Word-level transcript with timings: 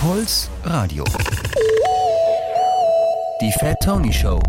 Puls 0.00 0.48
Radio. 0.62 1.02
Die 3.40 3.50
Fat 3.58 3.78
Tony 3.82 4.12
Show. 4.12 4.40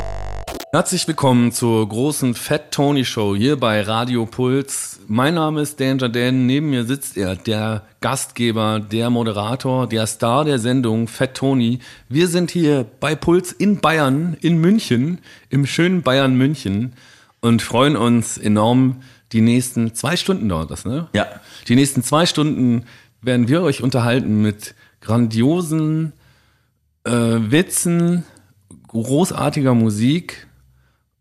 Herzlich 0.72 1.08
willkommen 1.08 1.52
zur 1.52 1.90
großen 1.90 2.36
Fat 2.36 2.70
Tony 2.72 3.04
Show 3.04 3.36
hier 3.36 3.60
bei 3.60 3.82
Radio 3.82 4.28
Puls. 4.28 5.00
Mein 5.08 5.34
Name 5.34 5.62
ist 5.62 5.80
Danger 5.80 6.08
Dan. 6.08 6.46
Neben 6.46 6.70
mir 6.70 6.86
sitzt 6.86 7.18
er, 7.18 7.36
der 7.36 7.82
Gastgeber, 8.00 8.80
der 8.80 9.10
Moderator, 9.10 9.90
der 9.90 10.06
Star 10.06 10.46
der 10.46 10.60
Sendung 10.60 11.08
Fat 11.08 11.34
Tony. 11.34 11.80
Wir 12.10 12.28
sind 12.28 12.52
hier 12.52 12.86
bei 13.00 13.16
Puls 13.16 13.52
in 13.52 13.80
Bayern, 13.80 14.38
in 14.42 14.62
München, 14.62 15.18
im 15.50 15.66
schönen 15.66 16.04
Bayern 16.04 16.36
München 16.36 16.94
und 17.40 17.64
freuen 17.64 17.98
uns 17.98 18.38
enorm. 18.38 19.02
Die 19.32 19.42
nächsten 19.42 19.96
zwei 19.96 20.16
Stunden 20.16 20.48
dauert 20.48 20.70
das, 20.70 20.86
ne? 20.86 21.08
Ja. 21.14 21.26
Die 21.68 21.76
nächsten 21.76 22.04
zwei 22.04 22.28
Stunden 22.28 22.86
werden 23.24 23.48
wir 23.48 23.64
euch 23.64 23.82
unterhalten 23.82 24.44
mit 24.44 24.76
grandiosen 25.02 26.14
äh, 27.04 27.12
Witzen, 27.12 28.24
großartiger 28.88 29.74
Musik 29.74 30.48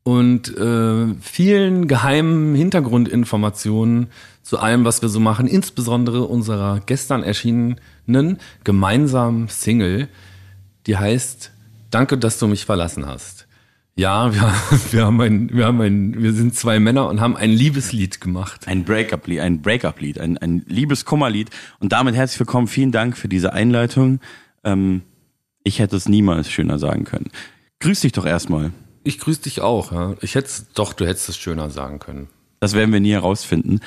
und 0.02 0.56
äh, 0.56 1.14
vielen 1.20 1.86
geheimen 1.86 2.54
Hintergrundinformationen 2.54 4.08
zu 4.42 4.58
allem, 4.58 4.84
was 4.84 5.02
wir 5.02 5.10
so 5.10 5.20
machen, 5.20 5.46
insbesondere 5.46 6.24
unserer 6.24 6.80
gestern 6.86 7.22
erschienenen 7.22 8.38
gemeinsamen 8.64 9.48
Single, 9.48 10.08
die 10.86 10.96
heißt 10.96 11.52
Danke, 11.90 12.18
dass 12.18 12.38
du 12.38 12.46
mich 12.46 12.64
verlassen 12.64 13.06
hast. 13.06 13.37
Ja, 13.98 14.32
wir, 14.32 14.54
wir 14.92 15.06
haben 15.06 15.20
ein, 15.20 15.50
wir 15.52 15.66
haben 15.66 15.80
ein, 15.80 16.22
wir 16.22 16.32
sind 16.32 16.54
zwei 16.54 16.78
Männer 16.78 17.08
und 17.08 17.20
haben 17.20 17.36
ein 17.36 17.50
Liebeslied 17.50 18.20
gemacht. 18.20 18.68
Ein 18.68 18.84
Breakup-Lied, 18.84 19.40
ein 19.40 19.60
Breakup-Lied, 19.60 20.20
ein, 20.20 20.38
ein 20.38 20.64
Liebeskummerlied. 20.68 21.50
Und 21.80 21.90
damit 21.90 22.14
herzlich 22.14 22.38
willkommen. 22.38 22.68
Vielen 22.68 22.92
Dank 22.92 23.16
für 23.16 23.26
diese 23.26 23.52
Einleitung. 23.52 24.20
Ähm, 24.62 25.02
ich 25.64 25.80
hätte 25.80 25.96
es 25.96 26.08
niemals 26.08 26.48
schöner 26.48 26.78
sagen 26.78 27.02
können. 27.02 27.32
Grüß 27.80 28.02
dich 28.02 28.12
doch 28.12 28.24
erstmal. 28.24 28.70
Ich 29.02 29.18
grüße 29.18 29.42
dich 29.42 29.62
auch. 29.62 29.90
Ja. 29.90 30.14
Ich 30.20 30.36
hätte 30.36 30.48
doch, 30.74 30.92
du 30.92 31.04
hättest 31.04 31.28
es 31.30 31.36
schöner 31.36 31.68
sagen 31.68 31.98
können. 31.98 32.28
Das 32.60 32.74
werden 32.74 32.92
wir 32.92 33.00
nie 33.00 33.12
herausfinden. 33.12 33.80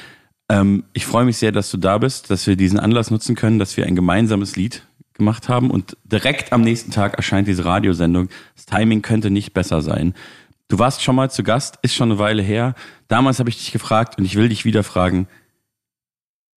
Ähm, 0.50 0.84
ich 0.92 1.06
freue 1.06 1.24
mich 1.24 1.38
sehr, 1.38 1.54
dass 1.54 1.72
du 1.72 1.78
da 1.78 1.98
bist, 2.00 2.30
dass 2.30 2.46
wir 2.48 2.58
diesen 2.58 2.82
Anlass 2.82 3.12
nutzen 3.12 3.36
können, 3.36 3.60
dass 3.60 3.78
wir 3.78 3.86
ein 3.86 3.96
gemeinsames 3.96 4.58
Lied 4.58 4.86
gemacht 5.22 5.50
haben 5.50 5.70
und 5.70 5.96
direkt 6.04 6.52
am 6.52 6.62
nächsten 6.62 6.92
Tag 6.92 7.14
erscheint 7.14 7.48
diese 7.48 7.64
Radiosendung. 7.64 8.30
Das 8.56 8.66
Timing 8.66 9.04
könnte 9.04 9.30
nicht 9.30 9.54
besser 9.54 9.82
sein. 9.82 10.16
Du 10.68 10.80
warst 10.80 11.04
schon 11.04 11.16
mal 11.16 11.30
zu 11.30 11.44
Gast, 11.44 11.78
ist 11.84 11.94
schon 11.94 12.12
eine 12.12 12.20
Weile 12.20 12.42
her. 12.42 12.74
Damals 13.08 13.38
habe 13.40 13.50
ich 13.50 13.58
dich 13.58 13.72
gefragt 13.72 14.18
und 14.18 14.26
ich 14.26 14.36
will 14.36 14.50
dich 14.50 14.66
wieder 14.66 14.84
fragen 14.84 15.28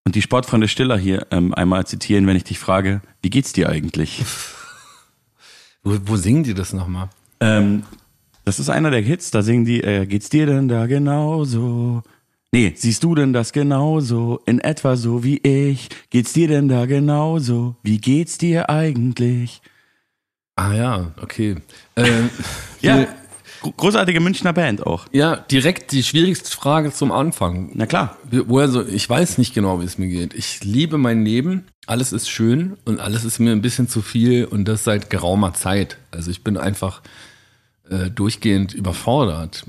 und 0.04 0.14
die 0.14 0.22
Sportfreunde 0.22 0.68
Stiller 0.68 0.96
hier 0.96 1.26
ähm, 1.30 1.54
einmal 1.54 1.86
zitieren, 1.86 2.26
wenn 2.26 2.36
ich 2.36 2.44
dich 2.44 2.58
frage, 2.58 3.00
wie 3.22 3.30
geht's 3.30 3.52
dir 3.52 3.68
eigentlich? 3.68 4.24
Wo, 5.84 5.98
wo 6.04 6.16
singen 6.16 6.44
die 6.44 6.54
das 6.54 6.72
nochmal? 6.72 7.08
Ähm, 7.40 7.82
das 8.44 8.60
ist 8.60 8.68
einer 8.68 8.92
der 8.92 9.00
Hits, 9.00 9.32
da 9.32 9.42
singen 9.42 9.64
die, 9.64 9.82
äh, 9.82 10.06
geht's 10.06 10.28
dir 10.28 10.46
denn 10.46 10.68
da 10.68 10.86
genauso? 10.86 12.04
Nee, 12.54 12.74
siehst 12.76 13.02
du 13.02 13.14
denn 13.14 13.32
das 13.32 13.52
genauso? 13.52 14.40
In 14.44 14.58
etwa 14.60 14.96
so 14.96 15.24
wie 15.24 15.38
ich. 15.38 15.88
Geht's 16.10 16.34
dir 16.34 16.48
denn 16.48 16.68
da 16.68 16.84
genauso? 16.84 17.76
Wie 17.82 17.98
geht's 17.98 18.36
dir 18.36 18.68
eigentlich? 18.68 19.62
Ah 20.56 20.74
ja, 20.74 21.12
okay. 21.22 21.56
Äh, 21.94 22.04
Ja, 22.82 23.06
großartige 23.62 24.20
Münchner 24.20 24.52
Band 24.52 24.86
auch. 24.86 25.06
ja, 25.12 25.36
direkt 25.36 25.92
die 25.92 26.02
schwierigste 26.02 26.50
Frage 26.50 26.92
zum 26.92 27.10
Anfang. 27.12 27.70
Na 27.74 27.86
klar. 27.86 28.16
Woher 28.30 28.68
so, 28.68 28.84
ich 28.86 29.08
weiß 29.08 29.38
nicht 29.38 29.54
genau, 29.54 29.80
wie 29.80 29.84
es 29.84 29.96
mir 29.98 30.08
geht. 30.08 30.34
Ich 30.34 30.62
liebe 30.64 30.98
mein 30.98 31.24
Leben, 31.24 31.64
alles 31.86 32.12
ist 32.12 32.28
schön 32.28 32.76
und 32.84 33.00
alles 33.00 33.24
ist 33.24 33.38
mir 33.38 33.52
ein 33.52 33.62
bisschen 33.62 33.88
zu 33.88 34.02
viel 34.02 34.44
und 34.44 34.66
das 34.66 34.84
seit 34.84 35.08
geraumer 35.10 35.54
Zeit. 35.54 35.96
Also 36.10 36.30
ich 36.30 36.44
bin 36.44 36.56
einfach 36.58 37.00
äh, 37.88 38.10
durchgehend 38.10 38.74
überfordert 38.74 39.64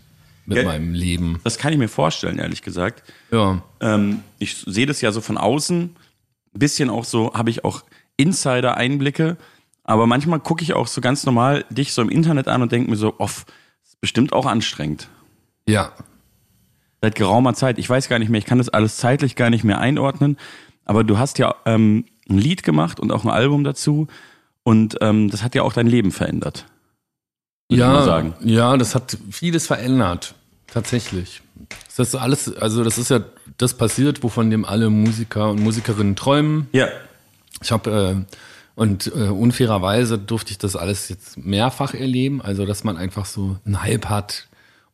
mit 0.46 0.58
Ja. 0.58 0.64
meinem 0.66 0.94
Leben. 0.94 1.40
Das 1.44 1.58
kann 1.58 1.72
ich 1.74 1.80
mir 1.80 1.88
vorstellen, 1.88 2.38
ehrlich 2.40 2.62
gesagt. 2.62 3.04
Ja. 3.32 3.62
Ähm, 3.80 4.20
ich 4.40 4.58
sehe 4.68 4.86
das 4.86 5.02
ja 5.02 5.12
so 5.12 5.22
von 5.22 5.38
außen. 5.38 5.84
Ein 6.56 6.60
bisschen 6.60 6.90
auch 6.90 7.06
so, 7.06 7.34
habe 7.34 7.50
ich 7.50 7.64
auch 7.66 7.84
Insider-Einblicke. 8.18 9.38
Aber 9.84 10.08
manchmal 10.08 10.40
gucke 10.40 10.64
ich 10.64 10.74
auch 10.74 10.88
so 10.88 11.02
ganz 11.02 11.26
normal 11.26 11.66
dich 11.70 11.94
so 11.94 12.02
im 12.02 12.10
Internet 12.10 12.48
an 12.48 12.62
und 12.62 12.72
denke 12.72 12.90
mir 12.90 12.96
so, 12.96 13.16
off, 13.20 13.46
ist 13.84 14.00
bestimmt 14.00 14.32
auch 14.34 14.46
anstrengend. 14.46 15.10
Ja. 15.68 15.92
Seit 17.02 17.16
geraumer 17.16 17.54
Zeit. 17.54 17.78
Ich 17.80 17.90
weiß 17.90 18.08
gar 18.08 18.20
nicht 18.20 18.30
mehr, 18.30 18.40
ich 18.40 18.46
kann 18.46 18.60
das 18.60 18.70
alles 18.70 18.98
zeitlich 18.98 19.36
gar 19.36 19.50
nicht 19.50 19.64
mehr 19.64 19.80
einordnen. 19.80 20.38
Aber 20.86 21.04
du 21.04 21.18
hast 21.18 21.38
ja 21.38 21.56
ähm, 21.66 22.06
ein 22.30 22.38
Lied 22.38 22.64
gemacht 22.64 23.00
und 23.00 23.12
auch 23.12 23.24
ein 23.26 23.30
Album 23.30 23.64
dazu. 23.64 24.08
Und 24.64 24.98
ähm, 25.02 25.30
das 25.30 25.44
hat 25.44 25.56
ja 25.56 25.64
auch 25.64 25.74
dein 25.74 25.88
Leben 25.88 26.12
verändert. 26.12 26.66
Würde 27.78 27.82
ich 27.84 27.88
mal 27.88 28.00
Ja, 28.00 28.06
sagen. 28.06 28.34
ja, 28.42 28.78
das 28.78 28.96
hat 28.96 29.18
vieles 29.32 29.68
verändert. 29.68 30.36
Tatsächlich. 30.68 31.42
Das 31.96 32.08
ist 32.08 32.16
alles, 32.16 32.56
also 32.58 32.84
das 32.84 32.98
ist 32.98 33.10
ja 33.10 33.22
das 33.58 33.76
passiert, 33.76 34.24
wovon 34.24 34.50
dem 34.50 34.66
alle 34.66 34.90
Musiker 34.90 35.50
und 35.52 35.62
Musikerinnen 35.62 36.16
träumen. 36.16 36.68
Ja. 36.72 36.88
Ich 37.62 37.72
habe 37.72 38.26
äh, 38.26 38.36
und 38.76 39.08
äh, 39.16 39.30
unfairerweise 39.30 40.18
durfte 40.18 40.52
ich 40.52 40.58
das 40.58 40.76
alles 40.76 41.10
jetzt 41.10 41.38
mehrfach 41.38 41.94
erleben, 41.94 42.42
also 42.42 42.66
dass 42.66 42.84
man 42.84 42.98
einfach 42.98 43.26
so 43.26 43.58
einen 43.66 43.84
Hype 43.84 44.08
hat 44.10 44.48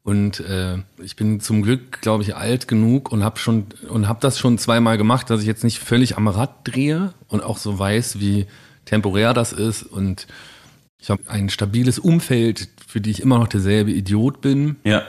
und 0.04 0.42
äh, 0.42 0.80
ich 1.02 1.16
bin 1.16 1.40
zum 1.40 1.62
Glück, 1.62 2.02
glaube 2.02 2.24
ich, 2.24 2.36
alt 2.36 2.68
genug 2.68 3.12
und 3.12 3.24
habe 3.24 3.40
schon 3.40 3.68
und 3.88 4.10
habe 4.10 4.20
das 4.22 4.38
schon 4.38 4.58
zweimal 4.58 4.98
gemacht, 4.98 5.30
dass 5.30 5.40
ich 5.40 5.48
jetzt 5.48 5.64
nicht 5.64 5.80
völlig 5.80 6.18
am 6.18 6.28
Rad 6.28 6.50
drehe 6.66 7.14
und 7.30 7.42
auch 7.42 7.58
so 7.58 7.80
weiß, 7.80 8.20
wie 8.20 8.48
temporär 8.84 9.34
das 9.34 9.54
ist 9.54 9.84
und 9.84 10.28
ich 11.00 11.10
habe 11.10 11.24
ein 11.28 11.50
stabiles 11.50 11.98
Umfeld, 12.00 12.70
für 12.88 13.02
die 13.02 13.12
ich 13.12 13.22
immer 13.22 13.40
noch 13.40 13.48
derselbe 13.48 13.92
Idiot 13.92 14.42
bin, 14.42 14.76
Ja. 14.84 15.04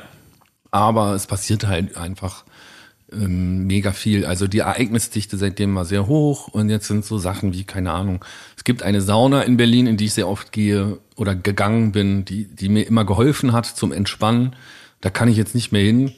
aber 0.70 1.14
es 1.14 1.26
passiert 1.26 1.66
halt 1.66 1.96
einfach 1.96 2.44
ähm, 3.12 3.66
mega 3.66 3.90
viel. 3.92 4.24
Also 4.24 4.46
die 4.46 4.60
Ereignisdichte 4.60 5.36
seitdem 5.36 5.74
war 5.74 5.84
sehr 5.84 6.06
hoch 6.06 6.46
und 6.48 6.70
jetzt 6.70 6.86
sind 6.86 7.04
so 7.04 7.18
Sachen 7.18 7.52
wie, 7.52 7.64
keine 7.64 7.90
Ahnung, 7.92 8.24
es 8.56 8.62
gibt 8.64 8.82
eine 8.84 9.00
Sauna 9.00 9.42
in 9.42 9.56
Berlin, 9.56 9.86
in 9.88 9.96
die 9.96 10.04
ich 10.06 10.14
sehr 10.14 10.28
oft 10.28 10.52
gehe 10.52 10.98
oder 11.16 11.34
gegangen 11.34 11.90
bin, 11.92 12.24
die, 12.24 12.44
die 12.44 12.68
mir 12.68 12.86
immer 12.86 13.04
geholfen 13.04 13.52
hat 13.52 13.66
zum 13.66 13.90
Entspannen. 13.92 14.54
Da 15.00 15.10
kann 15.10 15.28
ich 15.28 15.36
jetzt 15.36 15.54
nicht 15.56 15.72
mehr 15.72 15.82
hin, 15.82 16.12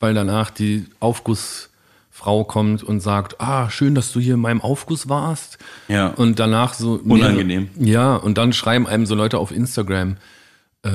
weil 0.00 0.14
danach 0.14 0.50
die 0.50 0.86
Aufgussfrau 2.22 2.44
kommt 2.44 2.82
und 2.82 3.00
sagt, 3.00 3.40
ah, 3.40 3.70
schön, 3.70 3.94
dass 3.94 4.12
du 4.12 4.20
hier 4.20 4.34
in 4.34 4.40
meinem 4.40 4.60
Aufguss 4.60 5.08
warst. 5.08 5.58
Ja. 5.88 6.08
Und 6.08 6.38
danach 6.38 6.74
so. 6.74 7.00
Unangenehm. 7.04 7.68
Ja, 7.78 8.16
und 8.16 8.38
dann 8.38 8.52
schreiben 8.52 8.86
einem 8.86 9.06
so 9.06 9.14
Leute 9.14 9.38
auf 9.38 9.50
Instagram, 9.50 10.16
äh, 10.82 10.90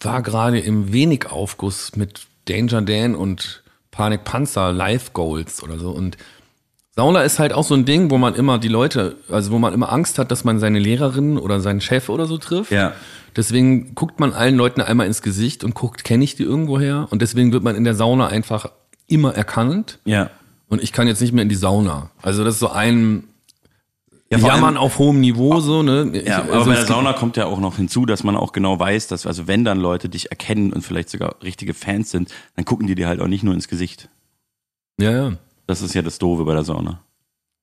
war 0.00 0.22
gerade 0.22 0.58
im 0.58 0.92
Wenig-Aufguss 0.92 1.96
mit 1.96 2.22
Danger 2.46 2.82
Dan 2.82 3.14
und 3.14 3.62
Panik 3.90 4.24
Panzer 4.24 4.72
Live 4.72 5.12
Goals 5.12 5.62
oder 5.62 5.78
so. 5.78 5.90
Und 5.90 6.16
Sauna 6.94 7.22
ist 7.22 7.38
halt 7.38 7.52
auch 7.52 7.64
so 7.64 7.74
ein 7.74 7.84
Ding, 7.84 8.10
wo 8.10 8.18
man 8.18 8.34
immer 8.34 8.58
die 8.58 8.68
Leute, 8.68 9.16
also 9.30 9.52
wo 9.52 9.58
man 9.58 9.72
immer 9.72 9.92
Angst 9.92 10.18
hat, 10.18 10.30
dass 10.30 10.44
man 10.44 10.58
seine 10.58 10.78
Lehrerin 10.78 11.38
oder 11.38 11.60
seinen 11.60 11.80
Chef 11.80 12.08
oder 12.08 12.26
so 12.26 12.36
trifft. 12.38 12.72
Ja. 12.72 12.92
Deswegen 13.34 13.94
guckt 13.94 14.20
man 14.20 14.34
allen 14.34 14.56
Leuten 14.56 14.82
einmal 14.82 15.06
ins 15.06 15.22
Gesicht 15.22 15.64
und 15.64 15.74
guckt, 15.74 16.04
kenne 16.04 16.24
ich 16.24 16.34
die 16.34 16.42
irgendwoher? 16.42 17.06
Und 17.10 17.22
deswegen 17.22 17.52
wird 17.52 17.62
man 17.62 17.76
in 17.76 17.84
der 17.84 17.94
Sauna 17.94 18.26
einfach 18.26 18.70
immer 19.06 19.34
erkannt. 19.34 20.00
Ja. 20.04 20.30
Und 20.72 20.82
ich 20.82 20.90
kann 20.92 21.06
jetzt 21.06 21.20
nicht 21.20 21.34
mehr 21.34 21.42
in 21.42 21.50
die 21.50 21.54
Sauna. 21.54 22.08
Also 22.22 22.44
das 22.44 22.54
ist 22.54 22.60
so 22.60 22.70
ein 22.70 23.24
Ja, 24.30 24.38
Jammern 24.38 24.78
auf 24.78 24.98
hohem 24.98 25.20
Niveau, 25.20 25.60
so, 25.60 25.82
ne? 25.82 26.08
Ich- 26.14 26.26
Ja, 26.26 26.38
also 26.40 26.52
aber 26.54 26.64
bei 26.64 26.72
es 26.72 26.78
der 26.78 26.86
Sauna 26.86 27.12
kommt 27.12 27.36
ja 27.36 27.44
auch 27.44 27.60
noch 27.60 27.76
hinzu, 27.76 28.06
dass 28.06 28.24
man 28.24 28.36
auch 28.36 28.52
genau 28.52 28.78
weiß, 28.80 29.06
dass, 29.08 29.26
also 29.26 29.46
wenn 29.46 29.66
dann 29.66 29.78
Leute 29.78 30.08
dich 30.08 30.30
erkennen 30.30 30.72
und 30.72 30.80
vielleicht 30.80 31.10
sogar 31.10 31.36
richtige 31.42 31.74
Fans 31.74 32.10
sind, 32.10 32.32
dann 32.56 32.64
gucken 32.64 32.86
die 32.86 32.94
dir 32.94 33.06
halt 33.06 33.20
auch 33.20 33.26
nicht 33.26 33.44
nur 33.44 33.52
ins 33.52 33.68
Gesicht. 33.68 34.08
Ja, 34.98 35.10
ja. 35.10 35.32
Das 35.66 35.82
ist 35.82 35.92
ja 35.94 36.00
das 36.00 36.18
Doofe 36.18 36.44
bei 36.46 36.54
der 36.54 36.64
Sauna. 36.64 37.00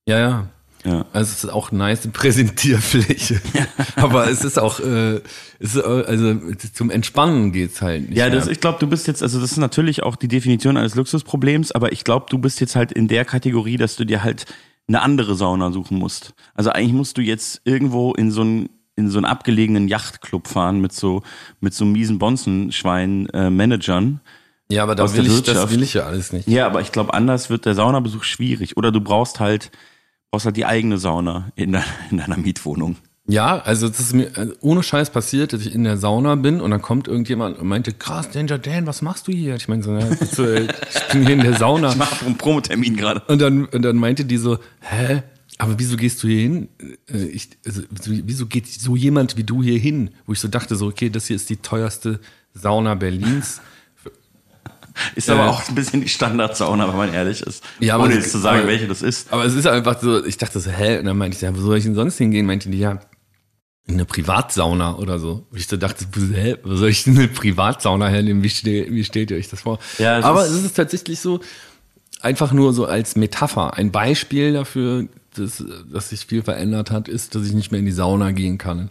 Ja, 0.08 0.19
ja. 0.19 0.48
Ja. 0.86 1.06
Also 1.12 1.32
es 1.32 1.44
ist 1.44 1.50
auch 1.50 1.72
nice 1.72 2.08
Präsentierfläche. 2.08 3.42
Aber 3.96 4.30
es 4.30 4.44
ist 4.44 4.58
auch, 4.58 4.80
äh, 4.80 5.22
es 5.60 5.76
ist, 5.76 5.78
äh, 5.78 5.81
also 5.81 6.36
zum 6.74 6.90
Entspannen 6.90 7.52
geht's 7.52 7.81
halt 7.81 8.10
nicht. 8.10 8.18
Ja, 8.18 8.28
mehr. 8.28 8.36
das, 8.36 8.48
ich 8.48 8.62
glaube, 8.62 8.80
du 8.80 8.88
bist 8.88 9.08
jetzt, 9.08 9.22
also 9.22 9.42
das 9.42 9.52
ist 9.52 9.58
natürlich 9.58 10.04
auch 10.04 10.16
die 10.16 10.30
Definition 10.30 10.78
eines 10.78 10.96
Luxusproblems, 10.96 11.72
aber 11.74 11.92
ich 11.92 12.04
glaube, 12.04 12.28
du 12.30 12.38
bist 12.38 12.62
jetzt 12.62 12.76
halt 12.76 12.92
in 12.92 13.08
der 13.08 13.26
Kategorie, 13.26 13.78
dass 13.78 13.96
du 13.98 14.06
dir 14.06 14.24
halt 14.24 14.46
eine 14.88 15.02
andere 15.02 15.36
Sauna 15.36 15.72
suchen 15.72 15.98
musst. 15.98 16.34
Also 16.56 16.72
eigentlich 16.72 16.94
musst 16.94 17.18
du 17.18 17.22
jetzt 17.22 17.62
irgendwo 17.66 18.14
in 18.14 18.32
so 18.32 18.42
einen 18.42 18.70
in 18.96 19.10
so 19.10 19.18
einen 19.18 19.25
abgelegenen 19.25 19.88
Yachtclub 19.88 20.48
fahren 20.48 20.82
mit 20.82 20.92
so 20.92 21.24
mit 21.62 21.74
so 21.74 21.86
miesen 21.86 22.20
Bonzenschwein 22.20 23.30
äh, 23.30 23.50
Managern. 23.50 24.20
ja, 24.70 24.84
aber 24.84 24.94
da 24.94 25.14
will 25.14 25.25
ich, 25.25 25.42
das 25.44 25.72
will 25.72 25.84
ich 25.84 25.94
ja 25.94 26.04
alles 26.04 26.34
nicht. 26.34 26.50
Ja, 26.50 26.66
aber 26.66 26.82
ich 26.82 26.92
glaube, 26.92 27.14
anders 27.14 27.50
wird 27.50 27.66
der 27.66 27.75
Saunabesuch 27.75 28.24
schwierig. 28.24 28.75
Oder 28.75 28.92
du 28.92 29.00
brauchst 29.00 29.40
halt 29.40 29.72
halt 30.31 30.58
die 30.58 30.66
eigene 30.66 30.98
Sauna 30.98 31.52
in, 31.56 31.72
de, 31.72 31.81
in 32.12 32.18
deiner 32.18 32.38
Mietwohnung. 32.38 32.98
Ja, 33.28 33.60
also 33.60 33.88
es 33.88 34.00
ist 34.00 34.14
mir 34.14 34.31
also 34.36 34.54
ohne 34.62 34.81
Scheiß 34.81 35.12
passiert, 35.12 35.54
dass 35.54 35.62
ich 35.62 35.76
in 35.76 35.84
der 35.84 35.98
Sauna 35.98 36.34
bin 36.34 36.62
und 36.62 36.72
dann 36.72 36.81
kommt 36.81 37.08
irgendjemand 37.08 37.60
und 37.60 37.68
meinte, 37.68 37.94
krass, 37.94 38.31
Danger 38.31 38.58
Dan, 38.58 38.88
was 38.88 39.04
machst 39.04 39.28
du 39.28 39.31
hier? 39.31 39.56
Ich 39.56 39.68
meine 39.68 39.84
so, 39.84 40.00
so, 40.31 40.52
ich 40.52 40.68
bin 41.12 41.28
hier 41.28 41.36
in 41.36 41.42
der 41.44 41.56
Sauna. 41.56 41.90
Ich 41.90 41.96
mache 41.96 42.26
einen 42.26 42.38
Promotermin 42.38 42.98
gerade. 42.98 43.22
Und 43.28 43.40
dann, 43.40 43.66
und 43.66 43.84
dann 43.84 43.98
meinte 43.98 44.26
die 44.26 44.38
so, 44.38 44.58
hä? 44.81 45.22
aber 45.60 45.78
wieso 45.78 45.98
gehst 45.98 46.24
du 46.24 46.28
hier 46.28 46.40
hin? 46.40 46.70
Äh, 47.12 47.25
Ich, 47.25 47.50
also, 47.66 47.84
wieso 47.92 48.48
geht 48.48 48.66
so 48.66 48.96
jemand 48.96 49.38
wie 49.38 49.44
du 49.44 49.62
hier 49.62 49.78
hin? 49.78 50.10
Wo 50.25 50.34
ich 50.34 50.40
so 50.40 50.48
dachte, 50.48 50.75
so, 50.75 50.88
okay, 50.88 51.10
das 51.10 51.28
hier 51.28 51.36
ist 51.36 51.50
die 51.50 51.58
teuerste 51.58 52.20
Sauna 52.54 52.96
Berlins. 52.96 53.62
Ist 55.16 55.30
Äh, 55.30 55.34
aber 55.34 55.50
auch 55.50 55.68
ein 55.68 55.75
bisschen 55.75 56.01
die 56.01 56.10
Standardsauna, 56.10 56.88
wenn 56.90 56.98
man 56.98 57.13
ehrlich 57.13 57.42
ist. 57.42 57.63
Ja, 57.80 57.98
Ohne 57.98 58.16
jetzt 58.16 58.31
zu 58.31 58.38
sagen, 58.40 58.60
aber- 58.60 58.68
welche 58.68 58.88
das 58.88 59.01
ist. 59.01 59.31
Aber 59.31 59.46
es 59.46 59.54
ist 59.54 59.68
einfach 59.68 60.01
so, 60.01 60.24
ich 60.25 60.38
dachte 60.38 60.60
so, 60.60 60.69
hä? 60.72 61.00
Und 61.00 61.06
dann 61.06 61.18
meinte 61.18 61.36
ich, 61.36 61.42
ja, 61.42 61.56
wo 61.56 61.62
soll 61.62 61.78
ich 61.78 61.84
denn 61.84 61.96
sonst 61.96 62.18
hingehen? 62.18 62.46
Meinte 62.46 62.69
die, 62.69 62.80
ja, 62.80 63.00
in 63.88 63.96
eine 63.96 64.06
Privatsauna 64.06 64.98
oder 64.98 65.18
so. 65.19 65.46
Und 65.50 65.57
ich 65.57 65.68
so 65.68 65.75
dachte, 65.78 66.06
hä, 66.34 66.57
wo 66.63 66.75
soll 66.75 66.90
ich 66.90 67.04
denn 67.06 67.18
eine 67.18 67.28
Privatsauna 67.28 68.07
hernehmen? 68.07 68.44
Wie, 68.44 68.50
ste 68.50 68.86
wie 68.90 69.04
stellt 69.04 69.31
ihr 69.31 69.38
euch 69.38 69.50
das 69.50 69.62
vor? 69.62 69.80
Ja, 69.98 70.19
es 70.19 70.25
Aber 70.25 70.46
ist- 70.46 70.51
es 70.51 70.63
ist 70.63 70.75
tatsächlich 70.75 71.19
so, 71.19 71.40
einfach 72.22 72.51
nur 72.51 72.74
so 72.74 72.86
als 72.86 73.16
Metapher. 73.16 73.75
Ein 73.75 73.92
Beispiel 73.92 74.54
dafür, 74.54 75.07
dass, 75.36 75.63
dass 75.92 76.10
sich 76.10 76.25
viel 76.25 76.44
verändert 76.44 76.92
hat, 76.92 77.07
ist, 77.07 77.34
dass 77.36 77.46
ich 77.46 77.54
nicht 77.54 77.72
mehr 77.72 77.80
in 77.80 77.86
die 77.86 77.92
Sauna 77.92 78.31
gehen 78.31 78.57
kann. 78.57 78.90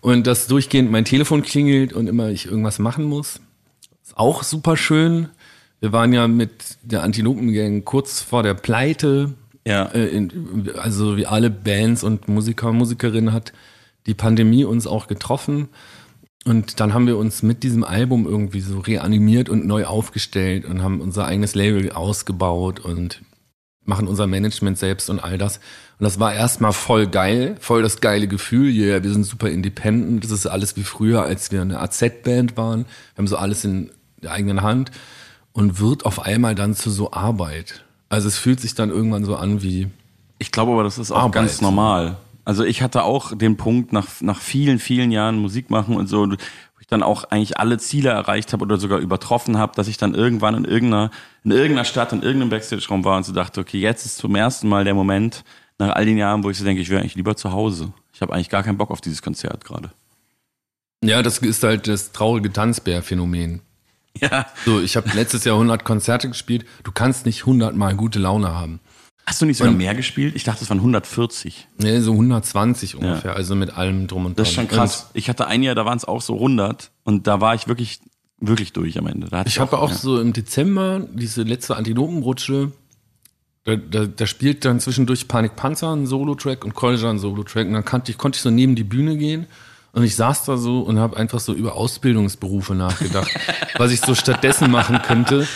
Und 0.00 0.26
dass 0.26 0.46
durchgehend 0.48 0.90
mein 0.90 1.04
Telefon 1.04 1.42
klingelt 1.42 1.92
und 1.92 2.08
immer 2.08 2.28
ich 2.30 2.46
irgendwas 2.46 2.78
machen 2.80 3.04
muss. 3.04 3.40
Ist 4.04 4.16
auch 4.16 4.42
super 4.42 4.76
schön. 4.76 5.28
Wir 5.82 5.92
waren 5.92 6.12
ja 6.12 6.28
mit 6.28 6.78
der 6.82 7.02
Antilopengang 7.02 7.84
kurz 7.84 8.20
vor 8.20 8.44
der 8.44 8.54
Pleite. 8.54 9.34
Ja. 9.66 9.92
Äh, 9.92 10.28
also 10.78 11.16
wie 11.16 11.26
alle 11.26 11.50
Bands 11.50 12.04
und 12.04 12.28
Musiker 12.28 12.68
und 12.68 12.76
Musikerinnen 12.76 13.32
hat 13.32 13.52
die 14.06 14.14
Pandemie 14.14 14.64
uns 14.64 14.86
auch 14.86 15.08
getroffen. 15.08 15.70
Und 16.44 16.78
dann 16.78 16.94
haben 16.94 17.08
wir 17.08 17.16
uns 17.16 17.42
mit 17.42 17.64
diesem 17.64 17.82
Album 17.82 18.26
irgendwie 18.26 18.60
so 18.60 18.78
reanimiert 18.78 19.48
und 19.48 19.66
neu 19.66 19.84
aufgestellt 19.84 20.66
und 20.66 20.84
haben 20.84 21.00
unser 21.00 21.26
eigenes 21.26 21.56
Label 21.56 21.90
ausgebaut 21.90 22.78
und 22.78 23.20
machen 23.84 24.06
unser 24.06 24.28
Management 24.28 24.78
selbst 24.78 25.10
und 25.10 25.18
all 25.18 25.36
das. 25.36 25.56
Und 25.98 26.04
das 26.04 26.20
war 26.20 26.32
erstmal 26.32 26.72
voll 26.72 27.08
geil, 27.08 27.56
voll 27.58 27.82
das 27.82 28.00
geile 28.00 28.28
Gefühl. 28.28 28.70
Yeah, 28.70 29.02
wir 29.02 29.10
sind 29.10 29.24
super 29.24 29.50
independent. 29.50 30.22
Das 30.22 30.30
ist 30.30 30.46
alles 30.46 30.76
wie 30.76 30.84
früher, 30.84 31.24
als 31.24 31.50
wir 31.50 31.60
eine 31.60 31.80
AZ-Band 31.80 32.56
waren. 32.56 32.84
Wir 32.84 33.18
haben 33.18 33.26
so 33.26 33.36
alles 33.36 33.64
in 33.64 33.90
der 34.22 34.30
eigenen 34.30 34.62
Hand 34.62 34.92
und 35.52 35.80
wird 35.80 36.04
auf 36.06 36.20
einmal 36.20 36.54
dann 36.54 36.74
zu 36.74 36.90
so 36.90 37.12
Arbeit. 37.12 37.84
Also 38.08 38.28
es 38.28 38.38
fühlt 38.38 38.60
sich 38.60 38.74
dann 38.74 38.90
irgendwann 38.90 39.24
so 39.24 39.36
an 39.36 39.62
wie, 39.62 39.88
Ich 40.38 40.50
glaube 40.52 40.72
aber, 40.72 40.84
das 40.84 40.98
ist 40.98 41.10
auch 41.12 41.18
Arbeit. 41.20 41.32
ganz 41.34 41.60
normal. 41.60 42.16
Also 42.44 42.64
ich 42.64 42.82
hatte 42.82 43.04
auch 43.04 43.36
den 43.36 43.56
Punkt 43.56 43.92
nach, 43.92 44.06
nach 44.20 44.40
vielen, 44.40 44.78
vielen 44.78 45.12
Jahren 45.12 45.38
Musik 45.38 45.70
machen 45.70 45.96
und 45.96 46.08
so, 46.08 46.28
wo 46.28 46.34
ich 46.80 46.86
dann 46.88 47.02
auch 47.02 47.24
eigentlich 47.24 47.58
alle 47.58 47.78
Ziele 47.78 48.10
erreicht 48.10 48.52
habe 48.52 48.64
oder 48.64 48.78
sogar 48.78 48.98
übertroffen 48.98 49.56
habe, 49.58 49.72
dass 49.76 49.86
ich 49.88 49.96
dann 49.96 50.14
irgendwann 50.14 50.54
in 50.56 50.64
irgendeiner, 50.64 51.10
in 51.44 51.52
irgendeiner 51.52 51.84
Stadt, 51.84 52.12
in 52.12 52.22
irgendeinem 52.22 52.50
Backstage-Raum 52.50 53.04
war 53.04 53.16
und 53.16 53.24
so 53.24 53.32
dachte, 53.32 53.60
okay, 53.60 53.78
jetzt 53.78 54.04
ist 54.04 54.18
zum 54.18 54.34
ersten 54.34 54.68
Mal 54.68 54.84
der 54.84 54.94
Moment, 54.94 55.44
nach 55.78 55.94
all 55.94 56.04
den 56.04 56.18
Jahren, 56.18 56.42
wo 56.44 56.50
ich 56.50 56.58
so 56.58 56.64
denke, 56.64 56.82
ich 56.82 56.90
wäre 56.90 57.00
eigentlich 57.00 57.14
lieber 57.14 57.36
zu 57.36 57.52
Hause. 57.52 57.92
Ich 58.12 58.20
habe 58.20 58.32
eigentlich 58.32 58.50
gar 58.50 58.62
keinen 58.62 58.76
Bock 58.78 58.90
auf 58.90 59.00
dieses 59.00 59.22
Konzert 59.22 59.64
gerade. 59.64 59.90
ja, 61.04 61.22
das 61.22 61.38
ist 61.38 61.62
halt 61.62 61.88
das 61.88 62.12
traurige 62.12 62.52
Tanzbär-Phänomen. 62.52 63.60
Ja. 64.20 64.46
So, 64.64 64.80
ich 64.80 64.96
habe 64.96 65.10
letztes 65.14 65.44
Jahr 65.44 65.56
100 65.56 65.84
Konzerte 65.84 66.28
gespielt. 66.28 66.64
Du 66.84 66.92
kannst 66.92 67.26
nicht 67.26 67.40
100 67.40 67.74
Mal 67.74 67.94
gute 67.96 68.18
Laune 68.18 68.54
haben. 68.54 68.80
Hast 69.26 69.40
du 69.40 69.46
nicht 69.46 69.56
sogar 69.56 69.72
Und- 69.72 69.78
mehr 69.78 69.94
gespielt? 69.94 70.34
Ich 70.34 70.44
dachte, 70.44 70.64
es 70.64 70.70
waren 70.70 70.78
140. 70.78 71.68
Nee, 71.78 72.00
so 72.00 72.12
120 72.12 72.96
ungefähr, 72.96 73.36
also 73.36 73.54
mit 73.54 73.76
allem 73.76 74.08
drum 74.08 74.26
und 74.26 74.36
dran. 74.36 74.42
Das 74.44 74.48
ist 74.48 74.54
schon 74.54 74.68
krass. 74.68 75.10
Ich 75.14 75.28
hatte 75.28 75.46
ein 75.46 75.62
Jahr, 75.62 75.74
da 75.74 75.84
waren 75.84 75.96
es 75.96 76.04
auch 76.04 76.20
so 76.20 76.34
100 76.34 76.90
und 77.04 77.26
da 77.26 77.40
war 77.40 77.54
ich 77.54 77.68
wirklich, 77.68 78.00
wirklich 78.38 78.72
durch 78.72 78.98
am 78.98 79.06
Ende. 79.06 79.28
Ich 79.46 79.60
habe 79.60 79.78
auch 79.78 79.90
ja. 79.90 79.96
so 79.96 80.20
im 80.20 80.32
Dezember 80.32 81.06
diese 81.12 81.42
letzte 81.42 81.76
Antilopenrutsche. 81.76 82.72
Da, 83.64 83.76
da, 83.76 84.06
da 84.06 84.26
spielt 84.26 84.64
dann 84.64 84.80
zwischendurch 84.80 85.28
Panik 85.28 85.54
Panzer 85.54 85.92
einen 85.92 86.08
Solo-Track 86.08 86.64
und 86.64 86.74
Kolja 86.74 87.08
einen 87.08 87.20
Solo-Track. 87.20 87.68
Und 87.68 87.74
dann 87.74 87.84
konnte 87.84 88.10
ich, 88.10 88.18
konnte 88.18 88.36
ich 88.36 88.42
so 88.42 88.50
neben 88.50 88.74
die 88.74 88.82
Bühne 88.82 89.16
gehen. 89.16 89.46
Und 89.94 90.04
ich 90.04 90.16
saß 90.16 90.44
da 90.44 90.56
so 90.56 90.80
und 90.80 90.98
habe 90.98 91.18
einfach 91.18 91.38
so 91.38 91.52
über 91.52 91.74
Ausbildungsberufe 91.74 92.74
nachgedacht, 92.74 93.30
was 93.76 93.92
ich 93.92 94.00
so 94.00 94.14
stattdessen 94.14 94.70
machen 94.70 95.02
könnte. 95.02 95.46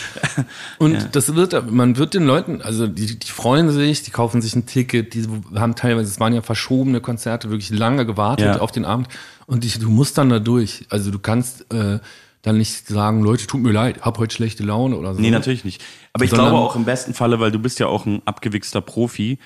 Und 0.77 1.15
das 1.15 1.33
wird, 1.33 1.71
man 1.71 1.97
wird 1.97 2.13
den 2.13 2.23
Leuten, 2.25 2.61
also 2.61 2.85
die, 2.85 3.17
die 3.17 3.27
freuen 3.31 3.71
sich, 3.71 4.03
die 4.03 4.11
kaufen 4.11 4.41
sich 4.43 4.55
ein 4.55 4.67
Ticket, 4.67 5.15
die 5.15 5.25
haben 5.55 5.73
teilweise, 5.75 6.09
es 6.11 6.19
waren 6.19 6.33
ja 6.35 6.43
verschobene 6.43 7.01
Konzerte, 7.01 7.49
wirklich 7.49 7.71
lange 7.71 8.05
gewartet 8.05 8.45
Ja. 8.45 8.59
auf 8.59 8.71
den 8.71 8.85
Abend. 8.85 9.07
Und 9.47 9.65
ich, 9.65 9.79
du 9.79 9.89
musst 9.89 10.19
dann 10.19 10.29
da 10.29 10.37
durch. 10.37 10.85
Also 10.89 11.09
du 11.09 11.17
kannst 11.17 11.73
äh, 11.73 11.97
dann 12.43 12.57
nicht 12.59 12.87
sagen, 12.87 13.23
Leute, 13.23 13.47
tut 13.47 13.61
mir 13.61 13.71
leid, 13.71 14.01
hab 14.03 14.19
heute 14.19 14.35
schlechte 14.35 14.61
Laune 14.61 14.97
oder 14.97 15.15
so. 15.15 15.19
Nee, 15.19 15.31
natürlich 15.31 15.65
nicht. 15.65 15.83
Aber 16.13 16.25
ich 16.25 16.29
Sondern- 16.29 16.49
glaube 16.49 16.63
auch 16.63 16.75
im 16.75 16.85
besten 16.85 17.15
Falle, 17.15 17.39
weil 17.39 17.51
du 17.51 17.57
bist 17.57 17.79
ja 17.79 17.87
auch 17.87 18.05
ein 18.05 18.21
abgewichster 18.25 18.81
Profi, 18.81 19.39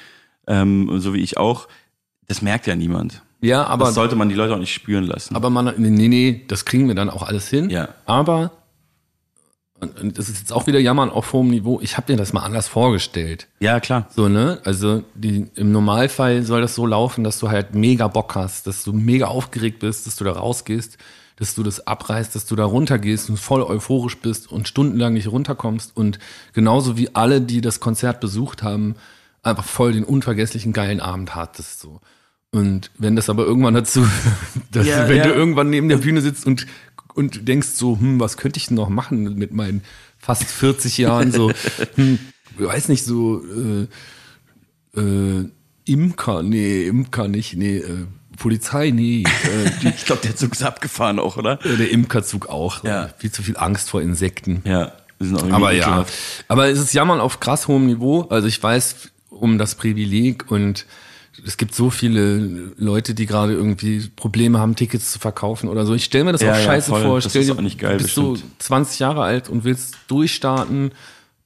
ähm, 0.48 1.00
so 1.00 1.14
wie 1.14 1.22
ich 1.22 1.38
auch, 1.38 1.70
das 2.28 2.42
merkt 2.42 2.68
ja 2.68 2.76
niemand. 2.76 3.22
Ja, 3.42 3.66
aber 3.66 3.86
das 3.86 3.96
sollte 3.96 4.16
man 4.16 4.30
die 4.30 4.36
Leute 4.36 4.54
auch 4.54 4.60
nicht 4.60 4.74
spüren 4.74 5.04
lassen. 5.06 5.36
Aber 5.36 5.50
man, 5.50 5.74
nee, 5.78 6.08
nee, 6.08 6.46
das 6.48 6.64
kriegen 6.66 6.88
wir 6.88 6.96
dann 6.96 7.10
auch 7.10 7.24
alles 7.24 7.50
hin. 7.50 7.70
Ja. 7.72 7.90
Aber, 8.06 8.52
und, 9.80 10.18
das 10.18 10.30
ist 10.30 10.40
jetzt 10.40 10.54
auch 10.54 10.68
wieder 10.68 10.80
Jammern 10.80 11.10
auf 11.10 11.34
hohem 11.34 11.50
Niveau, 11.50 11.80
ich 11.82 11.98
habe 11.98 12.06
dir 12.06 12.18
das 12.18 12.34
mal 12.34 12.44
anders 12.44 12.68
vorgestellt. 12.68 13.48
ja, 13.60 13.80
klar. 13.80 14.08
So, 14.16 14.30
ne? 14.30 14.60
Also 14.64 15.04
die, 15.16 15.48
im 15.56 15.72
Normalfall 15.72 16.44
soll 16.44 16.62
das 16.62 16.76
so 16.76 16.86
laufen, 16.86 17.24
dass 17.24 17.40
du 17.40 17.50
halt 17.50 17.74
mega 17.74 18.08
Bock 18.08 18.36
hast, 18.36 18.68
dass 18.68 18.84
du 18.84 18.94
mega 18.94 19.26
aufgeregt 19.26 19.80
bist, 19.80 20.06
dass 20.06 20.16
du 20.18 20.24
da 20.24 20.34
rausgehst, 20.34 21.00
dass 21.38 21.56
du 21.56 21.64
das 21.64 21.88
abreißt, 21.88 22.36
dass 22.36 22.46
du 22.46 22.56
da 22.56 22.66
runtergehst 22.66 23.28
und 23.32 23.38
voll 23.38 23.64
euphorisch 23.64 24.20
bist 24.20 24.52
und 24.52 24.68
stundenlang 24.68 25.14
nicht 25.14 25.32
runterkommst. 25.32 25.98
Und 25.98 26.20
genauso 26.54 26.96
wie 26.96 27.16
alle, 27.16 27.42
die 27.42 27.62
das 27.62 27.80
Konzert 27.80 28.20
besucht 28.20 28.62
haben, 28.62 28.96
einfach 29.42 29.66
voll 29.66 29.94
den 29.94 30.04
unvergesslichen 30.04 30.74
geilen 30.74 31.00
Abend 31.00 31.34
hattest. 31.34 31.80
So. 31.80 32.02
Und 32.52 32.92
wenn 32.98 33.16
das 33.16 33.30
aber 33.30 33.46
irgendwann 33.46 33.74
dazu, 33.74 34.06
dass 34.72 34.86
Ja, 34.86 35.08
wenn 35.08 35.18
ja. 35.18 35.24
du 35.28 35.34
irgendwann 35.34 35.70
neben 35.70 35.90
der 35.90 35.98
Bühne 35.98 36.22
sitzt 36.22 36.46
und, 36.46 36.68
und 37.14 37.48
denkst 37.48 37.70
so, 37.70 37.98
hm, 37.98 38.20
was 38.20 38.38
könnte 38.38 38.58
ich 38.58 38.68
denn 38.68 38.76
noch 38.76 38.90
machen 38.90 39.36
mit 39.36 39.54
meinen 39.54 39.84
fast 40.20 40.44
40 40.46 40.98
Jahren, 40.98 41.32
so, 41.32 41.52
hm, 41.96 42.20
ich 42.60 42.66
weiß 42.66 42.90
nicht, 42.90 43.06
so, 43.06 43.42
äh, 43.44 45.00
äh, 45.00 45.50
Imker, 45.86 46.44
nee, 46.44 46.86
Imker 46.86 47.28
nicht, 47.28 47.56
nee, 47.56 47.78
äh, 47.78 48.06
Polizei, 48.38 48.92
nee, 48.92 49.24
äh, 49.24 49.72
die, 49.82 49.88
Ich 49.90 50.06
glaube, 50.06 50.22
der 50.24 50.36
Zug 50.36 50.52
ist 50.52 50.64
abgefahren 50.64 51.20
auch, 51.20 51.38
oder? 51.38 51.58
der 51.58 51.90
Imkerzug 51.90 52.50
auch. 52.50 52.84
Ja. 52.84 53.10
Viel 53.18 53.32
zu 53.32 53.44
viel 53.44 53.58
Angst 53.58 53.90
vor 53.90 54.02
Insekten. 54.02 54.62
Ja. 54.66 54.94
Aber 55.52 55.72
ja, 55.72 56.06
aber 56.48 56.70
es 56.70 56.80
ist 56.80 56.94
Jammern 56.94 57.20
auf 57.20 57.40
krass 57.40 57.68
hohem 57.68 57.86
Niveau. 57.86 58.24
Also 58.24 58.48
ich 58.48 58.62
weiß 58.62 59.12
um 59.30 59.60
das 59.60 59.76
Privileg 59.76 60.50
und 60.50 60.88
es 61.46 61.58
gibt 61.58 61.74
so 61.74 61.90
viele 61.90 62.74
Leute, 62.78 63.14
die 63.14 63.26
gerade 63.26 63.54
irgendwie 63.54 64.10
Probleme 64.16 64.60
haben, 64.60 64.76
Tickets 64.76 65.12
zu 65.12 65.20
verkaufen 65.20 65.70
oder 65.70 65.86
so. 65.86 65.94
Ich 65.94 66.04
stelle 66.04 66.26
mir 66.26 66.32
das 66.34 66.42
Ja, 66.42 66.52
auch 66.52 66.58
ja, 66.58 66.64
scheiße 66.64 66.90
voll. 66.90 67.02
vor. 67.02 67.22
Das 67.22 67.32
Stell 67.32 67.46
dir, 67.46 67.54
auch 67.54 67.62
nicht 67.62 67.80
geil, 67.80 67.98
du 67.98 68.04
bist 68.04 68.16
so 68.16 68.32
bestimmt. 68.32 68.62
20 68.64 69.00
Jahre 69.00 69.24
alt 69.24 69.50
und 69.50 69.64
willst 69.64 69.98
durchstarten 70.08 70.92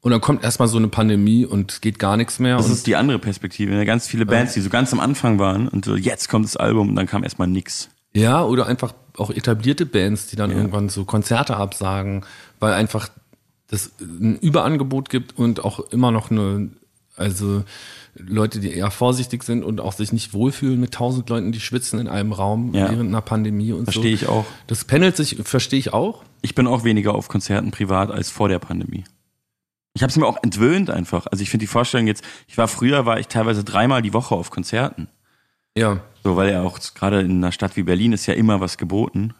und 0.01 0.11
dann 0.11 0.21
kommt 0.21 0.43
erstmal 0.43 0.67
so 0.67 0.77
eine 0.77 0.87
Pandemie 0.87 1.45
und 1.45 1.71
es 1.71 1.81
geht 1.81 1.97
gar 1.99 2.17
nichts 2.17 2.39
mehr. 2.39 2.57
Das 2.57 2.69
ist 2.69 2.87
die 2.87 2.95
andere 2.95 3.19
Perspektive. 3.19 3.73
Ja, 3.73 3.83
Ganz 3.85 4.07
viele 4.07 4.25
Bands, 4.25 4.53
die 4.53 4.61
so 4.61 4.69
ganz 4.69 4.91
am 4.93 4.99
Anfang 4.99 5.39
waren 5.39 5.67
und 5.67 5.85
so, 5.85 5.95
jetzt 5.95 6.29
kommt 6.29 6.45
das 6.45 6.57
Album 6.57 6.89
und 6.89 6.95
dann 6.95 7.07
kam 7.07 7.23
erstmal 7.23 7.47
nix. 7.47 7.89
Ja, 8.13 8.43
oder 8.43 8.65
einfach 8.67 8.93
auch 9.17 9.29
etablierte 9.29 9.85
Bands, 9.85 10.27
die 10.27 10.35
dann 10.35 10.51
irgendwann 10.51 10.89
so 10.89 11.05
Konzerte 11.05 11.57
absagen, 11.57 12.25
weil 12.59 12.73
einfach 12.73 13.09
das 13.67 13.91
ein 13.99 14.37
Überangebot 14.39 15.09
gibt 15.09 15.37
und 15.37 15.63
auch 15.63 15.79
immer 15.91 16.11
noch 16.11 16.29
eine, 16.31 16.69
also 17.17 17.63
Leute, 18.17 18.59
die 18.59 18.71
eher 18.73 18.91
vorsichtig 18.91 19.43
sind 19.43 19.63
und 19.63 19.81
auch 19.81 19.93
sich 19.93 20.13
nicht 20.13 20.33
wohlfühlen 20.33 20.79
mit 20.79 20.93
tausend 20.93 21.29
Leuten, 21.29 21.51
die 21.51 21.59
schwitzen 21.59 21.99
in 21.99 22.07
einem 22.07 22.31
Raum 22.31 22.73
Ja. 22.73 22.89
während 22.89 23.09
einer 23.09 23.21
Pandemie 23.21 23.73
und 23.73 23.85
so. 23.85 23.91
Verstehe 23.91 24.13
ich 24.13 24.27
auch. 24.27 24.45
Das 24.67 24.85
pendelt 24.85 25.17
sich, 25.17 25.37
verstehe 25.43 25.79
ich 25.79 25.93
auch. 25.93 26.23
Ich 26.41 26.55
bin 26.55 26.65
auch 26.67 26.83
weniger 26.85 27.13
auf 27.13 27.27
Konzerten 27.27 27.71
privat 27.71 28.11
als 28.11 28.29
vor 28.29 28.47
der 28.47 28.59
Pandemie. 28.59 29.03
Ich 29.93 30.01
habe 30.03 30.11
es 30.11 30.17
mir 30.17 30.25
auch 30.27 30.37
entwöhnt 30.43 30.89
einfach. 30.89 31.27
Also 31.27 31.41
ich 31.41 31.49
finde 31.49 31.63
die 31.63 31.67
Vorstellung 31.67 32.07
jetzt, 32.07 32.23
ich 32.47 32.57
war 32.57 32.67
früher, 32.67 33.05
war 33.05 33.19
ich 33.19 33.27
teilweise 33.27 33.63
dreimal 33.63 34.01
die 34.01 34.13
Woche 34.13 34.35
auf 34.35 34.49
Konzerten. 34.49 35.07
Ja. 35.77 35.99
So, 36.23 36.35
weil 36.35 36.51
ja 36.51 36.61
auch 36.63 36.79
gerade 36.95 37.21
in 37.21 37.31
einer 37.37 37.51
Stadt 37.51 37.75
wie 37.75 37.83
Berlin 37.83 38.13
ist 38.13 38.25
ja 38.25 38.33
immer 38.33 38.59
was 38.61 38.77
geboten. 38.77 39.33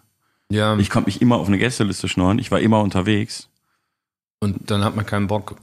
Ja. 0.50 0.76
Ich 0.78 0.90
konnte 0.90 1.08
mich 1.08 1.20
immer 1.22 1.36
auf 1.36 1.48
eine 1.48 1.58
Gästeliste 1.58 2.08
schnorren, 2.08 2.38
ich 2.38 2.50
war 2.50 2.60
immer 2.60 2.80
unterwegs. 2.80 3.48
Und 4.40 4.70
dann 4.70 4.84
hat 4.84 4.94
man 4.94 5.06
keinen 5.06 5.26
Bock. 5.28 5.56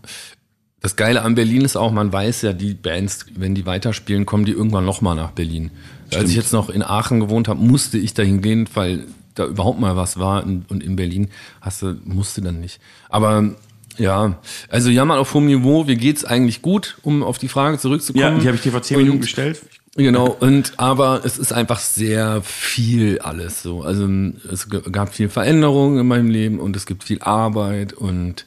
Das 0.84 0.98
Geile 0.98 1.22
an 1.22 1.34
Berlin 1.34 1.62
ist 1.62 1.78
auch, 1.78 1.94
man 1.94 2.12
weiß 2.12 2.42
ja, 2.42 2.52
die 2.52 2.74
Bands, 2.74 3.26
wenn 3.36 3.56
die 3.56 3.66
weiterspielen, 3.66 4.26
kommen 4.26 4.44
die 4.44 4.52
irgendwann 4.52 4.84
nochmal 4.84 5.16
nach 5.16 5.32
Berlin. 5.32 5.72
Als 6.14 6.30
ich 6.30 6.36
jetzt 6.36 6.52
noch 6.52 6.70
in 6.70 6.84
Aachen 6.84 7.22
gewohnt 7.22 7.48
habe, 7.48 7.64
musste 7.64 7.98
ich 7.98 8.14
dahin 8.14 8.42
gehen, 8.42 8.68
weil 8.74 9.06
da 9.34 9.46
überhaupt 9.46 9.80
mal 9.80 9.96
was 9.96 10.20
war. 10.20 10.44
Und 10.44 10.84
in 10.84 10.98
Berlin 10.98 11.30
hast 11.62 11.84
du, 11.84 11.96
musste 12.04 12.42
dann 12.42 12.60
nicht. 12.60 12.82
Aber 13.08 13.52
ja, 13.98 14.38
also 14.68 14.90
jammern 14.90 15.20
auf 15.20 15.34
hohem 15.34 15.46
Niveau, 15.46 15.88
wie 15.88 15.96
geht's 15.96 16.26
eigentlich 16.26 16.62
gut, 16.62 16.98
um 17.02 17.24
auf 17.24 17.38
die 17.38 17.48
Frage 17.48 17.80
zurückzukommen? 17.80 18.22
Ja, 18.22 18.38
die 18.38 18.48
habe 18.48 18.58
ich 18.58 18.64
dir 18.64 18.74
vor 18.74 18.82
zehn 18.82 18.98
Minuten 18.98 19.22
gestellt. 19.22 19.62
Genau, 19.96 20.36
und 20.38 20.74
aber 20.78 21.22
es 21.24 21.38
ist 21.38 21.54
einfach 21.54 21.80
sehr 21.80 22.42
viel 22.42 23.20
alles 23.20 23.64
so. 23.64 23.84
Also 23.84 24.10
es 24.52 24.68
gab 24.92 25.14
viel 25.14 25.30
Veränderung 25.30 25.98
in 25.98 26.08
meinem 26.08 26.30
Leben 26.30 26.60
und 26.60 26.76
es 26.76 26.86
gibt 26.86 27.06
viel 27.06 27.22
Arbeit 27.22 27.94
und 27.94 28.46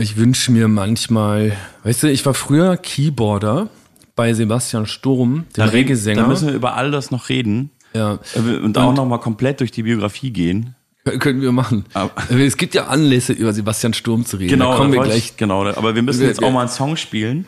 ich 0.00 0.16
wünsche 0.16 0.52
mir 0.52 0.68
manchmal, 0.68 1.52
weißt 1.84 2.02
du, 2.04 2.06
ich 2.10 2.24
war 2.26 2.34
früher 2.34 2.76
Keyboarder 2.76 3.68
bei 4.16 4.32
Sebastian 4.34 4.86
Sturm, 4.86 5.34
dem 5.34 5.44
Da, 5.54 5.64
reden, 5.64 5.74
Reggae-Sänger. 5.76 6.22
da 6.22 6.28
müssen 6.28 6.48
wir 6.48 6.54
über 6.54 6.74
all 6.76 6.90
das 6.90 7.10
noch 7.10 7.28
reden 7.28 7.70
ja, 7.94 8.18
Äh, 8.34 8.56
und 8.58 8.76
auch 8.78 8.94
noch 8.94 9.06
mal 9.06 9.18
komplett 9.18 9.60
durch 9.60 9.70
die 9.72 9.82
Biografie 9.82 10.30
gehen. 10.30 10.74
können 11.18 11.40
wir 11.40 11.50
machen. 11.52 11.84
Aber- 11.94 12.12
Es 12.30 12.56
gibt 12.56 12.74
ja 12.74 12.86
Anlässe, 12.86 13.32
über 13.32 13.52
Sebastian 13.52 13.94
Sturm 13.94 14.24
zu 14.26 14.36
reden. 14.36 14.50
Genau, 14.50 14.72
da 14.72 14.76
kommen 14.76 14.92
wir 14.92 15.00
gleich. 15.02 15.16
Ich, 15.16 15.36
genau, 15.36 15.64
aber 15.66 15.94
wir 15.94 16.02
müssen 16.02 16.22
jetzt 16.24 16.42
auch 16.42 16.52
mal 16.52 16.60
einen 16.60 16.68
Song 16.68 16.96
spielen. 16.96 17.46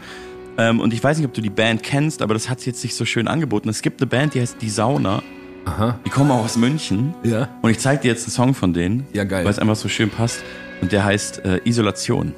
Ähm, 0.58 0.80
und 0.80 0.92
ich 0.92 1.02
weiß 1.02 1.16
nicht, 1.18 1.26
ob 1.26 1.32
du 1.34 1.40
die 1.40 1.50
Band 1.50 1.82
kennst, 1.82 2.22
aber 2.22 2.34
das 2.34 2.48
hat 2.50 2.58
sich 2.60 2.66
jetzt 2.66 2.82
nicht 2.82 2.94
so 2.96 3.04
schön 3.04 3.28
angeboten. 3.28 3.68
Es 3.68 3.80
gibt 3.82 4.00
eine 4.00 4.06
Band, 4.08 4.34
die 4.34 4.40
heißt 4.40 4.56
Die 4.60 4.68
Sauna. 4.70 5.22
Aha. 5.64 5.98
Die 6.04 6.10
kommen 6.10 6.30
auch 6.32 6.44
aus 6.44 6.56
München. 6.56 7.14
Ja. 7.22 7.48
Und 7.62 7.70
ich 7.70 7.78
zeige 7.78 8.02
dir 8.02 8.08
jetzt 8.08 8.24
einen 8.24 8.32
Song 8.32 8.54
von 8.54 8.72
denen. 8.74 9.06
Ja, 9.12 9.22
geil. 9.24 9.44
Weil 9.44 9.50
es 9.52 9.58
einfach 9.60 9.76
so 9.76 9.88
schön 9.88 10.10
passt. 10.10 10.42
Und 10.80 10.90
der 10.90 11.04
heißt 11.04 11.44
äh, 11.44 11.60
Isolation. 11.64 12.34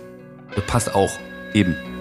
Das 0.55 0.65
passt 0.67 0.95
auch. 0.95 1.19
Eben. 1.53 1.94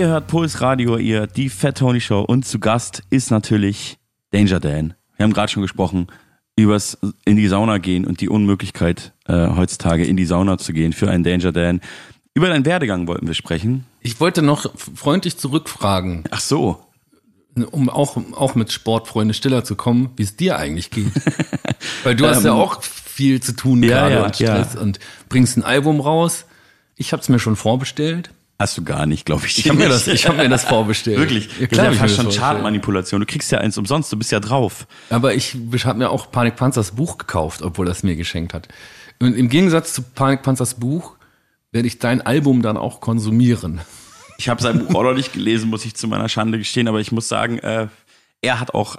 Ihr 0.00 0.08
hört 0.08 0.28
Puls 0.28 0.62
Radio, 0.62 0.96
ihr 0.96 1.26
die 1.26 1.50
Fat 1.50 1.76
Tony 1.76 2.00
Show 2.00 2.22
und 2.22 2.46
zu 2.46 2.58
Gast 2.58 3.02
ist 3.10 3.30
natürlich 3.30 3.98
Danger 4.30 4.58
Dan. 4.58 4.94
Wir 5.18 5.24
haben 5.24 5.34
gerade 5.34 5.52
schon 5.52 5.60
gesprochen 5.60 6.06
übers 6.56 6.96
in 7.26 7.36
die 7.36 7.46
Sauna 7.48 7.76
gehen 7.76 8.06
und 8.06 8.22
die 8.22 8.30
Unmöglichkeit 8.30 9.12
äh, 9.26 9.48
heutzutage 9.48 10.06
in 10.06 10.16
die 10.16 10.24
Sauna 10.24 10.56
zu 10.56 10.72
gehen 10.72 10.94
für 10.94 11.10
einen 11.10 11.22
Danger 11.22 11.52
Dan. 11.52 11.82
Über 12.32 12.48
deinen 12.48 12.64
Werdegang 12.64 13.08
wollten 13.08 13.26
wir 13.26 13.34
sprechen. 13.34 13.84
Ich 14.00 14.20
wollte 14.20 14.40
noch 14.40 14.74
freundlich 14.74 15.36
zurückfragen, 15.36 16.24
Ach 16.30 16.40
so. 16.40 16.82
um 17.70 17.90
auch, 17.90 18.16
auch 18.32 18.54
mit 18.54 18.72
Sportfreunde 18.72 19.34
Stiller 19.34 19.64
zu 19.64 19.76
kommen, 19.76 20.08
wie 20.16 20.22
es 20.22 20.34
dir 20.34 20.56
eigentlich 20.56 20.88
geht. 20.88 21.12
Weil 22.04 22.16
du 22.16 22.26
hast 22.26 22.42
ja 22.42 22.52
Ähm, 22.52 22.56
auch 22.56 22.82
viel 22.82 23.42
zu 23.42 23.54
tun 23.54 23.82
ja, 23.82 24.08
gerade 24.08 24.14
ja, 24.14 24.24
und 24.24 24.34
Stress 24.34 24.76
und 24.76 24.98
bringst 25.28 25.58
ein 25.58 25.62
Album 25.62 26.00
raus. 26.00 26.46
Ich 26.96 27.12
habe 27.12 27.20
es 27.20 27.28
mir 27.28 27.38
schon 27.38 27.54
vorbestellt. 27.56 28.30
Hast 28.60 28.76
du 28.76 28.84
gar 28.84 29.06
nicht, 29.06 29.24
glaube 29.24 29.46
ich. 29.46 29.56
Ich 29.56 29.70
habe 29.70 29.78
mir 29.78 29.88
das, 29.88 30.06
ich 30.06 30.28
habe 30.28 30.36
mir 30.36 30.50
das 30.50 30.64
vorbestellt. 30.64 31.16
Wirklich? 31.18 31.48
Ja, 31.58 31.66
klar, 31.66 31.86
das 31.86 31.86
hab 31.86 31.92
ist 31.92 31.98
ja 31.98 32.02
fast 32.02 32.16
schon 32.16 32.26
das. 32.26 32.36
Chartmanipulation. 32.36 33.20
Du 33.20 33.26
kriegst 33.26 33.50
ja 33.50 33.56
eins 33.56 33.78
umsonst, 33.78 34.12
du 34.12 34.18
bist 34.18 34.32
ja 34.32 34.38
drauf. 34.38 34.86
Aber 35.08 35.34
ich 35.34 35.54
habe 35.86 35.98
mir 35.98 36.10
auch 36.10 36.30
Panik 36.30 36.56
Panzers 36.56 36.90
Buch 36.90 37.16
gekauft, 37.16 37.62
obwohl 37.62 37.88
er 37.88 37.92
es 37.92 38.02
mir 38.02 38.16
geschenkt 38.16 38.52
hat. 38.52 38.68
Und 39.18 39.34
im 39.34 39.48
Gegensatz 39.48 39.94
zu 39.94 40.02
Panik 40.02 40.42
Panzers 40.42 40.74
Buch 40.74 41.16
werde 41.72 41.88
ich 41.88 42.00
dein 42.00 42.20
Album 42.20 42.60
dann 42.60 42.76
auch 42.76 43.00
konsumieren. 43.00 43.80
Ich 44.36 44.50
habe 44.50 44.60
sein 44.60 44.78
Buch 44.78 44.94
auch 44.94 45.04
noch 45.04 45.14
nicht 45.14 45.32
gelesen, 45.32 45.70
muss 45.70 45.86
ich 45.86 45.94
zu 45.94 46.06
meiner 46.06 46.28
Schande 46.28 46.58
gestehen, 46.58 46.86
aber 46.86 47.00
ich 47.00 47.12
muss 47.12 47.28
sagen, 47.28 47.60
äh, 47.60 47.88
er 48.42 48.60
hat 48.60 48.74
auch 48.74 48.96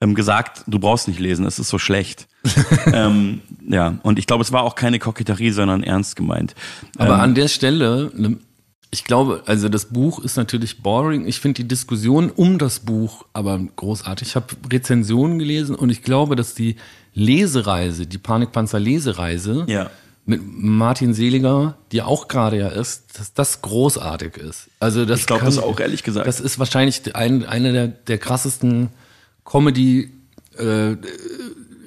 ähm, 0.00 0.14
gesagt, 0.14 0.62
du 0.66 0.78
brauchst 0.78 1.08
nicht 1.08 1.20
lesen, 1.20 1.44
es 1.44 1.58
ist 1.58 1.68
so 1.68 1.78
schlecht. 1.78 2.26
ähm, 2.86 3.42
ja, 3.68 3.98
und 4.02 4.18
ich 4.18 4.26
glaube, 4.26 4.40
es 4.40 4.52
war 4.52 4.62
auch 4.62 4.76
keine 4.76 4.98
Koketterie, 4.98 5.50
sondern 5.50 5.82
ernst 5.82 6.16
gemeint. 6.16 6.54
Aber 6.96 7.16
ähm, 7.16 7.20
an 7.20 7.34
der 7.34 7.48
Stelle, 7.48 8.10
ne, 8.14 8.38
Ich 8.94 9.02
glaube, 9.02 9.42
also 9.46 9.68
das 9.68 9.86
Buch 9.86 10.20
ist 10.20 10.36
natürlich 10.36 10.80
boring. 10.80 11.26
Ich 11.26 11.40
finde 11.40 11.62
die 11.62 11.68
Diskussion 11.68 12.30
um 12.30 12.58
das 12.58 12.78
Buch 12.78 13.24
aber 13.32 13.58
großartig. 13.74 14.28
Ich 14.28 14.36
habe 14.36 14.46
Rezensionen 14.72 15.40
gelesen 15.40 15.74
und 15.74 15.90
ich 15.90 16.02
glaube, 16.02 16.36
dass 16.36 16.54
die 16.54 16.76
Lesereise, 17.12 18.06
die 18.06 18.18
Panikpanzer-Lesereise 18.18 19.64
Ja. 19.66 19.90
mit 20.26 20.40
Martin 20.44 21.12
Seliger, 21.12 21.76
die 21.90 22.02
auch 22.02 22.28
gerade 22.28 22.56
ja 22.58 22.68
ist, 22.68 23.18
dass 23.18 23.34
das 23.34 23.62
großartig 23.62 24.36
ist. 24.36 24.68
Also 24.78 25.04
das 25.04 25.20
Ich 25.20 25.26
glaub, 25.26 25.40
kann- 25.40 25.46
das 25.48 25.58
auch, 25.58 25.80
ehrlich 25.80 26.04
gesagt. 26.04 26.28
Das 26.28 26.38
ist 26.38 26.60
wahrscheinlich 26.60 27.16
ein, 27.16 27.44
eine 27.44 27.72
der, 27.72 27.88
der 27.88 28.18
krassesten 28.18 28.90
Comedy 29.44 30.12
äh, 30.56 30.96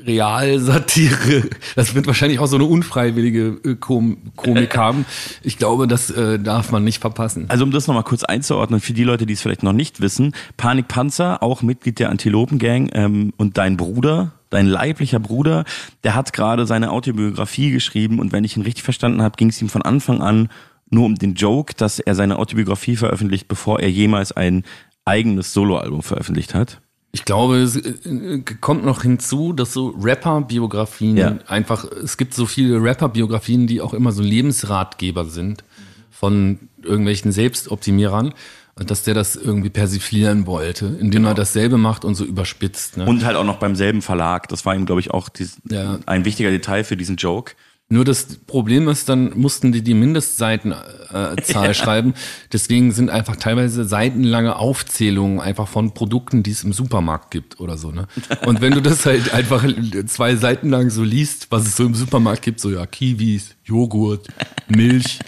Realsatire. 0.08 1.50
Das 1.76 1.94
wird 1.94 2.08
wahrscheinlich 2.08 2.40
auch 2.40 2.48
so 2.48 2.56
eine 2.56 2.66
unfreiwillige 2.66 3.60
äh, 3.64 3.76
Kom 3.76 4.18
Komik 4.36 4.78
haben. 4.78 5.06
Ich 5.44 5.58
glaube, 5.58 5.88
das 5.88 6.10
äh, 6.10 6.40
darf 6.40 6.72
man 6.72 6.84
nicht 6.84 7.02
verpassen. 7.02 7.46
Also 7.50 7.66
um 7.66 7.72
das 7.72 7.88
nochmal 7.88 8.04
kurz 8.04 8.24
einzuordnen, 8.24 8.80
für 8.80 8.94
die 8.94 9.04
Leute, 9.04 9.26
die 9.26 9.34
es 9.34 9.42
vielleicht 9.42 9.64
noch 9.64 9.74
nicht 9.74 10.02
wissen, 10.02 10.34
Panik 10.56 10.88
Panzer, 10.88 11.44
auch 11.44 11.62
Mitglied 11.62 12.00
der 12.00 12.10
Antilopen-Gang 12.10 12.90
ähm, 12.94 13.34
und 13.38 13.58
dein 13.58 13.76
Bruder, 13.78 14.32
dein 14.50 14.66
leiblicher 14.66 15.20
Bruder, 15.20 15.66
der 16.04 16.16
hat 16.16 16.34
gerade 16.34 16.66
seine 16.66 16.92
Autobiografie 16.92 17.72
geschrieben 17.72 18.20
und 18.20 18.32
wenn 18.32 18.46
ich 18.46 18.56
ihn 18.56 18.64
richtig 18.64 18.84
verstanden 18.84 19.22
habe, 19.22 19.36
ging 19.36 19.50
es 19.50 19.62
ihm 19.62 19.70
von 19.70 19.82
Anfang 19.82 20.22
an 20.22 20.50
nur 20.90 21.06
um 21.06 21.16
den 21.16 21.36
Joke, 21.36 21.74
dass 21.76 22.00
er 22.00 22.16
seine 22.16 22.40
Autobiografie 22.40 22.96
veröffentlicht, 22.96 23.50
bevor 23.50 23.82
er 23.82 23.92
jemals 23.92 24.32
ein 24.32 24.64
eigenes 25.04 25.54
Soloalbum 25.54 26.02
veröffentlicht 26.02 26.54
hat. 26.54 26.82
Ich 27.12 27.26
glaube, 27.26 27.58
es 27.58 27.76
äh, 27.78 28.42
kommt 28.62 28.86
noch 28.86 29.02
hinzu, 29.02 29.54
dass 29.54 29.74
so 29.74 29.96
Rapper-Biografien 30.00 31.18
Ja. 31.18 31.38
einfach, 31.48 31.86
es 31.86 32.18
gibt 32.18 32.34
so 32.34 32.46
viele 32.46 32.82
Rapper-Biografien, 32.82 33.66
die 33.68 33.82
auch 33.82 33.94
immer 33.94 34.12
so 34.12 34.22
Lebensratgeber 34.22 35.26
sind 35.26 35.64
von 36.12 36.60
irgendwelchen 36.84 37.32
Selbstoptimierern. 37.32 38.34
Dass 38.80 39.02
der 39.02 39.16
das 39.16 39.36
irgendwie 39.36 39.72
persiflieren 39.72 40.46
wollte, 40.46 40.86
indem 41.00 41.26
er 41.26 41.34
dasselbe 41.34 41.80
macht 41.80 42.06
und 42.06 42.14
so 42.14 42.24
überspitzt. 42.24 42.96
Ne? 42.98 43.08
Und 43.08 43.26
halt 43.26 43.36
auch 43.36 43.44
noch 43.44 43.58
beim 43.58 43.76
selben 43.76 44.04
Verlag. 44.04 44.48
Das 44.50 44.68
war 44.68 44.76
ihm, 44.76 44.86
glaube 44.86 45.02
ich, 45.02 45.10
auch 45.10 45.30
dies, 45.30 45.58
Ja. 45.68 45.98
ein 46.06 46.26
wichtiger 46.26 46.52
Detail 46.52 46.84
für 46.84 46.96
diesen 46.96 47.16
Joke. 47.16 47.54
Nur 47.90 48.04
das 48.04 48.26
Problem 48.48 48.90
ist, 48.90 49.08
dann 49.08 49.32
mussten 49.40 49.72
die 49.72 49.82
die 49.82 49.94
Mindestseitenzahl 49.94 51.38
äh, 51.38 51.42
Zahl 51.42 51.74
schreiben. 51.74 52.16
Deswegen 52.52 52.92
sind 52.92 53.10
einfach 53.10 53.38
teilweise 53.38 53.86
seitenlange 53.86 54.58
Aufzählungen 54.58 55.40
einfach 55.40 55.70
von 55.70 55.94
Produkten, 55.94 56.44
die 56.44 56.52
es 56.52 56.66
im 56.66 56.74
Supermarkt 56.74 57.32
gibt 57.32 57.62
oder 57.62 57.78
so. 57.78 57.92
Ne? 57.92 58.08
Und 58.46 58.60
wenn 58.60 58.74
du 58.74 58.82
das 58.82 59.06
halt 59.06 59.34
einfach 59.34 59.66
zwei 60.06 60.36
Seiten 60.36 60.70
lang 60.70 60.90
so 60.90 61.04
liest, 61.04 61.48
was 61.50 61.66
es 61.66 61.78
so 61.78 61.86
im 61.86 61.96
Supermarkt 61.96 62.42
gibt, 62.42 62.60
so 62.60 62.70
ja 62.70 62.86
Kiwis, 62.86 63.56
Joghurt, 63.64 64.28
Milch, 64.68 65.20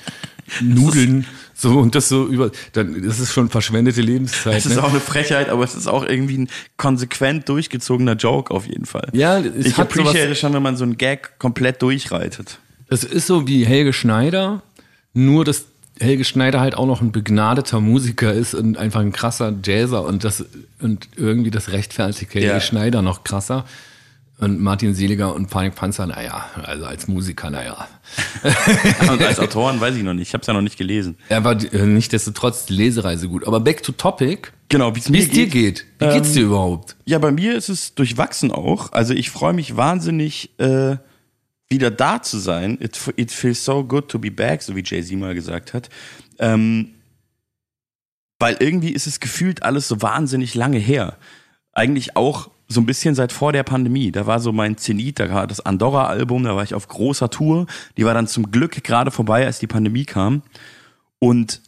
Nudeln, 0.61 1.25
so 1.59 1.77
und 1.77 1.93
das 1.93 2.07
so 2.07 2.25
über, 2.25 2.51
dann 2.71 3.03
das 3.03 3.19
ist 3.19 3.33
schon 3.33 3.49
verschwendete 3.49 4.01
Lebenszeit. 4.01 4.55
Es 4.55 4.65
ist 4.65 4.77
ne? 4.77 4.83
auch 4.83 4.91
eine 4.91 5.01
Frechheit, 5.01 5.49
aber 5.49 5.63
es 5.65 5.75
ist 5.75 5.87
auch 5.87 6.05
irgendwie 6.05 6.37
ein 6.37 6.49
konsequent 6.77 7.49
durchgezogener 7.49 8.13
Joke 8.13 8.53
auf 8.53 8.65
jeden 8.65 8.85
Fall. 8.85 9.09
Ja, 9.11 9.39
es 9.39 9.65
ich 9.65 9.77
appreciate 9.77 10.35
schon, 10.35 10.53
wenn 10.53 10.63
man 10.63 10.77
so 10.77 10.85
einen 10.85 10.97
Gag 10.97 11.37
komplett 11.37 11.81
durchreitet. 11.81 12.59
Das 12.87 13.03
ist 13.03 13.27
so 13.27 13.45
wie 13.45 13.65
Helge 13.65 13.91
Schneider, 13.91 14.61
nur 15.13 15.43
dass 15.43 15.65
Helge 15.99 16.23
Schneider 16.23 16.61
halt 16.61 16.75
auch 16.75 16.87
noch 16.87 17.01
ein 17.01 17.11
begnadeter 17.11 17.81
Musiker 17.81 18.31
ist 18.31 18.53
und 18.53 18.77
einfach 18.77 19.01
ein 19.01 19.11
krasser 19.11 19.53
Jazzer 19.61 20.05
und 20.05 20.23
das 20.23 20.45
und 20.79 21.09
irgendwie 21.17 21.51
das 21.51 21.73
rechtfertigt 21.73 22.33
Helge 22.33 22.47
Ja. 22.47 22.61
Schneider 22.61 23.01
noch 23.01 23.25
krasser. 23.25 23.65
Und 24.39 24.61
Martin 24.61 24.93
Seliger 24.93 25.35
und 25.35 25.49
Panik 25.49 25.75
Panzer, 25.75 26.07
naja, 26.07 26.49
also 26.63 26.85
als 26.85 27.09
Musiker, 27.09 27.49
naja. 27.49 27.89
Und 29.11 29.21
als 29.21 29.37
Autoren 29.37 29.81
weiß 29.81 29.97
ich 29.97 30.03
noch 30.03 30.13
nicht. 30.13 30.29
Ich 30.29 30.33
habe 30.33 30.41
es 30.41 30.47
ja 30.47 30.53
noch 30.53 30.61
nicht 30.61 30.77
gelesen. 30.77 31.17
Er 31.27 31.43
war 31.43 31.61
äh, 31.61 31.85
nichtsdestotrotz 31.85 32.65
die 32.65 32.73
Lesereise 32.73 33.27
gut. 33.27 33.45
Aber 33.45 33.59
back 33.59 33.83
to 33.83 33.91
topic. 33.91 34.53
Genau, 34.69 34.95
wie 34.95 34.99
es 34.99 35.09
mir 35.09 35.27
dir 35.27 35.47
geht. 35.47 35.85
Wie 35.99 36.07
geht's 36.07 36.31
dir 36.31 36.43
überhaupt? 36.43 36.95
Ja, 37.03 37.19
bei 37.19 37.31
mir 37.31 37.53
ist 37.55 37.67
es 37.67 37.95
durchwachsen 37.95 38.51
auch. 38.51 38.93
Also 38.93 39.13
ich 39.13 39.29
freue 39.29 39.51
mich 39.51 39.75
wahnsinnig, 39.75 40.57
äh, 40.57 40.95
wieder 41.67 41.91
da 41.91 42.21
zu 42.21 42.37
sein. 42.37 42.77
It, 42.79 42.97
it 43.17 43.31
feels 43.31 43.65
so 43.65 43.83
good 43.83 44.07
to 44.07 44.19
be 44.19 44.31
back, 44.31 44.61
so 44.61 44.73
wie 44.73 44.83
Jay-Z 44.85 45.17
mal 45.17 45.35
gesagt 45.35 45.73
hat. 45.73 45.89
Ähm, 46.39 46.91
weil 48.39 48.55
irgendwie 48.61 48.91
ist 48.91 49.05
es 49.05 49.19
gefühlt 49.19 49.63
alles 49.63 49.89
so 49.89 50.01
wahnsinnig 50.01 50.55
lange 50.55 50.77
her. 50.77 51.17
Eigentlich 51.73 52.15
auch 52.15 52.49
so 52.71 52.79
ein 52.79 52.85
bisschen 52.85 53.15
seit 53.15 53.31
vor 53.31 53.51
der 53.51 53.63
Pandemie. 53.63 54.11
Da 54.11 54.27
war 54.27 54.39
so 54.39 54.51
mein 54.51 54.77
Zenit, 54.77 55.19
da 55.19 55.29
war 55.33 55.47
das 55.47 55.59
Andorra-Album, 55.59 56.43
da 56.43 56.55
war 56.55 56.63
ich 56.63 56.75
auf 56.75 56.87
großer 56.87 57.29
Tour. 57.31 57.65
Die 57.97 58.05
war 58.05 58.13
dann 58.13 58.27
zum 58.27 58.51
Glück 58.51 58.83
gerade 58.83 59.09
vorbei, 59.09 59.45
als 59.45 59.57
die 59.57 59.67
Pandemie 59.67 60.05
kam. 60.05 60.43
Und 61.17 61.61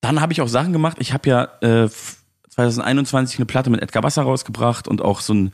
dann 0.00 0.20
habe 0.20 0.32
ich 0.32 0.40
auch 0.40 0.48
Sachen 0.48 0.72
gemacht. 0.72 0.96
Ich 1.00 1.12
habe 1.12 1.28
ja 1.28 1.44
äh, 1.60 1.88
2021 2.50 3.38
eine 3.38 3.46
Platte 3.46 3.70
mit 3.70 3.80
Edgar 3.80 4.02
Wasser 4.02 4.22
rausgebracht 4.22 4.88
und 4.88 5.00
auch 5.00 5.20
so 5.20 5.32
ein 5.32 5.52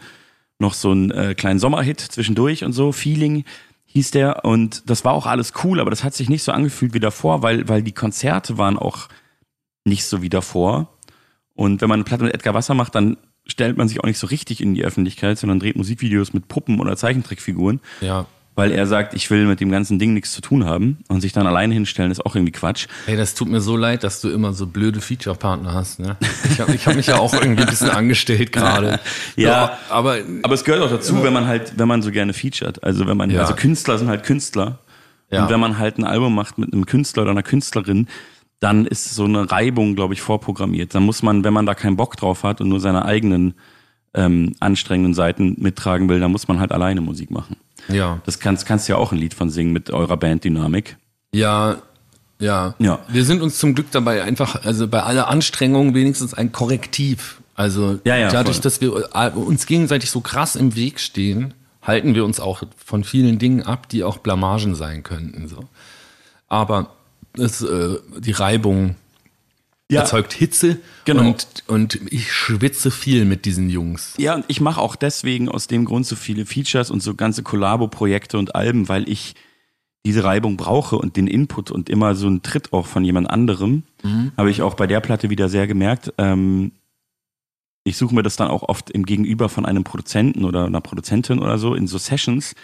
noch 0.58 0.74
so 0.74 0.92
einen 0.92 1.10
äh, 1.10 1.34
kleinen 1.34 1.58
Sommerhit 1.58 2.00
zwischendurch 2.00 2.64
und 2.64 2.72
so. 2.72 2.92
Feeling 2.92 3.44
hieß 3.86 4.12
der 4.12 4.44
und 4.44 4.88
das 4.88 5.04
war 5.04 5.12
auch 5.12 5.26
alles 5.26 5.52
cool, 5.64 5.80
aber 5.80 5.90
das 5.90 6.04
hat 6.04 6.14
sich 6.14 6.30
nicht 6.30 6.44
so 6.44 6.52
angefühlt 6.52 6.94
wie 6.94 7.00
davor, 7.00 7.42
weil 7.42 7.68
weil 7.68 7.82
die 7.82 7.92
Konzerte 7.92 8.56
waren 8.56 8.78
auch 8.78 9.08
nicht 9.84 10.06
so 10.06 10.22
wie 10.22 10.30
davor. 10.30 10.96
Und 11.54 11.80
wenn 11.80 11.88
man 11.88 11.96
eine 11.96 12.04
Platte 12.04 12.24
mit 12.24 12.32
Edgar 12.32 12.54
Wasser 12.54 12.74
macht, 12.74 12.94
dann 12.94 13.18
stellt 13.46 13.76
man 13.76 13.88
sich 13.88 14.00
auch 14.00 14.04
nicht 14.06 14.18
so 14.18 14.26
richtig 14.26 14.60
in 14.60 14.74
die 14.74 14.84
Öffentlichkeit, 14.84 15.38
sondern 15.38 15.58
dreht 15.58 15.76
Musikvideos 15.76 16.32
mit 16.32 16.48
Puppen 16.48 16.80
oder 16.80 16.96
Zeichentrickfiguren 16.96 17.80
Ja. 18.00 18.26
weil 18.54 18.70
er 18.70 18.86
sagt, 18.86 19.14
ich 19.14 19.30
will 19.30 19.46
mit 19.46 19.60
dem 19.60 19.70
ganzen 19.70 19.98
Ding 19.98 20.12
nichts 20.14 20.32
zu 20.32 20.40
tun 20.42 20.64
haben 20.66 20.98
und 21.08 21.22
sich 21.22 21.32
dann 21.32 21.46
alleine 21.46 21.72
hinstellen, 21.74 22.10
ist 22.12 22.24
auch 22.24 22.36
irgendwie 22.36 22.52
Quatsch. 22.52 22.86
Ey, 23.06 23.16
das 23.16 23.34
tut 23.34 23.48
mir 23.48 23.60
so 23.60 23.76
leid, 23.76 24.04
dass 24.04 24.20
du 24.20 24.28
immer 24.30 24.52
so 24.52 24.66
blöde 24.66 25.00
Feature-Partner 25.00 25.72
hast. 25.72 25.98
Ne? 26.00 26.16
Ich 26.50 26.60
habe 26.60 26.74
ich 26.74 26.86
hab 26.86 26.94
mich 26.94 27.06
ja 27.06 27.16
auch 27.18 27.32
irgendwie 27.34 27.62
ein 27.62 27.68
bisschen 27.70 27.90
angestellt 27.90 28.52
gerade. 28.52 29.00
Ja. 29.36 29.78
aber 29.88 30.18
Aber 30.42 30.54
es 30.54 30.64
gehört 30.64 30.82
auch 30.82 30.90
dazu, 30.90 31.22
wenn 31.24 31.32
man 31.32 31.46
halt, 31.46 31.72
wenn 31.78 31.88
man 31.88 32.02
so 32.02 32.10
gerne 32.10 32.32
featuret. 32.34 32.84
Also 32.84 33.06
wenn 33.06 33.16
man, 33.16 33.30
Ja. 33.30 33.40
also 33.40 33.54
Künstler 33.54 33.98
sind 33.98 34.08
halt 34.08 34.22
Künstler. 34.24 34.78
Ja. 35.30 35.44
Und 35.44 35.50
wenn 35.50 35.58
man 35.60 35.78
halt 35.78 35.96
ein 35.98 36.04
Album 36.04 36.34
macht 36.34 36.58
mit 36.58 36.72
einem 36.74 36.84
Künstler 36.84 37.22
oder 37.22 37.30
einer 37.30 37.42
Künstlerin, 37.42 38.06
dann 38.62 38.86
ist 38.86 39.12
so 39.12 39.24
eine 39.24 39.50
Reibung, 39.50 39.96
glaube 39.96 40.14
ich, 40.14 40.22
vorprogrammiert. 40.22 40.94
Dann 40.94 41.02
muss 41.02 41.22
man, 41.22 41.42
wenn 41.42 41.52
man 41.52 41.66
da 41.66 41.74
keinen 41.74 41.96
Bock 41.96 42.16
drauf 42.16 42.44
hat 42.44 42.60
und 42.60 42.68
nur 42.68 42.78
seine 42.78 43.04
eigenen 43.04 43.54
ähm, 44.14 44.54
anstrengenden 44.60 45.14
Seiten 45.14 45.56
mittragen 45.58 46.08
will, 46.08 46.20
dann 46.20 46.30
muss 46.30 46.46
man 46.46 46.60
halt 46.60 46.70
alleine 46.70 47.00
Musik 47.00 47.32
machen. 47.32 47.56
ja. 47.88 48.20
Das 48.24 48.38
kannst, 48.38 48.64
kannst 48.64 48.86
du 48.88 48.92
ja 48.92 48.98
auch 48.98 49.10
ein 49.10 49.18
Lied 49.18 49.34
von 49.34 49.50
singen 49.50 49.72
mit 49.72 49.90
eurer 49.90 50.16
Banddynamik. 50.16 50.96
Ja, 51.34 51.78
ja. 52.38 52.74
Ja. 52.78 53.00
Wir 53.08 53.24
sind 53.24 53.42
uns 53.42 53.58
zum 53.58 53.74
Glück 53.74 53.90
dabei 53.90 54.22
einfach, 54.22 54.64
also 54.64 54.86
bei 54.86 55.02
aller 55.02 55.26
Anstrengung 55.26 55.94
wenigstens 55.94 56.32
ein 56.32 56.52
Korrektiv. 56.52 57.40
Also 57.56 57.98
Ja, 58.04 58.16
ja, 58.16 58.28
dadurch, 58.30 58.56
voll. 58.58 58.62
dass 58.62 58.80
wir 58.80 59.08
äh, 59.12 59.30
uns 59.30 59.66
gegenseitig 59.66 60.08
so 60.08 60.20
krass 60.20 60.54
im 60.54 60.76
Weg 60.76 61.00
stehen, 61.00 61.54
halten 61.82 62.14
wir 62.14 62.24
uns 62.24 62.38
auch 62.38 62.62
von 62.76 63.02
vielen 63.02 63.40
Dingen 63.40 63.62
ab, 63.62 63.88
die 63.88 64.04
auch 64.04 64.18
Blamagen 64.18 64.76
sein 64.76 65.02
könnten. 65.02 65.48
So. 65.48 65.64
Aber 66.48 66.90
es, 67.38 67.62
äh, 67.62 67.96
die 68.18 68.32
Reibung 68.32 68.96
erzeugt 69.88 70.32
Hitze 70.32 70.78
Genau. 71.04 71.22
und, 71.26 71.46
und 71.66 72.00
ich 72.10 72.32
schwitze 72.32 72.90
viel 72.90 73.24
mit 73.26 73.44
diesen 73.44 73.68
Jungs. 73.68 74.14
Ja, 74.16 74.34
und 74.34 74.44
ich 74.48 74.60
mache 74.62 74.80
auch 74.80 74.96
deswegen 74.96 75.50
aus 75.50 75.66
dem 75.66 75.84
Grund 75.84 76.06
so 76.06 76.16
viele 76.16 76.46
Features 76.46 76.90
und 76.90 77.02
so 77.02 77.14
ganze 77.14 77.42
Kollabo-Projekte 77.42 78.38
und 78.38 78.54
Alben, 78.54 78.88
weil 78.88 79.06
ich 79.08 79.34
diese 80.06 80.24
Reibung 80.24 80.56
brauche 80.56 80.96
und 80.96 81.16
den 81.16 81.26
Input 81.26 81.70
und 81.70 81.90
immer 81.90 82.14
so 82.14 82.26
einen 82.26 82.42
Tritt 82.42 82.72
auch 82.72 82.86
von 82.86 83.04
jemand 83.04 83.28
anderem. 83.30 83.82
Habe 84.36 84.50
ich 84.50 84.62
auch 84.62 84.74
bei 84.74 84.86
der 84.86 85.00
Platte 85.00 85.30
wieder 85.30 85.48
sehr 85.48 85.66
gemerkt. 85.66 86.12
Ähm, 86.18 86.72
ich 87.84 87.96
suche 87.96 88.14
mir 88.14 88.22
das 88.22 88.36
dann 88.36 88.48
auch 88.48 88.62
oft 88.64 88.90
im 88.90 89.04
Gegenüber 89.04 89.48
von 89.48 89.66
einem 89.66 89.84
Produzenten 89.84 90.44
oder 90.44 90.64
einer 90.66 90.80
Produzentin 90.80 91.38
oder 91.38 91.58
so 91.58 91.74
in 91.74 91.86
so 91.86 91.98
Sessions, 91.98 92.54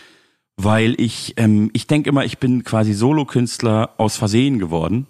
weil 0.58 1.00
ich, 1.00 1.34
ähm, 1.36 1.70
ich 1.72 1.86
denke 1.86 2.10
immer, 2.10 2.24
ich 2.24 2.38
bin 2.38 2.64
quasi 2.64 2.92
Solokünstler 2.92 3.90
aus 3.96 4.16
Versehen 4.16 4.58
geworden. 4.58 5.06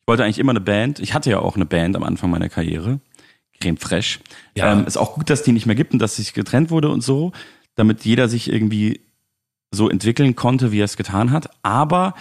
Ich 0.00 0.08
wollte 0.08 0.24
eigentlich 0.24 0.40
immer 0.40 0.50
eine 0.50 0.60
Band. 0.60 0.98
Ich 0.98 1.14
hatte 1.14 1.30
ja 1.30 1.38
auch 1.38 1.54
eine 1.54 1.64
Band 1.64 1.94
am 1.96 2.02
Anfang 2.02 2.28
meiner 2.28 2.48
Karriere. 2.48 2.98
Creme 3.60 3.76
Fraiche. 3.76 4.18
Ja. 4.56 4.72
Ähm, 4.72 4.84
ist 4.84 4.96
auch 4.96 5.14
gut, 5.14 5.30
dass 5.30 5.44
die 5.44 5.52
nicht 5.52 5.66
mehr 5.66 5.76
gibt 5.76 5.92
und 5.92 6.00
dass 6.00 6.16
sich 6.16 6.34
getrennt 6.34 6.70
wurde 6.70 6.88
und 6.88 7.02
so, 7.02 7.30
damit 7.76 8.04
jeder 8.04 8.28
sich 8.28 8.52
irgendwie 8.52 9.00
so 9.70 9.88
entwickeln 9.88 10.34
konnte, 10.34 10.72
wie 10.72 10.80
er 10.80 10.86
es 10.86 10.96
getan 10.96 11.30
hat. 11.30 11.50
Aber 11.62 12.14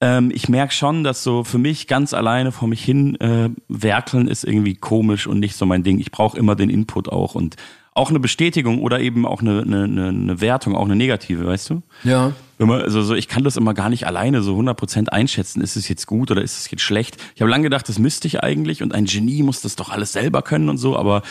ähm, 0.00 0.30
ich 0.34 0.48
merke 0.48 0.72
schon, 0.72 1.04
dass 1.04 1.22
so 1.22 1.44
für 1.44 1.58
mich 1.58 1.88
ganz 1.88 2.14
alleine 2.14 2.52
vor 2.52 2.68
mich 2.68 2.82
hin 2.82 3.20
äh, 3.20 3.50
werkeln 3.68 4.28
ist 4.28 4.44
irgendwie 4.44 4.76
komisch 4.76 5.26
und 5.26 5.40
nicht 5.40 5.56
so 5.56 5.66
mein 5.66 5.82
Ding. 5.82 5.98
Ich 5.98 6.10
brauche 6.10 6.38
immer 6.38 6.56
den 6.56 6.70
Input 6.70 7.10
auch 7.10 7.34
und 7.34 7.56
auch 7.98 8.10
eine 8.10 8.20
Bestätigung 8.20 8.80
oder 8.80 9.00
eben 9.00 9.26
auch 9.26 9.40
eine, 9.40 9.60
eine, 9.62 9.84
eine, 10.08 10.40
Wertung, 10.40 10.74
auch 10.74 10.84
eine 10.84 10.96
negative, 10.96 11.44
weißt 11.46 11.70
du? 11.70 11.82
Ja. 12.04 12.32
Man, 12.58 12.80
also 12.80 13.02
so, 13.02 13.14
ich 13.14 13.28
kann 13.28 13.44
das 13.44 13.56
immer 13.56 13.74
gar 13.74 13.88
nicht 13.90 14.06
alleine 14.06 14.42
so 14.42 14.58
100% 14.58 15.08
einschätzen. 15.10 15.60
Ist 15.60 15.76
es 15.76 15.88
jetzt 15.88 16.06
gut 16.06 16.30
oder 16.30 16.42
ist 16.42 16.58
es 16.58 16.70
jetzt 16.70 16.82
schlecht? 16.82 17.16
Ich 17.34 17.40
habe 17.40 17.50
lange 17.50 17.64
gedacht, 17.64 17.88
das 17.88 17.98
müsste 17.98 18.26
ich 18.26 18.42
eigentlich 18.42 18.82
und 18.82 18.94
ein 18.94 19.04
Genie 19.04 19.42
muss 19.42 19.60
das 19.60 19.76
doch 19.76 19.90
alles 19.90 20.12
selber 20.12 20.42
können 20.42 20.68
und 20.68 20.78
so, 20.78 20.96
aber 20.96 21.22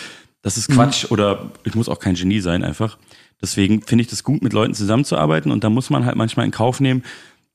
das 0.42 0.58
ist 0.58 0.70
Quatsch 0.70 1.12
oder 1.12 1.52
ich 1.64 1.76
muss 1.76 1.90
auch 1.90 2.00
kein 2.00 2.16
Genie 2.16 2.40
sein 2.40 2.64
einfach. 2.64 2.98
Deswegen 3.42 3.82
finde 3.82 4.04
ich 4.04 4.08
das 4.10 4.24
gut, 4.24 4.42
mit 4.44 4.54
Leuten 4.54 4.74
zusammenzuarbeiten 4.74 5.52
und 5.52 5.64
da 5.64 5.70
muss 5.70 5.90
man 5.90 6.06
halt 6.06 6.16
manchmal 6.16 6.46
in 6.46 6.52
Kauf 6.52 6.80
nehmen, 6.80 7.04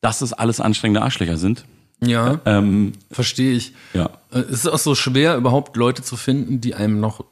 dass 0.00 0.18
das 0.18 0.32
alles 0.32 0.60
anstrengende 0.60 1.00
Arschlöcher 1.02 1.36
sind. 1.36 1.64
Ja, 2.04 2.40
Ähm, 2.44 2.92
verstehe 3.10 3.52
ich. 3.52 3.72
ja. 3.94 4.10
Äh, 4.32 4.40
Es 4.40 4.64
ist 4.64 4.66
auch 4.68 4.78
so 4.78 4.94
schwer, 4.96 5.36
überhaupt 5.36 5.76
Leute 5.76 6.02
zu 6.02 6.16
finden, 6.16 6.60
die 6.60 6.74
einem 6.74 6.98
noch 7.00 7.24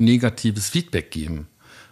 negatives 0.00 0.68
Feedback 0.68 1.10
geben. 1.10 1.46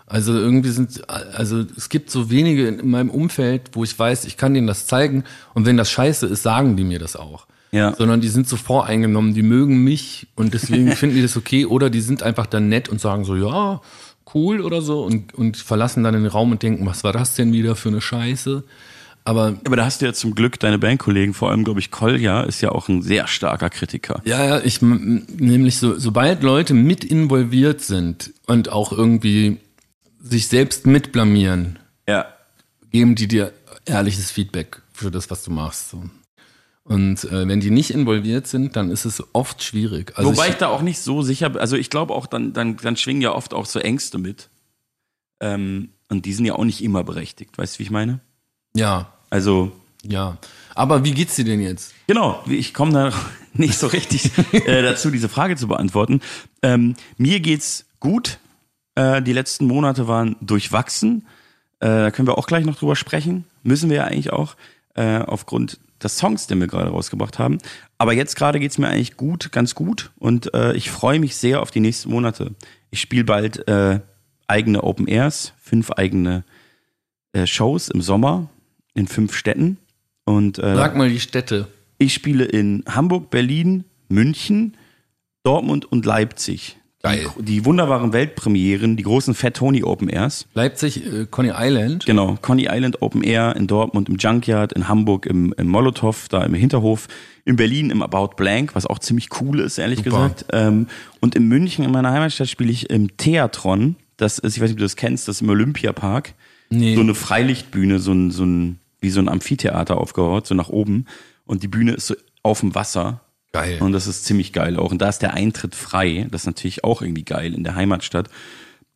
Also 0.07 0.33
irgendwie 0.33 0.71
sind, 0.71 1.09
also 1.09 1.65
es 1.77 1.91
gibt 1.91 2.11
so 2.11 2.31
wenige 2.31 2.67
in 2.67 2.91
meinem 2.91 3.11
Umfeld, 3.11 3.71
wo 3.73 3.85
ich 3.85 3.99
weiß, 3.99 4.25
ich 4.25 4.39
kann 4.39 4.55
denen 4.55 4.67
das 4.67 4.87
zeigen 4.87 5.25
und 5.53 5.67
wenn 5.67 5.77
das 5.77 5.91
scheiße 5.91 6.27
ist, 6.27 6.43
sagen 6.43 6.77
die 6.77 6.85
mir 6.85 6.99
das 6.99 7.15
auch. 7.15 7.47
Ja. 7.73 7.95
Sondern 7.95 8.23
die 8.23 8.29
sind 8.29 8.49
so 8.49 8.57
voreingenommen, 8.57 9.35
die 9.35 9.43
mögen 9.43 9.85
mich 9.85 10.27
und 10.35 10.55
deswegen 10.55 10.93
finden 10.97 11.17
die 11.17 11.23
das 11.23 11.37
okay 11.37 11.67
oder 11.67 11.91
die 11.91 12.01
sind 12.01 12.23
einfach 12.23 12.47
dann 12.47 12.71
nett 12.71 12.89
und 12.89 13.03
sagen 13.03 13.25
so, 13.25 13.37
ja, 13.37 13.83
cool 14.35 14.63
oder 14.63 14.81
so 14.81 15.05
und, 15.05 15.35
und 15.35 15.59
verlassen 15.59 16.05
dann 16.05 16.15
den 16.15 16.27
Raum 16.27 16.53
und 16.53 16.63
denken, 16.63 16.87
was 16.87 17.05
war 17.05 17.13
das 17.13 17.35
denn 17.35 17.53
wieder 17.53 17.77
für 17.77 17.91
eine 17.91 18.01
Scheiße? 18.01 18.65
Aber 19.29 19.59
Aber 19.67 19.77
da 19.77 19.85
hast 19.85 20.01
du 20.01 20.07
ja 20.07 20.15
zum 20.15 20.35
Glück 20.35 20.59
deine 20.59 20.79
Bandkollegen, 20.79 21.35
vor 21.35 21.51
allem, 21.51 21.63
glaube 21.63 21.81
ich, 21.81 21.91
Kolja 21.91 22.45
ist 22.45 22.63
ja 22.63 22.73
auch 22.73 22.89
ein 22.89 23.03
sehr 23.03 23.27
starker 23.27 23.69
Kritiker. 23.69 24.23
Ja, 24.25 24.43
ja, 24.43 24.61
ich 24.65 24.81
nämlich 24.81 25.77
so, 25.77 25.99
sobald 25.99 26.43
Leute 26.43 26.73
mit 26.73 27.05
involviert 27.05 27.83
sind 27.83 28.33
und 28.47 28.71
auch 28.71 28.91
irgendwie 28.91 29.59
sich 30.19 30.49
selbst 30.49 30.87
mitblamieren, 30.87 31.79
Ja. 32.09 32.25
geben 32.91 33.17
die 33.17 33.29
dir 33.29 33.53
ehrliches 33.85 34.31
Feedback 34.31 34.81
für 34.95 35.11
das, 35.11 35.31
was 35.31 35.45
du 35.45 35.51
machst. 35.51 35.91
So. 35.91 36.05
Und 36.85 37.25
äh, 37.25 37.47
wenn 37.47 37.61
die 37.61 37.71
nicht 37.71 37.91
involviert 37.91 38.47
sind, 38.47 38.77
dann 38.77 38.91
ist 38.91 39.05
es 39.05 39.23
oft 39.35 39.63
schwierig. 39.63 40.17
Also 40.17 40.31
Wobei 40.31 40.47
ich, 40.47 40.53
ich, 40.53 40.57
da 40.57 40.69
auch 40.69 40.81
nicht 40.81 41.01
so 41.01 41.21
sicher 41.21 41.51
bin. 41.51 41.61
Also 41.61 41.77
ich 41.77 41.91
glaube 41.91 42.15
auch, 42.15 42.25
dann, 42.25 42.55
dann, 42.55 42.79
dann 42.79 42.97
schwingen 42.97 43.21
ja 43.21 43.35
oft 43.35 43.53
auch 43.53 43.67
so 43.67 43.79
Ängste 43.79 44.17
mit. 44.17 44.49
Ähm, 45.41 45.91
und 46.09 46.25
die 46.25 46.33
sind 46.33 46.47
ja 46.47 46.55
auch 46.55 46.65
nicht 46.65 46.83
immer 46.83 47.05
berechtigt. 47.05 47.59
Weißt 47.59 47.75
du, 47.75 47.81
wie 47.81 47.83
ich 47.83 47.91
meine? 47.91 48.21
ja, 48.75 49.13
Also, 49.31 49.73
ja. 50.03 50.39
Aber 50.75 51.05
wie 51.05 51.13
geht's 51.13 51.37
dir 51.37 51.45
denn 51.45 51.61
jetzt? 51.61 51.95
genau, 52.09 52.43
ich 52.49 52.75
komme 52.75 52.93
da 52.93 53.13
nicht 53.53 53.79
so 53.79 53.87
richtig 53.87 54.31
äh, 54.53 54.83
dazu, 54.83 55.11
diese 55.11 55.29
Frage 55.29 55.57
zu 55.57 55.69
beantworten. 55.69 56.21
Ähm, 56.63 56.95
mir 57.17 57.41
geht's 57.41 57.85
gut. 58.01 58.39
Äh, 58.95 59.23
die 59.23 59.33
letzten 59.33 59.67
Monate 59.67 60.09
waren 60.09 60.37
durchwachsen. 60.41 61.27
Äh, 61.81 61.87
da 61.87 62.11
können 62.11 62.27
wir 62.27 62.39
auch 62.39 62.47
gleich 62.47 62.65
noch 62.65 62.77
drüber 62.77 62.97
sprechen. 62.97 63.45
Müssen 63.63 63.91
wir 63.91 63.99
ja 63.99 64.05
eigentlich 64.05 64.33
auch, 64.33 64.57
äh, 64.95 65.19
aufgrund 65.19 65.79
des 66.03 66.17
Songs, 66.17 66.47
den 66.47 66.61
wir 66.61 66.69
gerade 66.69 66.91
rausgebracht 66.91 67.39
haben. 67.39 67.59
Aber 67.99 68.13
jetzt 68.13 68.37
gerade 68.37 68.61
geht's 68.61 68.79
mir 68.79 68.89
eigentlich 68.89 69.17
gut, 69.17 69.53
ganz 69.53 69.75
gut. 69.75 70.11
Und 70.19 70.55
äh, 70.55 70.73
ich 70.75 70.91
freue 70.91 71.19
mich 71.19 71.37
sehr 71.37 71.61
auf 71.61 71.71
die 71.71 71.81
nächsten 71.81 72.11
Monate. 72.11 72.55
Ich 72.91 73.01
spiele 73.01 73.25
bald 73.25 73.67
äh, 73.69 74.01
eigene 74.47 74.85
Open 74.85 75.09
Airs, 75.09 75.53
fünf 75.61 75.91
eigene 75.91 76.45
Shows 77.45 77.89
im 77.89 78.01
Sommer 78.01 78.49
in 78.99 79.07
fünf 79.07 79.35
Städten. 79.35 79.79
Und 80.25 80.59
äh, 80.59 80.75
Sag 80.75 80.97
mal 80.97 81.09
die 81.09 81.21
Städte. 81.21 81.69
ich 81.99 82.13
spiele 82.13 82.45
in 82.45 82.85
Hamburg, 82.87 83.31
Berlin, 83.31 83.85
München, 84.09 84.77
Dortmund 85.45 85.91
und 85.91 86.05
Leipzig. 86.05 86.77
Geil. 87.01 87.29
Die, 87.39 87.45
die 87.45 87.65
wunderbaren 87.65 88.13
Weltpremieren, 88.13 88.97
die 88.97 89.05
großen 89.05 89.33
Fat 89.33 89.55
Tony 89.55 89.85
Open 89.85 90.09
Airs. 90.09 90.47
Leipzig, 90.55 91.07
äh, 91.07 91.27
Coney 91.31 91.53
Island. 91.55 92.07
Genau, 92.07 92.37
Coney 92.43 92.67
Island 92.69 93.01
Open 93.03 93.23
Air 93.23 93.55
in 93.55 93.69
Dortmund 93.69 94.09
im 94.09 94.17
Junkyard, 94.17 94.73
in 94.73 94.89
Hamburg 94.89 95.27
im, 95.27 95.55
im 95.57 95.69
Molotow, 95.69 96.27
da 96.29 96.43
im 96.43 96.55
Hinterhof, 96.55 97.07
in 97.45 97.55
Berlin 97.55 97.91
im 97.91 98.03
About 98.03 98.35
Blank, 98.37 98.75
was 98.75 98.85
auch 98.85 98.99
ziemlich 98.99 99.29
cool 99.41 99.61
ist, 99.61 99.79
ehrlich 99.79 99.99
Super. 99.99 100.11
gesagt. 100.11 100.47
Ähm, 100.53 100.89
und 101.21 101.37
in 101.37 101.47
München, 101.47 101.85
in 101.85 101.93
meiner 101.93 102.11
Heimatstadt, 102.11 102.49
spiele 102.49 102.73
ich 102.73 102.91
im 102.91 103.17
Theatron. 103.17 103.95
Das 104.17 104.41
ist, 104.41 104.57
ich 104.57 104.61
weiß 104.61 104.71
nicht, 104.71 104.75
ob 104.75 104.79
du 104.79 104.85
das 104.85 104.97
kennst, 104.97 105.29
das 105.29 105.37
ist 105.37 105.43
im 105.43 105.51
Olympiapark. 105.51 106.35
Nee. 106.71 106.97
So 106.97 107.01
eine 107.01 107.15
Freilichtbühne, 107.15 108.01
so 108.01 108.13
ein, 108.13 108.33
so 108.33 108.45
ein, 108.45 108.81
wie 109.01 109.11
so 109.11 109.21
ein 109.21 109.29
Amphitheater 109.29 109.99
aufgebaut, 109.99 110.47
so 110.47 110.55
nach 110.55 110.69
oben. 110.69 111.07
Und 111.45 111.63
die 111.63 111.69
Bühne 111.69 111.93
ist 111.93 112.07
so 112.09 112.15
auf 112.43 112.61
dem 112.61 112.75
Wasser. 112.75 113.21
Geil. 113.53 113.79
Und 113.81 113.93
das 113.93 114.07
ist 114.07 114.25
ziemlich 114.25 114.53
geil 114.53 114.77
auch. 114.79 114.91
Und 114.91 114.99
da 115.01 115.09
ist 115.09 115.21
der 115.21 115.35
Eintritt 115.35 115.75
frei. 115.75 116.27
Das 116.31 116.43
ist 116.43 116.47
natürlich 116.47 116.85
auch 116.85 117.01
irgendwie 117.03 117.25
geil 117.25 117.55
in 117.55 117.65
der 117.65 117.75
Heimatstadt. 117.75 118.29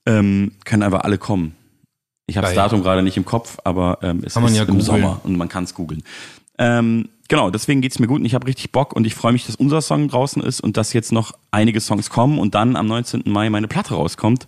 Ähm, 0.04 0.52
können 0.64 0.82
aber 0.82 1.04
alle 1.04 1.18
kommen. 1.18 1.54
Ich 2.26 2.36
habe 2.36 2.46
das. 2.46 2.54
Datum 2.54 2.82
gerade 2.82 3.02
nicht 3.02 3.16
im 3.16 3.24
Kopf, 3.24 3.58
aber 3.64 3.98
ähm, 4.02 4.22
es 4.24 4.34
Kann 4.34 4.44
ist 4.44 4.56
ja 4.56 4.62
im 4.62 4.68
googeln. 4.68 4.84
Sommer 4.84 5.20
und 5.24 5.36
man 5.36 5.48
kann 5.48 5.64
es 5.64 5.74
googeln. 5.74 6.02
Ähm, 6.58 7.08
genau, 7.28 7.50
deswegen 7.50 7.80
geht's 7.80 7.98
mir 7.98 8.06
gut 8.06 8.20
und 8.20 8.26
ich 8.26 8.34
habe 8.34 8.46
richtig 8.46 8.72
Bock 8.72 8.94
und 8.94 9.06
ich 9.06 9.14
freue 9.14 9.32
mich, 9.32 9.46
dass 9.46 9.56
unser 9.56 9.80
Song 9.80 10.08
draußen 10.08 10.42
ist 10.42 10.60
und 10.60 10.76
dass 10.76 10.92
jetzt 10.92 11.12
noch 11.12 11.32
einige 11.50 11.80
Songs 11.80 12.10
kommen 12.10 12.38
und 12.38 12.54
dann 12.54 12.76
am 12.76 12.86
19. 12.86 13.22
Mai 13.26 13.48
meine 13.50 13.68
Platte 13.68 13.94
rauskommt 13.94 14.46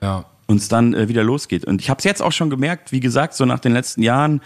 Ja. 0.00 0.24
und 0.46 0.56
es 0.56 0.68
dann 0.68 0.94
äh, 0.94 1.08
wieder 1.08 1.22
losgeht. 1.24 1.64
Und 1.64 1.80
ich 1.80 1.90
habe 1.90 1.98
es 1.98 2.04
jetzt 2.04 2.22
auch 2.22 2.32
schon 2.32 2.50
gemerkt, 2.50 2.90
wie 2.92 3.00
gesagt, 3.00 3.34
so 3.34 3.44
nach 3.44 3.60
den 3.60 3.72
letzten 3.72 4.02
Jahren, 4.02 4.40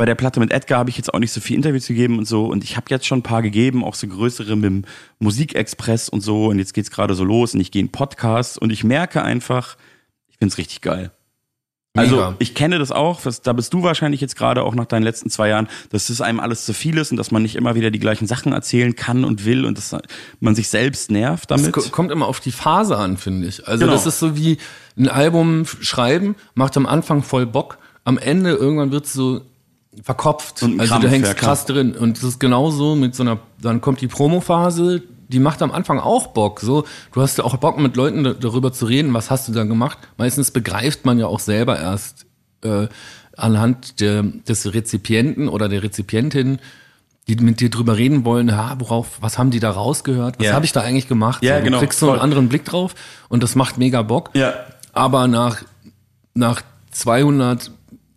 bei 0.00 0.06
der 0.06 0.14
Platte 0.14 0.40
mit 0.40 0.50
Edgar 0.50 0.78
habe 0.78 0.88
ich 0.88 0.96
jetzt 0.96 1.12
auch 1.12 1.18
nicht 1.18 1.30
so 1.30 1.42
viel 1.42 1.56
Interviews 1.56 1.86
gegeben 1.86 2.16
und 2.16 2.26
so. 2.26 2.46
Und 2.46 2.64
ich 2.64 2.78
habe 2.78 2.86
jetzt 2.88 3.04
schon 3.06 3.18
ein 3.18 3.22
paar 3.22 3.42
gegeben, 3.42 3.84
auch 3.84 3.94
so 3.94 4.06
größere 4.06 4.56
mit 4.56 4.64
dem 4.64 4.84
Musikexpress 5.18 6.08
und 6.08 6.22
so. 6.22 6.46
Und 6.46 6.58
jetzt 6.58 6.72
geht's 6.72 6.90
gerade 6.90 7.12
so 7.14 7.22
los 7.22 7.52
und 7.52 7.60
ich 7.60 7.70
gehe 7.70 7.82
in 7.82 7.90
Podcasts 7.90 8.56
und 8.56 8.70
ich 8.72 8.82
merke 8.82 9.22
einfach, 9.22 9.76
ich 10.28 10.38
find's 10.38 10.56
richtig 10.56 10.80
geil. 10.80 11.10
Also 11.94 12.16
Mega. 12.16 12.34
ich 12.38 12.54
kenne 12.54 12.78
das 12.78 12.92
auch, 12.92 13.26
was, 13.26 13.42
da 13.42 13.52
bist 13.52 13.74
du 13.74 13.82
wahrscheinlich 13.82 14.22
jetzt 14.22 14.36
gerade 14.36 14.62
auch 14.62 14.74
nach 14.74 14.86
deinen 14.86 15.02
letzten 15.02 15.28
zwei 15.28 15.48
Jahren, 15.48 15.68
dass 15.90 16.08
es 16.08 16.22
einem 16.22 16.40
alles 16.40 16.64
zu 16.64 16.72
viel 16.72 16.96
ist 16.96 17.10
und 17.10 17.18
dass 17.18 17.30
man 17.30 17.42
nicht 17.42 17.56
immer 17.56 17.74
wieder 17.74 17.90
die 17.90 17.98
gleichen 17.98 18.26
Sachen 18.26 18.52
erzählen 18.54 18.96
kann 18.96 19.22
und 19.24 19.44
will 19.44 19.66
und 19.66 19.76
dass 19.76 19.94
man 20.38 20.54
sich 20.54 20.68
selbst 20.68 21.10
nervt 21.10 21.50
Es 21.50 21.60
damit. 21.60 21.72
ko- 21.74 21.82
kommt 21.90 22.10
immer 22.10 22.26
auf 22.26 22.40
die 22.40 22.52
Phase 22.52 22.96
an, 22.96 23.18
finde 23.18 23.48
ich. 23.48 23.68
Also 23.68 23.80
Genau. 23.84 23.92
das 23.92 24.06
ist 24.06 24.18
so 24.18 24.34
wie 24.34 24.56
ein 24.96 25.08
Album 25.10 25.66
schreiben, 25.66 26.36
macht 26.54 26.76
am 26.78 26.86
Anfang 26.86 27.22
voll 27.22 27.44
Bock, 27.44 27.76
am 28.04 28.16
Ende 28.16 28.52
irgendwann 28.52 28.92
wird 28.92 29.06
so 29.06 29.42
verkopft. 30.02 30.62
Und 30.62 30.80
also 30.80 30.98
du 30.98 31.08
hängst 31.08 31.36
krass 31.36 31.66
drin. 31.66 31.96
Und 31.96 32.16
das 32.16 32.24
ist 32.24 32.40
genauso 32.40 32.94
mit 32.94 33.14
so 33.14 33.22
einer, 33.22 33.38
dann 33.60 33.80
kommt 33.80 34.00
die 34.00 34.06
Promophase, 34.08 35.02
die 35.28 35.38
macht 35.40 35.62
am 35.62 35.70
Anfang 35.72 35.98
auch 36.00 36.28
Bock. 36.28 36.60
So, 36.60 36.84
du 37.12 37.20
hast 37.22 37.38
ja 37.38 37.44
auch 37.44 37.56
Bock 37.56 37.78
mit 37.78 37.96
Leuten 37.96 38.24
da- 38.24 38.32
darüber 38.34 38.72
zu 38.72 38.86
reden, 38.86 39.14
was 39.14 39.30
hast 39.30 39.48
du 39.48 39.52
da 39.52 39.64
gemacht. 39.64 39.98
Meistens 40.16 40.50
begreift 40.50 41.04
man 41.04 41.18
ja 41.18 41.26
auch 41.26 41.40
selber 41.40 41.78
erst 41.78 42.26
äh, 42.62 42.88
anhand 43.36 44.00
der, 44.00 44.22
des 44.22 44.72
Rezipienten 44.74 45.48
oder 45.48 45.68
der 45.68 45.82
Rezipientin, 45.82 46.58
die 47.28 47.36
mit 47.36 47.60
dir 47.60 47.70
drüber 47.70 47.96
reden 47.96 48.24
wollen, 48.24 48.48
ja, 48.48 48.74
worauf, 48.78 49.18
was 49.20 49.38
haben 49.38 49.50
die 49.50 49.60
da 49.60 49.70
rausgehört, 49.70 50.38
was 50.40 50.46
Ja. 50.48 50.54
habe 50.54 50.64
ich 50.64 50.72
da 50.72 50.80
eigentlich 50.80 51.06
gemacht? 51.06 51.42
Ja, 51.44 51.58
so, 51.58 51.64
genau, 51.64 51.76
Du 51.78 51.84
kriegst 51.84 52.00
so 52.00 52.06
einen 52.06 52.16
voll. 52.16 52.24
anderen 52.24 52.48
Blick 52.48 52.64
drauf 52.64 52.94
und 53.28 53.42
das 53.44 53.54
macht 53.54 53.78
mega 53.78 54.02
Bock. 54.02 54.30
Ja. 54.34 54.52
Aber 54.92 55.28
nach, 55.28 55.62
nach 56.34 56.62
200 56.90 57.70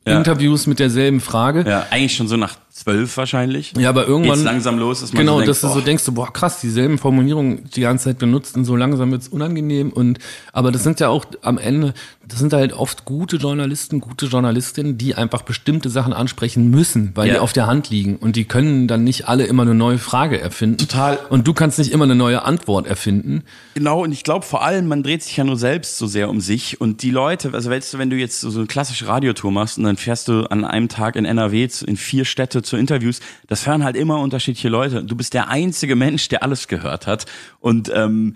Ja. 0.06 0.18
Interviews 0.18 0.68
mit 0.68 0.80
derselben 0.80 1.22
Frage, 1.22 1.64
Ja, 1.68 1.88
eigentlich 1.90 2.16
schon 2.16 2.28
so 2.28 2.36
nach 2.38 2.56
zwölf 2.84 3.18
wahrscheinlich. 3.18 3.74
ja, 3.78 3.90
aber 3.90 4.08
irgendwann 4.08 4.34
Geht's 4.36 4.44
langsam 4.44 4.78
los, 4.80 5.02
dass 5.02 5.14
man 5.14 5.22
genau, 5.22 5.34
so 5.34 5.38
denkt, 5.40 5.50
dass 5.50 5.62
du 5.62 5.68
so 5.70 5.82
denkst, 5.82 6.04
boah, 6.12 6.32
krass, 6.32 6.60
dieselben 6.62 6.98
Formulierungen 6.98 7.70
die 7.76 7.82
ganze 7.82 8.06
Zeit 8.06 8.20
benutzt 8.20 8.56
und 8.56 8.66
so 8.66 8.76
langsam 8.76 9.12
wird's 9.12 9.28
unangenehm 9.28 9.92
und 9.92 10.20
aber 10.52 10.72
das 10.72 10.84
sind 10.84 11.00
ja 11.00 11.10
auch 11.10 11.26
am 11.42 11.58
Ende, 11.58 11.94
das 12.28 12.40
sind 12.40 12.54
halt 12.54 12.74
oft 12.74 13.06
gute 13.06 13.38
Journalisten, 13.38 14.00
gute 14.00 14.28
Journalistinnen, 14.28 14.98
die 14.98 15.16
einfach 15.16 15.42
bestimmte 15.42 15.90
Sachen 15.90 16.14
ansprechen 16.14 16.70
müssen, 16.70 17.12
weil 17.16 17.28
Ja. 17.28 17.34
die 17.36 17.40
auf 17.40 17.54
der 17.54 17.68
Hand 17.68 17.90
liegen 17.90 18.18
und 18.18 18.36
die 18.36 18.46
können 18.46 18.88
dann 18.88 19.04
nicht 19.04 19.28
alle 19.28 19.46
immer 19.46 19.64
eine 19.64 19.74
neue 19.76 19.98
Frage 19.98 20.40
erfinden. 20.40 20.78
Total. 20.78 21.20
Und 21.30 21.48
du 21.48 21.54
kannst 21.54 21.80
nicht 21.80 21.92
immer 21.92 22.06
eine 22.06 22.16
neue 22.16 22.44
Antwort 22.44 22.88
erfinden. 22.88 23.44
Genau, 23.76 24.04
und 24.04 24.12
ich 24.12 24.24
glaube 24.24 24.46
vor 24.46 24.64
allem, 24.64 24.88
man 24.88 25.04
dreht 25.04 25.24
sich 25.24 25.36
ja 25.38 25.44
nur 25.44 25.58
selbst 25.58 25.98
so 25.98 26.08
sehr 26.08 26.30
um 26.30 26.40
sich. 26.42 26.80
Und 26.82 27.02
die 27.04 27.12
Leute, 27.12 27.52
also 27.54 27.70
weißt 27.70 27.94
du, 27.94 27.98
wenn 27.98 28.10
du 28.10 28.16
jetzt 28.16 28.42
so 28.42 28.58
eine 28.58 28.68
klassische 28.68 29.08
Radiotour 29.08 29.52
machst 29.52 29.78
und 29.78 29.84
dann 29.84 29.98
fährst 29.98 30.28
du 30.28 30.44
an 30.50 30.66
einem 30.66 30.90
Tag 30.90 31.16
in 31.16 31.26
NRW 31.26 31.68
in 31.86 31.96
vier 31.98 32.26
Städte 32.26 32.62
zu 32.62 32.73
Interviews, 32.78 33.20
das 33.48 33.68
hören 33.68 33.84
halt 33.84 33.96
immer 33.96 34.20
unterschiedliche 34.20 34.70
Leute. 34.70 35.04
Du 35.04 35.16
bist 35.16 35.34
der 35.34 35.50
einzige 35.50 35.96
Mensch, 35.96 36.30
der 36.30 36.44
alles 36.44 36.68
gehört 36.68 37.08
hat. 37.08 37.26
Und 37.60 37.92
ähm, 37.94 38.36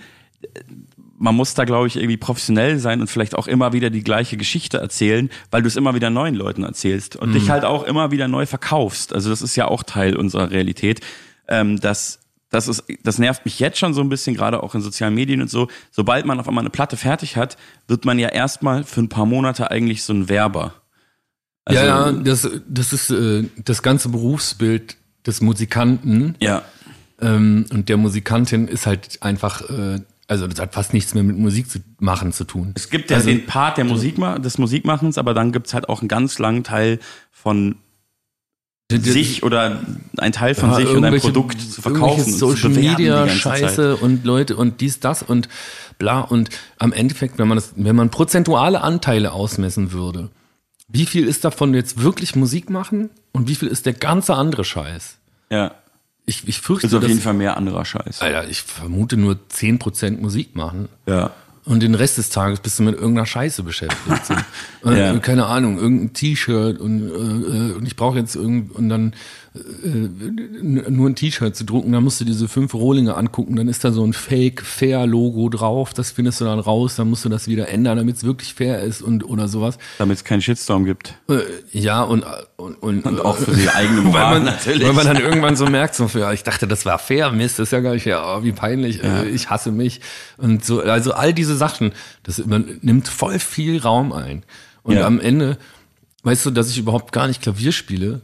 man 1.18 1.36
muss 1.36 1.56
da, 1.56 1.66
glaube 1.66 1.88
ich, 1.88 1.96
irgendwie 1.96 2.18
professionell 2.18 2.78
sein 2.80 3.02
und 3.02 3.08
vielleicht 3.08 3.36
auch 3.36 3.48
immer 3.48 3.74
wieder 3.74 3.90
die 3.90 4.04
gleiche 4.04 4.38
Geschichte 4.38 4.78
erzählen, 4.78 5.30
weil 5.50 5.62
du 5.62 5.68
es 5.68 5.76
immer 5.76 5.96
wieder 5.96 6.10
neuen 6.10 6.36
Leuten 6.36 6.64
erzählst 6.64 7.16
und 7.16 7.34
dich 7.34 7.50
halt 7.50 7.66
auch 7.66 7.84
immer 7.84 8.12
wieder 8.12 8.28
neu 8.28 8.46
verkaufst. 8.46 9.14
Also 9.14 9.30
das 9.30 9.42
ist 9.42 9.56
ja 9.56 9.68
auch 9.68 9.84
Teil 9.84 10.16
unserer 10.16 10.52
Realität, 10.52 11.02
ähm, 11.48 11.80
dass 11.80 12.20
das 12.50 12.68
ist, 12.68 12.84
das 13.04 13.18
nervt 13.18 13.44
mich 13.46 13.60
jetzt 13.60 13.78
schon 13.78 13.94
so 13.94 14.02
ein 14.02 14.10
bisschen, 14.10 14.36
gerade 14.36 14.64
auch 14.64 14.74
in 14.74 14.82
sozialen 14.82 15.16
Medien 15.16 15.42
und 15.42 15.50
so. 15.50 15.68
Sobald 15.92 16.26
man 16.26 16.40
auf 16.40 16.48
einmal 16.48 16.62
eine 16.62 16.70
Platte 16.70 16.96
fertig 16.96 17.36
hat, 17.36 17.58
wird 17.88 18.06
man 18.06 18.20
ja 18.20 18.30
erstmal 18.30 18.84
für 18.84 19.02
ein 19.02 19.10
paar 19.10 19.26
Monate 19.26 19.70
eigentlich 19.70 20.04
so 20.04 20.14
ein 20.14 20.30
Werber. 20.30 20.74
Also, 21.68 21.82
ja, 21.82 22.08
ja, 22.08 22.12
das, 22.14 22.50
das 22.68 22.94
ist 22.94 23.10
äh, 23.10 23.44
das 23.66 23.84
ganze 23.84 24.08
Berufsbild 24.10 24.96
des 25.26 25.42
Musikanten 25.42 26.36
Ja, 26.40 26.64
ähm, 27.22 27.66
und 27.72 27.90
der 27.90 27.98
Musikantin 27.98 28.68
ist 28.68 28.86
halt 28.86 29.22
einfach, 29.22 29.70
äh, 29.70 30.00
also 30.28 30.48
das 30.48 30.60
hat 30.60 30.74
fast 30.74 30.94
nichts 30.94 31.14
mehr 31.14 31.24
mit 31.24 31.38
Musik 31.38 31.70
zu 31.70 31.80
machen 32.00 32.32
zu 32.32 32.44
tun. 32.46 32.72
Es 32.76 32.90
gibt 32.90 33.10
ja 33.12 33.18
Also- 33.18 33.28
den 33.30 33.46
Part 33.46 33.78
der 33.78 33.86
Musik, 33.86 34.16
des 34.42 34.58
Musikmachens, 34.58 35.18
aber 35.18 35.34
dann 35.34 35.52
gibt's 35.52 35.74
halt 35.74 35.90
auch 35.90 36.00
einen 36.02 36.08
ganz 36.08 36.40
langen 36.40 36.64
Teil 36.64 37.00
von 37.32 37.76
sich 38.90 39.44
oder 39.44 39.82
ein 40.18 40.32
Teil 40.32 40.56
von 40.56 40.74
sich 40.74 40.88
und 40.88 41.04
ein 41.04 41.20
Produkt 41.20 41.60
zu 41.60 41.82
verkaufen 41.82 42.24
zu 42.32 42.38
Social 42.38 42.72
die 42.72 42.80
Media 42.88 43.26
ganze 43.26 43.42
Zeit. 43.42 43.60
Scheiße 43.60 43.98
und 43.98 44.24
Leute 44.26 44.56
und 44.56 44.80
dies 44.80 45.02
das 45.02 45.24
und 45.24 45.50
bla 46.00 46.22
und 46.22 46.50
am 46.80 46.94
Endeffekt 46.94 47.38
wenn 47.38 47.50
man 47.50 47.58
das 47.58 47.74
wenn 47.76 47.98
man 47.98 48.10
prozentuale 48.10 48.82
Anteile 48.82 49.34
ausmessen 49.34 49.92
würde 49.92 50.30
wie 50.88 51.06
viel 51.06 51.28
ist 51.28 51.44
davon 51.46 51.74
jetzt 51.74 52.02
wirklich 52.02 52.36
Musik 52.36 52.70
machen 52.70 53.10
und 53.34 53.48
wie 53.48 53.56
viel 53.56 53.68
ist 53.68 53.86
der 53.86 53.94
ganze 53.94 54.36
andere 54.36 54.64
Scheiß 54.64 55.18
Ja. 55.50 55.72
ich, 56.26 56.48
ich 56.48 56.62
fürchte, 56.62 56.88
Ist 56.88 56.94
auf 56.94 57.08
jeden 57.08 57.20
Fall 57.22 57.34
mehr 57.34 57.58
anderer 57.58 57.86
Scheiß. 57.86 58.22
Alter, 58.22 58.48
ich 58.48 58.62
vermute 58.62 59.18
nur 59.18 59.38
10% 59.54 60.20
Musik 60.22 60.56
machen. 60.56 60.90
Ja. 61.06 61.32
Und 61.66 61.82
den 61.82 61.96
Rest 61.96 62.18
des 62.18 62.30
Tages 62.30 62.62
bist 62.62 62.80
du 62.80 62.84
mit 62.84 62.96
irgendeiner 62.96 63.26
Scheiße 63.26 63.62
beschäftigt. 63.64 64.26
So. 64.26 64.34
Und, 64.90 64.96
Ja. 64.96 65.18
keine 65.20 65.48
Ahnung, 65.48 65.78
irgendein 65.78 66.14
T-Shirt 66.14 66.80
und, 66.80 67.02
äh, 67.10 67.74
und 67.74 67.86
ich 67.86 67.98
brauche 67.98 68.18
jetzt 68.20 68.36
irgend 68.38 68.74
und 68.74 68.88
dann 68.88 69.12
äh, 69.12 69.16
nur 70.62 71.10
ein 71.10 71.16
T-Shirt 71.16 71.56
zu 71.56 71.64
drucken, 71.64 71.92
dann 71.92 72.04
musst 72.04 72.20
du 72.22 72.26
diese 72.26 72.48
fünf 72.48 72.74
Rohlinge 72.74 73.16
angucken, 73.16 73.56
dann 73.56 73.68
ist 73.68 73.84
da 73.84 73.92
so 73.92 74.04
ein 74.06 74.14
Fake 74.14 74.62
Fair 74.62 75.06
Logo 75.06 75.50
drauf, 75.50 75.94
das 75.94 76.12
findest 76.12 76.42
du 76.42 76.46
dann 76.46 76.60
raus, 76.60 76.96
dann 76.96 77.10
musst 77.10 77.26
du 77.26 77.30
das 77.30 77.48
wieder 77.48 77.70
ändern, 77.70 77.98
damit 77.98 78.18
es 78.18 78.24
wirklich 78.24 78.54
fair 78.54 78.82
ist 78.82 79.02
und 79.02 79.24
oder 79.24 79.48
sowas. 79.48 79.78
Damit 79.98 80.18
es 80.18 80.24
keinen 80.24 80.42
Shitstorm 80.42 80.86
gibt. 80.86 81.16
Äh, 81.30 81.40
ja 81.72 82.04
und 82.04 82.26
und, 82.58 82.76
und, 82.82 83.06
Und 83.06 83.22
auch 83.22 83.38
für 83.38 83.52
die 83.52 83.70
eigene 83.74 84.02
Moral 84.02 84.34
weil 84.34 84.40
man, 84.40 84.44
natürlich. 84.46 84.88
Weil 84.88 84.94
man 84.94 85.06
dann 85.06 85.18
irgendwann 85.18 85.56
so 85.56 85.68
merkt, 85.68 85.96
so, 85.96 86.08
ja, 86.18 86.34
ich 86.34 86.44
dachte, 86.44 86.68
das 86.68 86.86
war 86.86 86.98
fair, 86.98 87.32
Mist, 87.32 87.60
das 87.60 87.68
ist 87.68 87.72
ja 87.72 87.82
gar 87.82 87.94
nicht 87.94 88.04
fair, 88.04 88.24
oh, 88.26 88.44
wie 88.44 88.52
peinlich, 88.52 89.04
äh, 89.04 89.28
ich 89.30 89.50
hasse 89.50 89.72
mich. 89.72 90.02
Und 90.38 90.66
so, 90.66 90.82
also 90.82 91.14
all 91.14 91.34
diese 91.34 91.56
Sachen, 91.56 91.92
das 92.24 92.44
man 92.46 92.80
nimmt 92.82 93.08
voll 93.08 93.40
viel 93.40 93.80
Raum 93.80 94.12
ein. 94.12 94.44
Und 94.84 94.96
Ja. 94.96 95.06
am 95.06 95.20
Ende, 95.20 95.58
weißt 96.24 96.46
du, 96.46 96.52
dass 96.52 96.70
ich 96.70 96.78
überhaupt 96.78 97.12
gar 97.12 97.28
nicht 97.28 97.42
Klavier 97.42 97.72
spiele, 97.72 98.22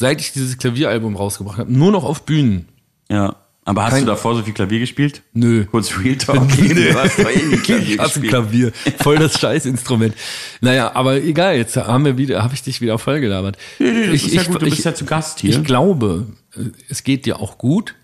seit 0.00 0.20
ich 0.20 0.32
dieses 0.32 0.58
Klavieralbum 0.58 1.14
rausgebracht 1.14 1.58
habe, 1.58 1.72
nur 1.72 1.92
noch 1.92 2.02
auf 2.04 2.22
Bühnen. 2.24 2.66
Ja. 3.08 3.36
Aber 3.66 3.84
hast 3.84 3.90
Kein- 3.92 4.00
du 4.00 4.06
davor 4.06 4.34
so 4.34 4.42
viel 4.42 4.54
Klavier 4.54 4.80
gespielt? 4.80 5.22
Nö. 5.34 5.66
Kurz 5.66 5.92
Real 6.02 6.16
Talk. 6.16 6.48
Du 6.48 6.94
hast 6.98 7.18
doch 7.18 7.30
eh 7.30 7.46
nie 7.46 7.56
Klavier 7.58 7.94
Ich 7.94 7.98
hasse. 8.00 8.20
Klavier. 8.22 8.72
Voll 9.00 9.18
das 9.18 9.38
Scheißinstrument. 9.38 10.14
Naja, 10.62 10.92
aber 10.94 11.22
egal, 11.22 11.56
jetzt 11.56 11.76
haben 11.76 12.04
wir 12.06 12.16
wieder, 12.16 12.42
habe 12.42 12.54
ich 12.54 12.62
dich 12.62 12.80
wieder 12.80 12.98
vollgelabert. 12.98 13.58
Nee, 13.78 13.90
nee, 13.92 14.06
das 14.06 14.22
ist 14.22 14.32
ja 14.34 14.42
gut, 14.44 14.62
du 14.62 14.70
bist 14.70 14.84
ja 14.84 14.94
zu 14.94 15.04
Gast 15.04 15.40
hier. 15.40 15.50
Ich 15.50 15.62
glaube, 15.62 16.26
äh, 16.56 16.60
es 16.88 17.04
geht 17.04 17.26
dir 17.26 17.38
auch 17.38 17.58
gut. 17.58 17.94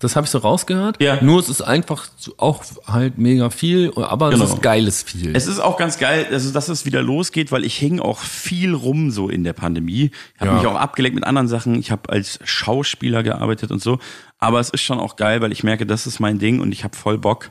Das 0.00 0.16
habe 0.16 0.24
ich 0.24 0.30
so 0.30 0.38
rausgehört. 0.38 1.00
Ja. 1.00 1.22
Nur 1.22 1.40
es 1.40 1.48
ist 1.48 1.62
einfach 1.62 2.08
auch 2.36 2.62
halt 2.86 3.16
mega 3.16 3.48
viel, 3.48 3.92
aber 3.96 4.30
Genau. 4.30 4.44
es 4.44 4.50
ist 4.54 4.62
geiles 4.62 5.02
viel. 5.02 5.34
Es 5.34 5.46
ist 5.46 5.60
auch 5.60 5.76
ganz 5.78 5.98
geil, 5.98 6.26
also 6.30 6.50
dass 6.52 6.68
es 6.68 6.84
wieder 6.84 7.00
losgeht, 7.00 7.52
weil 7.52 7.64
ich 7.64 7.76
hing 7.76 8.00
auch 8.00 8.18
viel 8.18 8.74
rum 8.74 9.10
so 9.10 9.28
in 9.28 9.44
der 9.44 9.52
Pandemie. 9.54 10.10
Ich 10.34 10.40
habe 10.40 10.50
Ja. 10.50 10.56
mich 10.58 10.66
auch 10.66 10.74
abgelenkt 10.74 11.14
mit 11.14 11.24
anderen 11.24 11.48
Sachen. 11.48 11.76
Ich 11.78 11.90
habe 11.90 12.10
als 12.10 12.38
Schauspieler 12.44 13.22
gearbeitet 13.22 13.70
und 13.70 13.80
so. 13.82 13.98
Aber 14.38 14.60
es 14.60 14.68
ist 14.70 14.82
schon 14.82 14.98
auch 14.98 15.16
geil, 15.16 15.40
weil 15.40 15.52
ich 15.52 15.62
merke, 15.64 15.86
das 15.86 16.06
ist 16.06 16.20
mein 16.20 16.38
Ding 16.38 16.60
und 16.60 16.72
ich 16.72 16.84
habe 16.84 16.94
voll 16.96 17.16
Bock, 17.16 17.50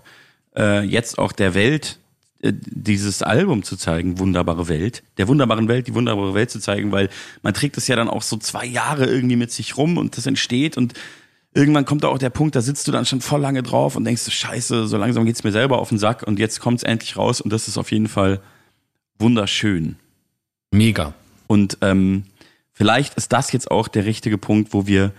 äh, 0.55 0.83
jetzt 0.83 1.17
auch 1.17 1.31
der 1.31 1.55
Welt 1.55 1.97
äh, 2.41 2.51
dieses 2.53 3.23
Album 3.23 3.63
zu 3.63 3.77
zeigen, 3.77 4.19
Wunderbare 4.19 4.67
Welt, 4.67 5.01
der 5.17 5.27
wunderbaren 5.29 5.67
Welt, 5.69 5.87
die 5.87 5.95
wunderbare 5.95 6.33
Welt 6.35 6.51
zu 6.51 6.59
zeigen, 6.59 6.91
weil 6.91 7.09
man 7.41 7.53
trägt 7.53 7.77
es 7.77 7.87
ja 7.87 7.95
dann 7.95 8.09
auch 8.09 8.21
so 8.21 8.37
zwei 8.37 8.65
Jahre 8.65 9.05
irgendwie 9.05 9.37
mit 9.37 9.51
sich 9.51 9.77
rum 9.77 9.97
und 9.97 10.17
das 10.17 10.27
entsteht 10.27 10.77
und 10.77 10.93
irgendwann 11.53 11.85
kommt 11.85 12.03
da 12.03 12.07
auch 12.07 12.17
der 12.17 12.29
Punkt, 12.29 12.55
da 12.55 12.61
sitzt 12.61 12.87
du 12.87 12.91
dann 12.91 13.05
schon 13.05 13.21
voll 13.21 13.41
lange 13.41 13.63
drauf 13.63 13.95
und 13.95 14.05
denkst, 14.05 14.29
scheiße, 14.31 14.87
so 14.87 14.97
langsam 14.97 15.25
geht's 15.25 15.43
mir 15.43 15.51
selber 15.51 15.79
auf 15.79 15.89
den 15.89 15.97
Sack 15.99 16.23
und 16.23 16.39
jetzt 16.39 16.59
kommt's 16.59 16.83
endlich 16.83 17.17
raus 17.17 17.41
und 17.41 17.51
das 17.51 17.67
ist 17.67 17.77
auf 17.77 17.91
jeden 17.91 18.07
Fall 18.07 18.41
wunderschön. 19.19 19.97
mega. 20.71 21.13
Und 21.47 21.77
ähm, 21.81 22.23
vielleicht 22.71 23.13
ist 23.15 23.31
das 23.31 23.51
jetzt 23.51 23.69
auch 23.69 23.87
der 23.87 24.05
richtige 24.05 24.37
Punkt, 24.37 24.73
wo 24.73 24.87
wir 24.87 25.11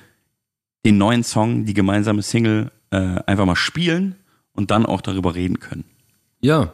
den 0.85 0.99
neuen 0.99 1.23
Song, 1.23 1.65
die 1.65 1.75
gemeinsame 1.75 2.23
Single, 2.23 2.71
äh, 2.91 3.21
einfach 3.27 3.47
mal 3.47 3.57
spielen 3.57 4.17
und 4.53 4.71
dann 4.71 4.87
auch 4.87 5.01
darüber 5.01 5.35
reden 5.35 5.61
können. 5.61 5.85
Ja. 6.41 6.73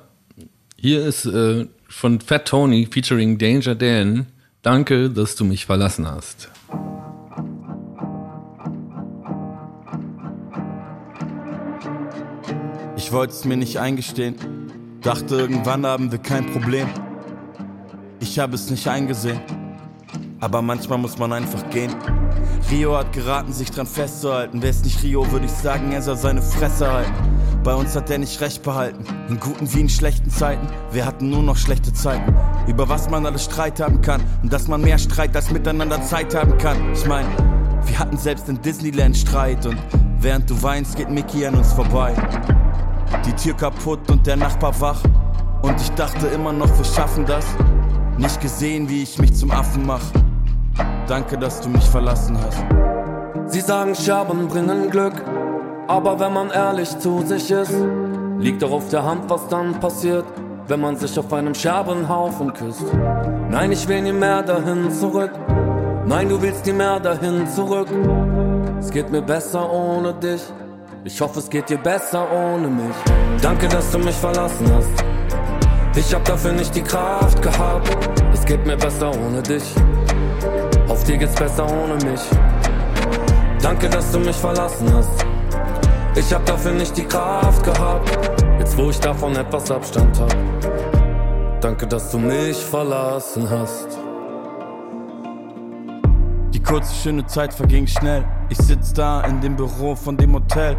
Hier 0.77 1.05
ist 1.05 1.27
äh, 1.27 1.67
von 1.89 2.21
Fat 2.21 2.49
Tony 2.49 2.89
featuring 2.91 3.39
Danger 3.39 3.75
Dan. 3.75 4.27
Danke, 4.63 5.11
dass 5.11 5.37
du 5.37 5.45
mich 5.45 5.67
verlassen 5.67 6.09
hast. 6.09 6.49
Ich 13.11 13.17
wollte 13.17 13.33
es 13.33 13.45
mir 13.45 13.57
nicht 13.57 13.77
eingestehen. 13.77 14.37
Dachte, 15.01 15.35
irgendwann 15.35 15.85
haben 15.85 16.13
wir 16.13 16.21
kein 16.21 16.47
Problem. 16.47 16.87
Ich 18.21 18.39
habe 18.39 18.55
es 18.55 18.71
nicht 18.71 18.87
eingesehen. 18.87 19.41
Aber 20.39 20.63
manchmal 20.63 20.99
muss 20.99 21.19
man 21.19 21.33
einfach 21.33 21.69
gehen. 21.71 21.93
Rio 22.71 22.97
hat 22.97 23.13
geraten, 23.13 23.53
sich 23.53 23.69
dran 23.73 23.89
festzuhalten. 23.89 24.63
Wär's 24.63 24.85
nicht 24.85 25.03
Rio, 25.03 25.29
würde 25.33 25.47
ich 25.47 25.51
sagen, 25.51 25.91
er 25.91 26.03
soll 26.03 26.17
seine 26.17 26.41
Fresse 26.41 26.89
halten. 26.89 27.13
Bei 27.65 27.75
uns 27.75 27.97
hat 27.97 28.09
er 28.11 28.19
nicht 28.19 28.41
recht 28.41 28.63
behalten. 28.63 29.05
In 29.29 29.41
guten 29.41 29.75
wie 29.75 29.81
in 29.81 29.89
schlechten 29.89 30.31
Zeiten. 30.31 30.69
Wir 30.93 31.05
hatten 31.05 31.31
nur 31.31 31.43
noch 31.43 31.57
schlechte 31.57 31.93
Zeiten. 31.93 32.33
Über 32.69 32.89
was 32.89 33.11
man 33.11 33.27
alles 33.27 33.45
Streit 33.45 33.81
haben 33.81 34.01
kann. 34.03 34.21
Und 34.45 34.53
dass 34.53 34.69
man 34.69 34.83
mehr 34.83 34.99
Streit 34.99 35.35
als 35.35 35.51
miteinander 35.51 36.01
Zeit 36.03 36.33
haben 36.37 36.57
kann. 36.59 36.93
Ich 36.93 37.05
mein, 37.07 37.27
wir 37.87 37.99
hatten 37.99 38.17
selbst 38.17 38.49
in 38.49 38.63
Disneyland 38.63 39.17
Streit. 39.17 39.67
Und 39.67 39.79
während 40.21 40.49
du 40.49 40.63
weinst, 40.63 40.95
geht 40.95 41.11
Mickey 41.11 41.45
an 41.45 41.57
uns 41.57 41.73
vorbei. 41.73 42.15
Die 43.27 43.33
Tür 43.35 43.55
kaputt 43.55 44.11
und 44.11 44.27
der 44.27 44.37
Nachbar 44.37 44.79
wach. 44.81 45.03
Und 45.63 45.81
ich 45.81 45.91
dachte 45.91 46.27
immer 46.29 46.53
noch, 46.53 46.77
wir 46.77 46.85
schaffen 46.85 47.27
das. 47.27 47.47
Nicht 48.19 48.41
gesehen, 48.41 48.89
wie 48.89 49.03
ich 49.03 49.19
mich 49.19 49.35
zum 49.35 49.51
Affen 49.51 49.87
mach. 49.87 50.03
Danke, 51.07 51.37
dass 51.37 51.61
du 51.61 51.69
mich 51.69 51.85
verlassen 51.85 52.39
hast. 52.39 52.65
Sie 53.47 53.61
sagen, 53.61 53.95
Scherben 53.95 54.47
bringen 54.49 54.91
Glück, 54.91 55.15
aber 55.89 56.21
wenn 56.21 56.33
man 56.33 56.51
ehrlich 56.51 56.99
zu 56.99 57.23
sich 57.27 57.51
ist, 57.51 57.75
liegt 58.39 58.63
doch 58.63 58.71
auf 58.71 58.89
der 58.91 59.05
Hand, 59.05 59.29
was 59.29 59.49
dann 59.49 59.81
passiert, 59.81 60.25
wenn 60.69 60.81
man 60.81 60.97
sich 60.97 61.19
auf 61.19 61.33
einem 61.33 61.55
Scherbenhaufen 61.55 62.53
küsst. 62.55 62.85
Nein, 63.51 63.73
ich 63.73 63.89
will 63.89 64.03
nie 64.03 64.13
mehr 64.13 64.43
dahin 64.43 64.91
zurück. 64.93 65.33
Nein, 66.07 66.29
du 66.29 66.41
willst 66.41 66.65
nie 66.65 66.73
mehr 66.73 67.01
dahin 67.01 67.47
zurück. 67.49 67.89
Es 68.79 68.91
geht 68.91 69.11
mir 69.11 69.23
besser 69.23 69.71
ohne 69.71 70.15
dich. 70.15 70.43
Ich 71.03 71.19
hoffe, 71.19 71.39
es 71.39 71.49
geht 71.49 71.71
dir 71.71 71.79
besser 71.79 72.31
ohne 72.31 72.69
mich. 72.69 72.95
Danke, 73.41 73.67
dass 73.69 73.91
du 73.91 73.99
mich 73.99 74.15
verlassen 74.15 74.71
hast. 74.71 74.91
Ich 75.97 76.15
hab 76.15 76.25
dafür 76.27 76.53
nicht 76.53 76.75
die 76.75 76.83
Kraft 76.83 77.41
gehabt. 77.41 77.89
Es 78.35 78.45
geht 78.45 78.67
mir 78.67 78.77
besser 78.77 79.11
ohne 79.11 79.43
dich. 79.43 79.65
Auf 80.89 81.03
dir 81.05 81.17
geht's 81.17 81.35
besser 81.35 81.65
ohne 81.65 81.95
mich. 82.05 82.21
Danke, 83.63 83.89
dass 83.89 84.13
du 84.13 84.19
mich 84.19 84.37
verlassen 84.37 84.93
hast. 84.93 85.25
Ich 86.17 86.35
hab 86.35 86.45
dafür 86.45 86.73
nicht 86.73 86.95
die 86.95 87.07
Kraft 87.07 87.65
gehabt. 87.65 88.11
Jetzt, 88.59 88.77
wo 88.77 88.91
ich 88.91 89.01
davon 89.01 89.35
etwas 89.37 89.71
Abstand 89.71 90.21
hab. 90.21 90.37
Danke, 91.63 91.87
dass 91.87 92.11
du 92.11 92.19
mich 92.19 92.59
verlassen 92.59 93.49
hast. 93.49 94.00
Kurze, 96.71 96.95
schöne 96.95 97.27
Zeit 97.27 97.53
verging 97.53 97.85
schnell. 97.89 98.25
Ich 98.49 98.59
sitz 98.59 98.93
da 98.93 99.23
in 99.23 99.41
dem 99.41 99.57
Büro 99.57 99.97
von 99.97 100.17
dem 100.17 100.35
Hotel. 100.35 100.77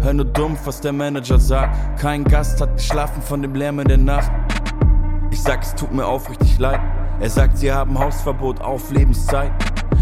Hör 0.00 0.12
nur 0.12 0.24
dumpf, 0.24 0.60
was 0.66 0.80
der 0.80 0.92
Manager 0.92 1.40
sagt. 1.40 1.98
Kein 1.98 2.22
Gast 2.22 2.60
hat 2.60 2.76
geschlafen 2.76 3.20
von 3.22 3.42
dem 3.42 3.56
Lärm 3.56 3.80
in 3.80 3.88
der 3.88 3.98
Nacht. 3.98 4.30
Ich 5.32 5.42
sag, 5.42 5.62
es 5.62 5.74
tut 5.74 5.92
mir 5.92 6.06
aufrichtig 6.06 6.56
leid. 6.60 6.78
Er 7.18 7.28
sagt, 7.28 7.58
sie 7.58 7.72
haben 7.72 7.98
Hausverbot 7.98 8.60
auf 8.60 8.92
Lebenszeit. 8.92 9.50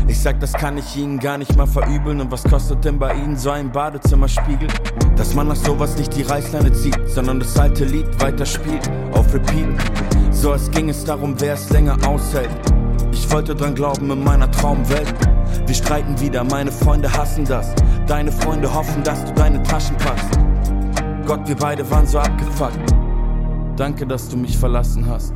Ich 0.08 0.20
sag, 0.20 0.40
das 0.40 0.52
kann 0.52 0.76
ich 0.76 0.94
ihnen 0.94 1.18
gar 1.18 1.38
nicht 1.38 1.56
mal 1.56 1.66
verübeln. 1.66 2.20
Und 2.20 2.30
was 2.30 2.44
kostet 2.44 2.84
denn 2.84 2.98
bei 2.98 3.14
ihnen 3.14 3.38
so 3.38 3.48
ein 3.48 3.72
Badezimmerspiegel? 3.72 4.68
Dass 5.16 5.34
man 5.34 5.48
nach 5.48 5.56
sowas 5.56 5.96
nicht 5.96 6.14
die 6.14 6.22
Reißleine 6.22 6.70
zieht, 6.74 7.00
sondern 7.06 7.38
das 7.38 7.58
alte 7.58 7.86
Lied 7.86 8.20
weiterspielt, 8.20 8.90
auf 9.12 9.32
Repeat. 9.32 9.68
So 10.32 10.52
als 10.52 10.70
ging 10.70 10.90
es 10.90 11.02
darum, 11.02 11.34
wer 11.38 11.54
es 11.54 11.70
länger 11.70 11.96
aushält. 12.06 12.50
Ich 13.34 13.36
wollte 13.36 13.56
dran 13.56 13.74
glauben 13.74 14.08
in 14.12 14.22
meiner 14.22 14.48
Traumwelt. 14.48 15.12
Wir 15.66 15.74
streiten 15.74 16.20
wieder, 16.20 16.44
meine 16.44 16.70
Freunde 16.70 17.12
hassen 17.12 17.44
das. 17.44 17.74
Deine 18.06 18.30
Freunde 18.30 18.72
hoffen, 18.72 19.02
dass 19.02 19.24
du 19.24 19.32
deine 19.32 19.60
Taschen 19.64 19.96
packst. 19.96 20.38
Gott, 21.26 21.40
wir 21.48 21.56
beide 21.56 21.90
waren 21.90 22.06
so 22.06 22.20
abgefuckt. 22.20 22.94
Danke, 23.74 24.06
dass 24.06 24.28
du 24.28 24.36
mich 24.36 24.56
verlassen 24.56 25.04
hast. 25.08 25.34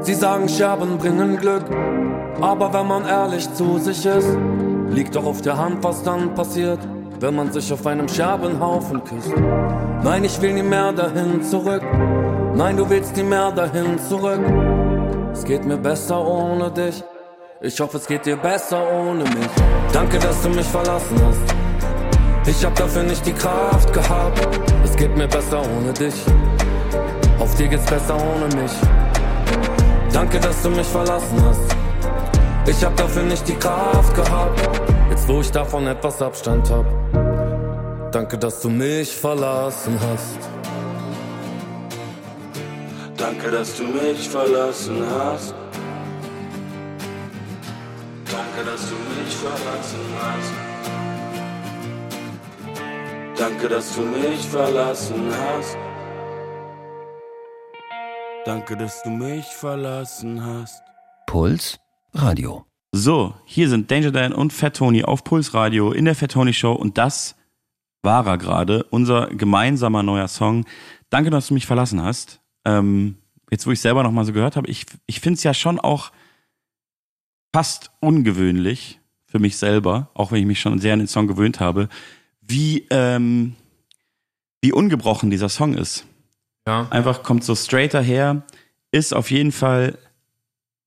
Sie 0.00 0.14
sagen, 0.14 0.48
Scherben 0.48 0.98
bringen 0.98 1.36
Glück. 1.36 1.66
Aber 2.40 2.72
wenn 2.74 2.88
man 2.88 3.06
ehrlich 3.06 3.54
zu 3.54 3.78
sich 3.78 4.04
ist, 4.04 4.36
liegt 4.88 5.14
doch 5.14 5.26
auf 5.26 5.42
der 5.42 5.58
Hand, 5.58 5.84
was 5.84 6.02
dann 6.02 6.34
passiert, 6.34 6.80
wenn 7.20 7.36
man 7.36 7.52
sich 7.52 7.72
auf 7.72 7.86
einem 7.86 8.08
Scherbenhaufen 8.08 9.04
küsst. 9.04 9.32
Nein, 10.02 10.24
ich 10.24 10.42
will 10.42 10.54
nie 10.54 10.64
mehr 10.64 10.92
dahin 10.92 11.40
zurück. 11.40 11.84
Nein, 12.60 12.76
du 12.76 12.90
willst 12.90 13.16
nie 13.16 13.22
mehr 13.22 13.50
dahin 13.52 13.98
zurück. 13.98 14.38
Es 15.32 15.44
geht 15.44 15.64
mir 15.64 15.78
besser 15.78 16.20
ohne 16.22 16.70
dich. 16.70 17.02
Ich 17.62 17.80
hoffe, 17.80 17.96
es 17.96 18.06
geht 18.06 18.26
dir 18.26 18.36
besser 18.36 18.82
ohne 18.86 19.24
mich. 19.24 19.52
Danke, 19.94 20.18
dass 20.18 20.42
du 20.42 20.50
mich 20.50 20.66
verlassen 20.66 21.18
hast. 21.26 21.40
Ich 22.46 22.62
hab 22.62 22.74
dafür 22.74 23.02
nicht 23.04 23.24
die 23.24 23.32
Kraft 23.32 23.90
gehabt. 23.94 24.46
Es 24.84 24.94
geht 24.94 25.16
mir 25.16 25.26
besser 25.26 25.62
ohne 25.74 25.90
dich. 25.94 26.12
Auf 27.38 27.54
dir 27.54 27.66
geht's 27.66 27.86
besser 27.86 28.16
ohne 28.16 28.54
mich. 28.60 28.72
Danke, 30.12 30.38
dass 30.38 30.60
du 30.60 30.68
mich 30.68 30.86
verlassen 30.86 31.42
hast. 31.42 31.74
Ich 32.66 32.84
hab 32.84 32.94
dafür 32.94 33.22
nicht 33.22 33.48
die 33.48 33.56
Kraft 33.56 34.14
gehabt. 34.14 34.68
Jetzt, 35.08 35.26
wo 35.26 35.40
ich 35.40 35.50
davon 35.50 35.86
etwas 35.86 36.20
Abstand 36.20 36.70
hab. 36.70 36.84
Danke, 38.12 38.36
dass 38.36 38.60
du 38.60 38.68
mich 38.68 39.16
verlassen 39.16 39.98
hast. 39.98 40.59
Danke, 43.30 43.52
dass 43.52 43.76
du 43.76 43.84
mich 43.84 44.28
verlassen 44.28 45.06
hast. 45.08 45.54
Danke, 48.24 48.64
dass 48.64 48.88
du 48.90 48.96
mich 48.96 49.36
verlassen 49.36 50.00
hast. 50.20 50.52
Danke, 53.38 53.68
dass 53.68 53.94
du 53.94 54.02
mich 54.02 54.40
verlassen 54.40 55.32
hast. 55.32 55.78
Danke, 58.44 58.76
dass 58.76 59.00
du 59.04 59.10
mich 59.10 59.46
verlassen 59.46 60.44
hast. 60.44 60.82
Puls 61.26 61.78
Radio. 62.12 62.66
So, 62.90 63.34
hier 63.44 63.68
sind 63.68 63.92
Danger 63.92 64.10
Dan 64.10 64.32
und 64.32 64.52
Fat 64.52 64.76
Tony 64.76 65.04
auf 65.04 65.22
Puls 65.22 65.54
Radio 65.54 65.92
in 65.92 66.04
der 66.04 66.16
Fat 66.16 66.32
Tony 66.32 66.52
Show 66.52 66.72
und 66.72 66.98
das 66.98 67.36
war 68.02 68.26
er 68.26 68.38
gerade, 68.38 68.82
unser 68.90 69.28
gemeinsamer 69.28 70.02
neuer 70.02 70.26
Song. 70.26 70.64
Danke, 71.10 71.30
dass 71.30 71.46
du 71.46 71.54
mich 71.54 71.66
verlassen 71.66 72.02
hast. 72.02 72.39
Ähm, 72.64 73.16
jetzt, 73.50 73.66
wo 73.66 73.70
ich 73.72 73.80
selber 73.80 74.02
noch 74.02 74.12
mal 74.12 74.24
so 74.24 74.32
gehört 74.32 74.56
habe, 74.56 74.68
ich, 74.68 74.86
ich 75.06 75.20
finde 75.20 75.38
es 75.38 75.42
ja 75.42 75.54
schon 75.54 75.78
auch 75.78 76.12
fast 77.52 77.90
ungewöhnlich 78.00 79.00
für 79.26 79.38
mich 79.38 79.56
selber, 79.56 80.10
auch 80.14 80.32
wenn 80.32 80.40
ich 80.40 80.46
mich 80.46 80.60
schon 80.60 80.78
sehr 80.78 80.92
an 80.92 80.98
den 81.00 81.08
Song 81.08 81.26
gewöhnt 81.26 81.60
habe, 81.60 81.88
wie, 82.40 82.86
ähm, 82.90 83.54
wie 84.60 84.72
ungebrochen 84.72 85.30
dieser 85.30 85.48
Song 85.48 85.74
ist. 85.74 86.04
Ja. 86.66 86.88
Einfach 86.90 87.22
kommt 87.22 87.44
so 87.44 87.54
straight 87.54 87.94
daher, 87.94 88.42
ist 88.92 89.14
auf 89.14 89.30
jeden 89.30 89.52
Fall 89.52 89.98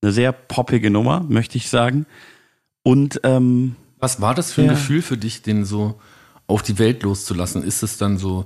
eine 0.02 0.12
sehr 0.12 0.32
poppige 0.32 0.90
Nummer, 0.90 1.24
möchte 1.28 1.56
ich 1.56 1.68
sagen. 1.70 2.06
Und 2.82 3.20
ähm, 3.24 3.76
Was 3.98 4.20
war 4.20 4.34
das 4.34 4.52
für 4.52 4.60
ein 4.60 4.68
Ja. 4.68 4.72
Gefühl 4.74 5.02
für 5.02 5.16
dich, 5.16 5.42
den 5.42 5.64
so 5.64 6.00
auf 6.46 6.62
die 6.62 6.78
Welt 6.78 7.02
loszulassen? 7.02 7.62
Ist 7.62 7.82
es 7.82 7.96
dann 7.96 8.18
so, 8.18 8.44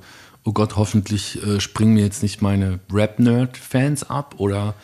oh 0.49 0.53
Gott, 0.53 0.77
hoffentlich 0.77 1.43
äh, 1.47 1.61
springen 1.61 1.95
mir 1.95 2.05
jetzt 2.05 2.23
nicht 2.23 2.41
meine 2.41 2.81
Rap-Nerd-Fans 2.91 4.09
ab? 4.09 4.37
Oder, 4.39 4.75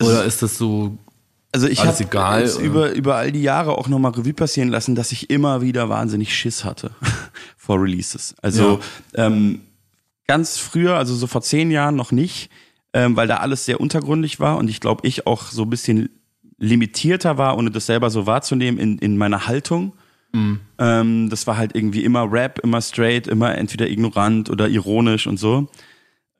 oder 0.00 0.24
ist 0.24 0.40
das 0.40 0.56
so, 0.56 0.96
Also 1.52 1.68
ich 1.68 1.84
habe 1.84 1.88
oder? 2.56 2.64
über, 2.64 2.92
über 2.92 3.16
all 3.16 3.30
die 3.30 3.42
Jahre 3.42 3.76
auch 3.76 3.86
nochmal 3.88 4.12
Revue 4.12 4.32
passieren 4.32 4.70
lassen, 4.70 4.94
dass 4.94 5.12
ich 5.12 5.28
immer 5.28 5.60
wieder 5.60 5.90
wahnsinnig 5.90 6.34
Schiss 6.34 6.64
hatte 6.64 6.92
vor 7.58 7.82
Releases. 7.82 8.34
Also 8.40 8.80
ähm, 9.14 9.60
ganz 10.26 10.56
früher, 10.56 10.96
also 10.96 11.14
so 11.14 11.26
vor 11.26 11.42
zehn 11.42 11.70
Jahren 11.70 11.96
noch 11.96 12.12
nicht, 12.12 12.50
ähm, 12.94 13.14
weil 13.14 13.28
da 13.28 13.36
alles 13.36 13.66
sehr 13.66 13.78
untergründig 13.78 14.40
war 14.40 14.56
und 14.56 14.68
ich 14.68 14.80
glaube, 14.80 15.06
ich 15.06 15.26
auch 15.26 15.42
so 15.48 15.64
ein 15.64 15.70
bisschen 15.70 16.08
limitierter 16.56 17.36
war, 17.36 17.58
ohne 17.58 17.70
das 17.70 17.84
selber 17.84 18.08
so 18.08 18.26
wahrzunehmen 18.26 18.80
in, 18.80 18.98
in 18.98 19.18
meiner 19.18 19.46
Haltung. 19.46 19.92
Ähm, 20.78 21.28
das 21.30 21.46
war 21.46 21.56
halt 21.56 21.74
irgendwie 21.74 22.04
immer 22.04 22.30
Rap, 22.30 22.58
immer 22.60 22.80
straight, 22.80 23.26
immer 23.26 23.56
entweder 23.56 23.88
ignorant 23.88 24.50
oder 24.50 24.68
ironisch 24.68 25.26
und 25.26 25.38
so. 25.38 25.68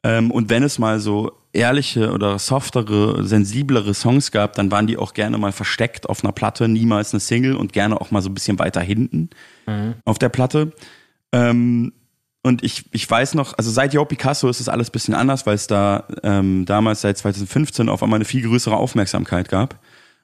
Ähm, 0.02 0.30
und 0.30 0.48
wenn 0.48 0.62
es 0.62 0.78
mal 0.78 1.00
so 1.00 1.32
ehrliche 1.52 2.12
oder 2.12 2.38
softere, 2.38 3.24
sensiblere 3.24 3.92
Songs 3.92 4.30
gab, 4.30 4.54
dann 4.54 4.70
waren 4.70 4.86
die 4.86 4.96
auch 4.96 5.14
gerne 5.14 5.36
mal 5.36 5.52
versteckt 5.52 6.08
auf 6.08 6.22
einer 6.24 6.32
Platte, 6.32 6.68
niemals 6.68 7.12
eine 7.12 7.20
Single 7.20 7.56
und 7.56 7.72
gerne 7.72 8.00
auch 8.00 8.10
mal 8.10 8.22
so 8.22 8.30
ein 8.30 8.34
bisschen 8.34 8.58
weiter 8.58 8.80
hinten 8.80 9.30
auf 10.04 10.18
der 10.18 10.28
Platte. 10.28 10.72
Ähm, 11.32 11.92
und 12.42 12.64
ich, 12.64 12.84
ich 12.92 13.10
weiß 13.10 13.34
noch, 13.34 13.58
also 13.58 13.70
seit 13.70 13.92
Yo 13.92 14.04
Picasso 14.06 14.48
ist 14.48 14.60
es 14.60 14.68
alles 14.68 14.88
ein 14.88 14.92
bisschen 14.92 15.14
anders, 15.14 15.44
weil 15.44 15.56
es 15.56 15.66
da 15.66 16.04
ähm, 16.22 16.64
damals 16.64 17.02
seit 17.02 17.18
2015 17.18 17.88
auf 17.90 18.02
einmal 18.02 18.16
eine 18.16 18.24
viel 18.24 18.42
größere 18.42 18.76
Aufmerksamkeit 18.76 19.50
gab. 19.50 19.78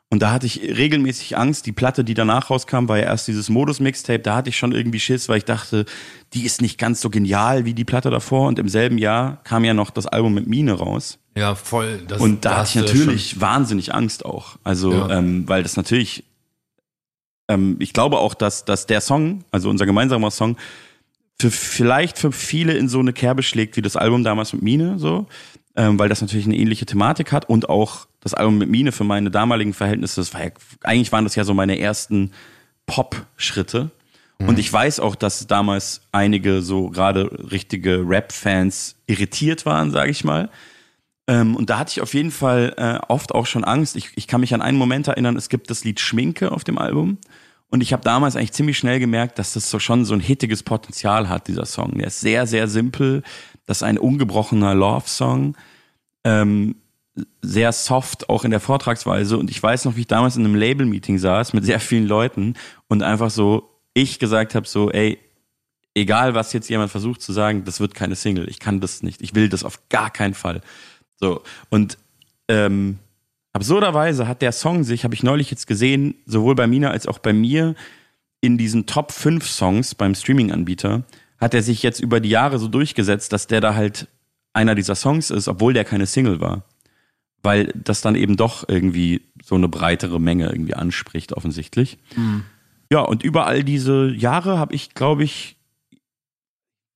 Und 0.08 0.20
da 0.22 0.30
hatte 0.30 0.46
ich 0.46 0.60
regelmäßig 0.60 1.36
Angst. 1.36 1.66
Die 1.66 1.72
Platte, 1.72 2.04
die 2.04 2.14
danach 2.14 2.48
rauskam, 2.48 2.86
war 2.88 2.96
ja 2.96 3.04
erst 3.04 3.26
dieses 3.26 3.48
Modus-Mixtape. 3.48 4.20
Da 4.20 4.36
hatte 4.36 4.50
ich 4.50 4.56
schon 4.56 4.70
irgendwie 4.70 5.00
Schiss, 5.00 5.28
weil 5.28 5.38
ich 5.38 5.44
dachte, 5.44 5.84
die 6.32 6.44
ist 6.44 6.62
nicht 6.62 6.78
ganz 6.78 7.00
so 7.00 7.10
genial 7.10 7.64
wie 7.64 7.74
die 7.74 7.84
Platte 7.84 8.10
davor. 8.10 8.46
Und 8.46 8.60
im 8.60 8.68
selben 8.68 8.98
Jahr 8.98 9.42
kam 9.42 9.64
ja 9.64 9.74
noch 9.74 9.90
das 9.90 10.06
Album 10.06 10.34
mit 10.34 10.46
Mine 10.46 10.74
raus. 10.74 11.18
ja, 11.34 11.54
voll. 11.56 12.02
Das, 12.06 12.20
Und 12.20 12.44
da 12.44 12.58
hatte 12.58 12.68
ich 12.68 12.74
natürlich 12.76 13.40
wahnsinnig 13.40 13.92
Angst 13.94 14.24
auch. 14.24 14.56
Also, 14.62 14.92
Ja. 14.92 15.18
ähm, 15.18 15.46
weil 15.48 15.64
das 15.64 15.76
natürlich, 15.76 16.22
ähm, 17.48 17.76
ich 17.80 17.92
glaube 17.92 18.18
auch, 18.18 18.34
dass, 18.34 18.64
dass 18.64 18.86
der 18.86 19.00
Song, 19.00 19.44
also 19.50 19.68
unser 19.70 19.86
gemeinsamer 19.86 20.30
Song, 20.30 20.56
für 21.38 21.50
vielleicht 21.50 22.16
für 22.16 22.32
viele 22.32 22.72
in 22.74 22.88
so 22.88 23.00
eine 23.00 23.12
Kerbe 23.12 23.42
schlägt 23.42 23.76
wie 23.76 23.82
das 23.82 23.96
Album 23.96 24.24
damals 24.24 24.52
mit 24.54 24.62
Mine, 24.62 24.98
so, 24.98 25.26
ähm, 25.76 25.98
weil 25.98 26.08
das 26.08 26.20
natürlich 26.20 26.46
eine 26.46 26.56
ähnliche 26.56 26.86
Thematik 26.86 27.32
hat 27.32 27.48
und 27.48 27.68
auch 27.68 28.06
das 28.20 28.34
Album 28.34 28.58
mit 28.58 28.68
Mine 28.68 28.92
für 28.92 29.04
meine 29.04 29.30
damaligen 29.30 29.74
Verhältnisse, 29.74 30.20
das 30.20 30.34
war 30.34 30.44
ja, 30.44 30.50
eigentlich 30.82 31.12
waren 31.12 31.24
das 31.24 31.36
ja 31.36 31.44
so 31.44 31.54
meine 31.54 31.78
ersten 31.78 32.32
Pop-Schritte. 32.86 33.90
Und 34.38 34.58
ich 34.58 34.70
weiß 34.70 35.00
auch, 35.00 35.14
dass 35.14 35.46
damals 35.46 36.02
einige 36.12 36.60
so 36.60 36.90
gerade 36.90 37.30
richtige 37.50 38.06
Rap-Fans 38.06 38.96
irritiert 39.06 39.64
waren, 39.64 39.90
sage 39.90 40.10
ich 40.10 40.24
mal. 40.24 40.50
Ähm, 41.26 41.56
und 41.56 41.70
da 41.70 41.78
hatte 41.78 41.92
ich 41.92 42.02
auf 42.02 42.12
jeden 42.12 42.30
Fall 42.30 42.74
äh, 42.76 42.98
oft 43.08 43.34
auch 43.34 43.46
schon 43.46 43.64
Angst. 43.64 43.96
Ich, 43.96 44.10
ich 44.14 44.26
kann 44.26 44.42
mich 44.42 44.52
an 44.52 44.60
einen 44.60 44.76
Moment 44.76 45.08
erinnern, 45.08 45.36
es 45.36 45.48
gibt 45.48 45.70
das 45.70 45.84
Lied 45.84 46.00
Schminke 46.00 46.52
auf 46.52 46.64
dem 46.64 46.76
Album. 46.76 47.18
Und 47.68 47.80
ich 47.80 47.92
habe 47.92 48.04
damals 48.04 48.36
eigentlich 48.36 48.52
ziemlich 48.52 48.78
schnell 48.78 49.00
gemerkt, 49.00 49.38
dass 49.38 49.54
das 49.54 49.70
so 49.70 49.78
schon 49.78 50.04
so 50.04 50.14
ein 50.14 50.20
hittiges 50.20 50.62
Potenzial 50.62 51.28
hat, 51.28 51.48
dieser 51.48 51.66
Song. 51.66 51.98
Der 51.98 52.08
ist 52.08 52.20
sehr, 52.20 52.46
sehr 52.46 52.68
simpel. 52.68 53.22
Das 53.66 53.78
ist 53.78 53.82
ein 53.82 53.98
ungebrochener 53.98 54.74
Love-Song. 54.74 55.56
Ähm, 56.24 56.76
sehr 57.42 57.72
soft, 57.72 58.28
auch 58.28 58.44
in 58.44 58.50
der 58.50 58.60
Vortragsweise. 58.60 59.38
Und 59.38 59.50
ich 59.50 59.62
weiß 59.62 59.84
noch, 59.84 59.96
wie 59.96 60.02
ich 60.02 60.06
damals 60.06 60.36
in 60.36 60.44
einem 60.44 60.54
Label-Meeting 60.54 61.18
saß 61.18 61.52
mit 61.52 61.64
sehr 61.64 61.80
vielen 61.80 62.06
Leuten 62.06 62.54
und 62.88 63.02
einfach 63.02 63.30
so, 63.30 63.70
ich 63.94 64.18
gesagt 64.18 64.54
habe, 64.54 64.66
so, 64.66 64.90
ey, 64.90 65.18
egal 65.94 66.34
was 66.34 66.52
jetzt 66.52 66.68
jemand 66.68 66.90
versucht 66.90 67.22
zu 67.22 67.32
sagen, 67.32 67.64
das 67.64 67.80
wird 67.80 67.94
keine 67.94 68.14
Single. 68.14 68.48
Ich 68.48 68.60
kann 68.60 68.80
das 68.80 69.02
nicht. 69.02 69.22
Ich 69.22 69.34
will 69.34 69.48
das 69.48 69.64
auf 69.64 69.88
gar 69.88 70.10
keinen 70.10 70.34
Fall. 70.34 70.60
So. 71.16 71.42
Und 71.70 71.96
ähm, 72.48 72.98
absurderweise 73.54 74.28
hat 74.28 74.42
der 74.42 74.52
Song 74.52 74.84
sich, 74.84 75.04
habe 75.04 75.14
ich 75.14 75.22
neulich 75.22 75.50
jetzt 75.50 75.66
gesehen, 75.66 76.14
sowohl 76.26 76.54
bei 76.54 76.66
Mina 76.66 76.90
als 76.90 77.06
auch 77.06 77.18
bei 77.18 77.32
mir, 77.32 77.74
in 78.42 78.58
diesen 78.58 78.84
Top 78.84 79.12
5 79.12 79.48
Songs 79.48 79.94
beim 79.94 80.14
Streaming-Anbieter, 80.14 81.04
hat 81.38 81.54
er 81.54 81.62
sich 81.62 81.82
jetzt 81.82 82.00
über 82.00 82.20
die 82.20 82.30
Jahre 82.30 82.58
so 82.58 82.68
durchgesetzt, 82.68 83.32
dass 83.32 83.46
der 83.46 83.60
da 83.60 83.74
halt 83.74 84.08
einer 84.52 84.74
dieser 84.74 84.94
Songs 84.94 85.30
ist, 85.30 85.48
obwohl 85.48 85.74
der 85.74 85.84
keine 85.84 86.06
Single 86.06 86.40
war. 86.40 86.64
Weil 87.42 87.72
das 87.74 88.00
dann 88.00 88.14
eben 88.14 88.36
doch 88.36 88.68
irgendwie 88.68 89.22
so 89.44 89.54
eine 89.54 89.68
breitere 89.68 90.18
Menge 90.18 90.48
irgendwie 90.48 90.74
anspricht, 90.74 91.34
offensichtlich. 91.34 91.98
Ja, 92.90 93.00
und 93.00 93.22
über 93.22 93.46
all 93.46 93.62
diese 93.62 94.08
Jahre 94.08 94.58
habe 94.58 94.74
ich, 94.74 94.94
glaube 94.94 95.24
ich, 95.24 95.56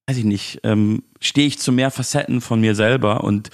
weiß 0.06 0.16
ich 0.16 0.24
nicht, 0.24 0.60
ähm, 0.64 1.02
stehe 1.20 1.46
ich 1.46 1.58
zu 1.58 1.70
mehr 1.70 1.90
Facetten 1.90 2.40
von 2.40 2.60
mir 2.60 2.74
selber 2.74 3.22
und 3.22 3.50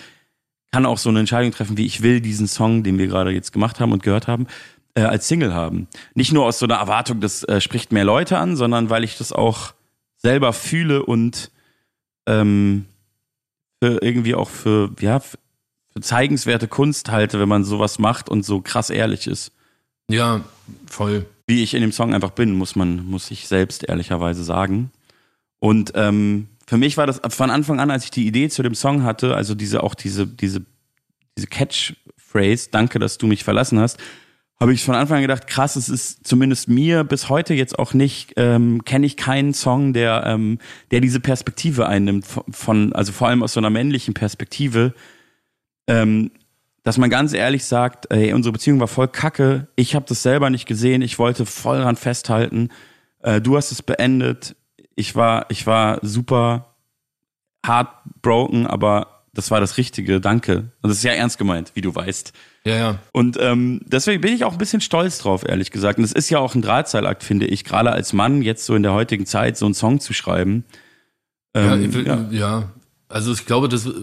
kann 0.73 0.87
auch 0.87 0.99
so 0.99 1.09
eine 1.09 1.21
Entscheidung 1.21 1.53
treffen, 1.53 1.77
wie 1.77 1.87
ich 1.87 2.03
will 2.03 2.21
diesen 2.21 2.47
Song, 2.47 2.83
den 2.83 2.99
wir 2.99 3.07
gerade 3.09 3.31
jetzt 3.31 3.53
gemacht 3.53 3.81
haben 3.81 3.93
und 3.93 4.03
gehört 4.03 4.27
haben, 4.27 4.47
äh, 4.95 5.03
als 5.03 5.29
Single 5.29 5.53
haben. 5.53 5.89
Nicht 6.15 6.33
nur 6.33 6.45
aus 6.45 6.59
so 6.59 6.67
einer 6.67 6.77
Erwartung, 6.77 7.21
das 7.21 7.45
äh, 7.45 7.61
spricht 7.61 7.93
mehr 7.93 8.05
Leute 8.05 8.39
an, 8.39 8.57
sondern 8.57 8.91
weil 8.91 9.05
ich 9.05 9.19
das 9.19 9.33
auch 9.33 9.75
selber 10.27 10.53
fühle 10.53 11.05
und 11.05 11.53
ähm, 12.27 12.87
für 13.81 14.03
irgendwie 14.03 14.35
auch 14.35 14.51
für, 14.51 14.91
ja, 14.99 15.21
für 15.21 15.39
zeigenswerte 16.01 16.67
Kunst 16.67 17.13
halte, 17.13 17.39
wenn 17.39 17.49
man 17.49 17.63
sowas 17.63 18.01
macht 18.01 18.29
und 18.29 18.45
so 18.45 18.61
krass 18.61 18.91
ehrlich 18.91 19.29
ist. 19.29 19.53
ja, 20.11 20.45
voll. 20.89 21.27
Wie 21.47 21.63
ich 21.63 21.75
in 21.75 21.81
dem 21.81 21.93
Song 21.93 22.13
einfach 22.13 22.33
bin, 22.33 22.57
muss 22.57 22.75
man, 22.75 23.07
muss 23.07 23.31
ich 23.31 23.47
selbst 23.47 23.89
ehrlicherweise 23.89 24.43
sagen. 24.43 24.91
Und 25.61 25.93
ähm, 25.95 26.49
für 26.67 26.77
mich 26.77 26.97
war 26.97 27.07
das 27.07 27.21
von 27.29 27.51
Anfang 27.51 27.79
an, 27.79 27.93
als 27.93 28.03
ich 28.03 28.11
die 28.11 28.27
Idee 28.27 28.49
zu 28.49 28.65
dem 28.65 28.75
Song 28.75 29.05
hatte, 29.05 29.37
also 29.37 29.55
diese 29.55 29.85
auch 29.85 29.95
diese 29.95 30.27
diese 30.27 30.63
diese 31.39 31.47
Catchphrase, 31.47 32.71
danke, 32.73 32.99
dass 32.99 33.17
du 33.19 33.29
mich 33.29 33.45
verlassen 33.45 33.79
hast, 33.79 34.01
habe 34.59 34.73
ich 34.73 34.83
von 34.83 34.95
Anfang 34.95 35.17
an 35.17 35.23
gedacht, 35.23 35.47
krass, 35.47 35.77
es 35.77 35.89
ist 35.89 36.27
zumindest 36.27 36.69
mir 36.69 37.05
bis 37.05 37.29
heute 37.29 37.53
jetzt 37.55 37.79
auch 37.79 37.93
nicht, 37.93 38.33
ähm, 38.37 38.85
kenne 38.85 39.05
ich 39.05 39.17
keinen 39.17 39.53
Song, 39.53 39.93
der 39.93 40.25
ähm, 40.27 40.59
der 40.91 41.01
diese 41.01 41.21
Perspektive 41.21 41.87
einnimmt 41.87 42.27
von, 42.51 42.93
also 42.95 43.13
vor 43.13 43.29
allem 43.29 43.43
aus 43.43 43.53
so 43.53 43.61
einer 43.61 43.71
männlichen 43.71 44.15
Perspektive, 44.15 44.95
ähm, 45.87 46.31
dass 46.85 46.97
man 46.97 47.11
ganz 47.11 47.33
ehrlich 47.35 47.65
sagt, 47.65 48.11
ey, 48.11 48.33
unsere 48.33 48.53
Beziehung 48.53 48.81
war 48.81 48.89
voll 48.89 49.09
kacke, 49.09 49.69
ich 49.77 49.95
habe 49.95 50.07
das 50.09 50.23
selber 50.23 50.49
nicht 50.49 50.67
gesehen, 50.67 51.03
ich 51.03 51.19
wollte 51.19 51.45
voll 51.45 51.81
dran 51.81 51.97
festhalten, 51.97 52.71
äh, 53.23 53.41
du 53.41 53.57
hast 53.57 53.73
es 53.73 53.83
beendet, 53.83 54.57
ich 54.95 55.15
war, 55.15 55.47
ich 55.51 55.67
war 55.67 55.99
super 56.01 56.77
heartbroken, 57.67 58.67
aber 58.67 59.25
das 59.35 59.51
war 59.51 59.61
das 59.61 59.77
Richtige, 59.77 60.21
danke. 60.21 60.71
Und 60.81 60.89
das 60.89 60.99
ist 60.99 61.05
ja 61.05 61.13
ernst 61.13 61.37
gemeint, 61.37 61.73
wie 61.75 61.83
du 61.83 61.95
weißt. 61.95 62.33
Ja, 62.67 62.77
ja. 62.77 62.99
Und 63.13 63.37
ähm, 63.41 63.81
deswegen 63.87 64.21
bin 64.21 64.35
ich 64.35 64.45
auch 64.45 64.53
ein 64.53 64.59
bisschen 64.59 64.81
stolz 64.81 65.19
drauf, 65.19 65.45
ehrlich 65.49 65.71
gesagt. 65.71 65.99
Und 65.99 66.05
es 66.05 66.11
ist 66.13 66.31
ja 66.31 66.41
auch 66.41 66.57
ein 66.57 66.63
Drahtseilakt, 66.63 67.23
finde 67.23 67.47
ich, 67.47 67.63
gerade 67.65 67.93
als 67.93 68.13
Mann 68.13 68.43
jetzt 68.43 68.65
so 68.67 68.75
in 68.75 68.83
der 68.83 68.93
heutigen 68.93 69.25
Zeit 69.25 69.57
so 69.57 69.67
einen 69.67 69.75
Song 69.75 70.01
zu 70.01 70.13
schreiben. 70.13 70.65
Ja, 71.55 71.75
Ähm, 71.75 71.85
ich 71.85 71.95
will, 71.95 72.07
ja. 72.07 72.27
ja. 72.31 72.73
also 73.09 73.33
ich 73.33 73.47
glaube, 73.47 73.69
das 73.69 73.87
ist 73.87 73.95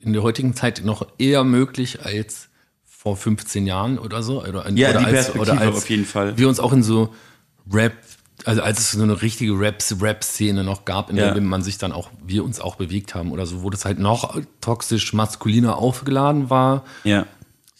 in 0.00 0.12
der 0.12 0.22
heutigen 0.24 0.54
Zeit 0.56 0.82
noch 0.84 1.06
eher 1.18 1.44
möglich 1.44 2.04
als 2.04 2.48
vor 2.84 3.16
15 3.16 3.66
Jahren 3.68 4.00
oder 4.00 4.24
so. 4.24 4.42
Oder, 4.44 4.68
Ja, 4.70 4.90
oder 4.90 4.98
die 4.98 5.04
als, 5.06 5.12
Perspektive 5.30 5.58
als 5.60 5.76
auf 5.76 5.88
jeden 5.88 6.04
Fall. 6.04 6.36
Wir 6.36 6.48
uns 6.48 6.58
auch 6.58 6.72
in 6.72 6.82
so 6.82 7.14
Rap, 7.72 7.92
also 8.44 8.62
als 8.62 8.80
es 8.80 8.90
so 8.90 9.02
eine 9.02 9.22
richtige 9.22 9.52
Rap-Szene 9.60 10.64
noch 10.64 10.84
gab, 10.84 11.08
in 11.08 11.16
Ja. 11.18 11.30
der 11.30 11.40
man 11.40 11.62
sich 11.62 11.78
dann 11.78 11.92
auch, 11.92 12.10
wir 12.26 12.42
uns 12.44 12.60
auch 12.60 12.74
bewegt 12.74 13.14
haben 13.14 13.30
oder 13.30 13.46
so, 13.46 13.62
wo 13.62 13.70
das 13.70 13.84
halt 13.84 14.00
noch 14.00 14.40
toxisch 14.60 15.12
maskuliner 15.12 15.78
aufgeladen 15.78 16.50
war. 16.50 16.82
ja. 17.04 17.26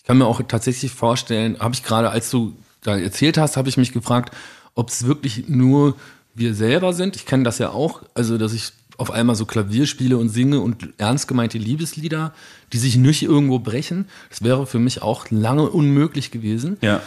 Ich 0.02 0.06
kann 0.08 0.18
mir 0.18 0.26
auch 0.26 0.42
tatsächlich 0.42 0.90
vorstellen, 0.90 1.58
habe 1.60 1.74
ich 1.74 1.84
gerade, 1.84 2.10
als 2.10 2.28
du 2.30 2.56
da 2.82 2.98
erzählt 2.98 3.38
hast, 3.38 3.56
habe 3.56 3.68
ich 3.68 3.76
mich 3.76 3.92
gefragt, 3.92 4.34
ob 4.74 4.88
es 4.88 5.06
wirklich 5.06 5.48
nur 5.48 5.94
wir 6.34 6.54
selber 6.54 6.92
sind. 6.92 7.14
Ich 7.14 7.24
kenne 7.24 7.44
das 7.44 7.58
ja 7.58 7.70
auch, 7.70 8.02
also 8.14 8.36
dass 8.36 8.52
ich 8.52 8.72
auf 8.98 9.10
einmal 9.10 9.36
so 9.36 9.46
Klavier 9.46 9.86
spiele 9.86 10.18
und 10.18 10.28
singe 10.28 10.60
und 10.60 10.88
ernst 10.98 11.28
gemeinte 11.28 11.58
Liebeslieder, 11.58 12.32
die 12.72 12.78
sich 12.78 12.96
nicht 12.96 13.22
irgendwo 13.22 13.58
brechen. 13.58 14.08
Das 14.28 14.42
wäre 14.42 14.66
für 14.66 14.78
mich 14.78 15.02
auch 15.02 15.26
lange 15.30 15.68
unmöglich 15.70 16.30
gewesen. 16.30 16.78
Ja. 16.80 17.00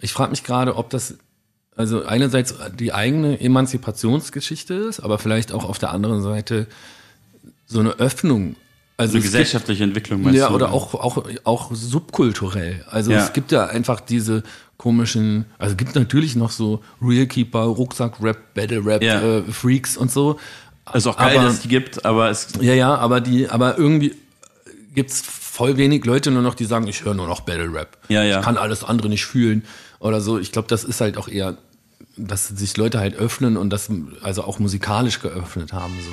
Ich 0.00 0.12
frage 0.12 0.30
mich 0.30 0.44
gerade, 0.44 0.76
ob 0.76 0.90
das 0.90 1.14
also 1.76 2.04
einerseits 2.04 2.54
die 2.78 2.92
eigene 2.92 3.40
Emanzipationsgeschichte 3.40 4.74
ist, 4.74 5.00
aber 5.00 5.18
vielleicht 5.18 5.52
auch 5.52 5.64
auf 5.64 5.78
der 5.78 5.90
anderen 5.90 6.22
Seite 6.22 6.66
so 7.66 7.80
eine 7.80 7.90
Öffnung. 7.98 8.56
Also 9.00 9.12
So 9.12 9.18
es 9.18 9.22
gibt- 9.22 9.32
gesellschaftliche 9.32 9.84
Entwicklung 9.84 10.22
meinst 10.22 10.38
ja, 10.40 10.48
du? 10.48 10.54
oder 10.56 10.72
auch, 10.72 10.92
auch, 10.94 11.24
auch 11.44 11.70
subkulturell. 11.72 12.84
Also 12.90 13.12
Ja. 13.12 13.18
es 13.24 13.32
gibt 13.32 13.52
ja 13.52 13.66
einfach 13.66 14.00
diese 14.00 14.42
komischen, 14.76 15.46
also 15.58 15.72
es 15.72 15.76
gibt 15.76 15.94
natürlich 15.94 16.34
noch 16.36 16.50
so 16.50 16.82
Real 17.00 17.26
Keeper, 17.26 17.60
Rucksack-Rap, 17.60 18.54
Battle-Rap, 18.54 19.02
Ja. 19.02 19.20
äh, 19.38 19.42
Freaks 19.42 19.96
und 19.96 20.10
so. 20.10 20.38
ist 20.94 21.06
auch 21.06 21.16
geil, 21.18 21.36
aber- 21.36 21.44
dass 21.46 21.54
es 21.54 21.60
die 21.60 21.68
gibt, 21.68 22.04
aber 22.04 22.30
es 22.30 22.48
Ja, 22.60 22.74
ja, 22.74 22.94
aber 22.96 23.20
die, 23.20 23.48
aber 23.48 23.78
irgendwie 23.78 24.14
gibt's 24.94 25.20
voll 25.20 25.76
wenig 25.76 26.04
Leute 26.04 26.30
nur 26.30 26.42
noch, 26.42 26.54
die 26.54 26.64
sagen, 26.64 26.86
ich 26.88 27.04
höre 27.04 27.14
nur 27.14 27.26
noch 27.28 27.40
Battle-Rap. 27.42 27.98
Ja, 28.08 28.22
ja. 28.24 28.38
Ich 28.38 28.44
kann 28.44 28.56
alles 28.56 28.82
andere 28.84 29.08
nicht 29.08 29.26
fühlen 29.26 29.64
oder 30.00 30.20
so. 30.20 30.38
Ich 30.38 30.50
glaube, 30.50 30.66
das 30.68 30.82
ist 30.84 31.00
halt 31.00 31.18
auch 31.18 31.28
eher, 31.28 31.56
dass 32.16 32.48
sich 32.48 32.76
Leute 32.76 32.98
halt 33.00 33.14
öffnen 33.16 33.56
und 33.56 33.70
das 33.70 33.88
also 34.22 34.42
auch 34.44 34.58
musikalisch 34.58 35.20
geöffnet 35.20 35.72
haben. 35.72 35.92
So. 36.02 36.10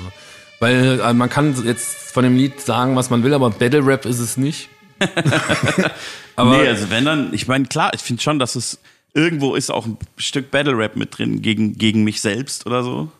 Weil 0.58 1.00
äh, 1.00 1.12
man 1.12 1.28
kann 1.28 1.54
jetzt 1.64 2.12
von 2.12 2.24
dem 2.24 2.36
Lied 2.36 2.60
sagen, 2.60 2.96
was 2.96 3.10
man 3.10 3.22
will, 3.22 3.34
aber 3.34 3.50
Battle-Rap 3.50 4.06
ist 4.06 4.18
es 4.18 4.36
nicht. 4.36 4.68
aber 6.36 6.58
nee, 6.58 6.68
also 6.68 6.90
wenn 6.90 7.04
dann, 7.04 7.34
ich 7.34 7.46
meine, 7.46 7.66
klar, 7.66 7.92
ich 7.94 8.00
finde 8.00 8.22
schon, 8.22 8.38
dass 8.38 8.56
es 8.56 8.78
irgendwo 9.12 9.54
ist 9.54 9.70
auch 9.70 9.86
ein 9.86 9.98
Stück 10.16 10.50
Battle 10.50 10.76
Rap 10.76 10.96
mit 10.96 11.18
drin 11.18 11.42
gegen, 11.42 11.76
gegen 11.76 12.04
mich 12.04 12.20
selbst 12.20 12.66
oder 12.66 12.82
so. 12.82 13.10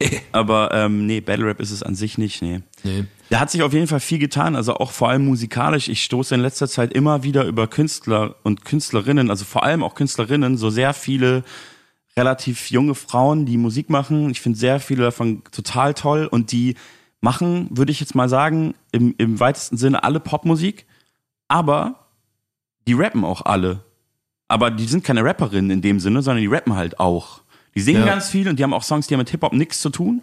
Aber 0.32 0.70
ähm, 0.72 1.06
nee, 1.06 1.20
Battle 1.20 1.46
Rap 1.46 1.60
ist 1.60 1.70
es 1.70 1.82
an 1.82 1.94
sich 1.94 2.18
nicht, 2.18 2.40
nee. 2.40 2.60
nee. 2.84 3.04
Da 3.30 3.40
hat 3.40 3.50
sich 3.50 3.62
auf 3.62 3.72
jeden 3.72 3.88
Fall 3.88 4.00
viel 4.00 4.18
getan, 4.18 4.56
also 4.56 4.74
auch 4.74 4.90
vor 4.92 5.10
allem 5.10 5.26
musikalisch. 5.26 5.88
Ich 5.88 6.02
stoße 6.04 6.34
in 6.34 6.40
letzter 6.40 6.68
Zeit 6.68 6.92
immer 6.92 7.24
wieder 7.24 7.44
über 7.44 7.66
Künstler 7.66 8.36
und 8.42 8.64
Künstlerinnen, 8.64 9.28
also 9.30 9.44
vor 9.44 9.64
allem 9.64 9.82
auch 9.82 9.94
Künstlerinnen, 9.94 10.56
so 10.56 10.70
sehr 10.70 10.94
viele 10.94 11.44
relativ 12.18 12.70
junge 12.70 12.94
Frauen, 12.94 13.46
die 13.46 13.56
Musik 13.56 13.88
machen. 13.88 14.28
Ich 14.30 14.40
finde 14.40 14.58
sehr 14.58 14.80
viele 14.80 15.04
davon 15.04 15.42
total 15.52 15.94
toll 15.94 16.26
und 16.30 16.52
die 16.52 16.74
machen, 17.20 17.68
würde 17.70 17.92
ich 17.92 18.00
jetzt 18.00 18.14
mal 18.14 18.28
sagen, 18.28 18.74
im, 18.92 19.14
im 19.18 19.40
weitesten 19.40 19.76
Sinne 19.76 20.02
alle 20.04 20.20
Popmusik, 20.20 20.86
aber 21.48 22.06
die 22.86 22.92
rappen 22.94 23.24
auch 23.24 23.42
alle. 23.44 23.84
Aber 24.48 24.70
die 24.70 24.86
sind 24.86 25.04
keine 25.04 25.24
Rapperinnen 25.24 25.70
in 25.70 25.82
dem 25.82 26.00
Sinne, 26.00 26.22
sondern 26.22 26.42
die 26.42 26.48
rappen 26.48 26.74
halt 26.74 27.00
auch. 27.00 27.42
Die 27.74 27.80
singen 27.80 28.00
Ja. 28.00 28.06
ganz 28.06 28.28
viel 28.28 28.48
und 28.48 28.58
die 28.58 28.64
haben 28.64 28.72
auch 28.74 28.82
Songs, 28.82 29.06
die 29.06 29.14
haben 29.14 29.20
mit 29.20 29.30
Hip-Hop 29.30 29.52
nichts 29.52 29.80
zu 29.80 29.90
tun. 29.90 30.22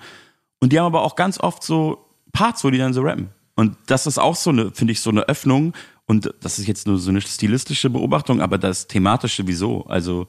Und 0.59 0.73
die 0.73 0.79
haben 0.79 0.87
aber 0.87 1.03
auch 1.03 1.15
ganz 1.15 1.39
oft 1.39 1.63
so 1.63 2.05
Parts, 2.33 2.63
wo 2.63 2.69
die 2.69 2.77
dann 2.77 2.93
so 2.93 3.01
rappen. 3.01 3.29
Und 3.55 3.77
das 3.85 4.07
ist 4.07 4.17
auch 4.17 4.35
so 4.35 4.49
eine, 4.49 4.71
finde 4.71 4.93
ich, 4.93 4.99
so 4.99 5.09
eine 5.09 5.21
Öffnung. 5.29 5.73
Und 6.07 6.33
das 6.41 6.59
ist 6.59 6.67
jetzt 6.67 6.87
nur 6.87 6.97
so 6.97 7.09
eine 7.09 7.21
stilistische 7.21 7.89
Beobachtung, 7.89 8.41
aber 8.41 8.57
das 8.57 8.87
thematische 8.87 9.47
wieso. 9.47 9.85
Also 9.85 10.27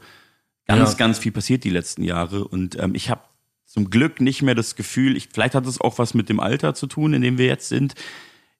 ganz, 0.66 0.92
Ja. 0.92 0.96
ganz 0.96 1.18
viel 1.18 1.32
passiert 1.32 1.64
die 1.64 1.70
letzten 1.70 2.02
Jahre. 2.02 2.46
Und 2.46 2.78
ähm, 2.78 2.94
ich 2.94 3.10
habe 3.10 3.22
zum 3.66 3.90
Glück 3.90 4.20
nicht 4.20 4.42
mehr 4.42 4.54
das 4.54 4.76
Gefühl, 4.76 5.16
ich, 5.16 5.28
vielleicht 5.32 5.54
hat 5.54 5.66
es 5.66 5.80
auch 5.80 5.98
was 5.98 6.14
mit 6.14 6.28
dem 6.28 6.40
Alter 6.40 6.74
zu 6.74 6.86
tun, 6.86 7.14
in 7.14 7.22
dem 7.22 7.38
wir 7.38 7.46
jetzt 7.46 7.68
sind. 7.68 7.94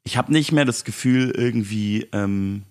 Ich 0.05 0.17
habe 0.17 0.33
nicht 0.33 0.53
mehr 0.53 0.65
das 0.65 0.85
Gefühl, 0.85 1.31
irgendwie 1.37 2.07
ähm, 2.13 2.63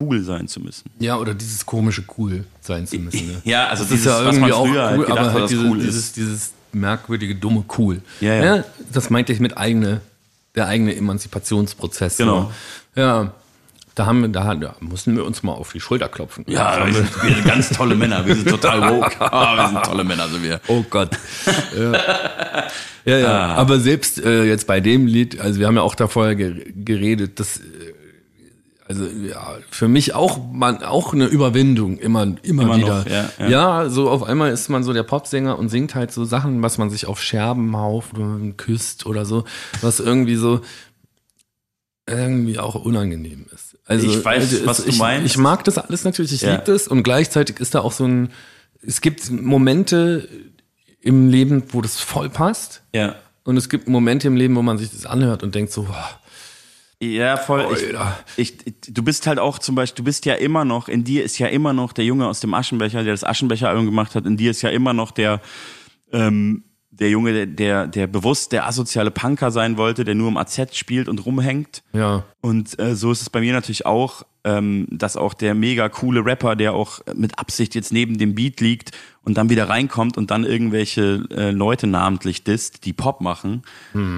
cool 0.00 0.22
sein 0.22 0.46
zu 0.48 0.60
müssen. 0.60 0.90
Ja, 0.98 1.16
oder 1.16 1.34
dieses 1.34 1.64
komische 1.66 2.04
cool 2.18 2.44
sein 2.60 2.86
zu 2.86 2.98
müssen. 2.98 3.26
Ne? 3.28 3.40
Ja, 3.44 3.68
also 3.68 3.84
Das 3.84 3.92
ist 3.92 4.04
ja 4.04 4.24
was 4.24 4.36
irgendwie 4.36 4.52
auch 4.52 4.66
früher 4.66 4.84
halt 4.86 4.98
cool, 4.98 5.06
gedacht 5.06 5.18
aber 5.20 5.32
halt 5.32 5.50
diese, 5.50 5.64
cool 5.64 5.78
dieses, 5.78 6.12
dieses 6.12 6.52
merkwürdige, 6.72 7.34
dumme 7.34 7.64
cool. 7.78 8.02
Ja, 8.20 8.56
ja. 8.56 8.64
das 8.92 9.08
meinte 9.10 9.32
ich 9.32 9.40
mit 9.40 9.56
eigene, 9.56 10.00
der 10.54 10.66
eigene 10.66 10.94
Emanzipationsprozess. 10.94 12.18
Genau. 12.18 12.52
So. 12.94 13.00
Ja, 13.00 13.32
da 13.96 14.04
haben 14.04 14.20
wir, 14.20 14.28
da, 14.28 14.54
da 14.54 14.76
mussten 14.80 15.16
wir 15.16 15.24
uns 15.24 15.42
mal 15.42 15.52
auf 15.52 15.72
die 15.72 15.80
Schulter 15.80 16.08
klopfen. 16.08 16.44
Ja, 16.46 16.86
wir 16.86 16.92
sind, 16.92 17.22
wir 17.22 17.34
sind 17.34 17.44
ganz 17.46 17.70
tolle 17.70 17.94
Männer. 17.94 18.26
Wir 18.26 18.34
sind 18.36 18.48
total 18.48 18.82
woke. 18.82 19.16
Ah, 19.20 19.56
wir 19.56 19.68
sind 19.68 19.82
tolle 19.84 20.04
Männer, 20.04 20.28
sind 20.28 20.42
wir. 20.42 20.60
Oh 20.68 20.84
Gott. 20.88 21.16
ja, 21.74 21.92
ja, 23.06 23.18
ja. 23.18 23.28
Ah. 23.28 23.54
aber 23.54 23.80
selbst 23.80 24.22
äh, 24.22 24.44
jetzt 24.44 24.66
bei 24.66 24.80
dem 24.80 25.06
Lied, 25.06 25.40
also 25.40 25.58
wir 25.58 25.66
haben 25.66 25.76
ja 25.76 25.82
auch 25.82 25.94
da 25.94 26.08
vorher 26.08 26.36
ge 26.36 26.72
geredet, 26.76 27.40
das, 27.40 27.56
äh, 27.58 27.62
also 28.86 29.06
ja, 29.06 29.56
für 29.70 29.88
mich 29.88 30.14
auch 30.14 30.38
man 30.52 30.82
auch 30.84 31.14
eine 31.14 31.24
Überwindung 31.26 31.96
immer 31.96 32.22
immer, 32.42 32.62
Immer 32.64 32.76
wieder. 32.76 32.98
noch, 32.98 33.06
ja, 33.06 33.30
ja. 33.38 33.48
ja, 33.48 33.88
so 33.88 34.10
auf 34.10 34.22
einmal 34.22 34.52
ist 34.52 34.68
man 34.68 34.84
so 34.84 34.92
der 34.92 35.04
Popsänger 35.04 35.58
und 35.58 35.70
singt 35.70 35.94
halt 35.94 36.12
so 36.12 36.26
Sachen, 36.26 36.60
was 36.60 36.76
man 36.76 36.90
sich 36.90 37.06
auf 37.06 37.22
Scherben 37.22 37.74
hauft 37.76 38.14
oder 38.18 38.38
küsst 38.58 39.06
oder 39.06 39.24
so, 39.24 39.44
was 39.80 40.00
irgendwie 40.00 40.36
so 40.36 40.60
irgendwie 42.08 42.58
auch 42.58 42.74
unangenehm 42.76 43.46
ist. 43.52 43.65
Also 43.86 44.06
Ich 44.06 44.24
weiß, 44.24 44.42
also 44.52 44.66
was 44.66 44.82
du 44.84 44.90
ich, 44.90 44.98
meinst. 44.98 45.26
Ich 45.26 45.38
mag 45.38 45.64
das 45.64 45.78
alles 45.78 46.04
natürlich, 46.04 46.32
ich 46.32 46.42
Ja. 46.42 46.52
liebe 46.52 46.64
das 46.64 46.86
und 46.88 47.02
gleichzeitig 47.02 47.60
ist 47.60 47.74
da 47.74 47.80
auch 47.80 47.92
so 47.92 48.04
ein 48.04 48.30
es 48.82 49.00
gibt 49.00 49.30
Momente 49.30 50.28
im 51.00 51.28
Leben, 51.28 51.62
wo 51.68 51.80
das 51.80 51.98
voll 51.98 52.28
passt. 52.28 52.82
Ja. 52.94 53.16
Und 53.44 53.56
es 53.56 53.68
gibt 53.68 53.88
Momente 53.88 54.26
im 54.26 54.36
Leben, 54.36 54.54
wo 54.56 54.62
man 54.62 54.76
sich 54.78 54.90
das 54.90 55.06
anhört 55.06 55.42
und 55.42 55.54
denkt 55.54 55.72
so, 55.72 55.84
boah, 55.84 56.20
Ja, 57.00 57.36
voll. 57.36 57.66
Ich, 58.36 58.54
ich, 58.66 58.74
du 58.88 59.02
bist 59.02 59.26
halt 59.26 59.38
auch 59.38 59.58
zum 59.58 59.74
Beispiel, 59.76 60.02
du 60.02 60.04
bist 60.04 60.24
ja 60.26 60.34
immer 60.34 60.64
noch, 60.64 60.88
in 60.88 61.04
dir 61.04 61.24
ist 61.24 61.38
ja 61.38 61.46
immer 61.46 61.72
noch 61.72 61.92
der 61.92 62.04
Junge 62.04 62.26
aus 62.26 62.40
dem 62.40 62.54
Aschenbecher, 62.54 63.04
der 63.04 63.12
das 63.12 63.24
Aschenbecher-Album 63.24 63.86
gemacht 63.86 64.14
hat, 64.14 64.26
in 64.26 64.36
dir 64.36 64.50
ist 64.50 64.62
ja 64.62 64.70
immer 64.70 64.92
noch 64.92 65.10
der, 65.12 65.40
ähm, 66.12 66.64
der 66.98 67.10
Junge, 67.10 67.32
der, 67.32 67.46
der, 67.46 67.86
der 67.86 68.06
bewusst 68.06 68.52
der 68.52 68.66
asoziale 68.66 69.10
Punker 69.10 69.50
sein 69.50 69.76
wollte, 69.76 70.04
der 70.04 70.14
nur 70.14 70.28
im 70.28 70.36
AZ 70.36 70.76
spielt 70.76 71.08
und 71.08 71.24
rumhängt. 71.24 71.82
ja, 71.92 72.24
Und 72.40 72.78
äh, 72.78 72.94
so 72.94 73.12
ist 73.12 73.22
es 73.22 73.30
bei 73.30 73.40
mir 73.40 73.52
natürlich 73.52 73.86
auch, 73.86 74.24
ähm, 74.44 74.86
dass 74.90 75.16
auch 75.16 75.34
der 75.34 75.54
mega 75.54 75.88
coole 75.88 76.24
Rapper, 76.24 76.54
der 76.56 76.72
auch 76.72 77.00
mit 77.14 77.38
Absicht 77.38 77.74
jetzt 77.74 77.92
neben 77.92 78.16
dem 78.16 78.34
Beat 78.34 78.60
liegt 78.60 78.92
und 79.22 79.36
dann 79.36 79.50
wieder 79.50 79.68
reinkommt 79.68 80.16
und 80.16 80.30
dann 80.30 80.44
irgendwelche 80.44 81.24
äh, 81.30 81.50
Leute 81.50 81.86
namentlich 81.86 82.44
disst, 82.44 82.84
die 82.84 82.92
Pop 82.92 83.20
machen. 83.20 83.62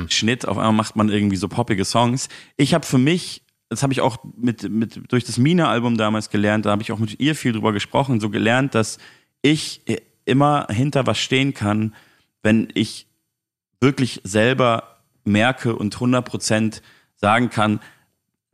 Schnitt, 0.08 0.46
auf 0.46 0.58
einmal 0.58 0.74
macht 0.74 0.96
man 0.96 1.08
irgendwie 1.08 1.36
so 1.36 1.48
poppige 1.48 1.84
Songs. 1.84 2.28
Ich 2.56 2.74
habe 2.74 2.84
für 2.84 2.98
mich, 2.98 3.42
das 3.70 3.82
habe 3.82 3.92
ich 3.92 4.02
auch 4.02 4.18
mit, 4.36 4.68
mit 4.70 5.00
durch 5.10 5.24
das 5.24 5.38
Mina-Album 5.38 5.96
damals 5.96 6.28
gelernt, 6.28 6.66
da 6.66 6.70
habe 6.70 6.82
ich 6.82 6.92
auch 6.92 6.98
mit 6.98 7.18
ihr 7.20 7.34
viel 7.34 7.52
drüber 7.52 7.72
gesprochen, 7.72 8.20
so 8.20 8.28
gelernt, 8.28 8.74
dass 8.74 8.98
ich 9.40 9.80
äh, 9.86 9.96
immer 10.26 10.66
hinter 10.70 11.06
was 11.06 11.18
stehen 11.18 11.54
kann, 11.54 11.94
wenn 12.42 12.68
ich 12.74 13.06
wirklich 13.80 14.20
selber 14.24 14.98
merke 15.24 15.76
und 15.76 15.96
100% 15.96 16.80
sagen 17.16 17.50
kann, 17.50 17.80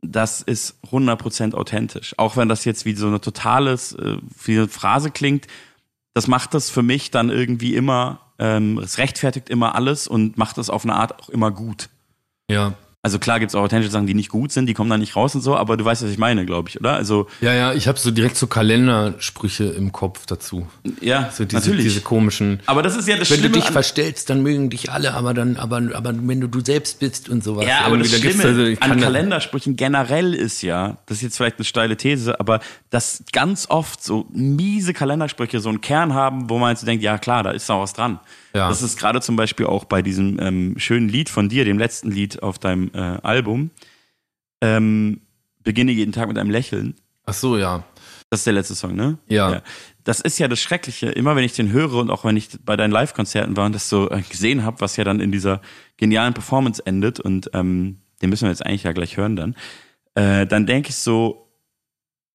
das 0.01 0.41
ist 0.41 0.77
100% 0.91 1.53
authentisch. 1.53 2.17
Auch 2.17 2.37
wenn 2.37 2.49
das 2.49 2.65
jetzt 2.65 2.85
wie 2.85 2.93
so 2.93 3.07
eine 3.07 3.21
totales, 3.21 3.93
äh, 3.93 4.17
wie 4.43 4.57
eine 4.57 4.67
Phrase 4.67 5.11
klingt, 5.11 5.47
das 6.13 6.27
macht 6.27 6.53
das 6.53 6.69
für 6.69 6.83
mich 6.83 7.11
dann 7.11 7.29
irgendwie 7.29 7.75
immer, 7.75 8.19
ähm, 8.39 8.77
es 8.77 8.97
rechtfertigt 8.97 9.49
immer 9.49 9.75
alles 9.75 10.07
und 10.07 10.37
macht 10.37 10.57
das 10.57 10.69
auf 10.69 10.83
eine 10.83 10.95
Art 10.95 11.19
auch 11.19 11.29
immer 11.29 11.51
gut. 11.51 11.89
ja. 12.49 12.73
Also 13.05 13.19
klar 13.19 13.39
gibt's 13.39 13.53
auch 13.53 13.61
authentische 13.61 13.91
Sachen, 13.91 14.07
die 14.07 14.15
nicht 14.15 14.29
gut 14.29 14.51
sind, 14.51 14.65
die 14.65 14.73
kommen 14.73 14.89
da 14.89 14.97
nicht 14.97 15.15
raus 15.15 15.35
und 15.35 15.41
so, 15.41 15.55
aber 15.55 15.77
du 15.77 15.85
weißt, 15.85 16.01
was 16.03 16.09
ich 16.09 16.17
meine, 16.17 16.43
glaube 16.43 16.69
ich, 16.69 16.79
oder? 16.79 16.93
Also, 16.95 17.27
Ja, 17.39 17.53
ja, 17.53 17.71
ich 17.71 17.87
habe 17.87 17.99
so 17.99 18.09
direkt 18.09 18.35
so 18.35 18.47
Kalendersprüche 18.47 19.65
im 19.65 19.91
Kopf 19.91 20.25
dazu. 20.25 20.65
ja, 21.01 21.29
So 21.31 21.45
diese, 21.45 21.57
natürlich. 21.69 21.83
diese 21.85 22.01
komischen. 22.01 22.61
aber 22.65 22.81
das 22.81 22.95
ist 22.95 23.07
ja 23.07 23.15
das 23.17 23.29
Wenn 23.29 23.37
du 23.37 23.41
Schlimme 23.43 23.57
dich 23.57 23.67
an- 23.67 23.73
verstellst, 23.73 24.29
dann 24.31 24.41
mögen 24.41 24.71
dich 24.71 24.91
alle, 24.91 25.13
aber 25.13 25.35
dann, 25.35 25.57
aber, 25.57 25.81
aber 25.93 26.13
wenn 26.15 26.41
du 26.41 26.47
du 26.47 26.61
selbst 26.61 26.99
bist 26.99 27.29
und 27.29 27.43
sowas. 27.43 27.67
Ja, 27.67 27.81
aber 27.85 27.97
das 27.99 28.09
da 28.09 28.17
Schlimme 28.17 28.43
also, 28.43 28.61
an 28.79 28.97
da- 28.99 29.05
Kalendersprüchen 29.05 29.75
generell 29.75 30.33
ist 30.33 30.63
ja, 30.63 30.97
das 31.05 31.17
ist 31.17 31.23
jetzt 31.23 31.37
vielleicht 31.37 31.57
eine 31.57 31.65
steile 31.65 31.97
These, 31.97 32.39
aber 32.39 32.59
dass 32.89 33.23
ganz 33.31 33.67
oft 33.69 34.03
so 34.03 34.25
miese 34.33 34.93
Kalendersprüche 34.93 35.59
so 35.59 35.69
einen 35.69 35.81
Kern 35.81 36.15
haben, 36.15 36.49
wo 36.49 36.57
man 36.57 36.71
jetzt 36.71 36.87
denkt, 36.87 37.03
ja 37.03 37.19
klar, 37.19 37.43
da 37.43 37.51
ist 37.51 37.69
noch 37.69 37.81
was 37.81 37.93
dran. 37.93 38.19
Ja. 38.55 38.69
Das 38.69 38.81
ist 38.81 38.97
gerade 38.97 39.19
zum 39.19 39.35
Beispiel 39.35 39.65
auch 39.65 39.83
bei 39.83 40.01
diesem 40.01 40.39
ähm, 40.39 40.75
schönen 40.77 41.09
Lied 41.09 41.27
von 41.27 41.49
dir, 41.49 41.65
dem 41.65 41.77
letzten 41.77 42.09
Lied 42.09 42.41
auf 42.41 42.57
deinem 42.57 42.89
äh, 42.93 43.19
Album, 43.21 43.69
ähm, 44.61 45.19
beginne 45.61 45.91
jeden 45.91 46.13
Tag 46.13 46.29
mit 46.29 46.37
einem 46.37 46.49
Lächeln. 46.49 46.95
Ach 47.25 47.33
so, 47.33 47.57
ja. 47.57 47.83
Das 48.29 48.39
ist 48.39 48.47
der 48.47 48.53
letzte 48.53 48.73
Song, 48.73 48.95
ne? 48.95 49.17
Ja. 49.27 49.61
Das 50.05 50.21
ist 50.21 50.39
ja 50.39 50.47
das 50.47 50.61
Schreckliche. 50.61 51.07
Immer 51.07 51.35
wenn 51.35 51.43
ich 51.43 51.51
den 51.51 51.73
höre 51.73 51.95
und 51.95 52.09
auch 52.09 52.23
wenn 52.23 52.37
ich 52.37 52.47
bei 52.63 52.77
deinen 52.77 52.91
Live-Konzerten 52.91 53.57
war 53.57 53.65
und 53.65 53.75
das 53.75 53.89
so 53.89 54.09
äh, 54.09 54.21
gesehen 54.21 54.63
habe, 54.63 54.79
was 54.79 54.95
ja 54.95 55.03
dann 55.03 55.19
in 55.19 55.33
dieser 55.33 55.61
genialen 55.97 56.33
Performance 56.33 56.81
endet 56.85 57.19
und 57.19 57.49
ähm, 57.53 57.99
den 58.21 58.29
müssen 58.29 58.45
wir 58.45 58.51
jetzt 58.51 58.65
eigentlich 58.65 58.83
ja 58.83 58.93
gleich 58.93 59.17
hören 59.17 59.35
dann, 59.35 59.55
äh, 60.13 60.47
dann 60.47 60.65
denke 60.65 60.91
ich 60.91 60.95
so, 60.95 61.51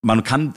man 0.02 0.22
kann 0.22 0.52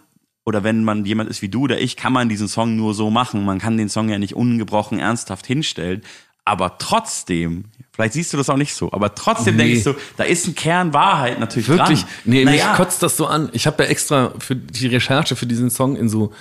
oder 0.45 0.63
wenn 0.63 0.83
man 0.83 1.05
jemand 1.05 1.29
ist 1.29 1.41
wie 1.41 1.49
du 1.49 1.61
oder 1.63 1.79
ich, 1.79 1.95
kann 1.95 2.13
man 2.13 2.29
diesen 2.29 2.47
Song 2.47 2.75
nur 2.75 2.93
so 2.93 3.09
machen. 3.09 3.45
Man 3.45 3.59
kann 3.59 3.77
den 3.77 3.89
Song 3.89 4.09
ja 4.09 4.17
nicht 4.17 4.35
ungebrochen 4.35 4.99
ernsthaft 4.99 5.45
hinstellen. 5.45 6.01
Aber 6.45 6.77
trotzdem, 6.77 7.65
vielleicht 7.93 8.13
siehst 8.13 8.33
du 8.33 8.37
das 8.37 8.49
auch 8.49 8.57
nicht 8.57 8.73
so, 8.73 8.91
aber 8.91 9.15
trotzdem 9.15 9.55
Nee. 9.55 9.63
denke 9.63 9.77
ich 9.77 9.83
so, 9.83 9.95
da 10.17 10.25
ist 10.25 10.45
ein 10.45 10.55
Kern 10.55 10.93
Wahrheit 10.93 11.39
natürlich 11.39 11.69
Wirklich? 11.69 12.01
dran. 12.01 12.09
Nee, 12.25 12.43
mich 12.43 12.59
naja, 12.59 12.75
kotzt 12.75 13.01
das 13.01 13.15
so 13.15 13.27
an. 13.27 13.49
Ich 13.53 13.65
habe 13.65 13.81
ja 13.83 13.89
extra 13.89 14.33
für 14.39 14.55
die 14.57 14.87
Recherche 14.87 15.37
für 15.37 15.45
diesen 15.45 15.69
Song 15.69 15.95
in 15.95 16.09
so 16.09 16.33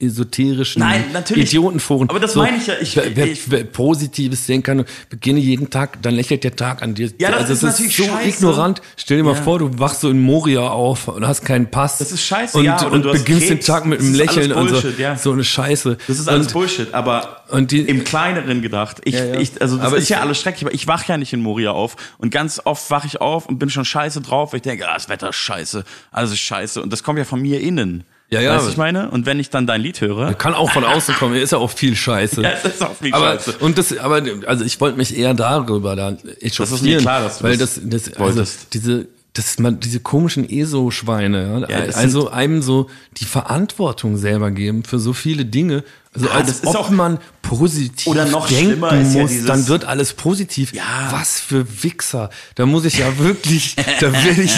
esoterischen 0.00 0.80
Nein, 0.80 1.04
natürlich. 1.12 1.48
Idiotenforen. 1.48 2.08
Aber 2.10 2.20
das 2.20 2.34
meine 2.34 2.56
ich 2.56 2.66
ja. 2.66 2.74
Ich- 2.80 2.96
wer, 2.96 3.26
ich- 3.26 3.50
wer 3.50 3.64
Positives 3.64 4.46
sehen 4.46 4.62
kann, 4.62 4.84
beginne 5.08 5.40
jeden 5.40 5.70
Tag, 5.70 6.02
dann 6.02 6.14
lächelt 6.14 6.44
der 6.44 6.56
Tag 6.56 6.82
an 6.82 6.94
dir. 6.94 7.10
Ja, 7.18 7.30
das 7.30 7.40
also 7.40 7.52
ist 7.52 7.58
es 7.62 7.62
natürlich 7.72 7.96
so 7.96 8.04
scheiße. 8.04 8.28
ignorant. 8.28 8.82
Stell 8.96 9.18
dir 9.18 9.24
mal 9.24 9.34
Ja. 9.34 9.42
vor, 9.42 9.58
du 9.58 9.78
wachst 9.78 10.00
so 10.00 10.10
in 10.10 10.20
Moria 10.20 10.68
auf 10.68 11.08
und 11.08 11.26
hast 11.26 11.44
keinen 11.44 11.70
Pass. 11.70 11.98
Das 11.98 12.12
ist 12.12 12.22
scheiße, 12.24 12.58
und, 12.58 12.64
ja, 12.64 12.82
Und 12.86 13.04
du 13.04 13.12
beginnst 13.12 13.42
den 13.48 13.56
Krebs. 13.58 13.66
Tag 13.66 13.86
mit 13.86 13.98
Das 14.00 14.06
einem 14.06 14.14
ist 14.14 14.18
Lächeln 14.20 14.52
und 14.52 14.68
so. 14.70 14.88
Ja. 14.98 15.16
So 15.16 15.32
eine 15.32 15.44
Scheiße. 15.44 15.98
Das 16.06 16.18
ist 16.18 16.28
alles 16.28 16.46
und, 16.48 16.52
Bullshit, 16.54 16.92
aber 16.94 17.44
die- 17.52 17.80
im 17.80 18.04
Kleineren 18.04 18.62
gedacht. 18.62 18.98
Ich, 19.04 19.14
Ja, 19.14 19.24
ja. 19.24 19.40
ich, 19.40 19.60
also 19.60 19.76
das 19.76 19.86
Aber 19.86 19.96
ist 19.96 20.08
ja 20.08 20.20
alles 20.20 20.40
schrecklich, 20.40 20.64
aber 20.64 20.74
ich 20.74 20.86
wach 20.86 21.06
ja 21.08 21.16
nicht 21.18 21.32
in 21.32 21.40
Moria 21.42 21.72
auf 21.72 21.96
und 22.18 22.30
ganz 22.30 22.60
oft 22.64 22.90
wach 22.90 23.04
ich 23.04 23.20
auf 23.20 23.46
und 23.46 23.58
bin 23.58 23.70
schon 23.70 23.84
scheiße 23.84 24.20
drauf, 24.20 24.52
weil 24.52 24.58
ich 24.58 24.62
denke, 24.62 24.88
ah, 24.88 24.94
das 24.94 25.08
Wetter 25.08 25.30
ist 25.30 25.36
scheiße, 25.36 25.84
alles 26.10 26.32
ist 26.32 26.40
scheiße 26.40 26.82
und 26.82 26.92
das 26.92 27.02
kommt 27.02 27.18
ja 27.18 27.24
von 27.24 27.40
mir 27.40 27.60
innen. 27.60 28.04
Ja, 28.32 28.40
ja. 28.40 28.54
Weißt 28.54 28.66
du, 28.66 28.70
ich 28.70 28.76
meine? 28.76 29.10
Und 29.10 29.26
wenn 29.26 29.40
ich 29.40 29.50
dann 29.50 29.66
dein 29.66 29.80
Lied 29.80 30.00
höre, 30.00 30.34
Kann 30.34 30.54
auch 30.54 30.70
von 30.70 30.84
außen 30.84 31.14
kommen, 31.16 31.34
ist 31.34 31.50
ja 31.50 31.58
auch 31.58 31.70
viel 31.70 31.96
Scheiße. 31.96 32.42
Ja, 32.50 32.52
es 32.52 32.64
ist 32.64 32.82
auch 32.82 32.94
viel 32.94 33.12
aber, 33.12 33.32
Scheiße. 33.32 33.58
Und 33.58 33.76
das, 33.76 33.96
aber, 33.98 34.22
also 34.46 34.64
ich 34.64 34.80
wollte 34.80 34.96
mich 34.96 35.16
eher 35.16 35.34
darüber 35.34 35.96
da 35.96 36.16
echauffieren. 36.40 36.84
mir 36.84 36.98
klar, 36.98 37.22
dass 37.22 37.38
du 37.38 37.44
weil 37.44 37.56
das 37.56 37.74
das, 37.74 38.04
das, 38.04 38.08
also 38.14 38.20
wolltest. 38.20 38.72
diese, 38.72 39.08
das, 39.34 39.58
man, 39.60 39.78
diese 39.78 40.00
komischen 40.00 40.48
ESO-Schweine, 40.48 41.66
ja, 41.68 41.76
also 41.94 42.30
einem 42.30 42.62
so 42.62 42.88
die 43.18 43.24
Verantwortung 43.24 44.16
selber 44.16 44.50
geben 44.50 44.82
für 44.84 44.98
so 44.98 45.12
viele 45.12 45.44
Dinge. 45.44 45.84
Also 46.12 46.26
Ja, 46.26 46.32
als 46.32 46.50
ist 46.50 46.66
ob 46.66 46.74
auch- 46.76 46.90
man 46.90 47.18
positiv 47.42 48.08
Oder 48.08 48.24
noch 48.26 48.48
denken 48.48 48.64
schlimmer 48.72 48.92
ist 49.00 49.14
ja 49.14 49.22
muss, 49.22 49.30
dieses- 49.30 49.46
dann 49.46 49.68
wird 49.68 49.84
alles 49.84 50.14
positiv. 50.14 50.72
Ja. 50.72 50.82
Was 51.10 51.38
für 51.38 51.64
Wichser. 51.84 52.30
Da 52.56 52.66
muss 52.66 52.84
ich 52.84 52.98
ja 52.98 53.18
wirklich, 53.18 53.76
da 54.00 54.12
will 54.12 54.40
ich, 54.40 54.52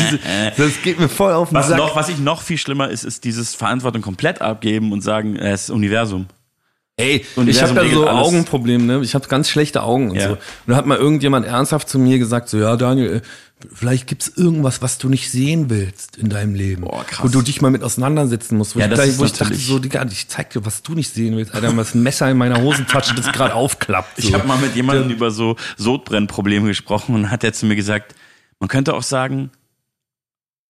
das 0.56 0.72
geht 0.82 0.98
mir 0.98 1.10
voll 1.10 1.32
auf 1.34 1.50
den 1.50 1.56
was, 1.56 1.68
Sack. 1.68 1.76
noch, 1.76 1.94
was 1.94 2.08
ich 2.08 2.18
noch 2.18 2.40
viel 2.40 2.56
schlimmer 2.56 2.88
ist, 2.88 3.04
ist 3.04 3.24
dieses 3.24 3.54
Verantwortung 3.54 4.00
komplett 4.00 4.40
abgeben 4.40 4.92
und 4.92 5.02
sagen, 5.02 5.36
äh, 5.36 5.52
es 5.52 5.64
ist 5.64 5.70
Universum. 5.70 6.26
Ey, 6.96 7.24
ich 7.46 7.62
habe 7.62 7.74
da 7.74 7.88
so. 7.88 8.06
Augenprobleme, 8.08 8.84
ne? 8.84 9.00
Ich 9.02 9.14
habe 9.14 9.26
ganz 9.26 9.48
schlechte 9.48 9.82
Augen 9.82 10.10
und 10.10 10.16
Ja. 10.16 10.28
so. 10.28 10.32
Und 10.34 10.40
da 10.66 10.76
hat 10.76 10.86
mal 10.86 10.98
irgendjemand 10.98 11.46
ernsthaft 11.46 11.88
zu 11.88 11.98
mir 11.98 12.18
gesagt, 12.18 12.50
so 12.50 12.58
ja, 12.58 12.76
Daniel, 12.76 13.16
äh, 13.16 13.20
vielleicht 13.72 14.06
gibt's 14.08 14.28
irgendwas, 14.36 14.82
was 14.82 14.98
du 14.98 15.08
nicht 15.08 15.30
sehen 15.30 15.70
willst 15.70 16.18
in 16.18 16.28
deinem 16.28 16.54
Leben, 16.54 16.82
Boah, 16.82 17.02
krass. 17.04 17.24
wo 17.24 17.28
du 17.28 17.40
dich 17.40 17.62
mal 17.62 17.70
mit 17.70 17.82
auseinandersetzen 17.82 18.58
musst. 18.58 18.76
Wo 18.76 18.80
Ja, 18.80 18.86
ich, 18.86 18.90
das 18.90 18.98
gleich- 18.98 19.08
ist 19.10 19.18
wo 19.20 19.24
ich 19.24 19.32
dachte 19.32 19.54
so, 19.54 19.78
Digga, 19.78 20.04
ich 20.10 20.28
zeig 20.28 20.50
dir, 20.50 20.66
was 20.66 20.82
du 20.82 20.92
nicht 20.94 21.12
sehen 21.14 21.34
willst. 21.36 21.54
Alter, 21.54 21.74
was 21.78 21.94
ein 21.94 22.02
Messer 22.02 22.30
in 22.30 22.36
meiner 22.36 22.60
Hosentasche, 22.60 23.14
das 23.14 23.32
gerade 23.32 23.54
aufklappt. 23.54 24.20
So. 24.20 24.28
Ich 24.28 24.34
habe 24.34 24.46
mal 24.46 24.58
mit 24.58 24.76
jemandem 24.76 25.08
über 25.10 25.30
so 25.30 25.56
Sodbrennprobleme 25.78 26.68
gesprochen 26.68 27.14
und 27.14 27.30
hat 27.30 27.42
er 27.42 27.54
zu 27.54 27.64
mir 27.66 27.76
gesagt, 27.76 28.14
man 28.60 28.68
könnte 28.68 28.92
auch 28.94 29.02
sagen, 29.02 29.50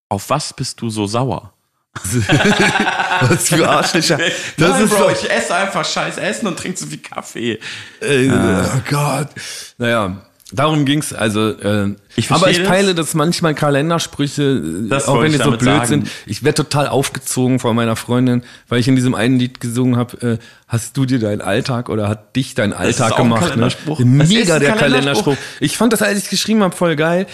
auf 0.08 0.30
was 0.30 0.52
bist 0.54 0.80
du 0.80 0.88
so 0.88 1.06
sauer? 1.06 1.52
was 3.22 3.48
für 3.48 3.68
Arschlöcher. 3.68 4.18
Das 4.56 4.70
Nein, 4.70 4.84
ist 4.84 4.90
Bro, 4.90 4.98
so, 4.98 5.10
ich 5.10 5.30
esse 5.30 5.54
einfach 5.54 5.84
scheiß 5.84 6.16
Essen 6.16 6.46
und 6.46 6.58
trinke 6.58 6.78
so 6.78 6.86
viel 6.86 6.98
Kaffee. 6.98 7.58
Ey, 8.00 8.30
Oh 8.30 8.80
Gott. 8.88 9.28
Naja, 9.76 10.16
darum 10.52 10.84
ging's. 10.86 11.12
Also, 11.12 11.50
äh, 11.50 11.94
Ich 12.16 12.30
aber 12.30 12.50
ich 12.50 12.62
peile 12.64 12.94
das 12.94 13.14
manchmal 13.14 13.54
Kalendersprüche, 13.54 14.42
äh, 14.42 14.88
Das 14.88 15.08
auch 15.08 15.20
wenn 15.22 15.32
die 15.32 15.38
so 15.38 15.50
blöd 15.50 15.60
sagen. 15.62 15.86
sind. 15.86 16.08
Ich 16.26 16.42
werde 16.42 16.56
total 16.64 16.88
aufgezogen 16.88 17.58
von 17.58 17.74
meiner 17.74 17.96
Freundin, 17.96 18.42
weil 18.68 18.80
ich 18.80 18.88
in 18.88 18.96
diesem 18.96 19.14
einen 19.14 19.38
Lied 19.38 19.60
gesungen 19.60 19.96
habe, 19.96 20.32
äh, 20.32 20.38
hast 20.68 20.96
du 20.96 21.04
dir 21.04 21.18
deinen 21.18 21.40
Alltag 21.42 21.88
oder 21.90 22.08
hat 22.08 22.34
dich 22.34 22.54
dein 22.54 22.72
Alltag 22.72 23.16
gemacht? 23.16 23.56
Ne? 23.56 23.68
Das 23.86 23.98
Mega 23.98 24.58
der 24.58 24.72
Kalenderspruch. 24.72 24.78
Kalenderspruch. 24.78 25.36
Ich 25.60 25.76
fand 25.76 25.92
das, 25.92 26.00
als 26.00 26.18
ich 26.24 26.30
geschrieben 26.30 26.62
habe, 26.62 26.74
voll 26.74 26.96
geil. 26.96 27.26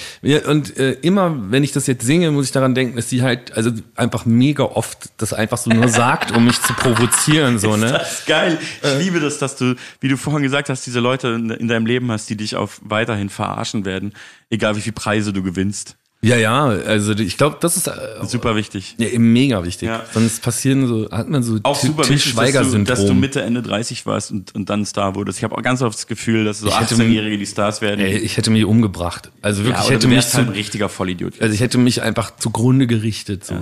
Und 0.48 0.76
äh, 0.76 0.92
immer, 1.02 1.34
wenn 1.50 1.62
ich 1.62 1.70
das 1.72 1.86
jetzt 1.86 2.04
singe, 2.04 2.30
muss 2.32 2.46
ich 2.46 2.52
daran 2.52 2.74
denken, 2.74 2.96
dass 2.96 3.08
sie 3.08 3.22
halt 3.22 3.56
also 3.56 3.70
einfach 3.94 4.26
mega 4.26 4.64
oft 4.64 5.10
das 5.18 5.32
einfach 5.32 5.58
so 5.58 5.70
nur 5.70 5.88
sagt, 5.88 6.32
um 6.36 6.44
mich 6.44 6.60
zu 6.62 6.72
provozieren. 6.74 7.58
So, 7.58 7.76
ne? 7.76 7.92
Das 7.92 8.20
ist 8.20 8.26
geil. 8.26 8.58
Ich 8.82 8.88
Äh. 8.88 8.98
liebe 9.02 9.20
das, 9.20 9.38
dass 9.38 9.56
du, 9.56 9.74
wie 10.00 10.08
du 10.08 10.16
vorhin 10.16 10.42
gesagt 10.42 10.68
hast, 10.68 10.84
diese 10.86 11.00
Leute 11.00 11.28
in, 11.28 11.50
in 11.50 11.68
deinem 11.68 11.86
Leben 11.86 12.10
hast, 12.10 12.28
die 12.30 12.36
dich 12.36 12.56
auf 12.56 12.80
weiterhin 12.82 13.28
verarschen 13.28 13.84
werden, 13.84 14.12
egal 14.50 14.76
wie 14.76 14.80
viel 14.80 14.92
Preise 14.92 15.32
du 15.32 15.42
gewinnst. 15.42 15.98
Ja, 16.20 16.36
ja, 16.36 16.64
also 16.66 17.12
ich 17.12 17.36
glaube, 17.36 17.58
das 17.60 17.76
ist 17.76 17.86
äh, 17.86 17.92
Super 18.24 18.56
wichtig. 18.56 18.96
Ja, 18.98 19.06
eben 19.06 19.32
mega 19.32 19.64
wichtig. 19.64 19.86
Ja. 19.88 20.02
Sonst 20.12 20.42
passieren 20.42 20.88
so, 20.88 21.08
hat 21.12 21.28
man 21.28 21.44
so 21.44 21.60
Auch 21.62 21.76
super 21.76 22.08
wichtig, 22.08 22.34
dass 22.34 22.72
du, 22.72 22.82
dass 22.82 23.06
du. 23.06 23.14
Mitte, 23.14 23.42
Ende 23.42 23.62
30 23.62 24.04
warst 24.04 24.32
und, 24.32 24.52
und 24.52 24.68
dann 24.68 24.84
Star 24.84 25.14
wurdest. 25.14 25.38
Ich 25.38 25.44
habe 25.44 25.56
auch 25.56 25.62
ganz 25.62 25.80
oft 25.80 25.96
das 25.96 26.08
Gefühl, 26.08 26.44
dass 26.44 26.58
so 26.58 26.68
Ich 26.68 26.80
hätte 26.80 26.96
18-Jährige 26.96 27.38
die 27.38 27.46
Stars 27.46 27.80
werden. 27.82 28.00
Ey, 28.00 28.16
ich 28.18 28.36
hätte 28.36 28.50
mich 28.50 28.64
umgebracht. 28.64 29.30
Also 29.42 29.62
wirklich, 29.62 29.76
ja, 29.76 29.84
ich 29.84 29.90
hätte 29.90 30.08
mich 30.08 30.26
zu, 30.26 30.38
halt 30.38 30.48
ein 30.48 30.54
richtiger 30.54 30.88
Vollidiot. 30.88 31.40
also 31.40 31.54
ich 31.54 31.60
hätte 31.60 31.78
mich 31.78 32.02
einfach 32.02 32.36
zugrunde 32.36 32.88
gerichtet 32.88 33.44
so 33.44 33.54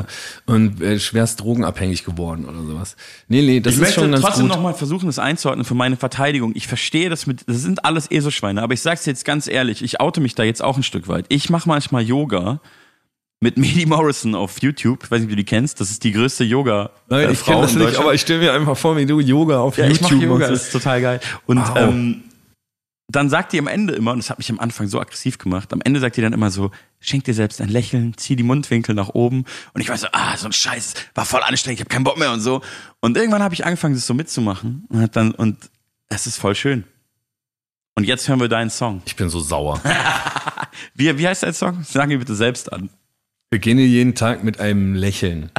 und 0.47 0.81
äh, 0.81 0.99
schwerst 0.99 1.41
drogenabhängig 1.41 2.05
geworden 2.05 2.47
oder 2.47 2.63
sowas. 2.63 2.97
Nee, 3.29 3.43
nee, 3.43 3.61
das 3.61 3.75
ich 3.75 3.81
ist 3.81 3.83
möchte 3.83 4.01
schon 4.01 4.13
ganz 4.13 4.25
trotzdem 4.25 4.47
gut. 4.47 4.57
nochmal 4.57 4.73
versuchen, 4.73 5.07
das 5.07 5.19
einzuordnen 5.19 5.67
für 5.67 5.75
meine 5.75 5.97
Verteidigung. 5.97 6.53
Ich 6.55 6.67
verstehe 6.67 7.11
das 7.11 7.27
mit, 7.27 7.45
das 7.47 7.61
sind 7.61 7.85
alles 7.85 8.11
ESO-Schweine, 8.11 8.63
aber 8.63 8.73
ich 8.73 8.81
sag's 8.81 9.05
jetzt 9.05 9.27
ganz 9.27 9.47
ehrlich, 9.47 9.83
ich 9.83 10.01
oute 10.01 10.23
mich 10.23 10.35
da 10.35 10.43
jetzt 10.43 10.63
auch 10.63 10.79
ein 10.79 10.83
Stück 10.83 11.07
weit. 11.09 11.27
Ich 11.29 11.51
mache 11.51 11.69
manchmal 11.69 12.03
Yoga 12.03 12.46
mit 13.41 13.57
Medi 13.63 13.87
Morrison 13.87 14.35
auf 14.35 14.61
YouTube. 14.63 15.05
Ich 15.05 15.11
weiß 15.11 15.19
nicht, 15.21 15.27
ob 15.27 15.31
du 15.31 15.37
die 15.37 15.45
kennst. 15.45 15.81
Das 15.81 15.91
ist 15.91 16.03
die 16.05 16.13
größte 16.13 16.45
Yoga. 16.45 16.91
Nein, 17.09 17.29
äh, 17.29 17.33
ich 17.33 17.45
kenne 17.45 17.63
das 17.63 17.75
nicht, 17.75 17.97
aber 17.99 18.15
ich 18.15 18.21
stelle 18.23 18.41
mir 18.41 18.53
einfach 18.53 18.77
vor, 18.77 18.97
wie 18.97 19.07
du 19.07 19.21
Yoga 19.21 19.59
auf 19.61 19.77
Ja, 19.79 19.87
ich 19.87 20.01
YouTube 20.01 20.13
mache 20.13 20.25
Yoga, 20.25 20.39
machst. 20.39 20.53
das 20.53 20.63
ist 20.65 20.73
total 20.73 21.01
geil. 21.01 21.21
Und 21.47 21.59
Wow. 21.59 21.77
ähm, 21.77 22.23
dann 23.09 23.31
sagt 23.31 23.53
die 23.53 23.59
am 23.61 23.69
Ende 23.69 23.95
immer, 23.95 24.11
und 24.13 24.19
das 24.19 24.31
hat 24.31 24.39
mich 24.39 24.51
am 24.51 24.59
Anfang 24.59 24.89
so 24.89 25.01
aggressiv 25.01 25.39
gemacht, 25.39 25.73
am 25.73 25.81
Ende 25.85 26.01
sagt 26.01 26.17
die 26.17 26.23
dann 26.23 26.33
immer 26.33 26.51
so, 26.51 26.73
schenk 26.99 27.23
dir 27.23 27.35
selbst 27.35 27.61
ein 27.61 27.69
Lächeln, 27.69 28.15
zieh 28.17 28.35
die 28.35 28.43
Mundwinkel 28.43 28.97
nach 28.97 29.11
oben. 29.11 29.45
Und 29.75 29.81
ich 29.81 29.89
war 29.89 29.97
so, 29.97 30.09
ah, 30.11 30.37
so 30.37 30.47
ein 30.47 30.53
Scheiß, 30.53 30.95
war 31.15 31.25
voll 31.25 31.43
anstrengend, 31.45 31.79
ich 31.79 31.85
habe 31.85 31.95
keinen 31.95 32.03
Bock 32.03 32.19
mehr 32.19 32.33
und 32.33 32.41
so. 32.41 32.63
Und 33.01 33.17
irgendwann 33.17 33.45
habe 33.45 33.55
ich 33.55 33.65
angefangen, 33.65 33.95
das 33.95 34.07
so 34.09 34.15
mitzumachen. 34.15 34.87
Und, 34.89 35.15
dann, 35.15 35.31
und 35.33 35.57
es 36.09 36.27
ist 36.27 36.37
voll 36.39 36.57
schön. 36.57 36.83
Und 37.99 38.05
jetzt 38.05 38.29
hören 38.29 38.41
wir 38.41 38.49
deinen 38.49 38.69
Song. 38.69 39.01
Ich 39.07 39.17
bin 39.17 39.31
so 39.31 39.41
sauer. 39.41 39.81
Wie, 40.95 41.17
wie 41.17 41.27
heißt 41.27 41.43
dein 41.43 41.55
Song? 41.55 41.83
Sag 41.83 42.09
mir 42.09 42.19
bitte 42.19 42.35
selbst 42.35 42.71
an. 42.71 42.91
Beginne 43.49 43.81
jeden 43.81 44.15
Tag 44.15 44.45
mit 44.45 44.61
einem 44.61 44.95
Lächeln. 44.95 45.51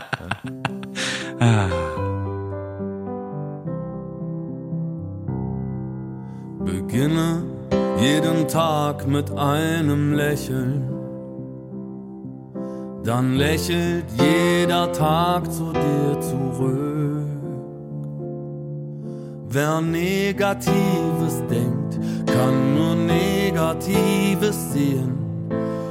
Beginne 6.63 7.43
jeden 7.99 8.47
Tag 8.47 9.07
mit 9.07 9.31
einem 9.31 10.13
Lächeln. 10.13 10.87
Dann 13.03 13.33
lächelt 13.33 14.05
jeder 14.19 14.91
Tag 14.91 15.51
zu 15.51 15.73
dir 15.73 16.21
zurück. 16.21 17.25
Wer 19.49 19.81
Negatives 19.81 21.41
denkt, 21.49 21.86
kann 22.25 22.75
nur 22.75 22.95
Negatives 22.95 24.71
sehen. 24.73 25.17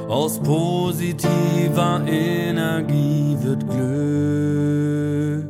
Aus 0.07 0.39
positiver 0.39 2.01
Energie 2.07 3.37
wird 3.41 3.67
Glück. 3.67 5.47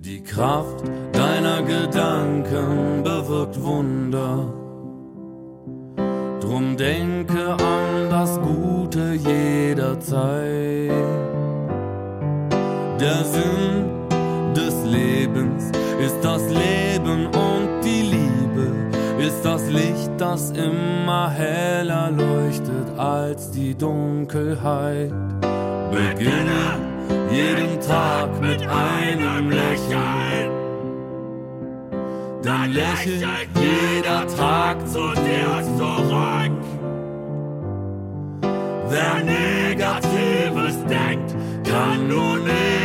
Die 0.00 0.22
Kraft 0.22 0.82
deiner 1.12 1.62
Gedanken 1.62 3.02
bewirkt 3.04 3.62
Wunder. 3.62 4.52
Drum 6.40 6.76
denke 6.76 7.52
an 7.52 8.10
das 8.10 8.40
Gute 8.40 9.12
jederzeit. 9.14 10.90
Der 13.00 13.24
Sinn 13.24 13.84
des 14.54 14.74
Lebens 14.84 15.70
ist 16.00 16.16
das 16.22 16.42
Leben 16.48 17.26
und 17.26 17.65
ist 19.18 19.42
das 19.44 19.68
Licht, 19.68 20.10
das 20.18 20.50
immer 20.50 21.30
heller 21.30 22.10
leuchtet 22.10 22.98
als 22.98 23.50
die 23.50 23.74
Dunkelheit. 23.74 25.12
Beginne 25.90 26.78
jeden 27.30 27.80
Tag 27.80 28.40
mit 28.40 28.62
einem 28.62 29.50
Lächeln. 29.50 30.50
Dann 32.42 32.72
lächelt 32.72 33.48
jeder 33.54 34.26
Tag 34.36 34.86
zu 34.86 35.00
dir 35.14 35.64
zurück. 35.76 36.52
Wer 38.88 39.24
Negatives 39.24 40.76
denkt, 40.88 41.34
kann 41.64 42.06
nur 42.06 42.36
Negatives 42.38 42.75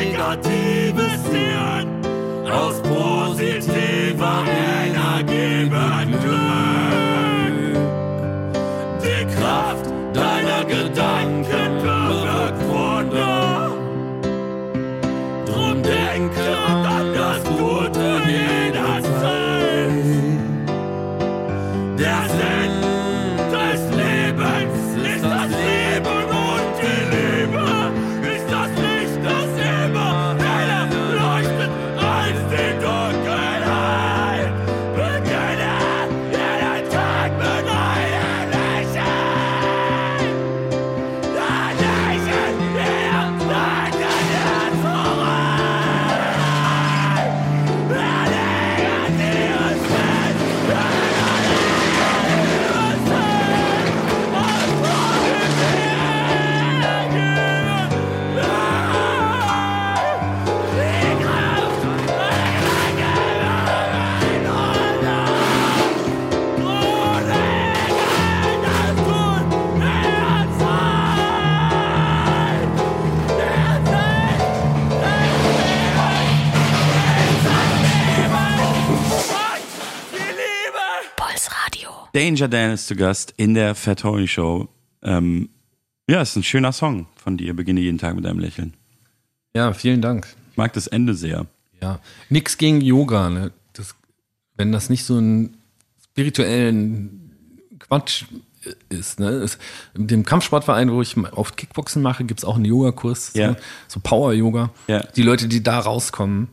Danger 82.14 82.48
Dan 82.48 82.72
ist 82.72 82.88
zu 82.88 82.96
Gast 82.96 83.34
in 83.38 83.54
der 83.54 83.76
Fat 83.76 84.00
Tony 84.02 84.28
Show. 84.28 84.68
Ähm, 85.02 85.50
ja, 86.10 86.22
ist 86.22 86.36
ein 86.36 86.44
schöner 86.44 86.72
Song 86.72 87.08
von 87.16 87.38
dir. 87.38 87.54
Beginne 87.56 87.80
jeden 87.80 87.98
Tag 87.98 88.16
mit 88.16 88.26
einem 88.26 88.40
Lächeln. 88.40 88.74
Ja, 89.56 89.74
vielen 89.74 90.02
Dank. 90.02 90.28
Ich 90.52 90.58
mag 90.58 90.74
das 90.74 90.88
Ende 90.88 91.14
sehr. 91.14 91.46
Ja, 91.82 92.00
nix 92.30 92.58
gegen 92.58 92.82
Yoga. 92.82 93.30
Ne? 93.30 93.52
Das, 93.74 93.96
wenn 94.56 94.72
das 94.72 94.90
nicht 94.90 95.06
so 95.06 95.18
ein 95.18 95.58
spirituellen 96.04 97.32
Quatsch 97.80 98.26
ist. 98.90 99.20
Ne? 99.20 99.30
Es, 99.30 99.58
in 99.96 100.08
dem 100.08 100.24
Kampfsportverein, 100.24 100.92
wo 100.92 101.02
ich 101.02 101.18
oft 101.18 101.58
Kickboxen 101.58 102.02
mache, 102.02 102.24
gibt's 102.26 102.44
auch 102.44 102.56
einen 102.56 102.66
Yogakurs, 102.66 103.32
Ja. 103.34 103.54
so, 103.54 103.60
so 103.88 104.00
Power-Yoga. 104.02 104.70
Ja. 104.88 105.00
Die 105.16 105.24
Leute, 105.24 105.48
die 105.48 105.64
da 105.64 105.80
rauskommen, 105.80 106.50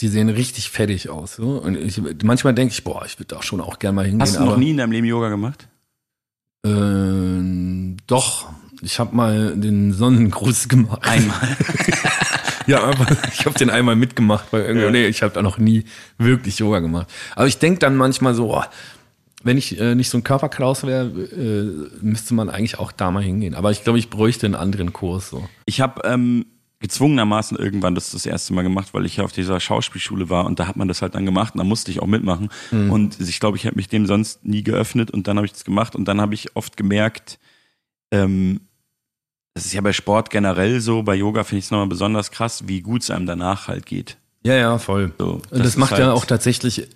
die 0.00 0.08
sehen 0.08 0.28
richtig 0.28 0.70
fettig 0.70 1.08
aus. 1.08 1.36
So. 1.36 1.58
Und 1.58 1.76
ich, 1.76 2.00
manchmal 2.22 2.54
denke 2.54 2.72
ich, 2.72 2.84
boah, 2.84 3.04
ich 3.06 3.18
würde 3.18 3.34
da 3.34 3.42
schon 3.42 3.60
auch 3.60 3.78
gerne 3.78 3.96
mal 3.96 4.04
hingehen. 4.04 4.22
Hast 4.22 4.36
du 4.36 4.44
noch 4.44 4.56
nie 4.56 4.70
in 4.70 4.76
deinem 4.76 4.92
Leben 4.92 5.06
Yoga 5.06 5.28
gemacht? 5.28 5.68
Ähm, 6.64 7.96
doch, 8.06 8.48
ich 8.82 8.98
habe 8.98 9.14
mal 9.14 9.54
den 9.56 9.92
Sonnengruß 9.92 10.68
gemacht. 10.68 11.00
Einmal. 11.02 11.56
Ja, 12.68 12.82
aber 12.82 13.06
ich 13.32 13.46
habe 13.46 13.56
den 13.56 13.70
einmal 13.70 13.94
mitgemacht, 13.94 14.46
weil 14.52 14.62
irgendwie, 14.62 14.86
Ja. 14.86 14.90
nee, 14.90 15.06
ich 15.06 15.22
habe 15.22 15.32
da 15.32 15.40
noch 15.40 15.56
nie 15.56 15.84
wirklich 16.18 16.58
Yoga 16.58 16.80
gemacht. 16.80 17.06
Aber 17.36 17.46
ich 17.46 17.58
denk 17.58 17.78
dann 17.78 17.94
manchmal 17.94 18.34
so, 18.34 18.52
oh, 18.56 18.64
wenn 19.44 19.56
ich 19.56 19.78
äh, 19.78 19.94
nicht 19.94 20.10
so 20.10 20.18
ein 20.18 20.24
Körperklaus 20.24 20.84
wäre, 20.84 21.06
äh, 21.06 21.88
müsste 22.04 22.34
man 22.34 22.50
eigentlich 22.50 22.80
auch 22.80 22.90
da 22.90 23.12
mal 23.12 23.22
hingehen. 23.22 23.54
Aber 23.54 23.70
ich 23.70 23.84
glaube, 23.84 24.00
ich 24.00 24.10
bräuchte 24.10 24.46
einen 24.46 24.56
anderen 24.56 24.92
Kurs. 24.92 25.30
So. 25.30 25.48
Ich 25.66 25.80
habe 25.80 26.00
ähm, 26.08 26.46
gezwungenermaßen 26.86 27.56
irgendwann 27.58 27.94
das 27.94 28.12
das 28.12 28.26
erste 28.26 28.54
Mal 28.54 28.62
gemacht, 28.62 28.94
weil 28.94 29.04
ich 29.06 29.16
ja 29.16 29.24
auf 29.24 29.32
dieser 29.32 29.58
Schauspielschule 29.60 30.30
war 30.30 30.44
und 30.46 30.58
da 30.60 30.66
hat 30.68 30.76
man 30.76 30.86
das 30.88 31.02
halt 31.02 31.14
dann 31.14 31.26
gemacht 31.26 31.54
und 31.54 31.58
da 31.58 31.64
musste 31.64 31.90
ich 31.90 32.00
auch 32.00 32.06
mitmachen. 32.06 32.48
Und 32.70 33.20
ich 33.20 33.40
glaube, 33.40 33.56
ich 33.56 33.66
habe 33.66 33.76
mich 33.76 33.88
dem 33.88 34.06
sonst 34.06 34.44
nie 34.44 34.62
geöffnet 34.62 35.10
und 35.10 35.26
dann 35.26 35.36
habe 35.36 35.46
ich 35.46 35.52
das 35.52 35.64
gemacht 35.64 35.96
und 35.96 36.06
dann 36.06 36.20
habe 36.20 36.34
ich 36.34 36.54
oft 36.56 36.76
gemerkt, 36.76 37.38
ähm, 38.12 38.60
das 39.54 39.64
ist 39.66 39.72
ja 39.72 39.80
bei 39.80 39.92
Sport 39.92 40.30
generell 40.30 40.80
so, 40.80 41.02
bei 41.02 41.14
Yoga 41.14 41.42
finde 41.42 41.58
ich 41.60 41.64
es 41.64 41.70
nochmal 41.70 41.86
besonders 41.88 42.30
krass, 42.30 42.64
wie 42.68 42.82
gut 42.82 43.02
es 43.02 43.10
einem 43.10 43.26
danach 43.26 43.68
halt 43.68 43.86
geht. 43.86 44.16
Ja, 44.44 44.54
ja, 44.54 44.78
voll. 44.78 45.12
So, 45.18 45.32
und 45.34 45.42
das 45.50 45.58
das, 45.58 45.66
ist 45.68 45.76
macht 45.78 45.92
ja 45.92 46.06
halt- 46.06 46.08
auch 46.16 46.24
tatsächlich, 46.26 46.86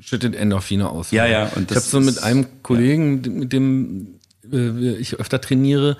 schüttet 0.00 0.34
Endorphine 0.34 0.88
aus. 0.88 1.10
Ja, 1.12 1.26
ja, 1.26 1.44
und 1.54 1.62
ich 1.70 1.76
das 1.76 1.76
habe 1.76 1.86
so 1.86 2.00
mit 2.00 2.22
einem 2.22 2.46
Kollegen, 2.62 3.20
mit 3.38 3.52
dem 3.52 4.08
äh, 4.52 4.94
ich 4.96 5.14
öfter 5.14 5.40
trainiere, 5.40 5.96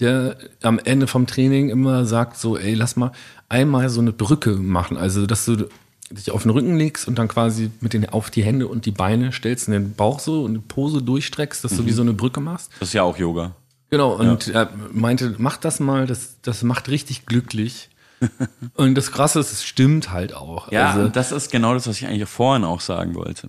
der 0.00 0.36
am 0.62 0.78
Ende 0.78 1.06
vom 1.06 1.26
Training 1.26 1.70
immer 1.70 2.04
sagt 2.04 2.36
so, 2.36 2.56
ey, 2.56 2.74
lass 2.74 2.96
mal 2.96 3.12
einmal 3.48 3.88
so 3.88 4.00
eine 4.00 4.12
Brücke 4.12 4.50
machen. 4.52 4.96
Also, 4.96 5.26
dass 5.26 5.44
du 5.44 5.68
dich 6.10 6.30
auf 6.30 6.42
den 6.42 6.50
Rücken 6.52 6.76
legst 6.76 7.06
und 7.08 7.18
dann 7.18 7.28
quasi 7.28 7.70
mit 7.80 7.92
den 7.92 8.08
auf 8.08 8.30
die 8.30 8.42
Hände 8.42 8.66
und 8.68 8.86
die 8.86 8.92
Beine 8.92 9.32
stellst 9.32 9.68
und 9.68 9.74
den 9.74 9.94
Bauch 9.94 10.20
so 10.20 10.44
und 10.44 10.54
die 10.54 10.60
Pose 10.60 11.02
durchstreckst, 11.02 11.64
dass 11.64 11.76
du 11.76 11.82
Mhm. 11.82 11.86
wie 11.86 11.92
so 11.92 12.02
eine 12.02 12.12
Brücke 12.14 12.40
machst. 12.40 12.70
Das 12.80 12.88
ist 12.90 12.94
ja 12.94 13.02
auch 13.02 13.18
Yoga. 13.18 13.52
Genau, 13.90 14.14
und 14.14 14.48
er 14.48 14.70
meinte, 14.92 15.34
mach 15.38 15.56
das 15.56 15.80
mal, 15.80 16.06
das, 16.06 16.36
das 16.42 16.62
macht 16.62 16.88
richtig 16.88 17.26
glücklich. 17.26 17.88
und 18.74 18.94
das 18.96 19.12
Krasse 19.12 19.40
ist, 19.40 19.52
es 19.52 19.64
stimmt 19.64 20.10
halt 20.10 20.34
auch. 20.34 20.70
Ja, 20.72 20.90
also, 20.92 21.08
das 21.08 21.32
ist 21.32 21.50
genau 21.50 21.74
das, 21.74 21.86
was 21.86 21.96
ich 21.96 22.06
eigentlich 22.06 22.28
vorhin 22.28 22.64
auch 22.64 22.80
sagen 22.80 23.14
wollte. 23.14 23.48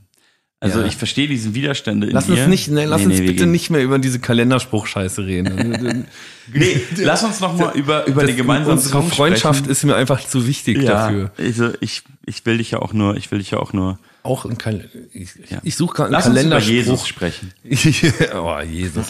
Also 0.61 0.81
Ja. 0.81 0.85
ich 0.87 0.97
verstehe 0.97 1.27
diesen 1.27 1.53
Widerstände 1.55 2.07
in 2.07 2.13
Lass 2.13 2.25
dir. 2.25 2.33
uns 2.33 2.47
nicht, 2.47 2.67
ne, 2.69 2.85
lass 2.85 2.99
Nee, 3.01 3.05
uns 3.13 3.19
nee, 3.19 3.27
bitte 3.27 3.45
nicht 3.45 3.69
mehr 3.69 3.81
über 3.81 3.97
diese 3.97 4.19
Kalenderspruch-Scheiße 4.19 5.25
reden. 5.25 6.05
Nee, 6.51 6.81
lass 6.97 7.23
uns 7.23 7.39
noch 7.41 7.55
mal 7.55 7.75
über, 7.75 8.07
über 8.07 8.25
die 8.25 8.33
gemeinsame 8.35 8.73
Unsere 8.75 9.03
Freundschaft 9.03 9.59
sprechen. 9.59 9.71
ist 9.71 9.83
mir 9.83 9.95
einfach 9.95 10.19
zu 10.25 10.47
wichtig 10.47 10.77
ja, 10.81 10.89
dafür. 11.07 11.31
Also 11.37 11.69
ich, 11.79 12.01
ich 12.25 12.43
will 12.43 12.57
dich 12.57 12.71
ja 12.71 12.79
auch 12.79 12.91
nur, 12.91 13.15
ich 13.17 13.29
will 13.29 13.37
dich 13.37 13.51
ja 13.51 13.59
auch 13.59 13.71
nur. 13.71 13.99
Auch 14.23 14.45
ein 14.45 14.57
Kal 14.57 14.89
ich, 15.13 15.29
Ja. 15.49 15.59
ich 15.63 15.75
suche 15.75 15.93
gerade 15.93 16.07
einen 16.07 16.13
Lass 16.13 16.25
uns 16.25 16.33
über 16.33 16.39
Kalenderspruch. 16.59 16.73
Jesus 16.73 17.07
sprechen. 17.07 17.53
oh, 18.35 18.57
Jesus. 18.67 19.07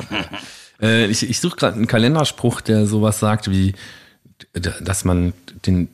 äh, 0.81 1.05
ich 1.07 1.29
ich 1.29 1.39
suche 1.39 1.55
gerade 1.55 1.77
einen 1.77 1.87
Kalenderspruch, 1.87 2.59
der 2.59 2.85
sowas 2.85 3.19
sagt 3.19 3.49
wie, 3.49 3.73
dass 4.53 5.05
man 5.05 5.31
den, 5.65 5.87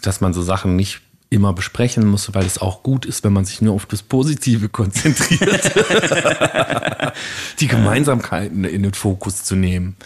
dass 0.00 0.22
man 0.22 0.32
so 0.32 0.40
Sachen 0.42 0.74
nicht 0.74 1.00
immer 1.30 1.52
besprechen 1.52 2.06
muss, 2.06 2.32
weil 2.34 2.46
es 2.46 2.58
auch 2.58 2.82
gut 2.82 3.04
ist, 3.04 3.24
wenn 3.24 3.32
man 3.32 3.44
sich 3.44 3.60
nur 3.60 3.74
auf 3.74 3.86
das 3.86 4.02
Positive 4.02 4.68
konzentriert. 4.70 5.72
Die 7.60 7.68
Gemeinsamkeiten 7.68 8.64
in 8.64 8.82
den 8.82 8.94
Fokus 8.94 9.44
zu 9.44 9.56
nehmen. 9.56 9.96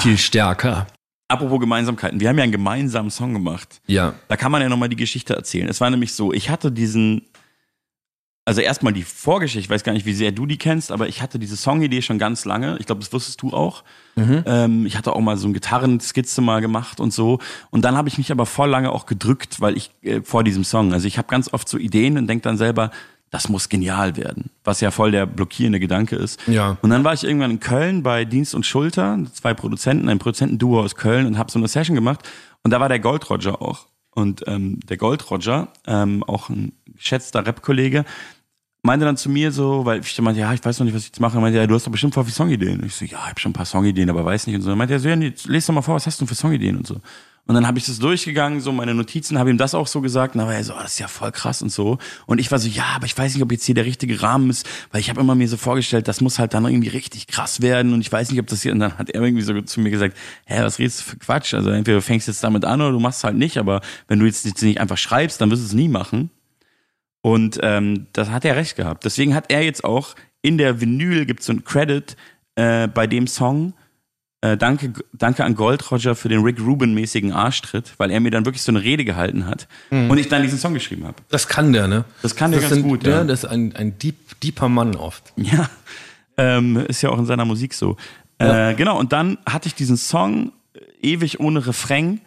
Viel 0.00 0.18
stärker. 0.18 0.86
Apropos 1.28 1.58
Gemeinsamkeiten, 1.58 2.20
wir 2.20 2.28
haben 2.28 2.36
ja 2.36 2.44
einen 2.44 2.52
gemeinsamen 2.52 3.10
Song 3.10 3.32
gemacht. 3.32 3.80
Ja. 3.86 4.14
Da 4.28 4.36
kann 4.36 4.52
man 4.52 4.60
ja 4.62 4.68
nochmal 4.68 4.90
die 4.90 4.96
Geschichte 4.96 5.34
erzählen. 5.34 5.68
Es 5.68 5.80
war 5.80 5.90
nämlich 5.90 6.12
so, 6.12 6.32
ich 6.32 6.50
hatte 6.50 6.70
diesen, 6.70 7.22
also 8.46 8.60
erstmal 8.60 8.92
die 8.92 9.04
Vorgeschichte, 9.04 9.60
ich 9.60 9.70
weiß 9.70 9.84
gar 9.84 9.92
nicht, 9.92 10.04
wie 10.04 10.12
sehr 10.12 10.30
du 10.30 10.44
die 10.44 10.58
kennst, 10.58 10.92
aber 10.92 11.08
ich 11.08 11.22
hatte 11.22 11.38
diese 11.38 11.56
Songidee 11.56 12.02
schon 12.02 12.18
ganz 12.18 12.44
lange. 12.44 12.76
Ich 12.78 12.86
glaube, 12.86 13.00
das 13.00 13.12
wusstest 13.12 13.40
du 13.40 13.52
auch. 13.52 13.84
Ähm, 14.46 14.84
ich 14.84 14.98
hatte 14.98 15.14
auch 15.14 15.20
mal 15.20 15.36
so 15.38 15.46
eine 15.46 15.54
Gitarrenskizze 15.54 16.42
mal 16.42 16.60
gemacht 16.60 17.00
und 17.00 17.12
so. 17.12 17.38
Und 17.70 17.84
dann 17.86 17.96
habe 17.96 18.08
ich 18.08 18.18
mich 18.18 18.30
aber 18.30 18.44
voll 18.44 18.68
lange 18.68 18.92
auch 18.92 19.06
gedrückt, 19.06 19.60
weil 19.60 19.76
ich 19.76 19.92
äh, 20.02 20.20
vor 20.22 20.44
diesem 20.44 20.64
Song, 20.64 20.92
also 20.92 21.08
ich 21.08 21.16
habe 21.16 21.28
ganz 21.28 21.52
oft 21.52 21.68
so 21.68 21.78
Ideen 21.78 22.18
und 22.18 22.26
denke 22.26 22.42
dann 22.42 22.58
selber, 22.58 22.90
das 23.30 23.48
muss 23.48 23.68
genial 23.68 24.16
werden, 24.16 24.50
was 24.62 24.80
ja 24.80 24.90
voll 24.90 25.10
der 25.10 25.26
blockierende 25.26 25.80
Gedanke 25.80 26.14
ist. 26.14 26.38
Ja. 26.46 26.76
Und 26.82 26.90
dann 26.90 27.02
war 27.02 27.14
ich 27.14 27.24
irgendwann 27.24 27.50
in 27.50 27.60
Köln 27.60 28.02
bei 28.02 28.24
Dienst 28.24 28.54
und 28.54 28.64
Schulter, 28.64 29.18
zwei 29.32 29.54
Produzenten, 29.54 30.08
ein 30.08 30.18
Produzentenduo 30.20 30.80
aus 30.80 30.94
Köln 30.94 31.26
und 31.26 31.38
habe 31.38 31.50
so 31.50 31.58
eine 31.58 31.66
Session 31.66 31.96
gemacht. 31.96 32.20
Und 32.62 32.70
da 32.70 32.78
war 32.78 32.88
der 32.88 33.00
Gold 33.00 33.28
Roger 33.30 33.60
auch. 33.60 33.86
Und 34.14 34.44
ähm, 34.46 34.78
der 34.88 34.96
Gold 34.96 35.28
Roger, 35.30 35.68
ähm, 35.86 36.22
auch 36.22 36.48
ein 36.48 36.72
geschätzter 36.86 37.44
Rap-Kollege, 37.44 38.04
meinte 38.84 39.06
dann 39.06 39.16
zu 39.16 39.30
mir 39.30 39.50
so, 39.50 39.84
weil 39.84 40.00
ich 40.00 40.20
meinte, 40.20 40.40
ja, 40.40 40.52
ich 40.52 40.62
weiß 40.62 40.78
noch 40.78 40.84
nicht, 40.84 40.94
was 40.94 41.02
ich 41.02 41.08
jetzt 41.08 41.20
mache. 41.20 41.38
Er 41.38 41.40
meinte, 41.40 41.58
ja, 41.58 41.66
du 41.66 41.74
hast 41.74 41.86
doch 41.86 41.90
bestimmt 41.90 42.12
voll 42.12 42.24
viele 42.24 42.34
Songideen. 42.34 42.84
Ich 42.84 42.94
so, 42.94 43.04
ja, 43.06 43.18
ich 43.18 43.30
habe 43.30 43.40
schon 43.40 43.50
ein 43.50 43.54
paar 43.54 43.64
Songideen, 43.64 44.10
aber 44.10 44.24
weiß 44.24 44.46
nicht 44.46 44.56
und 44.56 44.62
so. 44.62 44.70
Er 44.70 44.76
meinte, 44.76 44.92
ja, 44.92 45.00
so, 45.00 45.08
ja, 45.08 45.16
nee, 45.16 45.32
lest 45.46 45.68
doch 45.68 45.74
mal 45.74 45.82
vor, 45.82 45.94
was 45.94 46.06
hast 46.06 46.20
du 46.20 46.24
denn 46.24 46.28
für 46.28 46.34
Songideen 46.34 46.76
und 46.76 46.86
so. 46.86 47.00
Und 47.46 47.54
dann 47.54 47.66
habe 47.66 47.78
ich 47.78 47.86
das 47.86 47.98
durchgegangen, 47.98 48.60
so 48.60 48.72
meine 48.72 48.94
Notizen, 48.94 49.38
habe 49.38 49.50
ihm 49.50 49.58
das 49.58 49.74
auch 49.74 49.86
so 49.86 50.02
gesagt. 50.02 50.34
Und 50.34 50.40
dann 50.40 50.48
war 50.48 50.54
er 50.54 50.64
so, 50.64 50.74
oh, 50.74 50.82
das 50.82 50.92
ist 50.92 50.98
ja 50.98 51.08
voll 51.08 51.32
krass 51.32 51.62
und 51.62 51.70
so. 51.70 51.98
Und 52.26 52.38
ich 52.40 52.50
war 52.50 52.58
so, 52.58 52.68
ja, 52.68 52.84
aber 52.94 53.06
ich 53.06 53.16
weiß 53.16 53.34
nicht, 53.34 53.42
ob 53.42 53.52
jetzt 53.52 53.64
hier 53.64 53.74
der 53.74 53.86
richtige 53.86 54.20
Rahmen 54.22 54.50
ist, 54.50 54.66
weil 54.92 55.00
ich 55.00 55.08
habe 55.08 55.20
immer 55.20 55.34
mir 55.34 55.48
so 55.48 55.56
vorgestellt, 55.56 56.06
das 56.06 56.20
muss 56.20 56.38
halt 56.38 56.52
dann 56.52 56.64
irgendwie 56.64 56.88
richtig 56.88 57.26
krass 57.26 57.62
werden. 57.62 57.94
Und 57.94 58.02
ich 58.02 58.12
weiß 58.12 58.30
nicht, 58.30 58.40
ob 58.40 58.46
das 58.46 58.62
hier. 58.62 58.72
Und 58.72 58.80
dann 58.80 58.98
hat 58.98 59.10
er 59.10 59.22
irgendwie 59.22 59.42
so 59.42 59.58
zu 59.62 59.80
mir 59.80 59.90
gesagt, 59.90 60.16
hä, 60.46 60.62
was 60.62 60.78
redest 60.78 61.00
du 61.00 61.04
für 61.04 61.16
Quatsch? 61.16 61.54
Also 61.54 61.70
entweder 61.70 61.98
du 61.98 62.02
fängst 62.02 62.28
jetzt 62.28 62.44
damit 62.44 62.64
an 62.66 62.82
oder 62.82 62.92
du 62.92 63.00
machst 63.00 63.18
es 63.18 63.24
halt 63.24 63.36
nicht. 63.36 63.56
Aber 63.56 63.80
wenn 64.08 64.18
du 64.18 64.26
jetzt 64.26 64.62
nicht 64.62 64.80
einfach 64.80 64.98
schreibst, 64.98 65.40
dann 65.40 65.50
wirst 65.50 65.62
du 65.62 65.66
es 65.66 65.74
nie 65.74 65.88
machen. 65.88 66.30
Und 67.24 67.58
ähm, 67.62 68.06
das 68.12 68.28
hat 68.28 68.44
er 68.44 68.54
recht 68.54 68.76
gehabt. 68.76 69.06
Deswegen 69.06 69.34
hat 69.34 69.50
er 69.50 69.62
jetzt 69.62 69.82
auch 69.82 70.14
in 70.42 70.58
der 70.58 70.82
Vinyl 70.82 71.24
gibt 71.24 71.42
so 71.42 71.54
ein 71.54 71.64
Credit 71.64 72.18
äh, 72.54 72.86
bei 72.86 73.06
dem 73.06 73.26
Song. 73.28 73.72
Äh, 74.42 74.58
danke, 74.58 74.92
danke 75.14 75.42
an 75.42 75.54
Gold 75.54 75.90
Roger 75.90 76.16
für 76.16 76.28
den 76.28 76.42
Rick 76.42 76.60
Rubin-mäßigen 76.60 77.32
Arschtritt, 77.32 77.94
weil 77.96 78.10
er 78.10 78.20
mir 78.20 78.30
dann 78.30 78.44
wirklich 78.44 78.60
so 78.60 78.72
eine 78.72 78.82
Rede 78.82 79.06
gehalten 79.06 79.46
hat 79.46 79.68
und 79.88 80.18
ich 80.18 80.28
dann 80.28 80.42
diesen 80.42 80.58
Song 80.58 80.74
geschrieben 80.74 81.06
habe. 81.06 81.16
Das 81.30 81.48
kann 81.48 81.72
der, 81.72 81.88
ne? 81.88 82.04
Das 82.20 82.36
kann 82.36 82.50
der 82.50 82.60
ganz 82.60 82.82
gut, 82.82 83.06
ja. 83.06 83.12
ja. 83.12 83.24
Das 83.24 83.44
ist 83.44 83.50
ein, 83.50 83.74
ein 83.74 83.98
deep, 83.98 84.38
deeper 84.42 84.68
Mann 84.68 84.94
oft. 84.94 85.32
Ja, 85.36 85.70
ähm, 86.36 86.76
ist 86.76 87.00
ja 87.00 87.08
auch 87.08 87.18
in 87.18 87.24
seiner 87.24 87.46
Musik 87.46 87.72
so. 87.72 87.96
Äh, 88.36 88.74
genau, 88.74 88.98
und 88.98 89.14
dann 89.14 89.38
hatte 89.48 89.68
ich 89.68 89.74
diesen 89.74 89.96
Song 89.96 90.52
äh, 90.74 90.80
ewig 91.00 91.40
ohne 91.40 91.66
Refrain 91.66 92.20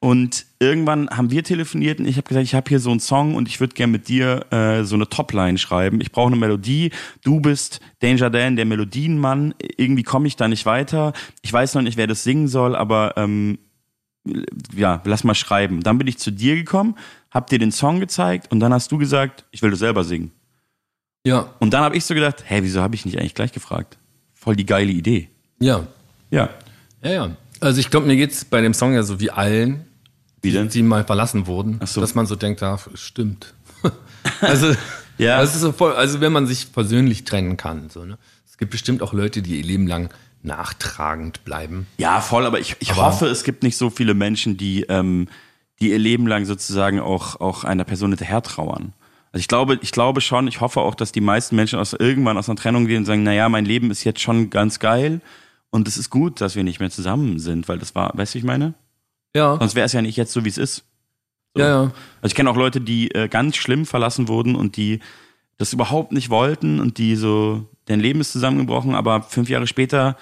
und 0.00 0.46
irgendwann 0.60 1.10
haben 1.10 1.30
wir 1.30 1.42
telefoniert 1.42 1.98
und 1.98 2.06
ich 2.06 2.16
habe 2.16 2.28
gesagt, 2.28 2.44
ich 2.44 2.54
habe 2.54 2.68
hier 2.68 2.78
so 2.78 2.90
einen 2.90 3.00
Song 3.00 3.34
und 3.34 3.48
ich 3.48 3.58
würde 3.58 3.74
gerne 3.74 3.90
mit 3.92 4.08
dir 4.08 4.46
äh, 4.52 4.84
so 4.84 4.94
eine 4.94 5.08
Topline 5.08 5.58
schreiben. 5.58 6.00
Ich 6.00 6.12
brauche 6.12 6.28
eine 6.28 6.36
Melodie. 6.36 6.90
Du 7.24 7.40
bist 7.40 7.80
Danger 7.98 8.30
Dan, 8.30 8.54
der 8.56 8.64
Melodienmann. 8.64 9.54
Irgendwie 9.76 10.04
komme 10.04 10.28
ich 10.28 10.36
da 10.36 10.46
nicht 10.46 10.66
weiter. 10.66 11.12
Ich 11.42 11.52
weiß 11.52 11.74
noch 11.74 11.82
nicht, 11.82 11.96
wer 11.96 12.06
das 12.06 12.22
singen 12.22 12.46
soll, 12.46 12.76
aber 12.76 13.14
ähm, 13.16 13.58
ja, 14.76 15.00
lass 15.04 15.24
mal 15.24 15.34
schreiben. 15.34 15.82
Dann 15.82 15.98
bin 15.98 16.06
ich 16.06 16.18
zu 16.18 16.30
dir 16.30 16.54
gekommen, 16.54 16.94
hab 17.30 17.48
dir 17.48 17.58
den 17.58 17.72
Song 17.72 17.98
gezeigt 17.98 18.52
und 18.52 18.60
dann 18.60 18.72
hast 18.72 18.92
du 18.92 18.98
gesagt, 18.98 19.44
ich 19.50 19.62
will 19.62 19.70
das 19.70 19.80
selber 19.80 20.04
singen. 20.04 20.30
Ja, 21.26 21.52
Und 21.58 21.74
dann 21.74 21.82
habe 21.82 21.96
ich 21.96 22.04
so 22.04 22.14
gedacht, 22.14 22.44
hä, 22.46 22.60
wieso 22.62 22.80
habe 22.80 22.94
ich 22.94 23.04
nicht 23.04 23.18
eigentlich 23.18 23.34
gleich 23.34 23.52
gefragt? 23.52 23.98
Voll 24.34 24.54
die 24.54 24.64
geile 24.66 24.92
Idee. 24.92 25.28
ja. 25.58 25.86
Ja. 26.30 26.50
Ja, 27.02 27.10
ja. 27.10 27.36
Also 27.60 27.80
ich 27.80 27.90
glaube, 27.90 28.06
mir 28.06 28.16
geht's 28.16 28.44
bei 28.44 28.60
dem 28.60 28.74
Song 28.74 28.92
ja 28.92 29.02
so 29.02 29.18
wie 29.18 29.30
allen, 29.30 29.84
Wie 30.42 30.50
denn? 30.52 30.68
die 30.68 30.82
mal 30.82 31.04
verlassen 31.04 31.46
wurden, 31.46 31.80
so. 31.84 32.00
dass 32.00 32.14
man 32.14 32.26
so 32.26 32.36
denkt, 32.36 32.60
ja, 32.60 32.78
stimmt. 32.94 33.54
also, 34.40 34.74
Ja. 35.18 35.40
Das 35.40 35.54
ist 35.54 35.62
so 35.62 35.72
voll, 35.72 35.92
also 35.94 36.20
wenn 36.20 36.32
man 36.32 36.46
sich 36.46 36.72
persönlich 36.72 37.24
trennen 37.24 37.56
kann. 37.56 37.90
So, 37.90 38.04
ne? 38.04 38.18
Es 38.46 38.56
gibt 38.56 38.70
bestimmt 38.70 39.02
auch 39.02 39.12
Leute, 39.12 39.42
die 39.42 39.56
ihr 39.58 39.64
Leben 39.64 39.86
lang 39.88 40.10
nachtragend 40.42 41.44
bleiben. 41.44 41.86
Ja, 41.98 42.20
voll, 42.20 42.46
aber 42.46 42.60
ich, 42.60 42.76
ich 42.80 42.92
Aber- 42.92 43.06
hoffe, 43.06 43.26
es 43.26 43.44
gibt 43.44 43.62
nicht 43.62 43.76
so 43.76 43.90
viele 43.90 44.14
Menschen, 44.14 44.56
die, 44.56 44.82
ähm, 44.88 45.28
die 45.80 45.90
ihr 45.90 45.98
Leben 45.98 46.26
lang 46.26 46.44
sozusagen 46.44 47.00
auch, 47.00 47.40
auch 47.40 47.64
einer 47.64 47.84
Person 47.84 48.10
hinterher 48.10 48.42
trauern. 48.42 48.92
Also 49.32 49.40
ich 49.40 49.48
glaube, 49.48 49.78
ich 49.82 49.92
glaube 49.92 50.20
schon, 50.20 50.48
ich 50.48 50.60
hoffe 50.60 50.80
auch, 50.80 50.94
dass 50.94 51.12
die 51.12 51.20
meisten 51.20 51.54
Menschen 51.56 51.78
aus 51.78 51.92
irgendwann 51.92 52.38
aus 52.38 52.48
einer 52.48 52.56
Trennung 52.56 52.86
gehen 52.86 52.98
und 52.98 53.04
sagen, 53.04 53.22
naja, 53.24 53.48
mein 53.48 53.64
Leben 53.66 53.90
ist 53.90 54.04
jetzt 54.04 54.20
schon 54.20 54.50
ganz 54.50 54.78
geil 54.78 55.20
und 55.70 55.86
es 55.86 55.98
ist 55.98 56.10
gut, 56.10 56.40
dass 56.40 56.56
wir 56.56 56.64
nicht 56.64 56.80
mehr 56.80 56.90
zusammen 56.90 57.38
sind, 57.38 57.68
weil 57.68 57.78
das 57.78 57.94
war, 57.94 58.10
weißt 58.16 58.32
du, 58.32 58.36
wie 58.36 58.38
ich 58.38 58.44
meine? 58.44 58.74
Ja, 59.34 59.56
Sonst 59.58 59.74
wäre 59.74 59.86
es 59.86 59.92
ja 59.92 60.02
nicht 60.02 60.16
jetzt 60.16 60.32
so, 60.32 60.44
wie 60.44 60.48
es 60.48 60.58
ist. 60.58 60.84
So. 61.54 61.62
ja, 61.62 61.68
ja. 61.68 61.80
Also 62.20 62.32
ich 62.32 62.34
kenne 62.34 62.50
auch 62.50 62.56
Leute, 62.56 62.80
die 62.80 63.10
äh, 63.14 63.28
ganz 63.28 63.56
schlimm 63.56 63.86
verlassen 63.86 64.28
wurden 64.28 64.56
und 64.56 64.76
die 64.76 65.00
das 65.58 65.72
überhaupt 65.72 66.12
nicht 66.12 66.30
wollten 66.30 66.80
und 66.80 66.98
die 66.98 67.16
so, 67.16 67.66
dein 67.86 68.00
Leben 68.00 68.20
ist 68.20 68.32
zusammengebrochen, 68.32 68.94
aber 68.94 69.22
fünf 69.22 69.48
Jahre 69.48 69.66
später 69.66 70.16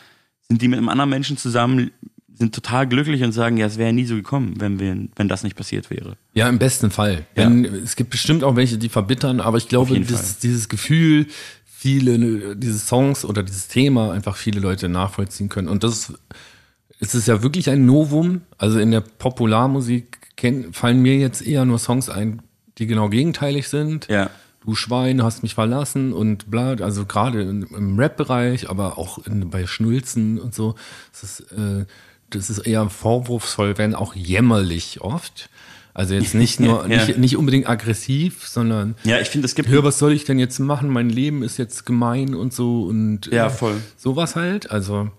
sind 0.49 0.63
die 0.63 0.69
mit 0.69 0.79
einem 0.79 0.89
anderen 0.89 1.11
Menschen 1.11 1.37
zusammen, 1.37 1.91
sind 2.33 2.55
total 2.55 2.87
glücklich 2.87 3.23
und 3.23 3.33
sagen, 3.33 3.57
ja, 3.57 3.67
es 3.67 3.79
wäre 3.79 3.93
nie 3.93 4.07
so 4.07 4.15
gekommen, 4.15 4.55
wenn 4.59 4.79
wir, 4.79 4.97
wenn 5.17 5.29
das 5.29 5.43
nicht 5.43 5.57
passiert 5.57 5.91
wäre. 5.91 6.17
Ja, 6.35 6.49
im 6.49 6.59
besten 6.59 6.91
Fall. 6.91 7.27
Ja. 7.37 7.45
Wenn, 7.45 7.65
Es 7.65 7.97
gibt 7.97 8.11
bestimmt 8.11 8.45
auch 8.45 8.57
welche, 8.57 8.79
die 8.79 8.89
verbittern, 8.89 9.41
aber 9.41 9.59
ich 9.59 9.69
glaube, 9.69 9.99
dieses, 9.99 10.39
dieses 10.39 10.69
Gefühl, 10.69 11.27
viele, 11.65 12.57
diese 12.57 12.79
Songs 12.79 13.25
oder 13.25 13.43
dieses 13.43 13.69
Thema 13.69 14.13
einfach 14.13 14.37
viele 14.37 14.61
Leute 14.61 14.89
nachvollziehen 14.89 15.49
können. 15.49 15.69
Und 15.69 15.85
das 15.85 16.15
es 17.01 17.15
ist 17.15 17.29
ja 17.29 17.43
wirklich 17.43 17.69
ein 17.71 17.87
Novum. 17.87 18.43
Also 18.59 18.79
in 18.79 18.91
der 18.91 19.01
Popularmusik 19.03 20.19
fallen 20.73 21.01
mir 21.03 21.17
jetzt 21.17 21.43
eher 21.47 21.65
nur 21.65 21.79
Songs 21.79 22.09
ein, 22.09 22.43
die 22.79 22.87
genau 22.87 23.09
gegenteilig 23.09 23.69
sind. 23.69 24.07
Ja. 24.09 24.31
Du 24.65 24.75
Schwein, 24.75 25.23
hast 25.23 25.43
mich 25.43 25.55
verlassen 25.55 26.13
und 26.13 26.51
bla, 26.51 26.73
also 26.75 27.05
gerade 27.07 27.43
im, 27.43 27.99
Rap-Bereich, 27.99 28.69
aber 28.69 28.99
auch 28.99 29.19
in, 29.25 29.49
bei 29.49 29.67
Schnulzen 29.67 30.39
und 30.41 30.55
so. 30.55 30.75
Das 31.13 31.23
ist, 31.23 31.53
äh, 31.53 31.85
das 32.31 32.51
ist 32.51 32.59
eher 32.59 32.91
vorwurfsvoll, 32.91 33.79
wenn 33.79 33.95
auch 33.95 34.15
jämmerlich 34.17 35.01
oft. 35.03 35.49
Also 35.95 36.15
jetzt 36.15 36.35
nicht 36.43 36.59
nur, 36.61 36.89
Ja. 36.91 37.05
nicht, 37.07 37.17
nicht 37.19 37.37
unbedingt 37.37 37.69
aggressiv, 37.69 38.47
sondern 38.49 38.97
Ja, 39.05 39.21
ich 39.21 39.29
finde, 39.29 39.47
es 39.47 39.55
gibt 39.55 39.69
hör, 39.69 39.85
was 39.85 39.99
soll 40.01 40.13
ich 40.13 40.25
denn 40.25 40.39
jetzt 40.41 40.59
machen? 40.59 40.91
Mein 40.91 41.11
Leben 41.11 41.43
ist 41.45 41.59
jetzt 41.59 41.87
gemein 41.87 42.35
und 42.35 42.53
so 42.53 42.83
und 42.83 43.27
Ja, 43.27 43.47
äh, 43.47 43.51
voll. 43.51 43.77
sowas 43.97 44.35
halt. 44.35 44.71
Also 44.73 45.11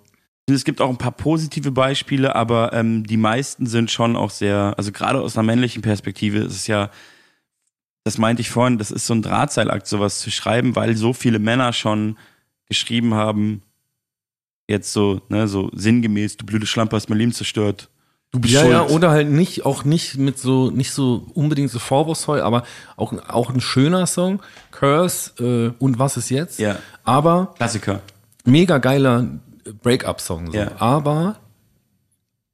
Es 0.50 0.64
gibt 0.64 0.80
auch 0.80 0.90
ein 0.90 0.98
paar 0.98 1.12
positive 1.12 1.72
Beispiele, 1.72 2.36
aber 2.36 2.72
ähm, 2.72 3.06
die 3.06 3.18
meisten 3.18 3.66
sind 3.66 3.92
schon 3.92 4.16
auch 4.16 4.30
sehr, 4.30 4.74
also 4.78 4.94
gerade 4.94 5.20
aus 5.20 5.38
einer 5.38 5.46
männlichen 5.46 5.82
Perspektive 5.82 6.40
ist 6.40 6.56
es 6.56 6.68
ja, 6.68 6.90
das 8.06 8.18
meinte 8.18 8.42
ich 8.42 8.50
vorhin, 8.50 8.78
das 8.78 8.90
ist 8.90 9.06
so 9.06 9.14
ein 9.14 9.22
Drahtseilakt, 9.22 9.88
sowas 9.88 10.20
zu 10.20 10.32
schreiben, 10.32 10.78
weil 10.78 10.96
so 10.96 11.12
viele 11.12 11.40
Männer 11.40 11.74
schon 11.74 12.18
geschrieben 12.70 13.14
haben, 13.14 13.62
jetzt 14.70 14.94
so, 14.94 15.22
ne, 15.28 15.50
so 15.50 15.70
sinngemäß, 15.74 16.38
du 16.38 16.46
blöde 16.46 16.66
Schlampe 16.66 16.96
hast 16.96 17.10
mein 17.10 17.20
Leben 17.20 17.34
zerstört. 17.34 17.90
Du 18.32 18.40
bist 18.40 18.54
ja, 18.54 18.62
schuld. 18.62 18.72
ja, 18.72 18.88
oder 18.88 19.10
halt 19.12 19.30
nicht, 19.30 19.66
auch 19.66 19.84
nicht 19.84 20.18
mit 20.18 20.40
so, 20.40 20.72
nicht 20.72 20.92
so 20.92 21.28
unbedingt 21.34 21.72
so 21.72 21.80
vorwurfsvoll, 21.80 22.40
aber 22.40 22.64
auch, 22.96 23.14
auch 23.28 23.50
ein 23.50 23.60
schöner 23.60 24.06
Song, 24.08 24.42
Curse 24.72 25.74
äh, 25.78 25.84
und 25.84 26.00
was 26.00 26.16
ist 26.16 26.30
jetzt? 26.30 26.60
Ja. 26.60 26.78
Aber 27.04 27.54
Klassiker. 27.58 28.02
mega 28.46 28.78
geiler 28.78 29.28
Break-up-Song. 29.82 30.52
So. 30.52 30.58
Ja. 30.58 30.72
Aber 30.80 31.38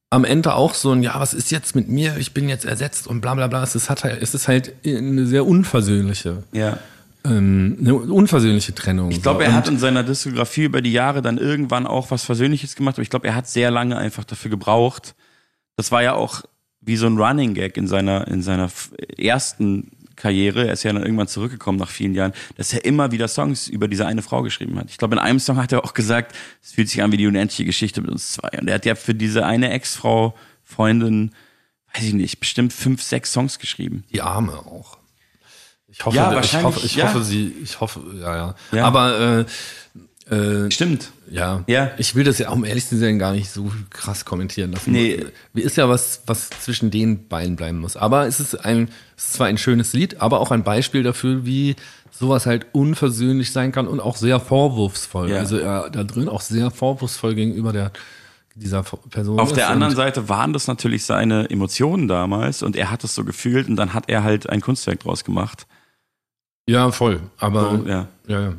am 0.10 0.26
Ende 0.26 0.54
auch 0.54 0.74
so 0.76 0.92
ein, 0.92 1.02
ja, 1.02 1.20
was 1.20 1.34
ist 1.34 1.50
jetzt 1.52 1.76
mit 1.76 1.90
mir? 1.90 2.18
Ich 2.18 2.34
bin 2.34 2.48
jetzt 2.48 2.66
ersetzt 2.66 3.08
und 3.08 3.22
bla 3.22 3.34
bla 3.34 3.48
bla. 3.48 3.64
Es 3.64 3.76
ist, 3.76 3.90
halt, 3.90 4.06
es 4.22 4.34
ist 4.36 4.48
halt 4.48 4.74
eine 4.86 5.26
sehr 5.26 5.46
unversöhnliche, 5.48 6.44
Ja. 6.52 6.78
ähm, 7.26 7.78
eine 7.82 7.96
unversöhnliche 7.96 8.76
Trennung. 8.76 9.10
Ich 9.10 9.24
glaube, 9.24 9.44
so. 9.44 9.50
er 9.50 9.56
hat 9.56 9.68
in 9.68 9.80
seiner 9.80 10.04
Diskografie 10.04 10.66
über 10.66 10.82
die 10.82 10.92
Jahre 10.94 11.22
dann 11.24 11.40
irgendwann 11.40 11.88
auch 11.88 12.12
was 12.12 12.24
Versöhnliches 12.24 12.76
gemacht, 12.76 12.96
aber 12.96 13.02
ich 13.04 13.10
glaube, 13.10 13.28
er 13.28 13.36
hat 13.36 13.48
sehr 13.48 13.72
lange 13.72 13.98
einfach 13.98 14.24
dafür 14.24 14.52
gebraucht. 14.52 15.16
Das 15.78 15.92
war 15.92 16.04
ja 16.04 16.14
auch 16.14 16.44
wie 16.80 16.96
so 16.96 17.08
ein 17.08 17.18
Running 17.18 17.56
Gag 17.56 17.78
in 17.78 17.88
seiner, 17.88 18.28
in 18.28 18.44
seiner 18.44 18.70
ersten 19.18 19.90
Karriere. 20.16 20.68
Er 20.68 20.74
ist 20.74 20.84
ja 20.84 20.94
dann 20.94 21.04
irgendwann 21.04 21.28
zurückgekommen 21.28 21.78
nach 21.80 21.90
vielen 21.90 22.14
Jahren, 22.14 22.34
dass 22.58 22.74
er 22.74 22.86
immer 22.86 23.12
wieder 23.12 23.28
Songs 23.28 23.68
über 23.68 23.88
diese 23.88 24.06
eine 24.06 24.22
Frau 24.22 24.42
geschrieben 24.42 24.78
hat. 24.80 24.90
Ich 24.90 24.98
glaube, 24.98 25.16
in 25.16 25.20
einem 25.20 25.40
Song 25.40 25.58
hat 25.58 25.72
er 25.72 25.84
auch 25.84 25.94
gesagt, 25.94 26.36
es 26.62 26.74
fühlt 26.74 26.90
sich 26.90 27.02
an 27.02 27.12
wie 27.12 27.18
die 27.18 27.28
unendliche 27.28 27.66
Geschichte 27.66 28.02
mit 28.02 28.12
uns 28.12 28.34
zwei. 28.34 28.50
Und 28.60 28.68
er 28.68 28.76
hat 28.76 28.86
ja 28.86 28.96
für 28.96 29.16
diese 29.16 29.46
eine 29.46 29.72
Ex-Frau, 29.72 30.36
Freundin, 30.64 31.32
weiß 31.94 32.04
ich 32.04 32.14
nicht, 32.14 32.40
bestimmt 32.40 32.74
fünf, 32.74 33.02
sechs 33.02 33.34
Songs 33.34 33.60
geschrieben. 33.60 34.04
Die 34.12 34.22
Arme 34.22 34.54
auch. 34.54 34.98
Ich 35.88 36.04
hoffe, 36.06 36.18
Ja, 36.18 36.40
ich 36.40 36.54
hoffe, 36.64 36.86
ich 36.86 36.96
ja. 36.96 37.06
hoffe, 37.06 37.24
sie, 37.24 37.54
ich 37.62 37.80
hoffe, 37.80 38.02
ja, 38.20 38.36
ja. 38.36 38.56
Ja. 38.72 38.86
Aber 38.86 39.46
äh, 40.30 40.36
äh, 40.36 40.72
Stimmt. 40.72 41.12
Ja. 41.34 41.64
Ja. 41.68 41.92
ich 41.98 42.16
will 42.16 42.24
das 42.24 42.38
ja, 42.38 42.50
um 42.52 42.64
ehrlich 42.64 42.88
zu 42.88 42.98
sein, 42.98 43.18
gar 43.18 43.34
nicht 43.34 43.50
so 43.50 43.72
krass 43.90 44.24
kommentieren 44.24 44.72
lassen. 44.72 44.92
Nee. 44.92 45.26
Wie 45.54 45.62
ist 45.62 45.78
ja 45.78 45.90
was, 45.90 46.22
was 46.28 46.50
zwischen 46.50 46.92
den 46.92 47.28
beiden 47.28 47.56
bleiben 47.56 47.80
muss. 47.80 47.98
Aber 47.98 48.28
es 48.28 48.40
ist 48.40 48.56
ein, 48.64 48.90
es 49.18 49.26
ist 49.26 49.34
zwar 49.34 49.48
ein 49.48 49.58
schönes 49.58 49.94
Lied, 49.94 50.22
aber 50.22 50.40
auch 50.40 50.52
ein 50.52 50.64
Beispiel 50.64 51.02
dafür, 51.04 51.46
wie 51.46 51.76
sowas 52.12 52.46
halt 52.46 52.68
unversöhnlich 52.72 53.52
sein 53.52 53.72
kann 53.72 53.88
und 53.88 54.00
auch 54.00 54.16
sehr 54.16 54.40
vorwurfsvoll. 54.40 55.32
Ja. 55.32 55.38
Also 55.40 55.58
er 55.58 55.90
da 55.90 56.04
drin 56.04 56.30
auch 56.30 56.42
sehr 56.42 56.70
vorwurfsvoll 56.70 57.34
gegenüber 57.34 57.74
der 57.74 57.92
dieser 58.56 58.84
Person. 58.84 59.40
Auf 59.40 59.54
der 59.54 59.70
anderen 59.70 59.96
Seite 59.96 60.30
waren 60.30 60.54
das 60.54 60.68
natürlich 60.68 61.06
seine 61.06 61.50
Emotionen 61.50 62.08
damals 62.08 62.62
und 62.62 62.76
er 62.76 62.92
hat 62.92 63.04
es 63.04 63.16
so 63.16 63.24
gefühlt 63.24 63.68
und 63.68 63.76
dann 63.76 63.94
hat 63.96 64.10
er 64.10 64.24
halt 64.24 64.48
ein 64.48 64.62
Kunstwerk 64.62 65.00
draus 65.00 65.24
gemacht. 65.24 65.66
Ja, 66.68 66.92
voll. 66.92 67.20
Aber 67.38 67.72
So, 67.72 67.90
ja. 67.90 68.08
Ja, 68.28 68.42
ja. 68.42 68.54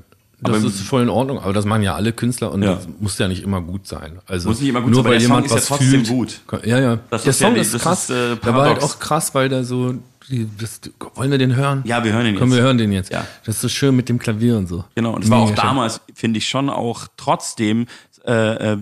Das 0.45 0.57
Aber- 0.59 0.67
ist 0.67 0.81
voll 0.83 1.03
in 1.03 1.09
Ordnung, 1.09 1.39
aber 1.39 1.53
das 1.53 1.65
machen 1.65 1.83
ja 1.83 1.95
alle 1.95 2.13
Künstler 2.13 2.53
und 2.53 2.63
Ja. 2.63 2.75
das 2.75 2.89
muss 3.01 3.19
ja 3.19 3.29
nicht 3.29 3.43
immer 3.43 3.61
gut 3.61 3.87
sein. 3.87 4.21
Also 4.27 4.49
Muss 4.51 4.61
nicht 4.61 4.69
immer 4.69 4.83
gut 4.83 4.91
nur 4.93 5.03
sein, 5.03 5.13
weil 5.13 5.19
der 5.19 5.21
Song 5.29 5.29
jemand 5.31 5.47
ist 5.47 5.51
ja 5.53 5.57
was 5.57 5.67
trotzdem 5.67 6.05
fühlt. 6.05 6.09
gut. 6.09 6.41
Ja, 6.65 6.79
ja. 6.79 6.99
Das 7.11 7.23
der 7.23 7.31
ist 7.31 7.41
ja 7.41 7.47
Song 7.47 7.55
die- 7.55 7.61
ist 7.61 7.75
das 7.75 7.83
krass. 7.83 8.11
ist, 8.11 8.17
äh, 8.17 8.37
der 8.37 8.55
war 8.55 8.67
halt 8.67 8.83
auch 8.83 8.99
krass, 8.99 9.35
weil 9.35 9.49
der 9.49 9.65
so. 9.65 9.95
Das, 10.59 10.81
wollen 11.17 11.31
wir 11.31 11.37
den 11.39 11.55
hören? 11.55 11.83
Ja, 11.85 12.03
wir 12.03 12.13
hören 12.15 12.25
ihn 12.27 12.37
Komm, 12.37 12.49
jetzt. 12.49 12.57
wir 12.57 12.63
hören 12.63 12.79
den 12.79 12.93
jetzt. 12.93 13.13
Ja. 13.13 13.27
Das 13.45 13.57
ist 13.57 13.61
so 13.61 13.69
schön 13.69 13.95
mit 13.95 14.09
dem 14.09 14.19
Klavier 14.19 14.57
und 14.57 14.67
so. 14.69 14.85
Genau, 14.95 15.13
und 15.15 15.23
es 15.25 15.29
war 15.31 15.41
auch 15.41 15.51
damals, 15.55 16.01
finde 16.15 16.39
ich 16.39 16.49
schon 16.49 16.71
auch 16.71 17.09
trotzdem, 17.19 17.87
äh, 18.27 18.73
äh, 18.73 18.79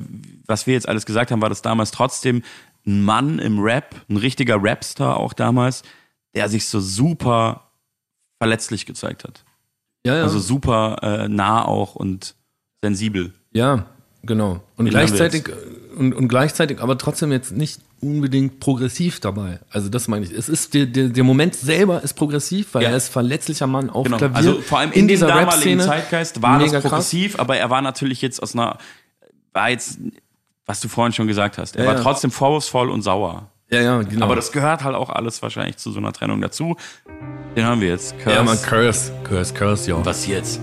was 0.46 0.68
wir 0.68 0.74
jetzt 0.74 0.88
alles 0.88 1.04
gesagt 1.04 1.32
haben, 1.32 1.42
war 1.42 1.48
das 1.48 1.60
damals 1.62 1.90
trotzdem 1.90 2.42
ein 2.86 3.02
Mann 3.02 3.40
im 3.40 3.58
Rap, 3.58 3.94
ein 4.08 4.18
richtiger 4.18 4.56
Rapstar 4.62 5.16
auch 5.16 5.32
damals, 5.32 5.82
der 6.34 6.48
sich 6.48 6.66
so 6.68 6.78
super 6.80 7.70
verletzlich 8.38 8.86
gezeigt 8.86 9.24
hat. 9.24 9.42
Ja, 10.06 10.16
ja. 10.16 10.22
Also 10.24 10.38
super 10.40 10.98
äh, 11.02 11.28
nah 11.28 11.64
auch 11.64 11.94
und 11.94 12.34
sensibel. 12.82 13.32
ja, 13.52 13.86
genau. 14.24 14.60
Und 14.76 14.86
Den 14.86 14.90
gleichzeitig 14.90 15.44
und, 15.96 16.14
und 16.14 16.28
gleichzeitig, 16.28 16.80
aber 16.80 16.96
trotzdem 16.98 17.30
jetzt 17.32 17.52
nicht 17.52 17.80
unbedingt 18.00 18.58
progressiv 18.60 19.20
dabei. 19.20 19.60
Also 19.70 19.88
das 19.88 20.08
meine 20.08 20.24
ich. 20.24 20.32
Es 20.32 20.48
ist 20.48 20.74
der, 20.74 20.86
der, 20.86 21.08
der 21.10 21.22
Moment 21.22 21.54
selber 21.54 22.02
ist 22.02 22.14
progressiv, 22.14 22.74
weil 22.74 22.82
Ja. 22.82 22.88
er 22.90 22.96
ist 22.96 23.08
verletzlicher 23.08 23.66
Mann 23.68 23.90
auf 23.90 24.04
Genau. 24.06 24.16
Klavier. 24.16 24.36
Also 24.36 24.60
vor 24.60 24.78
allem 24.78 24.90
in, 24.92 25.06
dieser 25.06 25.26
dem 25.26 25.36
damaligen 25.36 25.52
Rap-Szene. 25.80 25.84
Zeitgeist 25.86 26.42
war 26.42 26.58
das 26.58 26.72
krass. 26.72 26.82
progressiv, 26.82 27.38
aber 27.38 27.56
er 27.58 27.70
war 27.70 27.82
natürlich 27.82 28.20
jetzt 28.22 28.42
aus 28.42 28.54
einer, 28.54 28.78
war 29.52 29.70
jetzt, 29.70 29.98
was 30.66 30.80
du 30.80 30.88
vorhin 30.88 31.12
schon 31.12 31.28
gesagt 31.28 31.58
hast, 31.58 31.76
er 31.76 31.84
Ja, 31.84 31.94
war 31.94 32.02
trotzdem 32.02 32.30
vorwurfsvoll 32.32 32.90
und 32.90 33.02
sauer. 33.02 33.51
Ja, 33.72 33.80
ja, 33.80 34.02
genau. 34.02 34.26
Aber 34.26 34.36
das 34.36 34.52
gehört 34.52 34.84
halt 34.84 34.94
auch 34.94 35.08
alles 35.08 35.40
wahrscheinlich 35.40 35.78
zu 35.78 35.90
so 35.90 35.98
einer 35.98 36.12
Trennung 36.12 36.42
dazu. 36.42 36.76
Den 37.56 37.64
haben 37.64 37.80
wir 37.80 37.88
jetzt. 37.88 38.18
Curse. 38.18 38.36
ja, 38.36 38.42
man, 38.42 38.60
Curse, 38.60 39.12
Curse, 39.24 39.54
Curse, 39.54 39.90
ja. 39.90 40.04
Was 40.04 40.26
jetzt? 40.26 40.60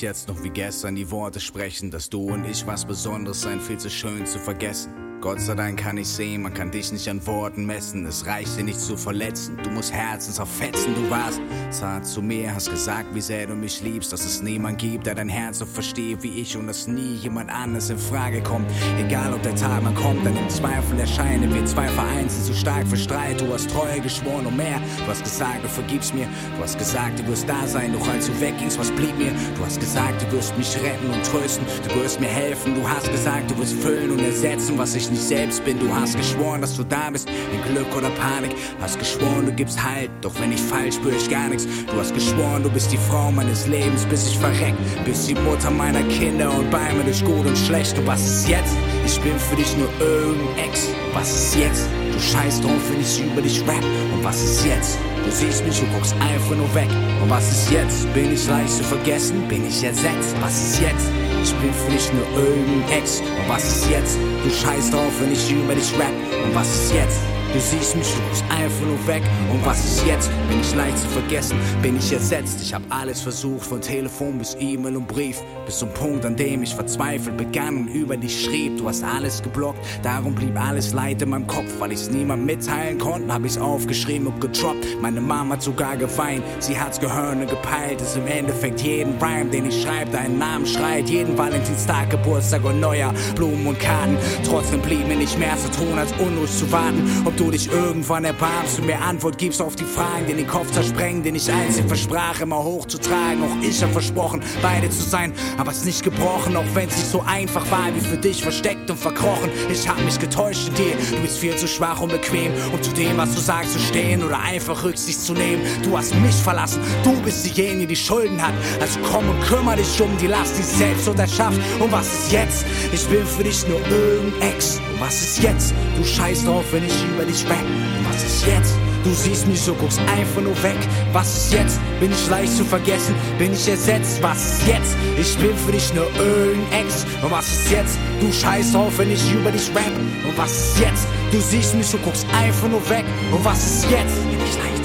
Jetzt 0.00 0.28
noch 0.28 0.42
wie 0.44 0.50
gestern 0.50 0.94
die 0.94 1.10
Worte 1.10 1.40
sprechen, 1.40 1.90
dass 1.90 2.08
du 2.08 2.30
und 2.30 2.44
ich 2.44 2.66
was 2.66 2.84
Besonderes 2.84 3.40
sein, 3.40 3.60
viel 3.60 3.78
zu 3.78 3.90
schön 3.90 4.26
zu 4.26 4.38
vergessen. 4.38 5.07
Gott 5.20 5.40
sei 5.40 5.56
Dank 5.56 5.80
kann 5.80 5.98
ich 5.98 6.06
sehen, 6.06 6.42
man 6.42 6.54
kann 6.54 6.70
dich 6.70 6.92
nicht 6.92 7.08
an 7.08 7.26
Worten 7.26 7.66
messen. 7.66 8.06
Es 8.06 8.24
reicht 8.24 8.56
dir 8.56 8.62
nicht 8.62 8.80
zu 8.80 8.96
verletzen, 8.96 9.58
du 9.64 9.70
musst 9.70 9.92
Herzens 9.92 10.36
verfetzen. 10.36 10.94
Du 10.94 11.10
warst 11.10 11.40
zart 11.70 12.06
zu 12.06 12.22
mir, 12.22 12.54
hast 12.54 12.70
gesagt, 12.70 13.12
wie 13.12 13.20
sehr 13.20 13.48
du 13.48 13.56
mich 13.56 13.82
liebst, 13.82 14.12
dass 14.12 14.24
es 14.24 14.40
niemand 14.42 14.78
gibt, 14.78 15.06
der 15.06 15.16
dein 15.16 15.28
Herz 15.28 15.58
so 15.58 15.66
versteht 15.66 16.22
wie 16.22 16.40
ich 16.40 16.56
und 16.56 16.68
dass 16.68 16.86
nie 16.86 17.16
jemand 17.16 17.50
anderes 17.50 17.90
in 17.90 17.98
Frage 17.98 18.40
kommt. 18.42 18.70
Egal 19.00 19.34
ob 19.34 19.42
der 19.42 19.56
Tag 19.56 19.82
mal 19.82 19.92
kommt, 19.94 20.24
dann 20.24 20.36
im 20.36 20.48
Zweifel 20.48 21.00
erscheinen 21.00 21.52
wir 21.52 21.66
zwei 21.66 21.88
vereint, 21.88 22.30
sind 22.30 22.44
zu 22.44 22.54
stark 22.54 22.86
für 22.86 22.96
Streit. 22.96 23.40
Du 23.40 23.52
hast 23.52 23.68
Treue 23.70 24.00
geschworen 24.00 24.46
und 24.46 24.56
mehr. 24.56 24.80
Du 25.04 25.10
hast 25.10 25.24
gesagt, 25.24 25.64
du 25.64 25.68
vergibst 25.68 26.14
mir. 26.14 26.28
Du 26.56 26.62
hast 26.62 26.78
gesagt, 26.78 27.18
du 27.18 27.26
wirst 27.26 27.48
da 27.48 27.66
sein, 27.66 27.92
doch 27.92 28.08
als 28.08 28.26
du 28.28 28.40
weggingst, 28.40 28.78
was 28.78 28.92
blieb 28.92 29.18
mir? 29.18 29.32
Du 29.56 29.64
hast 29.64 29.80
gesagt, 29.80 30.22
du 30.22 30.36
wirst 30.36 30.56
mich 30.56 30.76
retten 30.76 31.10
und 31.10 31.24
trösten. 31.24 31.66
Du 31.88 31.96
wirst 31.96 32.20
mir 32.20 32.28
helfen. 32.28 32.76
Du 32.76 32.88
hast 32.88 33.10
gesagt, 33.10 33.50
du 33.50 33.58
wirst 33.58 33.74
füllen 33.82 34.12
und 34.12 34.20
ersetzen, 34.20 34.78
was 34.78 34.94
ich 34.94 35.07
nicht 35.10 35.22
selbst 35.22 35.64
bin. 35.64 35.78
Du 35.78 35.94
hast 35.94 36.16
geschworen, 36.16 36.60
dass 36.60 36.76
du 36.76 36.84
da 36.84 37.10
bist, 37.10 37.28
in 37.28 37.72
Glück 37.72 37.94
oder 37.96 38.10
Panik. 38.10 38.54
Hast 38.80 38.98
geschworen, 38.98 39.46
du 39.46 39.52
gibst 39.52 39.82
Halt, 39.82 40.10
doch 40.20 40.32
wenn 40.40 40.52
ich 40.52 40.60
fall, 40.60 40.90
spür 40.90 41.12
ich 41.12 41.28
gar 41.28 41.48
nichts. 41.48 41.66
Du 41.86 41.98
hast 41.98 42.14
geschworen, 42.14 42.62
du 42.62 42.70
bist 42.70 42.92
die 42.92 42.98
Frau 42.98 43.30
meines 43.30 43.66
Lebens, 43.66 44.04
bis 44.06 44.28
ich 44.28 44.38
verreck. 44.38 44.74
Bist 45.04 45.28
die 45.28 45.34
Mutter 45.34 45.70
meiner 45.70 46.02
Kinder 46.04 46.52
und 46.52 46.70
bei 46.70 46.92
mir 46.94 47.04
durch 47.04 47.24
gut 47.24 47.46
und 47.46 47.56
schlecht. 47.56 47.98
Und 47.98 48.06
was 48.06 48.24
ist 48.24 48.48
jetzt? 48.48 48.74
Ich 49.06 49.20
bin 49.20 49.38
für 49.38 49.56
dich 49.56 49.76
nur 49.76 49.88
irgendein 50.00 50.68
Ex. 50.68 50.88
Was 51.12 51.30
ist 51.30 51.56
jetzt? 51.56 51.88
Du 52.18 52.24
scheißt 52.24 52.64
drauf, 52.64 52.82
wenn 52.90 53.00
ich 53.00 53.22
über 53.22 53.40
dich 53.40 53.60
rap. 53.60 53.84
Und 54.12 54.24
was 54.24 54.42
ist 54.42 54.66
jetzt? 54.66 54.98
Du 55.24 55.30
siehst 55.30 55.64
mich 55.64 55.80
und 55.80 55.92
guckst 55.92 56.16
einfach 56.18 56.56
nur 56.56 56.74
weg. 56.74 56.88
Und 57.22 57.30
was 57.30 57.48
ist 57.48 57.70
jetzt? 57.70 58.12
Bin 58.12 58.32
ich 58.32 58.44
leicht 58.48 58.72
zu 58.72 58.82
vergessen? 58.82 59.46
Bin 59.46 59.64
ich 59.64 59.84
ersetzt? 59.84 60.34
Was 60.40 60.60
ist 60.60 60.80
jetzt? 60.80 61.06
Ich 61.44 61.54
bin 61.54 61.72
für 61.72 61.92
dich 61.92 62.12
nur 62.12 62.44
irgendein 62.44 62.98
Ex. 62.98 63.20
Und 63.20 63.48
was 63.48 63.62
ist 63.62 63.88
jetzt? 63.88 64.18
Du 64.42 64.50
scheißt 64.50 64.92
drauf, 64.92 65.12
wenn 65.20 65.30
ich 65.30 65.52
über 65.52 65.76
dich 65.76 65.92
rap. 65.96 66.12
Und 66.44 66.56
was 66.56 66.68
ist 66.68 66.92
jetzt? 66.92 67.37
Du 67.50 67.60
siehst 67.60 67.96
mich, 67.96 68.06
du 68.12 68.20
guckst 68.20 68.44
einfach 68.50 68.86
nur 68.86 69.06
weg. 69.06 69.22
Und 69.50 69.64
was 69.64 69.82
ist 69.82 70.06
jetzt? 70.06 70.30
Bin 70.50 70.60
ich 70.60 70.74
leicht 70.74 70.98
zu 70.98 71.08
vergessen? 71.08 71.58
Bin 71.80 71.96
ich 71.96 72.12
ersetzt? 72.12 72.60
Ich 72.60 72.74
hab 72.74 72.82
alles 72.90 73.22
versucht, 73.22 73.64
von 73.64 73.80
Telefon 73.80 74.38
bis 74.38 74.54
E-Mail 74.60 74.98
und 74.98 75.08
Brief. 75.08 75.40
Bis 75.64 75.78
zum 75.78 75.88
Punkt, 75.94 76.26
an 76.26 76.36
dem 76.36 76.62
ich 76.62 76.74
verzweifelt 76.74 77.38
begann 77.38 77.78
und 77.78 77.88
über 77.88 78.18
dich 78.18 78.44
schrieb. 78.44 78.76
Du 78.76 78.86
hast 78.86 79.02
alles 79.02 79.42
geblockt, 79.42 79.78
darum 80.02 80.34
blieb 80.34 80.60
alles 80.60 80.92
Leid 80.92 81.22
in 81.22 81.30
meinem 81.30 81.46
Kopf. 81.46 81.72
Weil 81.78 81.92
ich's 81.92 82.10
niemand 82.10 82.44
mitteilen 82.44 82.98
konnte, 82.98 83.32
hab 83.32 83.44
ich's 83.46 83.56
aufgeschrieben 83.56 84.26
und 84.26 84.40
gedroppt. 84.42 85.00
Meine 85.00 85.22
Mama 85.22 85.54
hat 85.54 85.62
sogar 85.62 85.96
geweint, 85.96 86.42
sie 86.58 86.78
hat's 86.78 87.00
Gehirne 87.00 87.46
gepeilt. 87.46 88.02
Ist 88.02 88.16
im 88.18 88.26
Endeffekt 88.26 88.82
jeden 88.82 89.14
Rhyme, 89.22 89.50
den 89.50 89.68
ich 89.68 89.82
schreibe, 89.82 90.10
deinen 90.10 90.38
Namen 90.38 90.66
schreit. 90.66 91.08
Jeden 91.08 91.38
Valentinstag, 91.38 92.10
Geburtstag 92.10 92.62
und 92.64 92.78
Neujahr, 92.78 93.14
Blumen 93.34 93.66
und 93.66 93.80
Karten. 93.80 94.18
Trotzdem 94.44 94.82
blieb 94.82 95.08
mir 95.08 95.16
nicht 95.16 95.38
mehr 95.38 95.56
zu 95.56 95.70
tun, 95.70 95.98
als 95.98 96.12
unruhig 96.18 96.54
zu 96.54 96.70
warten. 96.70 97.02
Ob 97.24 97.37
du 97.38 97.50
dich 97.50 97.70
irgendwann 97.70 98.24
erbarmst 98.24 98.80
und 98.80 98.86
mir 98.86 99.00
Antwort 99.00 99.38
gibst 99.38 99.62
auf 99.62 99.76
die 99.76 99.84
Fragen, 99.84 100.26
die 100.26 100.34
den 100.34 100.46
Kopf 100.46 100.70
zersprengen, 100.72 101.22
den 101.22 101.36
ich 101.36 101.50
einzig 101.50 101.86
versprach, 101.86 102.40
immer 102.40 102.62
hochzutragen. 102.62 103.42
Auch 103.42 103.62
ich 103.62 103.82
hab 103.82 103.92
versprochen, 103.92 104.42
beide 104.60 104.90
zu 104.90 105.02
sein, 105.02 105.32
aber 105.56 105.70
es 105.70 105.84
nicht 105.84 106.02
gebrochen, 106.02 106.56
auch 106.56 106.64
wenn's 106.74 106.96
nicht 106.96 107.10
so 107.10 107.22
einfach 107.22 107.70
war 107.70 107.94
wie 107.94 108.00
für 108.00 108.16
dich, 108.16 108.42
versteckt 108.42 108.90
und 108.90 108.96
verkrochen. 108.96 109.50
Ich 109.70 109.88
hab 109.88 110.02
mich 110.04 110.18
getäuscht 110.18 110.68
in 110.68 110.74
dir, 110.74 110.96
du 111.10 111.22
bist 111.22 111.38
viel 111.38 111.56
zu 111.56 111.68
schwach 111.68 112.00
und 112.00 112.10
bequem, 112.10 112.52
um 112.72 112.82
zu 112.82 112.92
dem, 112.92 113.16
was 113.16 113.34
du 113.34 113.40
sagst, 113.40 113.72
zu 113.72 113.78
stehen 113.78 114.24
oder 114.24 114.40
einfach 114.40 114.82
Rücksicht 114.82 115.20
zu 115.20 115.32
nehmen. 115.32 115.62
Du 115.84 115.96
hast 115.96 116.14
mich 116.16 116.34
verlassen, 116.34 116.80
du 117.04 117.12
bist 117.22 117.46
diejenige, 117.46 117.86
die 117.86 117.96
Schulden 117.96 118.40
hat. 118.42 118.54
Also 118.80 118.98
komm 119.12 119.28
und 119.28 119.40
kümmere 119.42 119.76
dich 119.76 120.00
um 120.00 120.16
die 120.18 120.26
Last, 120.26 120.58
die 120.58 120.62
selbst 120.62 121.08
und. 121.08 121.18
Und 121.18 121.92
was 121.92 122.06
ist 122.06 122.32
jetzt? 122.32 122.64
Ich 122.92 123.08
will 123.10 123.24
für 123.24 123.44
dich 123.44 123.66
nur 123.68 123.80
irgendein 123.80 124.54
Ex. 124.54 124.80
Was 124.98 125.22
ist 125.22 125.42
jetzt? 125.42 125.74
Du 125.96 126.04
scheißt 126.04 126.46
drauf, 126.46 126.64
wenn 126.72 126.84
ich 126.84 127.04
über 127.04 127.24
dich. 127.24 127.44
Und 127.44 128.08
was 128.08 128.24
ist 128.24 128.46
jetzt? 128.46 128.74
Du 129.04 129.14
siehst 129.14 129.46
mich 129.46 129.60
so, 129.60 129.72
guckst 129.74 130.00
einfach 130.00 130.42
nur 130.42 130.60
weg. 130.62 130.76
Was 131.12 131.36
ist 131.36 131.52
jetzt? 131.52 131.78
Bin 132.00 132.10
ich 132.10 132.28
leicht 132.28 132.52
zu 132.52 132.64
vergessen? 132.64 133.14
Bin 133.38 133.52
ich 133.52 133.68
ersetzt? 133.68 134.20
Was 134.22 134.58
ist 134.58 134.66
jetzt? 134.66 134.96
Ich 135.16 135.38
bin 135.38 135.56
für 135.56 135.70
dich 135.70 135.94
nur 135.94 136.06
irgendein 136.18 136.84
Ex. 136.84 137.06
Und 137.22 137.30
was 137.30 137.46
ist 137.46 137.70
jetzt? 137.70 137.96
Du 138.20 138.32
scheißt 138.32 138.74
drauf, 138.74 138.92
wenn 138.98 139.12
ich 139.12 139.32
über 139.32 139.52
dich 139.52 139.70
rap. 139.70 139.92
Und 140.26 140.36
was 140.36 140.50
ist 140.50 140.80
jetzt? 140.80 141.06
Du 141.30 141.40
siehst 141.40 141.76
mich 141.76 141.86
so, 141.86 141.98
guckst 141.98 142.26
einfach 142.32 142.68
nur 142.68 142.86
weg. 142.90 143.04
Und 143.30 143.44
was 143.44 143.58
ist 143.64 143.84
jetzt? 143.90 144.16
Bin 144.28 144.40
ich 144.44 144.56
leicht 144.56 144.77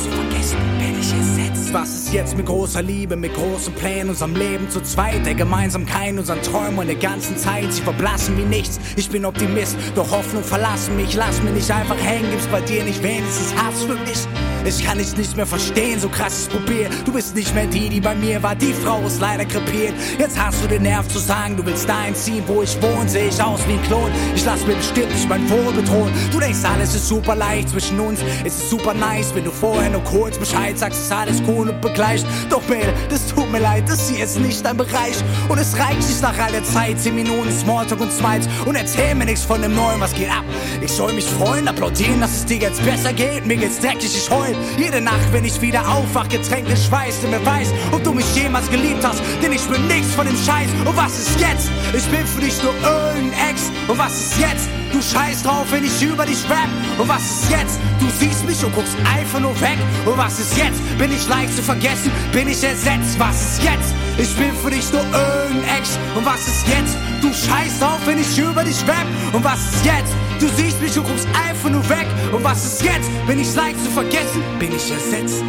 Was 1.74 1.90
ist 1.90 2.14
jetzt 2.14 2.38
mit 2.38 2.46
großer 2.46 2.84
Liebe, 2.84 3.16
mit 3.16 3.34
großen 3.34 3.74
Plänen, 3.74 4.10
unserem 4.10 4.36
Leben 4.36 4.70
zu 4.70 4.80
zweit, 4.82 5.26
der 5.26 5.34
Gemeinsamkeit, 5.34 6.16
unseren 6.16 6.40
Träumen 6.44 6.78
und 6.78 6.86
der 6.86 6.98
ganzen 6.98 7.36
Zeit? 7.36 7.74
Sie 7.74 7.82
verblassen 7.82 8.38
wie 8.38 8.46
nichts. 8.46 8.80
Ich 8.96 9.10
bin 9.10 9.26
Optimist, 9.26 9.76
doch 9.96 10.12
Hoffnung 10.12 10.44
verlassen 10.44 10.96
mich. 10.96 11.16
Lass 11.16 11.42
mich 11.42 11.54
nicht 11.54 11.72
einfach 11.72 11.98
hängen, 11.98 12.30
gibt's 12.30 12.46
bei 12.46 12.62
dir 12.62 12.84
nicht 12.84 13.02
wenigstens 13.02 13.56
Hass 13.56 13.86
für 13.86 13.96
mich? 13.96 14.53
Ich 14.66 14.82
kann 14.86 14.98
dich 14.98 15.18
nicht 15.18 15.36
mehr 15.36 15.46
verstehen, 15.46 16.00
so 16.00 16.08
krass 16.08 16.44
ich 16.44 16.50
probier. 16.50 16.90
Du 17.04 17.12
bist 17.12 17.36
nicht 17.36 17.54
mehr 17.54 17.66
die, 17.66 17.90
die 17.90 18.00
bei 18.00 18.16
mir 18.16 18.42
war. 18.42 18.56
Die 18.56 18.74
Frau 18.74 19.02
ist 19.06 19.20
leider 19.20 19.44
krepiert. 19.44 19.94
Jetzt 20.18 20.40
hast 20.40 20.64
du 20.64 20.68
den 20.68 20.84
Nerv 20.84 21.06
zu 21.10 21.20
sagen, 21.20 21.58
du 21.58 21.66
willst 21.66 21.90
dahin 21.90 22.16
ziehen, 22.16 22.44
wo 22.48 22.62
ich 22.62 22.82
wohne. 22.82 23.10
Sehe 23.10 23.28
ich 23.28 23.42
aus 23.44 23.60
wie 23.68 23.74
ein 23.74 23.84
Klon. 23.84 24.10
Ich 24.36 24.46
lass 24.46 24.66
mir 24.66 24.76
bestimmt 24.76 25.12
nicht 25.12 25.28
mein 25.28 25.50
Wohl 25.50 25.74
bedrohen. 25.74 26.14
Du 26.32 26.40
denkst, 26.40 26.60
alles 26.64 26.96
ist 26.96 27.10
super 27.10 27.36
leicht 27.36 27.70
zwischen 27.70 28.00
uns. 28.00 28.22
Es 28.46 28.56
ist 28.56 28.70
super 28.70 28.94
nice, 28.94 29.36
wenn 29.36 29.44
du 29.44 29.52
vorher 29.52 29.90
nur 29.90 30.04
kurz 30.06 30.38
Bescheid 30.38 30.80
sagst, 30.80 31.02
ist 31.02 31.12
alles 31.12 31.42
cool 31.46 31.68
und 31.70 31.82
begleicht. 31.82 32.26
Doch 32.50 32.66
Mädel, 32.70 32.94
das 33.10 33.28
tut 33.28 33.52
mir 33.52 33.60
leid, 33.60 33.84
das 33.88 34.10
hier 34.10 34.24
ist 34.24 34.40
nicht 34.40 34.66
dein 34.66 34.78
Bereich. 34.78 35.18
Und 35.50 35.58
es 35.58 35.78
reicht 35.78 36.08
nicht 36.08 36.22
nach 36.22 36.38
all 36.40 36.52
der 36.52 36.64
Zeit. 36.64 37.02
Zehn 37.02 37.16
Minuten 37.16 37.52
Smalltalk 37.52 38.00
und 38.00 38.14
Smiles. 38.14 38.48
Und 38.66 38.76
erzähl 38.76 39.14
mir 39.16 39.26
nichts 39.26 39.44
von 39.44 39.62
dem 39.62 39.76
Neuen, 39.76 40.00
was 40.00 40.14
geht 40.14 40.30
ab. 40.30 40.46
Ich 40.82 40.92
soll 40.92 41.12
mich 41.12 41.26
freuen, 41.26 41.68
applaudieren, 41.68 42.22
dass 42.22 42.32
es 42.32 42.46
dir 42.46 42.58
jetzt 42.58 42.84
besser 42.86 43.12
geht. 43.12 43.46
Mir 43.46 43.58
geht's 43.58 43.80
dreckig, 43.80 44.16
ich 44.16 44.30
heul. 44.30 44.53
Jede 44.78 45.02
Nacht, 45.02 45.32
wenn 45.32 45.46
ich 45.46 45.60
wieder 45.62 45.88
aufwach, 45.88 46.28
getränkt 46.30 46.70
in 46.70 46.78
Schweiß, 46.78 47.22
denn 47.22 47.32
wer 47.32 47.46
weiß, 47.46 47.74
ob 47.92 48.04
du 48.04 48.14
mich 48.14 48.36
jemals 48.36 48.70
geliebt 48.70 49.04
hast. 49.06 49.22
Denn 49.42 49.52
ich 49.52 49.64
bin 49.64 49.88
nichts 49.88 50.14
von 50.14 50.26
dem 50.26 50.38
Scheiß. 50.38 50.70
Und 50.86 50.98
was 50.98 51.20
ist 51.20 51.40
jetzt? 51.40 51.70
Ich 51.94 52.06
bin 52.06 52.26
für 52.26 52.42
dich 52.42 52.62
nur 52.62 52.74
irgendein 52.84 53.50
Ex. 53.50 53.72
Und 53.88 53.98
was 53.98 54.14
ist 54.14 54.40
jetzt? 54.40 54.83
Du 54.94 55.02
scheißt 55.02 55.44
drauf, 55.44 55.66
wenn 55.72 55.84
ich 55.84 56.02
über 56.04 56.24
dich 56.24 56.48
rap. 56.48 56.70
Und 57.00 57.10
was 57.10 57.24
ist 57.24 57.50
jetzt? 57.50 57.80
Du 58.00 58.08
siehst 58.20 58.46
mich 58.46 58.64
und 58.64 58.74
guckst 58.76 58.96
einfach 59.12 59.40
nur 59.40 59.60
weg. 59.60 59.78
Und 60.06 60.16
was 60.18 60.40
ist 60.40 60.56
jetzt? 60.56 60.80
Bin 61.00 61.12
ich 61.12 61.28
leicht 61.28 61.56
zu 61.56 61.64
vergessen? 61.64 62.12
Bin 62.32 62.48
ich 62.48 62.64
ersetzt? 62.64 63.18
Was 63.18 63.42
ist 63.42 63.64
jetzt? 63.64 63.96
Ich 64.20 64.36
bin 64.38 64.54
für 64.54 64.70
dich 64.70 64.94
nur 64.94 65.02
irgendein 65.02 65.80
Ex. 65.80 65.98
Und 66.16 66.24
was 66.24 66.48
ist 66.48 66.68
jetzt? 66.68 66.96
Du 67.22 67.34
scheißt 67.34 67.82
drauf, 67.82 68.00
wenn 68.06 68.20
ich 68.20 68.38
über 68.38 68.64
dich 68.64 68.80
rap. 68.88 69.08
Und 69.34 69.44
was 69.44 69.60
ist 69.74 69.84
jetzt? 69.84 70.14
Du 70.40 70.48
siehst 70.50 70.80
mich 70.80 70.96
und 70.96 71.08
guckst 71.08 71.28
einfach 71.50 71.72
nur 71.72 71.90
weg. 71.90 72.06
Und 72.32 72.44
was 72.44 72.64
ist 72.64 72.84
jetzt? 72.84 73.10
Bin 73.26 73.40
ich 73.40 73.56
leicht 73.56 73.84
zu 73.84 73.90
vergessen? 73.90 74.44
Bin 74.60 74.76
ich 74.76 74.92
ersetzt? 74.92 75.44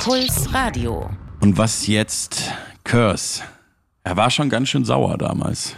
Puls 0.00 0.52
Radio. 0.54 1.10
Und 1.40 1.58
was 1.58 1.86
jetzt? 1.86 2.50
Curse. 2.84 3.42
Er 4.02 4.16
war 4.16 4.30
schon 4.30 4.48
ganz 4.48 4.70
schön 4.70 4.84
sauer 4.84 5.18
damals. 5.18 5.76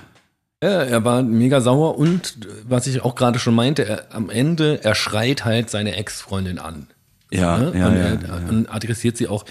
Ja, 0.65 0.83
er 0.83 1.05
war 1.05 1.23
mega 1.23 1.61
sauer 1.61 1.99
und 1.99 2.39
was 2.67 2.87
ich 2.87 3.03
auch 3.03 3.15
gerade 3.15 3.39
schon 3.39 3.55
meinte, 3.55 3.85
er, 3.85 4.15
am 4.15 4.31
Ende, 4.31 4.83
er 4.83 4.95
schreit 4.95 5.45
halt 5.45 5.69
seine 5.69 5.95
Ex-Freundin 5.97 6.59
an. 6.59 6.87
Ja, 7.31 7.59
ne? 7.59 7.73
ja, 7.79 7.89
und, 7.89 7.97
ja, 7.97 8.01
er, 8.03 8.15
ja. 8.15 8.49
und 8.49 8.69
adressiert 8.73 9.17
sie 9.17 9.29
auch. 9.29 9.45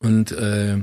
Und 0.00 0.32
äh, 0.32 0.74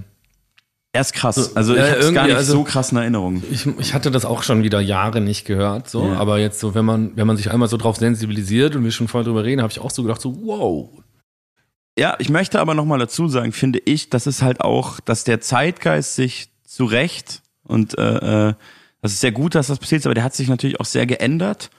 Er 0.91 1.02
ist 1.02 1.14
krass. 1.14 1.56
Also 1.56 1.76
Ja, 1.76 1.86
ich 1.86 1.91
hab's 1.91 2.00
gar 2.00 2.06
irgendwie, 2.08 2.28
nicht 2.28 2.36
also- 2.38 2.54
so 2.54 2.64
krass 2.64 2.91
in 2.91 2.98
Erinnerung. 2.98 3.43
ich, 3.50 3.66
ich 3.80 3.93
hatte 3.93 4.12
das 4.12 4.26
auch 4.26 4.43
schon 4.43 4.64
wieder 4.64 4.80
Jahre 4.82 5.22
nicht 5.22 5.45
gehört, 5.45 5.89
so. 5.89 6.08
Ja. 6.08 6.18
Aber 6.18 6.39
jetzt 6.39 6.60
so, 6.60 6.76
wenn 6.76 6.86
man, 6.86 7.16
wenn 7.16 7.26
man 7.28 7.38
sich 7.38 7.50
einmal 7.52 7.70
so 7.70 7.78
drauf 7.78 7.98
sensibilisiert 7.98 8.76
und 8.76 8.84
wir 8.84 8.91
schon 8.91 9.08
voll 9.08 9.24
drüber 9.24 9.43
reden, 9.43 9.62
habe 9.62 9.72
ich 9.72 9.80
auch 9.80 9.91
so 9.91 10.02
gedacht, 10.04 10.22
so, 10.22 10.36
wow. 10.45 10.89
Ja, 11.98 12.16
ich 12.20 12.30
möchte 12.30 12.60
aber 12.60 12.74
nochmal 12.74 13.00
dazu 13.00 13.28
sagen, 13.28 13.52
finde 13.54 13.80
ich, 13.86 14.10
dass 14.10 14.26
es 14.28 14.41
halt 14.41 14.62
auch, 14.62 15.00
dass 15.00 15.24
der 15.24 15.39
Zeitgeist 15.41 16.16
sich 16.16 16.50
zu 16.66 16.86
Recht 16.86 17.41
und 17.64 17.98
äh, 17.98 18.50
äh, 18.50 18.54
das 19.02 19.14
ist 19.14 19.22
sehr 19.22 19.32
gut, 19.32 19.56
dass 19.56 19.68
das 19.68 19.80
passiert 19.80 20.00
ist, 20.00 20.06
aber 20.06 20.16
der 20.16 20.24
hat 20.24 20.36
sich 20.36 20.48
natürlich 20.50 20.80
auch 20.80 20.86
sehr 20.86 21.06
geändert. 21.06 21.70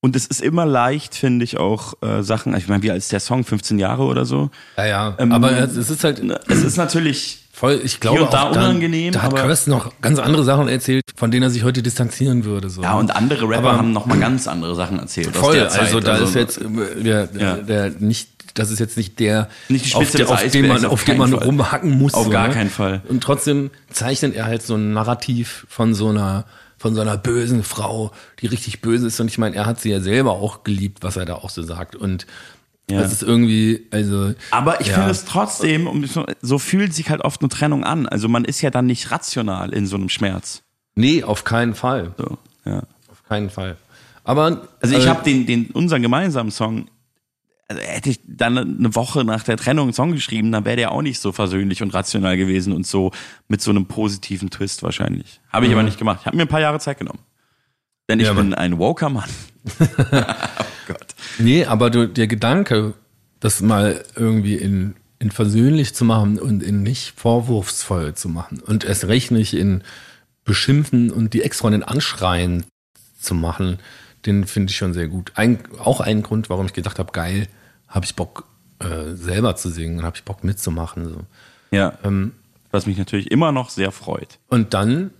Und 0.00 0.16
es 0.16 0.26
ist 0.26 0.42
immer 0.42 0.66
leicht, 0.66 1.14
finde 1.14 1.44
ich, 1.44 1.56
auch 1.56 1.94
äh, 2.02 2.22
Sachen, 2.22 2.54
ich 2.56 2.68
meine, 2.68 2.82
wie 2.82 2.90
als 2.90 3.08
der 3.08 3.20
Song 3.20 3.42
15 3.42 3.78
Jahre 3.78 4.02
oder 4.02 4.26
so. 4.26 4.50
Ja, 4.76 4.84
ja. 4.86 5.14
Ähm, 5.18 5.32
aber 5.32 5.52
es 5.52 5.76
ist 5.78 6.04
halt 6.04 6.20
Es 6.48 6.62
ist 6.62 6.76
natürlich 6.76 7.38
voll, 7.54 7.80
ich 7.82 8.00
glaube, 8.00 8.24
und 8.24 8.32
da 8.34 8.42
unangenehm, 8.50 9.12
Da 9.14 9.22
hat 9.22 9.32
aber- 9.32 9.42
Curse 9.44 9.70
noch 9.70 9.92
ganz 10.02 10.18
andere 10.18 10.44
Sachen 10.44 10.68
erzählt, 10.68 11.04
von 11.16 11.30
denen 11.30 11.44
er 11.44 11.50
sich 11.50 11.64
heute 11.64 11.82
distanzieren 11.82 12.44
würde. 12.44 12.68
So. 12.68 12.82
Ja, 12.82 12.94
und 12.98 13.16
andere 13.16 13.48
Rapper 13.48 13.68
Aber- 13.70 13.78
haben 13.78 13.92
nochmal 13.94 14.18
ganz 14.18 14.46
andere 14.46 14.74
Sachen 14.74 14.98
erzählt. 14.98 15.34
Voll, 15.34 15.54
der 15.54 15.72
also 15.72 16.00
da 16.00 16.16
ist 16.16 16.34
jetzt 16.34 16.58
äh, 16.60 17.02
der, 17.02 17.28
Ja. 17.38 17.56
der 17.56 17.90
nicht, 17.98 18.28
das 18.54 18.70
ist 18.70 18.78
jetzt 18.78 18.96
nicht 18.96 19.18
der, 19.20 19.48
Nicht 19.68 19.86
die 19.86 19.94
auf, 19.94 20.10
der, 20.10 20.28
auf 20.30 20.46
dem 20.48 20.68
man, 20.68 20.84
auf 20.84 20.92
auf 20.92 21.16
man 21.16 21.32
Fall. 21.32 21.44
rumhacken 21.44 21.98
muss. 21.98 22.14
Auf 22.14 22.24
so, 22.24 22.30
gar 22.30 22.48
ne? 22.48 22.54
keinen 22.54 22.70
Fall. 22.70 23.02
Und 23.08 23.22
trotzdem 23.22 23.70
zeichnet 23.90 24.34
er 24.34 24.46
halt 24.46 24.62
so 24.62 24.76
ein 24.76 24.92
Narrativ 24.92 25.66
von 25.68 25.92
so 25.94 26.08
einer, 26.08 26.44
von 26.78 26.94
so 26.94 27.00
einer 27.00 27.16
bösen 27.16 27.62
Frau, 27.64 28.12
die 28.40 28.46
richtig 28.46 28.80
böse 28.80 29.08
ist. 29.08 29.18
Und 29.20 29.28
ich 29.28 29.38
meine, 29.38 29.56
er 29.56 29.66
hat 29.66 29.80
sie 29.80 29.90
ja 29.90 30.00
selber 30.00 30.32
auch 30.32 30.62
geliebt, 30.64 30.98
was 31.02 31.16
er 31.16 31.24
da 31.24 31.34
auch 31.34 31.50
so 31.50 31.62
sagt. 31.62 31.96
Und 31.96 32.26
Ja. 32.88 33.00
das 33.00 33.12
ist 33.12 33.22
irgendwie, 33.22 33.86
also. 33.90 34.34
Aber 34.50 34.80
ich 34.80 34.88
ja. 34.88 34.94
finde 34.94 35.10
es 35.10 35.24
trotzdem, 35.24 36.06
so 36.42 36.58
fühlt 36.58 36.94
sich 36.94 37.10
halt 37.10 37.22
oft 37.22 37.40
eine 37.40 37.48
Trennung 37.48 37.82
an. 37.84 38.06
Also 38.06 38.28
man 38.28 38.44
ist 38.44 38.60
ja 38.60 38.70
dann 38.70 38.86
nicht 38.86 39.10
rational 39.10 39.72
in 39.72 39.86
so 39.86 39.96
einem 39.96 40.08
Schmerz. 40.08 40.62
Nee, 40.94 41.24
auf 41.24 41.42
keinen 41.44 41.74
Fall. 41.74 42.12
So, 42.18 42.38
ja. 42.64 42.82
Auf 43.10 43.24
keinen 43.28 43.50
Fall. 43.50 43.76
Aber. 44.22 44.68
Also 44.80 44.96
ich 44.96 45.06
äh, 45.06 45.08
habe 45.08 45.24
den, 45.24 45.46
den, 45.46 45.66
unseren 45.72 46.02
gemeinsamen 46.02 46.50
Song, 46.50 46.86
hätte 47.78 48.10
ich 48.10 48.20
dann 48.26 48.56
eine 48.58 48.94
Woche 48.94 49.24
nach 49.24 49.42
der 49.42 49.56
Trennung 49.56 49.86
einen 49.86 49.92
Song 49.92 50.12
geschrieben, 50.12 50.52
dann 50.52 50.64
wäre 50.64 50.76
der 50.76 50.92
auch 50.92 51.02
nicht 51.02 51.20
so 51.20 51.32
versöhnlich 51.32 51.82
und 51.82 51.92
rational 51.94 52.36
gewesen 52.36 52.72
und 52.72 52.86
so 52.86 53.12
mit 53.48 53.60
so 53.60 53.70
einem 53.70 53.86
positiven 53.86 54.50
Twist 54.50 54.82
wahrscheinlich. 54.82 55.40
Habe 55.50 55.66
ich 55.66 55.72
aber 55.72 55.82
nicht 55.82 55.98
gemacht. 55.98 56.20
Ich 56.20 56.26
habe 56.26 56.36
mir 56.36 56.42
ein 56.42 56.48
paar 56.48 56.60
Jahre 56.60 56.78
Zeit 56.78 56.98
genommen. 56.98 57.20
Denn 58.08 58.20
ich 58.20 58.26
Ja, 58.26 58.34
bin 58.34 58.54
ein 58.54 58.78
woker 58.78 59.08
Mann. 59.08 59.30
oh 59.80 59.84
Gott. 60.88 61.14
Nee, 61.38 61.64
aber 61.64 61.90
du, 61.90 62.06
der 62.08 62.26
Gedanke, 62.26 62.94
das 63.40 63.60
mal 63.60 64.04
irgendwie 64.14 64.56
in, 64.56 64.94
in 65.18 65.30
versöhnlich 65.30 65.94
zu 65.94 66.04
machen 66.04 66.38
und 66.38 66.62
in 66.62 66.82
nicht 66.82 67.18
vorwurfsvoll 67.18 68.14
zu 68.14 68.28
machen 68.28 68.60
und 68.60 68.84
erst 68.84 69.06
recht 69.06 69.30
nicht 69.30 69.54
in 69.54 69.82
beschimpfen 70.44 71.10
und 71.10 71.32
die 71.32 71.42
Ex-Freundin 71.42 71.82
anschreien 71.82 72.64
zu 73.18 73.34
machen, 73.34 73.78
den 74.26 74.46
finde 74.46 74.70
ich 74.70 74.76
schon 74.76 74.92
sehr 74.92 75.08
gut. 75.08 75.32
Ein, 75.34 75.60
auch 75.78 76.00
ein 76.00 76.22
Grund, 76.22 76.50
warum 76.50 76.66
ich 76.66 76.72
gedacht 76.72 76.98
habe, 76.98 77.12
geil, 77.12 77.48
habe 77.94 78.04
ich 78.04 78.14
Bock 78.16 78.44
äh, 78.80 79.14
selber 79.14 79.54
zu 79.56 79.70
singen, 79.70 80.02
habe 80.02 80.16
ich 80.16 80.24
Bock 80.24 80.42
mitzumachen. 80.42 81.08
So. 81.08 81.20
Ja. 81.70 81.96
Ähm, 82.04 82.32
Was 82.72 82.86
mich 82.86 82.98
natürlich 82.98 83.30
immer 83.30 83.52
noch 83.52 83.70
sehr 83.70 83.92
freut. 83.92 84.38
Und 84.48 84.74
dann, 84.74 85.10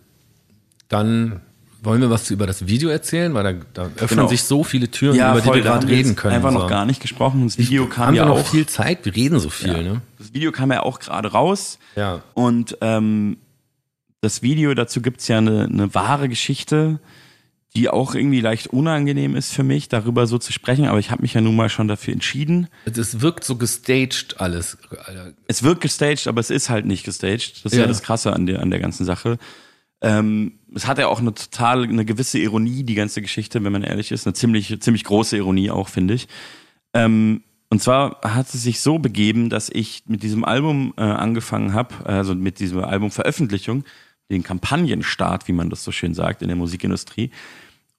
dann 0.88 1.40
wollen 1.82 2.00
wir 2.00 2.10
was 2.10 2.30
über 2.30 2.46
das 2.46 2.66
Video 2.66 2.88
erzählen, 2.88 3.32
weil 3.34 3.44
da, 3.44 3.52
da 3.74 3.82
öffnen 3.84 4.08
Genau. 4.08 4.28
sich 4.28 4.42
so 4.42 4.64
viele 4.64 4.90
Türen, 4.90 5.16
über 5.16 5.40
die 5.40 5.52
wir 5.52 5.62
gerade 5.62 5.86
reden 5.86 6.16
können. 6.16 6.34
Einfach 6.34 6.50
so. 6.52 6.58
noch 6.58 6.68
gar 6.68 6.84
nicht 6.86 7.00
gesprochen. 7.00 7.44
Das 7.44 7.58
Video 7.58 7.86
kam 7.86 8.06
haben 8.08 8.14
ja 8.14 8.24
wir 8.24 8.28
noch 8.30 8.40
auch. 8.40 8.46
viel 8.46 8.66
Zeit, 8.66 9.04
wir 9.04 9.14
reden 9.14 9.38
so 9.38 9.50
viel, 9.50 9.68
ja. 9.68 9.82
ne? 9.82 10.00
Das 10.18 10.32
Video 10.34 10.50
kam 10.50 10.72
ja 10.72 10.82
auch 10.82 10.98
gerade 10.98 11.30
raus. 11.30 11.78
Ja. 11.94 12.22
Und 12.32 12.76
ähm, 12.80 13.36
das 14.22 14.42
Video 14.42 14.72
dazu 14.74 15.00
gibt's 15.02 15.28
ja 15.28 15.38
eine, 15.38 15.64
eine 15.64 15.94
wahre 15.94 16.28
Geschichte, 16.30 16.98
die 17.76 17.88
auch 17.88 18.14
irgendwie 18.14 18.40
leicht 18.40 18.68
unangenehm 18.68 19.34
ist 19.34 19.52
für 19.52 19.64
mich, 19.64 19.88
darüber 19.88 20.26
so 20.28 20.38
zu 20.38 20.52
sprechen, 20.52 20.86
aber 20.86 21.00
ich 21.00 21.10
habe 21.10 21.22
mich 21.22 21.34
ja 21.34 21.40
nun 21.40 21.56
mal 21.56 21.68
schon 21.68 21.88
dafür 21.88 22.12
entschieden. 22.14 22.68
Das 22.84 23.20
wirkt 23.20 23.42
so 23.44 23.56
gestaged 23.56 24.36
alles. 24.38 24.78
Es 25.48 25.64
wirkt 25.64 25.80
gestaged, 25.80 26.28
aber 26.28 26.40
es 26.40 26.50
ist 26.50 26.70
halt 26.70 26.86
nicht 26.86 27.04
gestaged. 27.04 27.64
Das 27.64 27.72
ist 27.72 27.78
ja, 27.78 27.82
Ja. 27.82 27.88
das 27.88 28.02
Krasse 28.02 28.32
an 28.32 28.46
der, 28.46 28.60
an 28.60 28.70
der 28.70 28.78
ganzen 28.78 29.04
Sache. 29.04 29.38
Ähm, 30.02 30.52
es 30.72 30.86
hat 30.86 30.98
ja 30.98 31.08
auch 31.08 31.18
eine 31.20 31.34
total, 31.34 31.82
eine 31.84 32.04
gewisse 32.04 32.38
Ironie, 32.38 32.84
die 32.84 32.94
ganze 32.94 33.22
Geschichte, 33.22 33.64
wenn 33.64 33.72
man 33.72 33.82
ehrlich 33.82 34.12
ist. 34.12 34.26
Eine 34.26 34.34
ziemlich, 34.34 34.80
ziemlich 34.80 35.02
große 35.04 35.36
Ironie 35.36 35.70
auch, 35.70 35.88
finde 35.88 36.14
ich. 36.14 36.28
Ähm, 36.92 37.42
und 37.70 37.82
zwar 37.82 38.20
hat 38.22 38.54
es 38.54 38.62
sich 38.62 38.80
so 38.80 38.98
begeben, 39.00 39.50
dass 39.50 39.68
ich 39.68 40.04
mit 40.06 40.22
diesem 40.22 40.44
Album 40.44 40.94
äh, 40.96 41.00
angefangen 41.02 41.72
habe, 41.72 42.06
also 42.06 42.36
mit 42.36 42.60
dieser 42.60 42.86
Albumveröffentlichung, 42.86 43.82
den 44.30 44.44
Kampagnenstart, 44.44 45.48
wie 45.48 45.52
man 45.52 45.70
das 45.70 45.82
so 45.82 45.90
schön 45.90 46.14
sagt, 46.14 46.42
in 46.42 46.48
der 46.48 46.56
Musikindustrie. 46.56 47.30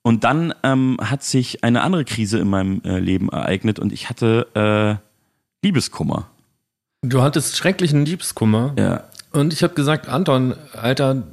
Und 0.06 0.22
dann 0.22 0.54
ähm, 0.62 0.98
hat 1.00 1.24
sich 1.24 1.64
eine 1.64 1.82
andere 1.82 2.04
Krise 2.04 2.38
in 2.38 2.46
meinem 2.46 2.80
äh, 2.84 3.00
Leben 3.00 3.28
ereignet 3.28 3.80
und 3.80 3.92
ich 3.92 4.08
hatte 4.08 4.46
äh, 4.54 5.66
Liebeskummer. 5.66 6.30
Du 7.02 7.22
hattest 7.22 7.56
schrecklichen 7.56 8.06
Liebeskummer. 8.06 8.72
Ja. 8.78 9.02
Und 9.32 9.52
ich 9.52 9.64
habe 9.64 9.74
gesagt, 9.74 10.08
Anton, 10.08 10.54
Alter, 10.74 11.24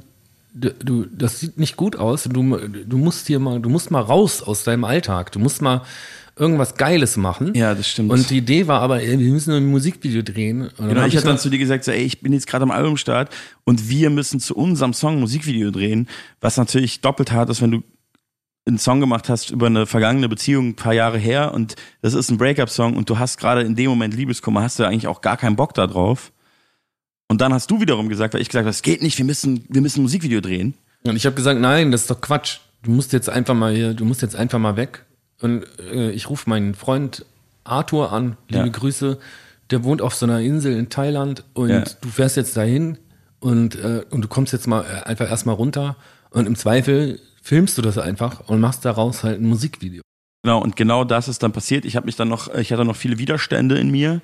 du, 0.54 1.04
das 1.04 1.38
sieht 1.38 1.56
nicht 1.56 1.76
gut 1.76 1.94
aus. 1.94 2.24
Du, 2.24 2.56
du 2.56 2.98
musst 2.98 3.28
hier 3.28 3.38
mal, 3.38 3.60
du 3.60 3.68
musst 3.68 3.92
mal 3.92 4.00
raus 4.00 4.42
aus 4.42 4.64
deinem 4.64 4.82
Alltag. 4.82 5.30
Du 5.30 5.38
musst 5.38 5.62
mal 5.62 5.82
irgendwas 6.36 6.74
Geiles 6.74 7.16
machen. 7.16 7.54
Ja, 7.54 7.76
das 7.76 7.88
stimmt. 7.88 8.10
Und 8.10 8.28
die 8.28 8.38
Idee 8.38 8.66
war 8.66 8.80
aber, 8.80 9.00
ey, 9.00 9.20
wir 9.20 9.32
müssen 9.32 9.54
ein 9.54 9.66
Musikvideo 9.66 10.22
drehen. 10.22 10.62
Und 10.78 10.88
Genau, 10.88 11.06
ich 11.06 11.14
hatte 11.16 11.28
dann 11.28 11.38
zu 11.38 11.48
dir 11.48 11.58
gesagt, 11.58 11.84
so, 11.84 11.92
ey, 11.92 12.02
ich 12.02 12.22
bin 12.22 12.32
jetzt 12.32 12.48
gerade 12.48 12.64
am 12.64 12.72
Albumstart 12.72 13.32
und 13.62 13.88
wir 13.88 14.10
müssen 14.10 14.40
zu 14.40 14.56
unserem 14.56 14.94
Song 14.94 15.14
ein 15.14 15.20
Musikvideo 15.20 15.70
drehen, 15.70 16.08
was 16.40 16.56
natürlich 16.56 17.02
doppelt 17.02 17.30
hart 17.30 17.50
ist, 17.50 17.62
wenn 17.62 17.70
du 17.70 17.82
einen 18.66 18.78
Song 18.78 19.00
gemacht 19.00 19.28
hast 19.28 19.50
über 19.50 19.66
eine 19.66 19.86
vergangene 19.86 20.28
Beziehung 20.28 20.68
ein 20.68 20.76
paar 20.76 20.94
Jahre 20.94 21.18
her 21.18 21.52
und 21.52 21.76
das 22.02 22.14
ist 22.14 22.30
ein 22.30 22.38
Breakup-Song 22.38 22.96
und 22.96 23.10
du 23.10 23.18
hast 23.18 23.38
gerade 23.38 23.60
in 23.62 23.74
dem 23.76 23.90
Moment 23.90 24.14
Liebeskummer, 24.14 24.62
hast 24.62 24.78
du 24.78 24.84
eigentlich 24.84 25.06
auch 25.06 25.20
gar 25.20 25.36
keinen 25.36 25.56
Bock 25.56 25.74
da 25.74 25.86
drauf. 25.86 26.32
Und 27.28 27.40
dann 27.40 27.52
hast 27.52 27.70
du 27.70 27.80
wiederum 27.80 28.08
gesagt, 28.08 28.34
weil 28.34 28.40
ich 28.40 28.48
gesagt 28.48 28.64
habe, 28.64 28.70
das 28.70 28.82
geht 28.82 29.02
nicht, 29.02 29.18
wir 29.18 29.24
müssen, 29.24 29.64
wir 29.68 29.80
müssen 29.80 30.00
ein 30.00 30.02
Musikvideo 30.02 30.40
drehen. 30.40 30.74
Und 31.04 31.16
ich 31.16 31.26
habe 31.26 31.36
gesagt, 31.36 31.60
nein, 31.60 31.90
das 31.92 32.02
ist 32.02 32.10
doch 32.10 32.20
Quatsch. 32.20 32.58
Du 32.82 32.90
musst 32.90 33.12
jetzt 33.12 33.28
einfach 33.28 33.54
mal 33.54 33.74
hier, 33.74 33.92
du 33.94 34.04
musst 34.04 34.22
jetzt 34.22 34.36
einfach 34.36 34.58
mal 34.58 34.76
weg. 34.76 35.04
Und 35.40 35.64
äh, 35.92 36.10
ich 36.10 36.30
rufe 36.30 36.48
meinen 36.48 36.74
Freund 36.74 37.24
Arthur 37.64 38.12
an, 38.12 38.36
liebe 38.48 38.64
Ja. 38.66 38.72
Grüße. 38.72 39.18
Der 39.70 39.84
wohnt 39.84 40.00
auf 40.02 40.14
so 40.14 40.26
einer 40.26 40.40
Insel 40.40 40.76
in 40.78 40.90
Thailand 40.90 41.44
und 41.54 41.70
Ja. 41.70 41.84
du 42.00 42.08
fährst 42.08 42.36
jetzt 42.36 42.56
dahin 42.56 42.98
und, 43.40 43.74
äh, 43.76 44.02
und 44.10 44.22
du 44.22 44.28
kommst 44.28 44.52
jetzt 44.52 44.66
mal 44.66 44.82
äh, 44.84 45.02
einfach 45.06 45.28
erstmal 45.30 45.54
runter 45.54 45.96
und 46.30 46.46
im 46.46 46.56
Zweifel 46.56 47.20
filmst 47.44 47.76
du 47.78 47.82
das 47.82 47.98
einfach 47.98 48.48
und 48.48 48.58
machst 48.60 48.84
daraus 48.84 49.22
halt 49.22 49.38
ein 49.40 49.46
Musikvideo. 49.46 50.02
Genau, 50.42 50.60
und 50.60 50.76
genau 50.76 51.04
das 51.04 51.28
ist 51.28 51.42
dann 51.42 51.52
passiert. 51.52 51.84
Ich 51.84 51.94
habe 51.96 52.06
mich 52.06 52.16
dann 52.16 52.28
noch, 52.28 52.52
ich 52.54 52.72
hatte 52.72 52.84
noch 52.84 52.96
viele 52.96 53.18
Widerstände 53.18 53.78
in 53.78 53.90
mir. 53.90 54.20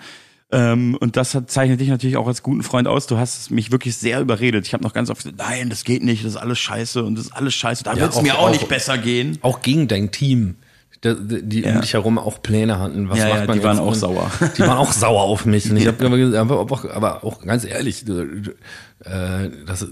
Ähm, 0.52 0.96
und 1.00 1.16
das 1.16 1.34
hat, 1.34 1.50
zeichnet 1.50 1.80
dich 1.80 1.88
natürlich 1.88 2.16
auch 2.16 2.26
als 2.26 2.42
guten 2.42 2.62
Freund 2.62 2.88
aus. 2.88 3.06
Du 3.06 3.16
hast 3.18 3.50
mich 3.50 3.70
wirklich 3.70 3.96
sehr 3.96 4.20
überredet. 4.20 4.66
Ich 4.66 4.72
habe 4.72 4.82
noch 4.82 4.92
ganz 4.94 5.08
oft 5.10 5.22
gesagt, 5.22 5.38
nein, 5.38 5.70
das 5.70 5.84
geht 5.84 6.02
nicht, 6.02 6.24
das 6.24 6.32
ist 6.32 6.36
alles 6.38 6.58
scheiße 6.58 7.04
und 7.04 7.14
das 7.16 7.26
ist 7.26 7.32
alles 7.32 7.54
scheiße. 7.54 7.84
Da 7.84 7.92
Ja, 7.94 8.00
wird 8.00 8.12
es 8.14 8.22
mir 8.22 8.36
auch, 8.36 8.48
auch- 8.48 8.50
nicht 8.50 8.68
besser 8.68 8.98
gehen. 8.98 9.38
Auch 9.42 9.62
gegen 9.62 9.86
dein 9.86 10.10
Team, 10.10 10.56
da- 11.02 11.14
die 11.14 11.60
Ja. 11.60 11.74
um 11.76 11.80
dich 11.82 11.92
herum 11.92 12.18
auch 12.18 12.42
Pläne 12.42 12.78
hatten. 12.80 13.08
Was 13.08 13.18
Ja, 13.18 13.28
macht 13.28 13.38
ja, 13.40 13.46
man 13.46 13.58
die 13.58 13.64
waren 13.64 13.78
auch 13.78 13.94
sauer. 13.94 14.30
Die 14.58 14.62
waren 14.62 14.76
auch 14.78 14.92
sauer 14.92 15.22
auf 15.22 15.46
mich. 15.46 15.70
Und 15.70 15.76
ich 15.76 15.86
habe 15.86 16.04
aber, 16.04 16.16
gesagt, 16.18 16.90
aber, 16.90 17.22
auch- 17.24 17.40
ganz 17.42 17.64
ehrlich, 17.64 18.04
äh, 18.08 19.50
das, 19.66 19.86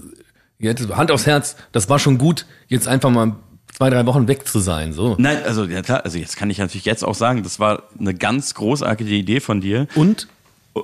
jetzt 0.59 0.87
Hand 0.95 1.11
aufs 1.11 1.25
Herz, 1.25 1.55
das 1.71 1.89
war 1.89 1.99
schon 1.99 2.17
gut, 2.17 2.45
jetzt 2.67 2.87
einfach 2.87 3.09
mal 3.09 3.35
zwei, 3.73 3.89
drei 3.89 4.05
Wochen 4.05 4.27
weg 4.27 4.47
zu 4.47 4.59
sein. 4.59 4.93
So. 4.93 5.15
Nein, 5.17 5.37
also 5.43 5.63
ja 5.65 5.81
klar, 5.81 6.03
also 6.03 6.17
jetzt 6.17 6.35
kann 6.37 6.49
ich 6.49 6.57
natürlich 6.57 6.85
jetzt 6.85 7.03
auch 7.03 7.15
sagen, 7.15 7.43
das 7.43 7.59
war 7.59 7.83
eine 7.99 8.13
ganz 8.13 8.53
großartige 8.53 9.13
Idee 9.15 9.39
von 9.39 9.61
dir. 9.61 9.87
Und 9.95 10.27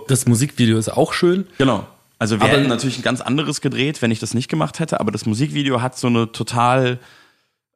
das 0.07 0.25
Musikvideo 0.25 0.77
ist 0.77 0.89
auch 0.89 1.13
schön. 1.13 1.45
Genau. 1.57 1.85
Also 2.17 2.39
wir 2.39 2.45
Aber- 2.45 2.53
hätten 2.57 2.69
natürlich 2.69 2.97
ein 2.97 3.03
ganz 3.03 3.19
anderes 3.21 3.59
gedreht, 3.61 4.01
wenn 4.01 4.11
ich 4.11 4.19
das 4.19 4.33
nicht 4.33 4.47
gemacht 4.47 4.79
hätte, 4.79 4.99
aber 5.01 5.11
das 5.11 5.25
Musikvideo 5.25 5.81
hat 5.81 5.97
so 5.97 6.07
eine 6.07 6.31
total, 6.31 6.99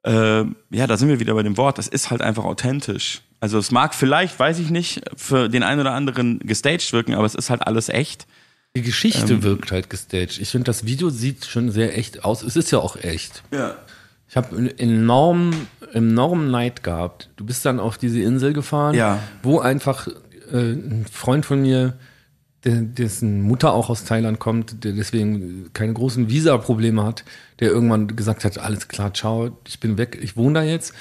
äh, 0.03 0.43
ja, 0.69 0.87
da 0.87 0.95
sind 0.95 1.09
wir 1.09 1.19
wieder 1.19 1.33
bei 1.33 1.43
dem 1.43 1.57
Wort, 1.57 1.77
das 1.77 1.89
ist 1.89 2.09
halt 2.09 2.21
einfach 2.21 2.45
authentisch. 2.45 3.21
Also 3.41 3.57
es 3.57 3.71
mag 3.71 3.93
vielleicht, 3.93 4.39
weiß 4.39 4.59
ich 4.59 4.69
nicht, 4.69 5.01
für 5.15 5.49
den 5.49 5.63
einen 5.63 5.81
oder 5.81 5.91
anderen 5.93 6.39
gestaged 6.39 6.91
wirken, 6.93 7.15
aber 7.15 7.25
es 7.25 7.35
ist 7.35 7.49
halt 7.49 7.65
alles 7.67 7.89
echt. 7.89 8.25
Die 8.75 8.81
Geschichte 8.83 9.33
Ähm. 9.33 9.43
wirkt 9.43 9.71
halt 9.71 9.89
gestaged. 9.89 10.39
Ich 10.39 10.49
finde, 10.49 10.65
das 10.65 10.85
Video 10.85 11.09
sieht 11.09 11.45
schon 11.45 11.71
sehr 11.71 11.97
echt 11.97 12.23
aus. 12.23 12.43
Es 12.43 12.55
ist 12.55 12.71
ja 12.71 12.79
auch 12.79 12.95
echt. 12.97 13.43
Ja. 13.51 13.75
Ich 14.27 14.37
habe 14.37 14.55
einen 14.55 14.77
enormen, 14.77 15.67
enormen 15.91 16.51
Neid 16.51 16.83
gehabt. 16.83 17.29
Du 17.35 17.45
bist 17.45 17.65
dann 17.65 17.79
auf 17.79 17.97
diese 17.97 18.21
Insel 18.21 18.53
gefahren, 18.53 18.93
Ja. 18.93 19.19
wo 19.41 19.59
einfach 19.59 20.07
äh, 20.51 20.57
ein 20.73 21.05
Freund 21.11 21.45
von 21.47 21.61
mir, 21.63 21.97
der, 22.63 22.81
dessen 22.81 23.41
Mutter 23.41 23.73
auch 23.73 23.89
aus 23.89 24.03
Thailand 24.03 24.37
kommt, 24.37 24.83
der 24.83 24.91
deswegen 24.93 25.71
keine 25.73 25.93
großen 25.93 26.29
Visa-Probleme 26.29 27.03
hat, 27.03 27.23
der 27.59 27.69
irgendwann 27.71 28.15
gesagt 28.15 28.43
hat, 28.45 28.57
alles 28.59 28.87
klar, 28.87 29.13
ciao, 29.13 29.57
ich 29.67 29.79
bin 29.79 29.97
weg, 29.97 30.19
ich 30.21 30.35
wohne 30.37 30.59
da 30.59 30.63
jetzt. 30.63 30.93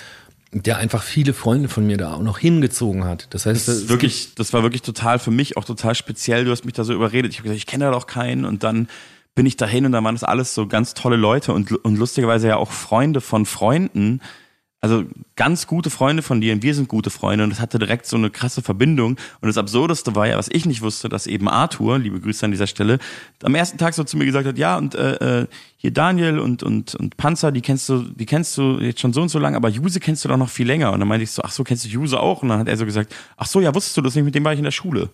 Der 0.52 0.78
einfach 0.78 1.02
viele 1.02 1.34
Freunde 1.34 1.68
von 1.68 1.86
mir 1.86 1.98
da 1.98 2.14
auch 2.14 2.22
noch 2.22 2.38
hingezogen 2.38 3.04
hat. 3.04 3.26
Das 3.30 3.44
heißt, 3.44 3.68
Das, 3.68 3.76
ist 3.76 3.88
wirklich, 3.88 4.34
das 4.34 4.52
war 4.52 4.62
wirklich 4.62 4.82
total 4.82 5.18
für 5.18 5.30
mich 5.30 5.56
auch 5.56 5.64
total 5.64 5.94
speziell. 5.94 6.44
Du 6.44 6.50
hast 6.50 6.64
mich 6.64 6.74
da 6.74 6.84
so 6.84 6.94
überredet. 6.94 7.32
Ich 7.32 7.38
habe 7.38 7.44
gesagt, 7.44 7.58
ich 7.58 7.66
kenne 7.66 7.84
da 7.84 7.90
doch 7.90 8.06
keinen. 8.06 8.44
Und 8.46 8.64
dann 8.64 8.88
bin 9.34 9.46
ich 9.46 9.56
dahin 9.56 9.86
und 9.86 9.92
dann 9.92 10.02
waren 10.04 10.14
das 10.14 10.24
alles 10.24 10.54
so 10.54 10.66
ganz 10.66 10.94
tolle 10.94 11.16
Leute 11.16 11.52
und, 11.52 11.72
und 11.84 11.96
lustigerweise 11.96 12.48
ja 12.48 12.56
auch 12.56 12.70
Freunde 12.70 13.20
von 13.20 13.46
Freunden. 13.46 14.20
Also 14.80 15.04
ganz 15.34 15.66
gute 15.66 15.90
Freunde 15.90 16.22
von 16.22 16.40
dir 16.40 16.52
und 16.52 16.62
wir 16.62 16.72
sind 16.72 16.88
gute 16.88 17.10
Freunde 17.10 17.42
und 17.42 17.50
das 17.50 17.58
hatte 17.58 17.80
direkt 17.80 18.06
so 18.06 18.16
eine 18.16 18.30
krasse 18.30 18.62
Verbindung. 18.62 19.16
Und 19.40 19.48
das 19.48 19.58
Absurdeste 19.58 20.14
war 20.14 20.28
ja, 20.28 20.38
was 20.38 20.48
ich 20.48 20.66
nicht 20.66 20.82
wusste, 20.82 21.08
dass 21.08 21.26
eben 21.26 21.48
Arthur, 21.48 21.98
liebe 21.98 22.20
Grüße 22.20 22.44
an 22.44 22.52
dieser 22.52 22.68
Stelle, 22.68 23.00
am 23.42 23.56
ersten 23.56 23.76
Tag 23.76 23.94
so 23.94 24.04
zu 24.04 24.16
mir 24.16 24.24
gesagt 24.24 24.46
hat, 24.46 24.56
ja 24.56 24.78
und 24.78 24.94
äh, 24.94 25.40
äh, 25.40 25.46
hier 25.78 25.92
Daniel 25.92 26.38
und 26.38 26.62
und 26.62 26.94
und 26.94 27.16
Panzer, 27.16 27.50
die 27.50 27.60
kennst 27.60 27.88
du, 27.88 28.02
die 28.02 28.26
kennst 28.26 28.56
du 28.56 28.78
jetzt 28.78 29.00
schon 29.00 29.12
so 29.12 29.20
und 29.22 29.30
so 29.30 29.40
lange, 29.40 29.56
aber 29.56 29.68
Juse 29.68 29.98
kennst 29.98 30.24
du 30.24 30.28
doch 30.28 30.36
noch 30.36 30.50
viel 30.50 30.66
länger. 30.66 30.92
Und 30.92 31.00
dann 31.00 31.08
meinte 31.08 31.24
ich 31.24 31.32
so, 31.32 31.42
ach 31.42 31.50
so, 31.50 31.64
kennst 31.64 31.84
du 31.84 31.88
Juse 31.88 32.20
auch? 32.20 32.42
Und 32.42 32.50
dann 32.50 32.60
hat 32.60 32.68
er 32.68 32.76
so 32.76 32.84
gesagt, 32.84 33.12
ach 33.36 33.46
so, 33.46 33.60
ja, 33.60 33.74
wusstest 33.74 33.96
du 33.96 34.00
das 34.02 34.14
nicht? 34.14 34.24
Mit 34.24 34.36
dem 34.36 34.44
war 34.44 34.52
ich 34.52 34.58
in 34.58 34.64
der 34.64 34.70
Schule. 34.70 35.10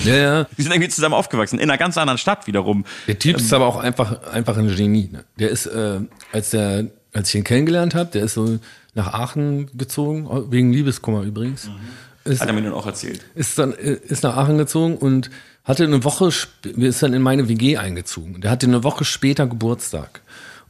ja, 0.00 0.14
ja. 0.14 0.46
Wir 0.56 0.62
sind 0.62 0.72
irgendwie 0.72 0.88
zusammen 0.88 1.14
aufgewachsen, 1.14 1.58
in 1.58 1.68
einer 1.68 1.76
ganz 1.76 1.98
anderen 1.98 2.16
Stadt 2.18 2.46
wiederum. 2.46 2.86
Der 3.06 3.18
Typ 3.18 3.36
ist 3.36 3.52
aber 3.52 3.66
auch 3.66 3.76
einfach, 3.76 4.22
einfach 4.32 4.56
ein 4.56 4.74
Genie. 4.74 5.10
Ne? 5.12 5.24
Der 5.38 5.50
ist, 5.50 5.66
äh, 5.66 6.00
als 6.32 6.48
der, 6.48 6.86
als 7.12 7.28
ich 7.28 7.34
ihn 7.34 7.44
kennengelernt 7.44 7.94
habe, 7.94 8.10
der 8.10 8.24
ist 8.24 8.34
so 8.34 8.58
nach 8.94 9.12
Aachen 9.12 9.70
gezogen, 9.76 10.28
wegen 10.50 10.72
Liebeskummer 10.72 11.22
übrigens. 11.22 11.70
Ist, 12.24 12.40
Hat 12.40 12.48
er 12.48 12.54
mir 12.54 12.62
dann 12.62 12.72
auch 12.72 12.86
erzählt. 12.86 13.24
ist 13.34 13.58
dann 13.58 13.72
äh, 13.72 13.92
ist 13.94 14.22
nach 14.22 14.36
Aachen 14.36 14.58
gezogen 14.58 14.96
und 14.96 15.30
hatte 15.64 15.84
eine 15.84 16.04
Woche 16.04 16.28
ist 16.28 17.02
dann 17.02 17.12
in 17.12 17.22
meine 17.22 17.48
WG 17.48 17.76
eingezogen. 17.78 18.40
Der 18.40 18.50
hatte 18.50 18.66
eine 18.66 18.84
Woche 18.84 19.04
später 19.04 19.46
Geburtstag 19.46 20.20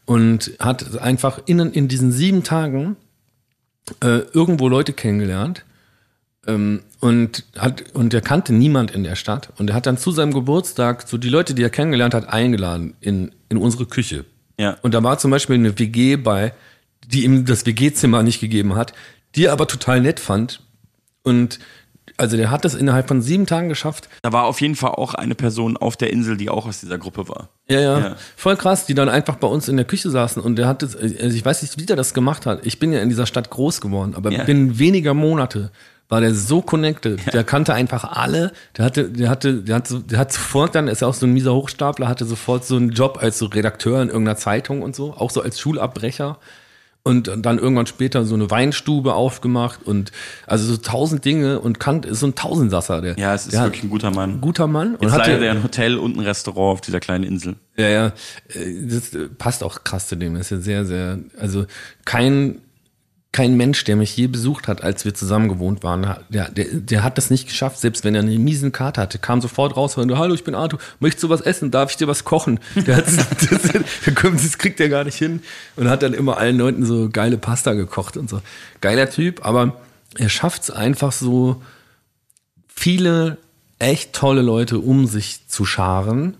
und 0.06 0.52
hat 0.58 0.98
einfach 0.98 1.40
in 1.46 1.58
in 1.60 1.88
diesen 1.88 2.10
sieben 2.12 2.42
Tagen 2.42 2.96
äh, 4.02 4.20
irgendwo 4.32 4.68
Leute 4.68 4.92
kennengelernt 4.92 5.64
ähm, 6.46 6.80
und 7.00 7.44
hat 7.58 7.84
und 7.92 8.14
er 8.14 8.20
kannte 8.22 8.52
niemand 8.54 8.90
in 8.90 9.04
der 9.04 9.16
Stadt 9.16 9.50
und 9.58 9.70
er 9.70 9.76
hat 9.76 9.86
dann 9.86 9.98
zu 9.98 10.10
seinem 10.10 10.32
Geburtstag 10.32 11.06
so 11.06 11.18
die 11.18 11.28
Leute, 11.28 11.54
die 11.54 11.62
er 11.62 11.70
kennengelernt 11.70 12.14
hat, 12.14 12.28
eingeladen 12.28 12.94
in 13.00 13.32
in 13.50 13.58
unsere 13.58 13.86
Küche. 13.86 14.24
Ja. 14.58 14.76
Und 14.82 14.94
da 14.94 15.02
war 15.02 15.18
zum 15.18 15.30
Beispiel 15.30 15.56
eine 15.56 15.78
WG 15.78 16.16
bei, 16.16 16.52
die 17.06 17.24
ihm 17.24 17.44
das 17.44 17.66
WG-Zimmer 17.66 18.22
nicht 18.22 18.40
gegeben 18.40 18.74
hat, 18.74 18.92
die 19.34 19.46
er 19.46 19.52
aber 19.52 19.66
total 19.66 20.00
nett 20.00 20.20
fand. 20.20 20.60
Und 21.22 21.58
also 22.18 22.36
der 22.36 22.50
hat 22.50 22.64
das 22.64 22.74
innerhalb 22.74 23.08
von 23.08 23.22
sieben 23.22 23.46
Tagen 23.46 23.68
geschafft. 23.68 24.08
Da 24.22 24.32
war 24.32 24.44
auf 24.44 24.60
jeden 24.60 24.74
Fall 24.76 24.90
auch 24.90 25.14
eine 25.14 25.34
Person 25.34 25.76
auf 25.76 25.96
der 25.96 26.12
Insel, 26.12 26.36
die 26.36 26.50
auch 26.50 26.66
aus 26.66 26.80
dieser 26.80 26.98
Gruppe 26.98 27.28
war. 27.28 27.48
Ja, 27.68 27.80
ja, 27.80 27.98
Ja. 27.98 28.16
voll 28.36 28.56
krass, 28.56 28.86
die 28.86 28.94
dann 28.94 29.08
einfach 29.08 29.36
bei 29.36 29.46
uns 29.48 29.68
in 29.68 29.76
der 29.76 29.86
Küche 29.86 30.10
saßen 30.10 30.42
und 30.42 30.56
der 30.56 30.66
hat 30.66 30.82
das, 30.82 30.94
also 30.94 31.36
ich 31.36 31.44
weiß 31.44 31.62
nicht, 31.62 31.78
wie 31.78 31.86
der 31.86 31.96
das 31.96 32.12
gemacht 32.12 32.44
hat. 32.44 32.66
Ich 32.66 32.78
bin 32.78 32.92
ja 32.92 33.00
in 33.00 33.08
dieser 33.08 33.26
Stadt 33.26 33.50
groß 33.50 33.80
geworden, 33.80 34.14
aber 34.14 34.30
Ja. 34.30 34.44
binnen 34.44 34.78
weniger 34.78 35.14
Monate 35.14 35.70
war 36.08 36.20
der 36.20 36.34
so 36.34 36.60
connected. 36.60 37.20
Der 37.32 37.42
kannte 37.44 37.72
einfach 37.74 38.04
alle. 38.04 38.52
Der 38.76 38.84
hatte, 38.84 39.08
der 39.08 39.30
hatte, 39.30 39.54
der 39.62 39.76
hat, 39.76 39.88
der 40.10 40.18
hat 40.18 40.32
sofort 40.32 40.74
dann, 40.74 40.88
ist 40.88 41.00
ja 41.02 41.08
auch 41.08 41.14
so 41.14 41.26
ein 41.26 41.32
mieser 41.32 41.54
Hochstapler, 41.54 42.06
hatte 42.08 42.24
sofort 42.26 42.64
so 42.66 42.76
einen 42.76 42.90
Job 42.90 43.18
als 43.20 43.38
so 43.38 43.46
Redakteur 43.46 44.02
in 44.02 44.08
irgendeiner 44.08 44.36
Zeitung 44.36 44.82
und 44.82 44.94
so, 44.94 45.14
auch 45.14 45.30
so 45.30 45.40
als 45.42 45.58
Schulabbrecher. 45.58 46.38
Und 47.04 47.28
dann 47.36 47.58
irgendwann 47.58 47.86
später 47.86 48.24
so 48.24 48.34
eine 48.36 48.48
Weinstube 48.48 49.14
aufgemacht 49.14 49.82
und 49.84 50.12
also 50.46 50.66
so 50.66 50.76
tausend 50.76 51.24
Dinge 51.24 51.58
und 51.58 51.80
Kant 51.80 52.06
ist 52.06 52.20
so 52.20 52.26
ein 52.28 52.36
Tausendsasser. 52.36 53.00
Der, 53.00 53.18
Ja, 53.18 53.34
es 53.34 53.46
ist 53.46 53.54
der 53.54 53.64
wirklich 53.64 53.82
ein 53.82 53.90
guter 53.90 54.12
Mann. 54.12 54.40
guter 54.40 54.68
Mann. 54.68 54.94
Und 54.94 55.02
Jetzt 55.02 55.12
hatte- 55.12 55.30
leider 55.32 55.40
der 55.40 55.50
ein 55.50 55.62
Hotel 55.64 55.98
und 55.98 56.16
ein 56.16 56.20
Restaurant 56.20 56.74
auf 56.74 56.80
dieser 56.80 57.00
kleinen 57.00 57.24
Insel. 57.24 57.56
ja, 57.76 57.88
ja. 57.88 58.06
Äh, 58.54 58.86
Das 58.88 59.12
äh, 59.14 59.26
passt 59.36 59.64
auch 59.64 59.82
krass 59.82 60.06
zu 60.06 60.16
dem. 60.16 60.34
Das 60.34 60.42
ist 60.42 60.50
ja 60.52 60.60
sehr, 60.60 60.84
sehr, 60.84 61.18
also 61.40 61.64
kein, 62.04 62.60
kein 63.32 63.56
Mensch, 63.56 63.84
der 63.84 63.96
mich 63.96 64.14
je 64.14 64.26
besucht 64.26 64.68
hat, 64.68 64.82
als 64.82 65.06
wir 65.06 65.14
zusammen 65.14 65.48
gewohnt 65.48 65.82
waren, 65.82 66.16
der, 66.28 66.50
der, 66.50 66.66
der 66.66 67.02
hat 67.02 67.16
das 67.16 67.30
nicht 67.30 67.48
geschafft, 67.48 67.78
selbst 67.80 68.04
wenn 68.04 68.14
er 68.14 68.20
eine 68.20 68.38
miesen 68.38 68.72
Karte 68.72 69.00
hatte, 69.00 69.18
kam 69.18 69.40
sofort 69.40 69.74
raus 69.74 69.96
und 69.96 70.14
hallo, 70.18 70.34
ich 70.34 70.44
bin 70.44 70.54
Arthur, 70.54 70.78
möchtest 71.00 71.24
du 71.24 71.28
was 71.30 71.40
essen? 71.40 71.70
Darf 71.70 71.90
ich 71.90 71.96
dir 71.96 72.08
was 72.08 72.24
kochen? 72.24 72.60
Der 72.74 72.96
hat, 72.98 73.06
das, 73.50 73.72
das 74.22 74.58
kriegt 74.58 74.80
er 74.80 74.90
gar 74.90 75.04
nicht 75.04 75.16
hin 75.16 75.42
und 75.76 75.88
hat 75.88 76.02
dann 76.02 76.12
immer 76.12 76.36
allen 76.36 76.58
Leuten 76.58 76.84
so 76.84 77.08
geile 77.08 77.38
Pasta 77.38 77.72
gekocht 77.72 78.18
und 78.18 78.28
so. 78.28 78.42
Geiler 78.82 79.08
Typ, 79.08 79.46
aber 79.46 79.80
er 80.18 80.28
schafft 80.28 80.64
es 80.64 80.70
einfach 80.70 81.12
so, 81.12 81.62
viele 82.68 83.38
echt 83.78 84.12
tolle 84.12 84.42
Leute 84.42 84.78
um 84.78 85.06
sich 85.06 85.48
zu 85.48 85.64
scharen 85.64 86.36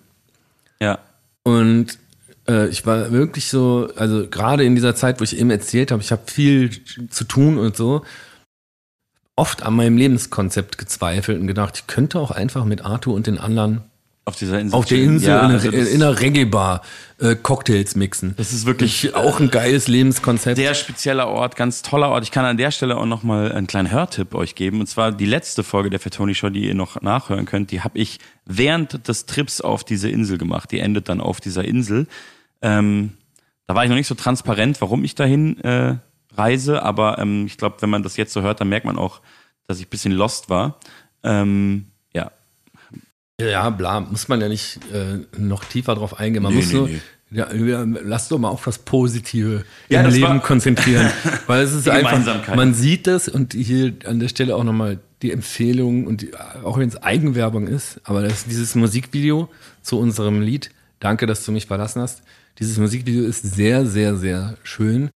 Ja. 0.80 0.99
und 1.43 1.99
äh, 2.49 2.68
ich 2.68 2.86
war 2.86 3.12
wirklich 3.12 3.49
so, 3.49 3.90
also 3.97 4.28
gerade 4.28 4.64
in 4.64 4.74
dieser 4.74 4.95
Zeit, 4.95 5.20
wo 5.20 5.24
ich 5.24 5.38
eben 5.38 5.51
erzählt 5.51 5.90
habe, 5.90 6.03
ich 6.03 6.12
habe 6.12 6.22
viel 6.26 6.70
zu 7.09 7.24
tun 7.24 7.59
und 7.59 7.76
so, 7.76 8.03
oft 9.36 9.62
an 9.62 9.74
meinem 9.74 9.97
Lebenskonzept 9.97 10.78
gezweifelt 10.78 11.40
und 11.40 11.47
gedacht, 11.47 11.76
ich 11.76 11.86
könnte 11.86 12.18
auch 12.20 12.30
einfach 12.30 12.64
mit 12.64 12.84
Arthur 12.84 13.14
und 13.14 13.26
den 13.26 13.38
anderen 13.38 13.82
Auf 14.25 14.37
dieser 14.37 14.61
Insel. 14.61 14.77
auf 14.79 14.85
der. 14.85 14.99
Insel 14.99 15.29
Ja, 15.31 15.47
in, 15.47 15.51
also 15.53 15.68
einer, 15.68 15.79
das- 15.79 15.89
in 15.89 16.03
einer 16.03 16.20
Reggae-Bar 16.20 16.83
äh, 17.18 17.35
Cocktails 17.35 17.97
mixen. 17.97 18.35
Das 18.37 18.53
ist 18.53 18.66
wirklich 18.66 19.14
auch 19.16 19.41
ein 19.41 19.51
geiles 19.51 19.89
Lebenskonzept. 19.89 20.57
sehr 20.57 20.75
spezieller 20.75 21.27
Ort, 21.27 21.57
ganz 21.57 21.83
toller 21.83 22.09
Ort. 22.11 22.23
Ich 22.23 22.31
kann 22.31 22.45
an 22.45 22.57
der 22.57 22.70
Stelle 22.70 22.97
auch 22.99 23.07
noch 23.07 23.25
mal 23.25 23.51
einen 23.51 23.66
kleinen 23.66 23.91
Hörtipp 23.91 24.35
euch 24.37 24.55
geben. 24.55 24.79
Und 24.81 24.87
zwar 24.87 25.11
die 25.11 25.27
letzte 25.27 25.64
Folge 25.64 25.91
der 25.91 25.99
Fatoni 25.99 26.35
Show, 26.37 26.51
die 26.51 26.66
ihr 26.68 26.75
noch 26.77 27.01
nachhören 27.03 27.47
könnt, 27.47 27.73
die 27.73 27.81
habe 27.81 27.99
ich 27.99 28.20
während 28.47 29.09
des 29.09 29.27
Trips 29.27 29.61
auf 29.61 29.83
diese 29.83 30.09
Insel 30.09 30.39
gemacht. 30.39 30.70
Die 30.70 30.79
endet 30.79 31.09
dann 31.09 31.20
auf 31.20 31.41
dieser 31.41 31.64
Insel. 31.64 32.07
Ähm, 32.62 33.14
da 33.66 33.75
war 33.75 33.83
ich 33.83 33.89
noch 33.91 33.97
nicht 33.97 34.07
so 34.09 34.14
transparent, 34.14 34.81
warum 34.81 35.03
ich 35.03 35.16
dahin 35.16 35.59
äh, 35.64 35.97
reise, 36.37 36.83
aber 36.83 37.18
ähm, 37.18 37.47
ich 37.47 37.57
glaube, 37.59 37.77
wenn 37.81 37.91
man 37.91 38.03
das 38.05 38.16
jetzt 38.16 38.33
so 38.33 38.43
hört, 38.43 38.61
dann 38.61 38.68
merkt 38.68 38.87
man 38.87 38.99
auch, 38.99 39.20
dass 39.66 39.81
ich 39.81 39.87
ein 39.87 39.91
bisschen 39.91 40.12
lost 40.12 40.49
war. 40.49 40.79
Ähm, 41.25 41.87
ja, 43.41 43.70
bla, 43.70 44.01
muss 44.01 44.28
man 44.28 44.41
ja 44.41 44.49
nicht 44.49 44.78
äh, 44.93 45.26
noch 45.39 45.64
tiefer 45.64 45.95
drauf 45.95 46.18
eingehen. 46.18 46.43
Man 46.43 46.53
Nee, 46.53 46.59
muss 46.59 46.72
nee, 46.72 46.78
nur, 46.78 46.89
nee. 46.89 47.01
Ja, 47.35 47.49
lass 48.05 48.28
doch 48.28 48.39
mal 48.39 48.51
auf 48.51 48.64
das 48.64 48.78
Positive 48.78 49.64
Ja, 49.89 50.01
im 50.01 50.07
das 50.07 50.14
Leben 50.16 50.43
konzentrieren. 50.43 51.11
Weil 51.47 51.62
es 51.62 51.72
ist 51.72 51.89
einfach, 51.89 52.55
man 52.55 52.74
sieht 52.74 53.07
das 53.07 53.26
und 53.26 53.55
hier 53.55 53.95
an 54.05 54.20
der 54.20 54.28
Stelle 54.28 54.55
auch 54.55 54.64
nochmal 54.64 54.99
die 55.22 55.33
Empfehlung 55.33 56.07
und 56.07 56.20
die, 56.20 56.33
auch 56.62 56.78
wenn 56.78 56.89
es 56.89 57.03
Eigenwerbung 57.03 57.68
ist, 57.68 58.01
aber 58.05 58.22
das, 58.22 58.45
dieses 58.45 58.74
Musikvideo 58.74 59.49
zu 59.80 59.99
unserem 59.99 60.43
Lied, 60.43 60.70
danke, 61.01 61.26
dass 61.26 61.45
du 61.47 61.53
mich 61.53 61.66
verlassen 61.66 62.03
hast. 62.03 62.22
Dieses 62.59 62.76
Musikvideo 62.76 63.24
ist 63.24 63.43
sehr, 63.43 63.87
sehr, 63.87 64.16
sehr 64.16 64.57
schön. 64.62 65.09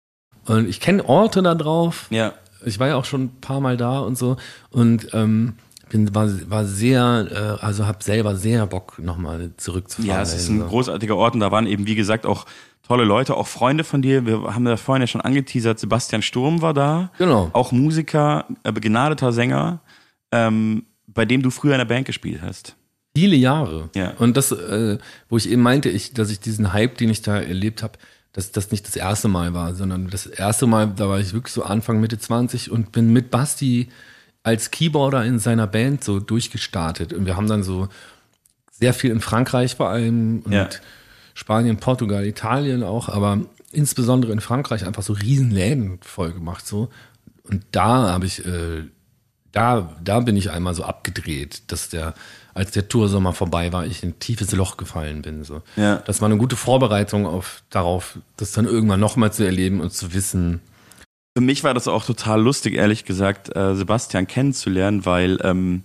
Und 0.45 0.70
ich 0.70 0.80
kenne 0.80 1.03
Orte 1.09 1.43
da 1.43 1.53
drauf, 1.53 2.07
ja. 2.11 2.34
ich 2.66 2.80
war 2.80 2.88
ja 2.88 2.95
auch 2.95 3.05
schon 3.05 3.24
ein 3.26 3.41
paar 3.41 3.59
Mal 3.59 3.76
da 3.76 3.99
und 3.99 4.18
so 4.18 4.38
und 4.70 5.09
ähm, 5.13 5.55
bin, 5.96 6.14
war, 6.14 6.30
war 6.50 6.66
sehr, 6.66 7.28
äh, 7.32 7.64
also 7.66 7.86
habe 7.86 8.04
selber 8.04 8.36
sehr 8.36 8.66
Bock, 8.68 9.00
nochmal 9.00 9.52
zurückzufahren. 9.58 10.10
Ja, 10.10 10.22
es 10.22 10.34
ist 10.34 10.50
ein 10.50 10.58
Also, 10.62 10.70
großartiger 10.70 11.16
Ort 11.16 11.34
und 11.36 11.39
da 11.39 11.52
waren 11.52 11.68
eben, 11.68 11.88
wie 11.88 11.96
gesagt, 11.96 12.26
auch 12.26 12.46
tolle 12.86 13.06
Leute, 13.06 13.36
auch 13.36 13.48
Freunde 13.48 13.84
von 13.84 14.02
dir. 14.02 14.26
Wir 14.26 14.54
haben 14.54 14.66
da 14.66 14.78
vorhin 14.78 15.02
ja 15.02 15.08
schon 15.08 15.22
angeteasert, 15.22 15.80
Sebastian 15.80 16.22
Sturm 16.22 16.62
war 16.62 16.74
da. 16.74 17.12
Genau. 17.18 17.50
Auch 17.54 17.72
Musiker, 17.72 18.46
äh, 18.64 18.72
begnadeter 18.72 19.32
Sänger, 19.32 19.80
ähm, 20.32 20.84
bei 21.08 21.26
dem 21.26 21.41
du 21.41 21.50
früher 21.50 21.74
in 21.74 21.80
der 21.80 21.86
Band 21.86 22.06
gespielt 22.06 22.41
hast. 22.41 22.76
Viele 23.16 23.38
Jahre. 23.38 23.89
Ja. 23.96 24.12
Und 24.20 24.36
das, 24.36 24.52
äh, 24.52 24.98
wo 25.30 25.38
ich 25.38 25.50
eben 25.50 25.62
meinte, 25.62 25.89
ich, 25.89 26.14
dass 26.14 26.30
ich 26.30 26.41
diesen 26.41 26.74
Hype, 26.74 26.98
den 26.98 27.10
ich 27.10 27.22
da 27.22 27.38
erlebt 27.39 27.82
habe, 27.82 27.93
dass 28.34 28.52
das 28.52 28.72
nicht 28.72 28.86
das 28.86 28.98
erste 28.98 29.30
Mal 29.30 29.54
war, 29.54 29.74
sondern 29.74 30.10
das 30.10 30.26
erste 30.26 30.68
Mal, 30.68 30.88
da 30.93 31.08
war 31.08 31.20
ich 31.22 31.32
wirklich 31.32 31.54
so 31.54 31.64
Anfang, 31.64 32.02
Mitte 32.02 32.20
20 32.20 32.70
und 32.70 32.91
bin 32.91 33.14
mit 33.14 33.32
Basti 33.32 33.88
als 34.46 34.70
Keyboarder 34.70 35.26
in 35.26 35.39
seiner 35.39 35.66
Band 35.66 36.04
so 36.04 36.20
durchgestartet. 36.20 37.14
Und 37.14 37.26
wir 37.26 37.36
haben 37.36 37.48
dann 37.48 37.64
so 37.64 37.88
sehr 38.72 38.93
viel 38.93 39.10
in 39.10 39.20
Frankreich 39.20 39.76
vor 39.76 39.89
allem 39.89 40.43
und 40.46 40.52
Ja. 40.52 40.70
Spanien, 41.34 41.78
Portugal, 41.78 42.26
Italien 42.26 42.84
auch, 42.84 43.10
aber 43.10 43.41
insbesondere 43.72 44.32
in 44.32 44.39
Frankreich 44.39 44.86
einfach 44.86 45.02
so 45.02 45.14
riesen 45.14 45.50
Läden 45.50 46.00
voll 46.02 46.32
gemacht 46.32 46.66
so. 46.66 46.89
Und 47.43 47.64
da 47.72 48.12
habe 48.12 48.28
ich, 48.28 48.46
äh, 48.46 48.84
da, 49.52 49.96
da 50.04 50.20
bin 50.20 50.38
ich 50.38 50.52
einmal 50.52 50.76
so 50.76 50.84
abgedreht, 50.84 51.64
dass 51.72 51.89
der, 51.89 52.14
als 52.54 52.72
der 52.72 52.88
Toursommer 52.88 53.34
vorbei 53.34 53.74
war, 53.74 53.86
ich 53.88 54.04
in 54.04 54.10
ein 54.10 54.20
tiefes 54.20 54.52
Loch 54.52 54.78
gefallen 54.78 55.24
bin. 55.24 55.43
So. 55.43 55.64
Ja. 55.76 55.98
Das 56.06 56.22
war 56.22 56.28
eine 56.28 56.38
gute 56.38 56.56
Vorbereitung 56.56 57.26
auf 57.26 57.64
darauf, 57.72 58.20
das 58.38 58.52
dann 58.52 58.66
irgendwann 58.66 59.00
nochmal 59.00 59.34
zu 59.34 59.43
erleben 59.43 59.82
und 59.82 59.91
zu 59.91 60.14
wissen. 60.14 60.62
Für 61.38 61.41
mich 61.41 61.65
war 61.65 61.73
das 61.73 61.88
auch 61.89 62.05
total 62.05 62.41
lustig, 62.41 62.75
ehrlich 62.75 63.03
gesagt, 63.03 63.53
äh, 63.55 63.75
Sebastian 63.75 64.25
kennenzulernen, 64.25 65.05
weil 65.05 65.38
ähm, 65.43 65.83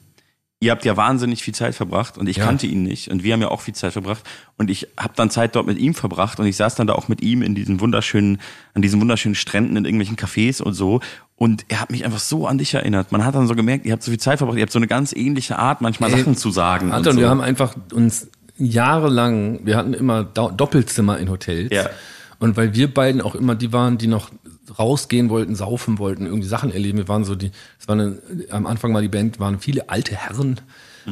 ihr 0.61 0.71
habt 0.71 0.85
ja 0.85 0.97
wahnsinnig 0.97 1.43
viel 1.43 1.55
Zeit 1.55 1.75
verbracht 1.75 2.17
und 2.19 2.29
ich 2.29 2.37
Ja. 2.37 2.45
kannte 2.45 2.69
ihn 2.69 2.85
nicht 2.85 3.09
und 3.09 3.25
wir 3.25 3.33
haben 3.33 3.41
ja 3.41 3.49
auch 3.49 3.61
viel 3.61 3.75
Zeit 3.75 3.93
verbracht 3.93 4.23
und 4.59 4.71
ich 4.71 4.87
habe 4.97 5.15
dann 5.17 5.29
Zeit 5.29 5.57
dort 5.57 5.67
mit 5.67 5.79
ihm 5.79 5.95
verbracht 5.95 6.39
und 6.39 6.47
ich 6.47 6.55
saß 6.57 6.77
dann 6.77 6.87
da 6.87 6.93
auch 6.93 7.09
mit 7.09 7.21
ihm 7.21 7.43
in 7.43 7.57
diesen 7.57 7.81
wunderschönen, 7.81 8.39
an 8.75 8.83
diesen 8.83 9.01
wunderschönen 9.01 9.35
Stränden 9.35 9.77
in 9.77 9.85
irgendwelchen 9.85 10.17
Cafés 10.17 10.63
und 10.63 10.75
so 10.75 11.01
und 11.35 11.65
er 11.69 11.81
hat 11.81 11.91
mich 11.91 12.05
einfach 12.05 12.21
so 12.21 12.47
an 12.47 12.59
dich 12.59 12.73
erinnert. 12.75 13.11
Man 13.11 13.25
hat 13.25 13.35
dann 13.35 13.49
so 13.49 13.57
gemerkt, 13.57 13.87
ihr 13.87 13.93
habt 13.93 14.05
so 14.05 14.13
viel 14.13 14.21
Zeit 14.21 14.39
verbracht, 14.39 14.57
ihr 14.59 14.63
habt 14.63 14.73
so 14.73 14.79
eine 14.79 14.87
ganz 14.87 15.13
ähnliche 15.13 15.59
Art, 15.59 15.81
manchmal 15.81 16.13
Ey, 16.13 16.21
Sachen 16.21 16.37
zu 16.37 16.53
sagen. 16.53 16.93
Anton, 16.93 17.15
so. 17.15 17.21
wir 17.21 17.29
haben 17.29 17.41
einfach 17.41 17.75
uns 17.93 18.29
jahrelang, 18.57 19.61
wir 19.65 19.77
hatten 19.77 19.95
immer 19.95 20.23
Doppelzimmer 20.23 21.19
in 21.19 21.29
Hotels. 21.29 21.73
Ja. 21.73 21.91
Und 22.39 22.57
weil 22.57 22.73
wir 22.75 22.93
beiden 22.93 23.21
auch 23.21 23.35
immer 23.35 23.55
die 23.57 23.73
waren, 23.73 23.99
die 23.99 24.07
noch 24.07 24.31
rausgehen 24.79 25.31
wollten, 25.31 25.55
saufen 25.55 25.99
wollten, 25.99 26.27
irgendwie 26.27 26.49
Sachen 26.49 26.73
erleben. 26.73 26.99
Wir 26.99 27.09
waren 27.09 27.25
so 27.25 27.35
die, 27.35 27.51
es 27.79 27.89
war 27.89 27.95
eine, 27.95 28.19
am 28.51 28.67
Anfang 28.67 28.95
war 28.95 29.03
die 29.03 29.09
Band, 29.09 29.41
waren 29.41 29.61
viele 29.61 29.89
alte 29.89 30.15
Herren, 30.15 30.61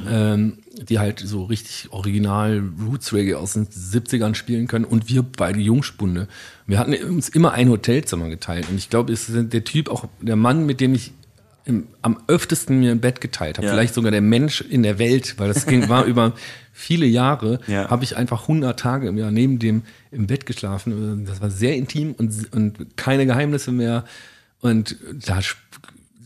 ähm, 0.08 0.58
die 0.74 0.98
halt 0.98 1.20
so 1.20 1.44
richtig 1.44 1.88
original 1.90 2.62
Roots 2.86 3.12
Reggae 3.12 3.34
aus 3.34 3.54
den 3.54 3.66
70ern 3.66 4.34
spielen 4.34 4.66
können 4.66 4.84
und 4.84 5.08
wir 5.08 5.22
beide 5.22 5.60
Jungspunde. 5.60 6.28
Wir 6.66 6.78
hatten 6.78 6.94
uns 6.94 7.28
immer 7.28 7.52
ein 7.52 7.68
Hotelzimmer 7.68 8.28
geteilt 8.28 8.68
und 8.70 8.76
ich 8.76 8.90
glaube, 8.90 9.12
es 9.12 9.28
ist 9.28 9.52
der 9.52 9.64
Typ 9.64 9.88
auch 9.88 10.06
der 10.20 10.36
Mann, 10.36 10.66
mit 10.66 10.80
dem 10.80 10.94
ich 10.94 11.12
im, 11.68 11.86
am 12.02 12.18
öftesten 12.26 12.80
mir 12.80 12.90
ein 12.90 13.00
Bett 13.00 13.20
geteilt 13.20 13.58
habe. 13.58 13.66
Ja. 13.66 13.72
Vielleicht 13.74 13.94
sogar 13.94 14.10
der 14.10 14.22
Mensch 14.22 14.62
in 14.62 14.82
der 14.82 14.98
Welt, 14.98 15.34
weil 15.38 15.48
das 15.48 15.66
ging, 15.66 15.88
war 15.88 16.04
über 16.06 16.32
viele 16.72 17.06
Jahre, 17.06 17.60
Ja. 17.66 17.90
habe 17.90 18.04
ich 18.04 18.16
einfach 18.16 18.42
100 18.42 18.78
Tage 18.78 19.08
im 19.08 19.18
Jahr 19.18 19.30
neben 19.30 19.58
dem 19.58 19.82
im 20.10 20.26
Bett 20.26 20.46
geschlafen. 20.46 21.26
Das 21.26 21.40
war 21.40 21.50
sehr 21.50 21.76
intim 21.76 22.12
und, 22.12 22.52
und 22.54 22.96
keine 22.96 23.26
Geheimnisse 23.26 23.70
mehr. 23.70 24.04
Und 24.60 24.96
da 25.26 25.40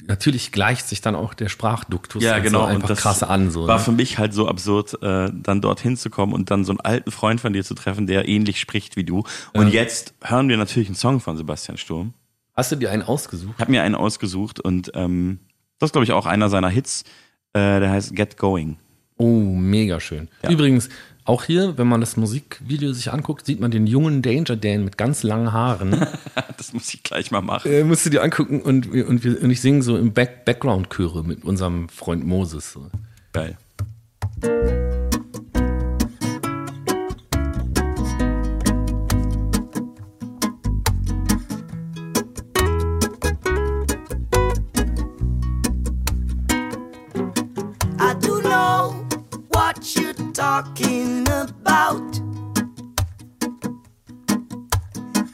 natürlich 0.07 0.53
gleicht 0.53 0.89
sich 0.89 1.01
dann 1.01 1.15
auch 1.15 1.35
der 1.35 1.49
Sprachduktus 1.49 2.23
Ja, 2.23 2.39
genau. 2.39 2.61
so 2.61 2.65
einfach 2.67 2.83
und 2.83 2.91
das 2.91 3.01
krass 3.01 3.23
an. 3.23 3.51
So, 3.51 3.67
war 3.67 3.79
ne? 3.79 3.85
für 3.85 3.93
mich 3.93 4.19
halt 4.19 4.33
so 4.35 4.49
absurd, 4.49 4.95
äh, 5.03 5.31
dann 5.33 5.61
dorthin 5.61 5.97
zu 5.97 6.11
kommen 6.11 6.33
und 6.33 6.51
dann 6.51 6.65
so 6.65 6.73
einen 6.73 6.81
alten 6.81 7.11
Freund 7.11 7.41
von 7.41 7.53
dir 7.53 7.65
zu 7.65 7.75
treffen, 7.75 8.07
der 8.07 8.29
ähnlich 8.29 8.61
spricht 8.61 8.97
wie 8.97 9.05
du. 9.05 9.25
Und 9.53 9.69
jetzt 9.69 10.15
hören 10.23 10.49
wir 10.49 10.57
natürlich 10.57 10.89
einen 10.89 10.97
Song 10.97 11.21
von 11.21 11.37
Sebastian 11.37 11.79
Sturm. 11.79 12.15
Hast 12.55 12.71
du 12.73 12.77
dir 12.77 12.91
einen 12.91 13.03
ausgesucht? 13.03 13.55
Ich 13.57 13.61
habe 13.61 13.71
mir 13.71 13.83
einen 13.83 13.95
ausgesucht 13.95 14.61
und 14.61 14.91
ähm, 14.95 15.39
das 15.79 15.89
ist, 15.89 15.93
glaube 15.93 16.05
ich, 16.05 16.13
auch 16.13 16.27
einer 16.27 16.49
seiner 16.51 16.69
Hits. 16.69 17.05
Äh, 17.55 17.81
der 17.81 17.91
heißt 17.91 18.15
Get 18.15 18.37
Going. 18.37 18.77
Oh, 19.17 19.27
mega 19.27 20.01
schön. 20.01 20.29
Übrigens, 20.49 20.89
auch 21.25 21.45
hier, 21.45 21.79
wenn 21.79 21.87
man 21.87 22.01
das 22.01 22.17
Musikvideo 22.17 22.93
sich 22.93 23.13
anguckt, 23.13 23.47
sieht 23.47 23.61
man 23.61 23.71
den 23.71 23.87
jungen 23.87 24.23
Danger 24.23 24.57
Dan 24.57 24.85
mit 24.85 24.99
ganz 24.99 25.23
langen 25.23 25.53
Haaren. 25.53 26.07
Das 26.57 26.73
muss 26.73 26.95
ich 26.95 27.03
gleich 27.03 27.33
mal 27.33 27.41
machen. 27.43 27.73
äh, 27.73 27.83
musst 27.83 28.07
du 28.07 28.11
dir 28.11 28.23
angucken 28.23 28.63
und, 28.63 28.89
und, 28.93 29.25
wir, 29.25 29.43
und 29.43 29.51
ich 29.51 29.61
singe 29.61 29.83
so 29.83 29.97
im 29.97 30.13
Back 30.13 30.45
Background-Chöre 30.45 31.25
mit 31.25 31.45
unserem 31.45 31.89
Freund 31.89 32.25
Moses. 32.25 32.79
Geil. 33.33 33.57
Talking 50.43 51.23
about. 51.29 52.11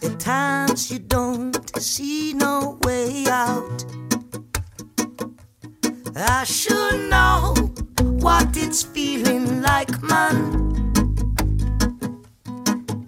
At 0.05 0.21
times 0.21 0.91
you 0.91 0.99
don't 0.99 1.57
see 1.81 2.35
no 2.35 2.79
way 2.85 3.25
out. 3.27 3.79
I 6.15 6.45
should 6.45 7.09
know 7.09 7.55
what 8.27 8.55
it's 8.55 8.83
feeling 8.83 9.63
like, 9.63 9.95
man. 10.03 10.39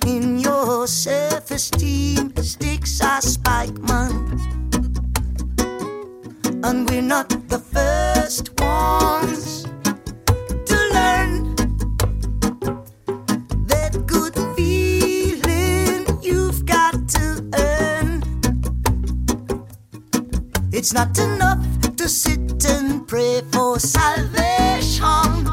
In 0.06 0.38
your 0.38 0.86
self 0.86 1.50
esteem, 1.50 2.32
sticks 2.36 3.02
are 3.02 3.20
spike, 3.20 3.78
man. 3.90 4.14
And 6.64 6.88
we're 6.88 7.08
not 7.14 7.28
the 7.50 7.58
first 7.58 8.58
ones 8.58 9.59
It's 20.80 20.94
not 20.94 21.18
enough 21.18 21.60
to 21.96 22.08
sit 22.08 22.64
and 22.64 23.06
pray 23.06 23.42
for 23.52 23.78
salvation. 23.78 25.44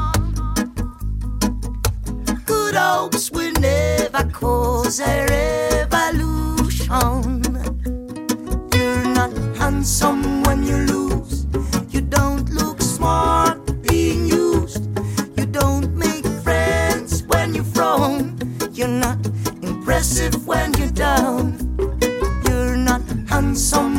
Good 2.46 2.74
hopes 2.74 3.30
will 3.30 3.52
never 3.60 4.24
cause 4.32 5.00
a 5.00 5.26
revolution. 5.28 7.42
You're 8.72 9.04
not 9.12 9.36
handsome 9.58 10.44
when 10.44 10.62
you 10.62 10.78
lose. 10.92 11.44
You 11.90 12.00
don't 12.00 12.48
look 12.48 12.80
smart 12.80 13.82
being 13.82 14.28
used. 14.28 14.88
You 15.36 15.44
don't 15.44 15.94
make 15.94 16.24
friends 16.42 17.22
when 17.24 17.54
you 17.54 17.64
frown. 17.64 18.38
You're 18.72 18.96
not 19.06 19.18
impressive 19.60 20.46
when 20.46 20.72
you're 20.78 20.88
down. 20.88 21.58
You're 22.46 22.78
not 22.78 23.02
handsome 23.28 23.97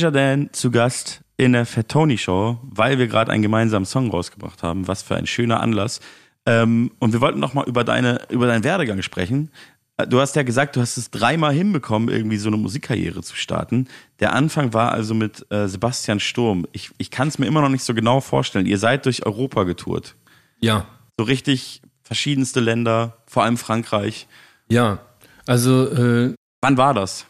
Danger 0.00 0.10
Dan 0.12 0.48
zu 0.52 0.70
Gast 0.70 1.20
in 1.36 1.52
der 1.52 1.66
Fettoni 1.66 2.16
Show, 2.16 2.58
weil 2.62 2.98
wir 2.98 3.06
gerade 3.06 3.30
einen 3.32 3.42
gemeinsamen 3.42 3.84
Song 3.84 4.10
rausgebracht 4.10 4.62
haben. 4.62 4.88
Was 4.88 5.02
für 5.02 5.16
ein 5.16 5.26
schöner 5.26 5.60
Anlass. 5.60 6.00
Ähm, 6.46 6.90
und 7.00 7.12
wir 7.12 7.20
wollten 7.20 7.38
noch 7.38 7.52
mal 7.54 7.66
über 7.68 7.84
deine 7.84 8.22
über 8.30 8.46
deinen 8.46 8.64
Werdegang 8.64 9.02
sprechen. 9.02 9.50
Äh, 9.98 10.06
Du 10.06 10.18
hast 10.20 10.36
ja 10.36 10.42
gesagt, 10.42 10.76
du 10.76 10.80
hast 10.80 10.96
es 10.96 11.10
dreimal 11.10 11.52
hinbekommen, 11.52 12.08
irgendwie 12.08 12.38
so 12.38 12.48
eine 12.48 12.56
Musikkarriere 12.56 13.20
zu 13.22 13.36
starten. 13.36 13.88
Der 14.20 14.32
Anfang 14.32 14.72
war 14.72 14.92
also 14.92 15.12
mit 15.14 15.44
äh, 15.50 15.68
Sebastian 15.68 16.18
Sturm. 16.18 16.66
Ich, 16.72 16.90
ich 16.96 17.10
kann 17.10 17.28
es 17.28 17.38
mir 17.38 17.46
immer 17.46 17.60
noch 17.60 17.68
nicht 17.68 17.84
so 17.84 17.92
genau 17.92 18.20
vorstellen. 18.22 18.64
Ihr 18.64 18.78
seid 18.78 19.04
durch 19.04 19.26
Europa 19.26 19.64
getourt. 19.64 20.16
Ja, 20.60 20.86
So 21.18 21.24
richtig 21.24 21.82
verschiedenste 22.02 22.60
Länder, 22.60 23.18
vor 23.26 23.44
allem 23.44 23.56
Frankreich. 23.58 24.26
ja. 24.68 24.98
Also 25.46 25.88
äh, 25.90 26.34
Wann 26.62 26.76
war 26.76 26.94
das? 26.94 27.26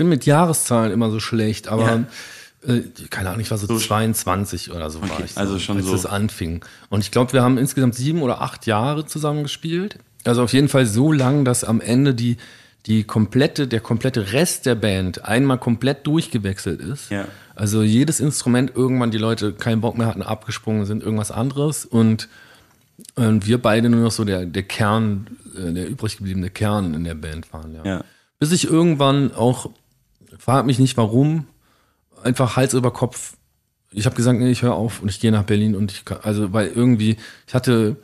Ich 0.00 0.02
bin 0.02 0.08
mit 0.08 0.24
Jahreszahlen 0.24 0.92
immer 0.92 1.10
so 1.10 1.20
schlecht, 1.20 1.68
aber 1.68 2.06
Ja. 2.66 2.72
äh, 2.74 2.80
keine 3.10 3.28
Ahnung, 3.28 3.42
ich 3.42 3.50
war 3.50 3.58
so, 3.58 3.66
So- 3.66 3.76
22 3.78 4.72
oder 4.72 4.88
so 4.88 5.02
war 5.02 5.10
Okay, 5.10 5.24
ich. 5.26 5.36
also 5.36 5.58
schon 5.58 5.76
als 5.76 5.84
so- 5.86 5.94
es 5.94 6.06
anfing. 6.06 6.64
Und 6.88 7.00
ich 7.00 7.10
glaube, 7.10 7.34
wir 7.34 7.42
haben 7.42 7.58
insgesamt 7.58 7.94
sieben 7.94 8.22
oder 8.22 8.40
acht 8.40 8.64
Jahre 8.64 9.04
zusammen 9.04 9.42
gespielt. 9.42 9.98
Also 10.24 10.42
auf 10.42 10.54
jeden 10.54 10.68
Fall 10.70 10.86
so 10.86 11.12
lang, 11.12 11.44
dass 11.44 11.64
am 11.64 11.82
Ende 11.82 12.14
die 12.14 12.38
die 12.86 13.04
komplette, 13.04 13.68
der 13.68 13.80
komplette 13.80 14.32
Rest 14.32 14.64
der 14.64 14.74
Band 14.74 15.22
einmal 15.26 15.58
komplett 15.58 16.06
durchgewechselt 16.06 16.80
ist. 16.80 17.10
Ja. 17.10 17.26
Also 17.54 17.82
jedes 17.82 18.20
Instrument 18.20 18.72
irgendwann 18.74 19.10
die 19.10 19.18
Leute 19.18 19.52
keinen 19.52 19.82
Bock 19.82 19.98
mehr 19.98 20.06
hatten, 20.06 20.22
abgesprungen 20.22 20.86
sind, 20.86 21.02
irgendwas 21.02 21.30
anderes 21.30 21.84
und 21.84 22.30
und 23.16 23.46
wir 23.46 23.58
beide 23.60 23.90
nur 23.90 24.00
noch 24.00 24.10
so 24.12 24.24
der, 24.24 24.46
der 24.46 24.62
Kern, 24.62 25.26
äh, 25.58 25.72
der 25.74 25.90
übrig 25.90 26.16
gebliebene 26.16 26.48
Kern 26.48 26.94
in 26.94 27.04
der 27.04 27.14
Band 27.16 27.52
waren. 27.52 27.74
Ja. 27.74 27.84
Ja. 27.84 28.04
Bis 28.38 28.50
ich 28.52 28.64
irgendwann 28.64 29.34
auch, 29.34 29.68
frag 30.38 30.66
mich 30.66 30.78
nicht 30.78 30.96
warum, 30.96 31.46
einfach 32.22 32.56
Hals 32.56 32.74
über 32.74 32.92
Kopf. 32.92 33.34
Ich 33.92 34.06
habe 34.06 34.16
gesagt, 34.16 34.38
nee, 34.38 34.50
ich 34.50 34.62
höre 34.62 34.74
auf 34.74 35.02
und 35.02 35.08
ich 35.08 35.20
gehe 35.20 35.32
nach 35.32 35.42
Berlin 35.44 35.74
und 35.74 35.92
ich 35.92 36.04
also 36.22 36.52
weil 36.52 36.68
irgendwie, 36.68 37.16
ich 37.46 37.54
hatte 37.54 37.96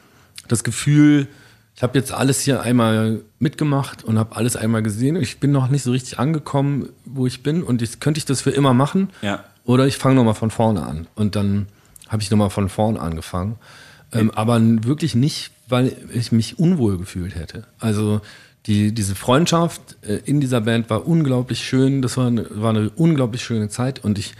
das 0.48 0.64
Gefühl, 0.64 1.28
ich 1.76 1.82
habe 1.82 1.98
jetzt 1.98 2.12
alles 2.12 2.40
hier 2.40 2.62
einmal 2.62 3.20
mitgemacht 3.38 4.02
und 4.02 4.18
habe 4.18 4.34
alles 4.34 4.56
einmal 4.56 4.82
gesehen. 4.82 5.16
Ich 5.16 5.40
bin 5.40 5.52
noch 5.52 5.68
nicht 5.68 5.82
so 5.82 5.90
richtig 5.90 6.18
angekommen, 6.18 6.88
wo 7.04 7.26
ich 7.26 7.42
bin 7.42 7.62
und 7.62 7.82
jetzt 7.82 8.00
könnte 8.00 8.18
ich 8.18 8.24
das 8.24 8.40
für 8.40 8.50
immer 8.50 8.72
machen. 8.72 9.10
Ja. 9.20 9.44
Oder 9.64 9.86
ich 9.86 9.98
fange 9.98 10.14
nochmal 10.14 10.34
von 10.34 10.50
vorne 10.50 10.82
an. 10.86 11.06
Und 11.14 11.36
dann 11.36 11.66
habe 12.08 12.22
ich 12.22 12.30
nochmal 12.30 12.50
von 12.50 12.70
vorne 12.70 12.98
angefangen. 12.98 13.56
Ähm, 14.12 14.30
aber 14.30 14.58
wirklich 14.84 15.14
nicht, 15.14 15.50
weil 15.68 15.94
ich 16.14 16.32
mich 16.32 16.58
unwohl 16.58 16.96
gefühlt 16.96 17.34
hätte. 17.34 17.64
Also 17.78 18.22
die, 18.66 18.92
diese 18.92 19.14
Freundschaft 19.14 19.96
äh, 20.02 20.20
in 20.24 20.40
dieser 20.40 20.60
Band 20.60 20.90
war 20.90 21.06
unglaublich 21.06 21.64
schön. 21.64 22.02
Das 22.02 22.16
war 22.16 22.26
eine, 22.26 22.46
war 22.50 22.70
eine 22.70 22.90
unglaublich 22.90 23.44
schöne 23.44 23.68
Zeit. 23.68 24.02
Und 24.04 24.18
ich 24.18 24.34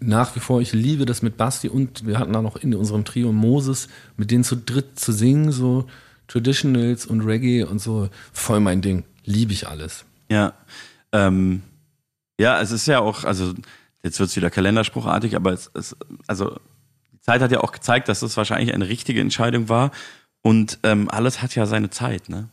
nach 0.00 0.34
wie 0.36 0.40
vor, 0.40 0.60
ich 0.60 0.72
liebe 0.72 1.06
das 1.06 1.22
mit 1.22 1.36
Basti 1.36 1.68
und 1.68 2.06
wir 2.06 2.18
hatten 2.18 2.32
da 2.32 2.42
noch 2.42 2.56
in 2.56 2.74
unserem 2.74 3.04
Trio 3.04 3.32
Moses, 3.32 3.88
mit 4.16 4.30
denen 4.30 4.44
zu 4.44 4.56
dritt 4.56 4.98
zu 4.98 5.12
singen, 5.12 5.52
so 5.52 5.86
Traditionals 6.28 7.06
und 7.06 7.20
Reggae 7.20 7.62
und 7.62 7.80
so, 7.80 8.08
voll 8.32 8.60
mein 8.60 8.82
Ding. 8.82 9.04
Liebe 9.24 9.52
ich 9.52 9.68
alles. 9.68 10.04
Ja. 10.28 10.54
Ähm, 11.12 11.62
ja, 12.38 12.60
es 12.60 12.72
ist 12.72 12.86
ja 12.86 12.98
auch, 13.00 13.24
also 13.24 13.54
jetzt 14.02 14.18
wird's 14.18 14.36
wieder 14.36 14.50
kalenderspruchartig, 14.50 15.36
aber 15.36 15.52
es, 15.52 15.70
es, 15.74 15.96
also 16.26 16.58
die 17.12 17.20
Zeit 17.20 17.40
hat 17.40 17.52
ja 17.52 17.60
auch 17.60 17.72
gezeigt, 17.72 18.08
dass 18.08 18.22
es 18.22 18.36
wahrscheinlich 18.36 18.74
eine 18.74 18.88
richtige 18.88 19.20
Entscheidung 19.20 19.68
war. 19.68 19.92
Und 20.42 20.78
ähm, 20.82 21.08
alles 21.10 21.42
hat 21.42 21.54
ja 21.54 21.66
seine 21.66 21.90
Zeit, 21.90 22.28
ne? 22.28 22.48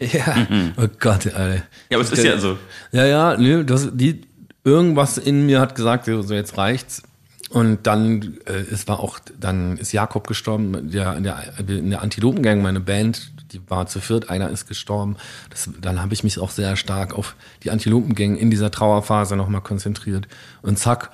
Ja, 0.00 0.46
oh 0.76 0.86
Gott, 0.98 1.26
Alter. 1.34 1.62
Ja, 1.90 1.98
aber 1.98 2.00
es 2.02 2.10
ist 2.12 2.24
ja 2.24 2.38
so. 2.38 2.58
Ja, 2.92 3.04
ja, 3.06 3.36
nö, 3.36 3.64
das, 3.64 3.90
die, 3.92 4.22
irgendwas 4.64 5.18
in 5.18 5.46
mir 5.46 5.60
hat 5.60 5.74
gesagt, 5.74 6.06
so 6.06 6.22
so, 6.22 6.34
jetzt 6.34 6.56
reicht's. 6.56 7.02
Und 7.50 7.86
dann, 7.88 8.38
äh, 8.46 8.52
es 8.72 8.86
war 8.86 9.00
auch, 9.00 9.18
dann 9.38 9.76
ist 9.76 9.92
Jakob 9.92 10.28
gestorben, 10.28 10.90
der, 10.90 11.16
in 11.16 11.24
der, 11.24 11.42
in 11.66 11.90
der 11.90 12.00
Antilopengang, 12.00 12.62
meine 12.62 12.78
Band, 12.80 13.32
die 13.52 13.60
war 13.68 13.86
zu 13.86 14.00
viert, 14.00 14.30
einer 14.30 14.50
ist 14.50 14.68
gestorben. 14.68 15.16
Das, 15.50 15.68
dann 15.80 16.00
habe 16.00 16.14
ich 16.14 16.22
mich 16.22 16.38
auch 16.38 16.50
sehr 16.50 16.76
stark 16.76 17.12
auf 17.12 17.34
die 17.64 17.72
Antilopengang 17.72 18.36
in 18.36 18.50
dieser 18.50 18.70
Trauerphase 18.70 19.34
nochmal 19.34 19.62
konzentriert. 19.62 20.28
Und 20.62 20.78
zack, 20.78 21.10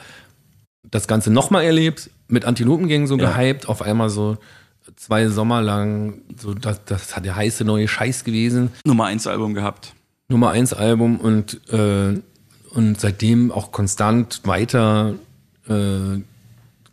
das 0.90 1.08
Ganze 1.08 1.32
nochmal 1.32 1.64
erlebt, 1.64 2.10
mit 2.28 2.44
Antilopengang 2.44 3.06
so 3.06 3.16
Ja. 3.16 3.32
gehypt, 3.32 3.68
auf 3.68 3.80
einmal 3.80 4.10
so 4.10 4.36
zwei 4.94 5.28
Sommer 5.28 5.60
lang, 5.62 6.22
so 6.38 6.54
das, 6.54 6.84
das 6.84 7.16
hat 7.16 7.24
der 7.24 7.36
heiße 7.36 7.64
neue 7.64 7.88
Scheiß 7.88 8.24
gewesen. 8.24 8.70
Nummer 8.84 9.06
eins 9.06 9.26
Album 9.26 9.54
gehabt. 9.54 9.94
Nummer 10.28 10.50
eins 10.50 10.72
Album 10.72 11.18
und, 11.20 11.60
äh, 11.72 12.20
und 12.70 13.00
seitdem 13.00 13.50
auch 13.52 13.72
konstant 13.72 14.40
weiter 14.44 15.14
äh, 15.68 16.20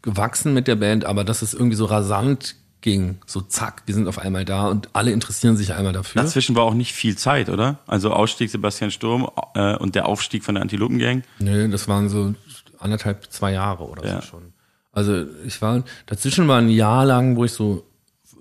gewachsen 0.02 0.54
mit 0.54 0.68
der 0.68 0.76
Band, 0.76 1.06
aber 1.06 1.24
dass 1.24 1.42
es 1.42 1.54
irgendwie 1.54 1.76
so 1.76 1.86
rasant 1.86 2.56
ging, 2.82 3.18
so 3.26 3.40
zack, 3.42 3.84
wir 3.86 3.96
sind 3.96 4.08
auf 4.10 4.20
einmal 4.20 4.44
da 4.44 4.68
und 4.68 4.90
alle 4.94 5.12
interessieren 5.12 5.56
sich 5.56 5.74
einmal 5.74 5.94
dafür. 5.94 6.22
Dazwischen 6.22 6.56
war 6.56 6.64
auch 6.64 6.74
nicht 6.74 6.92
viel 6.94 7.18
Zeit, 7.18 7.48
oder? 7.50 7.80
Also 7.88 8.12
Ausstieg 8.12 8.50
Sebastian 8.50 8.92
Sturm 8.92 9.30
äh, 9.56 9.78
und 9.78 9.96
der 9.96 10.06
Aufstieg 10.08 10.44
von 10.44 10.56
der 10.56 10.62
Antilopengang. 10.64 11.24
Nö, 11.40 11.70
das 11.70 11.88
waren 11.88 12.10
so 12.10 12.36
anderthalb, 12.80 13.32
zwei 13.32 13.54
Jahre 13.54 13.86
oder 13.88 14.06
Ja. 14.06 14.22
so 14.22 14.28
schon. 14.28 14.53
Also 14.94 15.26
ich 15.46 15.62
war, 15.62 15.84
dazwischen 16.06 16.48
war 16.48 16.60
ein 16.60 16.70
Jahr 16.70 17.06
lang, 17.06 17.36
wo 17.36 17.44
ich 17.44 17.52
so 17.52 17.84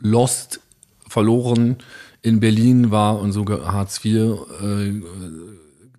lost, 0.01 0.61
verloren 1.09 1.79
in 2.21 2.41
Berlin 2.41 2.91
war 2.91 3.19
und 3.19 3.33
so 3.33 3.45
Hartz 3.47 4.05
IV 4.05 4.39
äh, 4.63 5.01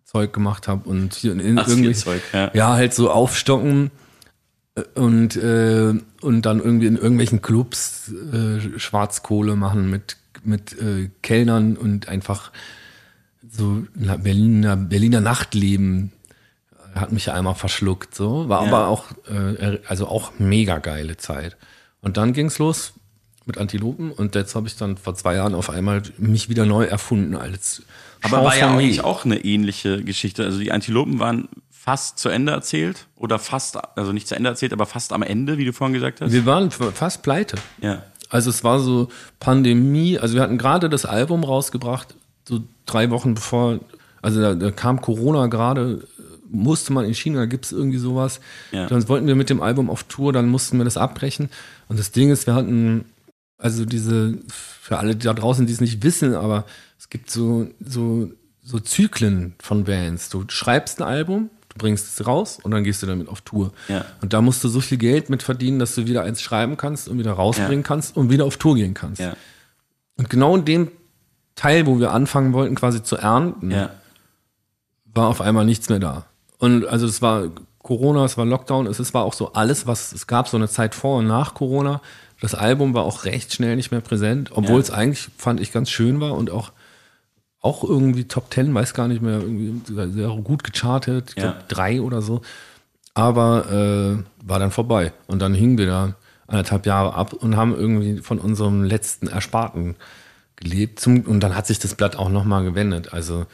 Zeug 0.05 0.31
gemacht 0.31 0.67
habe 0.67 0.87
und 0.87 1.15
hier 1.15 1.33
in, 1.33 1.39
irgendwie 1.39 1.93
Zeug, 1.93 2.21
ja. 2.31 2.51
ja 2.53 2.73
halt 2.73 2.93
so 2.93 3.09
aufstocken 3.09 3.91
äh, 4.75 4.83
und 4.93 5.35
äh, 5.35 5.93
und 6.21 6.41
dann 6.43 6.59
irgendwie 6.59 6.85
in 6.85 6.95
irgendwelchen 6.95 7.41
Clubs 7.41 8.11
äh, 8.11 8.79
Schwarzkohle 8.79 9.55
machen 9.55 9.89
mit 9.89 10.17
mit 10.43 10.79
äh, 10.79 11.09
Kellnern 11.21 11.75
und 11.75 12.07
einfach 12.07 12.51
so 13.49 13.83
Berliner 13.93 14.77
Berliner 14.77 15.21
Nachtleben 15.21 16.11
hat 16.95 17.11
mich 17.11 17.31
einmal 17.31 17.55
verschluckt 17.55 18.13
so 18.15 18.47
war 18.49 18.61
Ja. 18.65 18.67
aber 18.69 18.87
auch 18.87 19.05
äh, 19.29 19.79
also 19.87 20.07
auch 20.07 20.31
mega 20.39 20.77
geile 20.79 21.17
Zeit 21.17 21.57
und 22.01 22.17
dann 22.17 22.33
ging's 22.33 22.59
los 22.59 22.93
mit 23.45 23.57
Antilopen 23.57 24.11
und 24.11 24.35
jetzt 24.35 24.55
habe 24.55 24.67
ich 24.67 24.75
dann 24.77 24.95
vor 24.97 25.15
zwei 25.15 25.35
Jahren 25.35 25.53
auf 25.55 25.69
einmal 25.69 26.01
mich 26.17 26.47
wieder 26.49 26.65
neu 26.65 26.85
erfunden 26.85 27.35
als 27.35 27.81
Aber 28.21 28.43
war 28.43 28.55
ja 28.55 28.67
Chanson- 28.67 28.79
eigentlich 28.79 29.03
auch 29.03 29.25
eine 29.25 29.43
ähnliche 29.43 30.01
Geschichte. 30.01 30.45
Also 30.45 30.59
die 30.59 30.71
Antilopen 30.71 31.19
waren 31.19 31.49
fast 31.69 32.19
zu 32.19 32.29
Ende 32.29 32.53
erzählt 32.53 33.07
oder 33.17 33.39
fast, 33.39 33.77
also 33.97 34.13
nicht 34.13 34.29
zu 34.29 34.35
Ende 34.35 34.49
erzählt, 34.49 34.71
aber 34.71 34.85
fast 34.85 35.11
am 35.11 35.21
Ende, 35.23 35.57
wie 35.57 35.65
du 35.65 35.73
vorhin 35.73 35.93
gesagt 35.93 36.21
hast. 36.21 36.31
wir 36.31 36.45
waren 36.45 36.71
fast 36.71 37.21
pleite 37.23 37.57
Ja. 37.81 38.03
Also 38.29 38.49
es 38.49 38.63
war 38.63 38.79
so 38.79 39.09
Pandemie, 39.41 40.17
also 40.17 40.35
wir 40.35 40.41
hatten 40.41 40.57
gerade 40.57 40.89
das 40.89 41.05
Album 41.05 41.43
rausgebracht, 41.43 42.15
so 42.47 42.61
drei 42.85 43.09
Wochen 43.09 43.33
bevor, 43.33 43.79
also 44.21 44.39
da, 44.41 44.55
da 44.55 44.71
kam 44.71 45.01
Corona 45.01 45.47
gerade, 45.47 46.07
musste 46.53 46.93
man 46.93 47.05
in 47.05 47.13
China, 47.13 47.45
gibt 47.45 47.65
es 47.65 47.71
irgendwie 47.71 47.97
sowas. 47.97 48.39
Ja. 48.71 48.87
Dann 48.87 49.07
wollten 49.09 49.27
wir 49.27 49.35
mit 49.35 49.49
dem 49.49 49.61
Album 49.61 49.89
auf 49.89 50.03
Tour, 50.03 50.31
dann 50.31 50.47
mussten 50.49 50.77
wir 50.77 50.85
das 50.85 50.97
abbrechen. 50.97 51.49
Und 51.89 51.99
das 51.99 52.11
Ding 52.11 52.29
ist, 52.31 52.47
wir 52.47 52.53
hatten, 52.53 53.05
also 53.57 53.85
diese, 53.85 54.37
für 54.47 54.97
alle 54.99 55.15
da 55.15 55.33
draußen, 55.33 55.65
die 55.65 55.73
es 55.73 55.81
nicht 55.81 56.03
wissen, 56.03 56.35
aber 56.35 56.65
es 56.99 57.09
gibt 57.09 57.29
so, 57.31 57.67
so, 57.83 58.31
so 58.61 58.79
Zyklen 58.79 59.55
von 59.59 59.83
Bands. 59.83 60.29
Du 60.29 60.45
schreibst 60.47 61.01
ein 61.01 61.07
Album, 61.07 61.49
du 61.69 61.77
bringst 61.79 62.19
es 62.19 62.25
raus 62.25 62.59
und 62.61 62.71
dann 62.71 62.83
gehst 62.83 63.01
du 63.01 63.07
damit 63.07 63.27
auf 63.27 63.41
Tour. 63.41 63.73
Ja. 63.87 64.05
Und 64.21 64.33
da 64.33 64.41
musst 64.41 64.63
du 64.63 64.69
so 64.69 64.79
viel 64.79 64.97
Geld 64.97 65.29
mit 65.29 65.43
verdienen, 65.43 65.79
dass 65.79 65.95
du 65.95 66.05
wieder 66.07 66.23
eins 66.23 66.41
schreiben 66.41 66.77
kannst 66.77 67.07
und 67.09 67.17
wieder 67.17 67.33
rausbringen 67.33 67.81
Ja. 67.81 67.87
kannst 67.87 68.15
und 68.15 68.29
wieder 68.29 68.45
auf 68.45 68.57
Tour 68.57 68.75
gehen 68.75 68.93
kannst. 68.93 69.21
Ja. 69.21 69.35
Und 70.17 70.29
genau 70.29 70.55
in 70.55 70.65
dem 70.65 70.91
Teil, 71.55 71.85
wo 71.87 71.99
wir 71.99 72.11
anfangen 72.11 72.53
wollten, 72.53 72.75
quasi 72.75 73.01
zu 73.03 73.17
ernten, 73.17 73.71
war 75.05 75.27
auf 75.27 75.41
einmal 75.41 75.65
nichts 75.65 75.89
mehr 75.89 75.99
da. 75.99 76.25
Und 76.59 76.85
also 76.87 77.05
es 77.05 77.21
war 77.21 77.49
Corona, 77.81 78.23
es 78.25 78.37
war 78.37 78.45
Lockdown, 78.45 78.87
es, 78.87 78.99
es 78.99 79.13
war 79.13 79.23
auch 79.23 79.33
so 79.33 79.53
alles, 79.53 79.87
was 79.87 80.13
es 80.13 80.27
gab, 80.27 80.47
so 80.47 80.57
eine 80.57 80.69
Zeit 80.69 80.95
vor 80.95 81.17
und 81.19 81.27
nach 81.27 81.53
Corona. 81.53 82.01
Das 82.41 82.55
Album 82.55 82.93
war 82.93 83.03
auch 83.03 83.25
recht 83.25 83.53
schnell 83.53 83.75
nicht 83.75 83.91
mehr 83.91 84.01
präsent, 84.01 84.51
obwohl 84.53 84.75
Ja. 84.75 84.79
es 84.81 84.91
eigentlich, 84.91 85.29
fand 85.37 85.59
ich, 85.59 85.71
ganz 85.71 85.89
schön 85.89 86.19
war 86.21 86.33
und 86.33 86.49
auch, 86.49 86.71
auch 87.61 87.83
irgendwie 87.83 88.25
Top 88.25 88.49
Ten, 88.51 88.73
weiß 88.73 88.93
gar 88.93 89.07
nicht 89.07 89.21
mehr, 89.21 89.39
irgendwie 89.39 89.81
sehr 90.11 90.27
gut 90.43 90.63
gechartet, 90.63 91.33
ich 91.35 91.41
Ja. 91.43 91.51
glaub, 91.51 91.69
drei 91.69 92.01
oder 92.01 92.21
so. 92.21 92.41
Aber 93.13 93.69
äh, 93.71 94.47
war 94.47 94.59
dann 94.59 94.71
vorbei. 94.71 95.13
Und 95.27 95.41
dann 95.41 95.53
hingen 95.53 95.77
wir 95.77 95.85
da 95.85 96.15
anderthalb 96.47 96.85
Jahre 96.85 97.13
ab 97.13 97.33
und 97.33 97.55
haben 97.55 97.73
irgendwie 97.75 98.17
von 98.21 98.39
unserem 98.39 98.83
letzten 98.83 99.27
Ersparten 99.27 99.95
gelebt. 100.55 100.99
Zum, 100.99 101.21
und 101.21 101.39
dann 101.41 101.55
hat 101.55 101.67
sich 101.67 101.79
das 101.79 101.95
Blatt 101.95 102.15
auch 102.15 102.29
nochmal 102.29 102.63
gewendet. 102.63 103.13
Also 103.13 103.45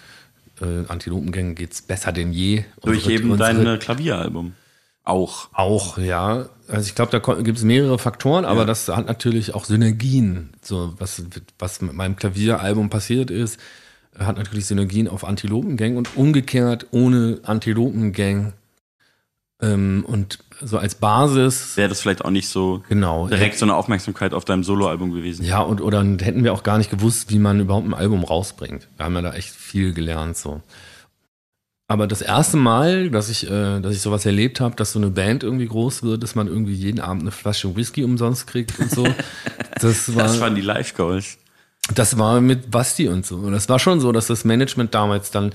äh, 0.61 0.85
Antilopengängen 0.87 1.55
geht's 1.55 1.81
besser 1.81 2.11
denn 2.11 2.31
je. 2.33 2.63
Durch 2.83 2.97
Unsere- 2.99 3.13
eben 3.13 3.31
unsere- 3.31 3.63
dein 3.63 3.79
Klavieralbum. 3.79 4.53
Auch. 5.03 5.49
auch, 5.53 5.97
ja. 5.97 6.49
Also 6.67 6.87
ich 6.87 6.93
glaube, 6.93 7.11
da 7.17 7.33
gibt 7.41 7.57
es 7.57 7.63
mehrere 7.63 7.97
Faktoren, 7.97 8.45
aber 8.45 8.59
Ja. 8.61 8.65
das 8.65 8.87
hat 8.89 9.07
natürlich 9.07 9.55
auch 9.55 9.65
Synergien. 9.65 10.51
So, 10.61 10.93
was, 10.99 11.23
was 11.57 11.81
mit 11.81 11.93
meinem 11.93 12.15
Klavieralbum 12.15 12.89
passiert 12.91 13.31
ist, 13.31 13.59
hat 14.19 14.37
natürlich 14.37 14.67
Synergien 14.67 15.07
auf 15.07 15.23
Antilopengang 15.23 15.97
und 15.97 16.15
umgekehrt 16.15 16.87
ohne 16.91 17.39
Antilopengang. 17.43 18.53
Ähm, 19.61 20.03
und 20.07 20.39
so 20.61 20.77
als 20.77 20.95
Basis, 20.95 21.77
Wäre 21.77 21.89
das 21.89 22.01
vielleicht 22.01 22.23
auch 22.25 22.29
nicht 22.29 22.49
so 22.49 22.83
genau. 22.89 23.27
direkt 23.27 23.57
so 23.57 23.65
eine 23.65 23.75
Aufmerksamkeit 23.75 24.33
auf 24.33 24.45
deinem 24.45 24.63
Soloalbum 24.63 25.11
gewesen. 25.11 25.45
Ja, 25.45 25.61
und 25.61 25.81
oder 25.81 25.99
hätten 26.03 26.43
wir 26.43 26.53
auch 26.53 26.63
gar 26.63 26.77
nicht 26.77 26.89
gewusst, 26.91 27.29
wie 27.31 27.39
man 27.39 27.59
überhaupt 27.59 27.87
ein 27.87 27.93
Album 27.93 28.23
rausbringt. 28.23 28.87
Wir 28.97 29.05
haben 29.05 29.15
ja 29.15 29.21
da 29.21 29.33
echt 29.33 29.51
viel 29.51 29.93
gelernt 29.93 30.37
so. 30.37 30.61
Aber 31.87 32.05
das 32.05 32.21
erste 32.21 32.55
Mal, 32.57 33.09
dass 33.09 33.29
ich, 33.29 33.49
äh, 33.49 33.79
dass 33.79 33.95
ich 33.95 34.01
sowas 34.01 34.23
erlebt 34.25 34.59
habe, 34.59 34.75
dass 34.75 34.91
so 34.91 34.99
eine 34.99 35.09
Band 35.09 35.43
irgendwie 35.43 35.65
groß 35.67 36.03
wird, 36.03 36.21
dass 36.21 36.35
man 36.35 36.47
irgendwie 36.47 36.73
jeden 36.75 36.99
Abend 36.99 37.23
eine 37.23 37.31
Flasche 37.31 37.75
Whisky 37.75 38.03
umsonst 38.03 38.45
kriegt 38.45 38.77
und 38.79 38.91
so, 38.91 39.07
das 39.81 40.15
war, 40.15 40.23
Das 40.23 40.39
waren 40.39 40.53
die 40.53 40.61
Live 40.61 40.93
Goals. 40.95 41.39
das 41.95 42.17
war 42.19 42.41
mit 42.41 42.69
Basti 42.69 43.07
und 43.07 43.25
so. 43.25 43.37
Und 43.37 43.53
das 43.53 43.69
war 43.69 43.79
schon 43.79 43.99
so, 43.99 44.11
dass 44.11 44.27
das 44.27 44.45
Management 44.45 44.93
damals 44.93 45.31
dann 45.31 45.51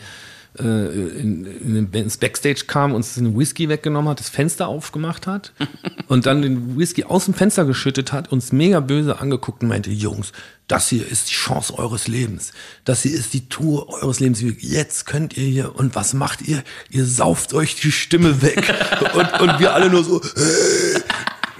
in, 0.63 1.45
in 1.47 1.75
den- 1.91 1.93
ins 2.05 2.17
Backstage 2.17 2.65
kam, 2.67 2.95
uns 2.95 3.15
den 3.15 3.37
Whisky 3.37 3.69
weggenommen 3.69 4.09
hat, 4.11 4.21
das 4.21 4.29
Fenster 4.29 4.69
aufgemacht 4.69 5.27
hat 5.27 5.53
und 6.09 6.27
dann 6.27 6.43
den 6.43 6.79
Whisky 6.79 7.05
aus 7.05 7.25
dem 7.25 7.35
Fenster 7.35 7.65
geschüttet 7.65 8.13
hat, 8.13 8.31
uns 8.31 8.53
mega 8.53 8.81
böse 8.81 9.19
angeguckt 9.21 9.63
und 9.63 9.69
meinte, 9.69 9.91
Jungs, 9.91 10.33
das 10.69 10.89
hier 10.89 11.07
ist 11.07 11.29
die 11.31 11.35
Chance 11.35 11.77
eures 11.79 12.09
Lebens. 12.09 12.53
Das 12.85 13.03
hier 13.03 13.13
ist 13.15 13.35
die 13.35 13.49
Tour 13.49 13.89
eures 14.03 14.21
Lebens. 14.21 14.41
Jetzt 14.61 15.05
könnt 15.07 15.37
ihr 15.37 15.45
hier, 15.47 15.75
und 15.77 15.95
was 15.95 16.15
macht 16.15 16.41
ihr? 16.43 16.63
Ihr 16.89 17.05
sauft 17.05 17.53
euch 17.53 17.75
die 17.81 17.93
Stimme 17.93 18.41
weg. 18.41 18.73
und, 19.15 19.41
und 19.41 19.59
wir 19.61 19.75
alle 19.75 19.91
nur 19.91 20.05
so, 20.05 20.23
hey, 20.23 21.03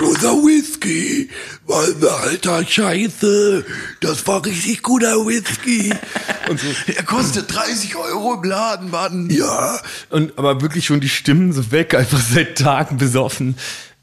unser 0.03 0.33
Whisky, 0.33 1.29
alter 1.69 2.65
Scheiße, 2.67 3.65
das 4.01 4.27
war 4.27 4.45
richtig 4.45 4.83
guter 4.83 5.15
Whisky. 5.27 5.93
Und 6.51 6.61
so, 6.61 6.67
Er 6.95 7.03
kostet 7.05 7.55
30 7.55 7.97
Euro 7.97 8.35
im 8.35 8.45
Laden, 8.45 8.91
Mann. 8.91 9.31
ja, 9.31 9.81
und 10.11 10.39
aber 10.39 10.61
wirklich 10.61 10.85
schon 10.85 11.01
die 11.01 11.09
Stimmen 11.09 11.53
so 11.53 11.71
weg, 11.73 11.95
einfach 11.95 12.21
seit 12.21 12.59
Tagen 12.59 12.99
besoffen. 12.99 13.57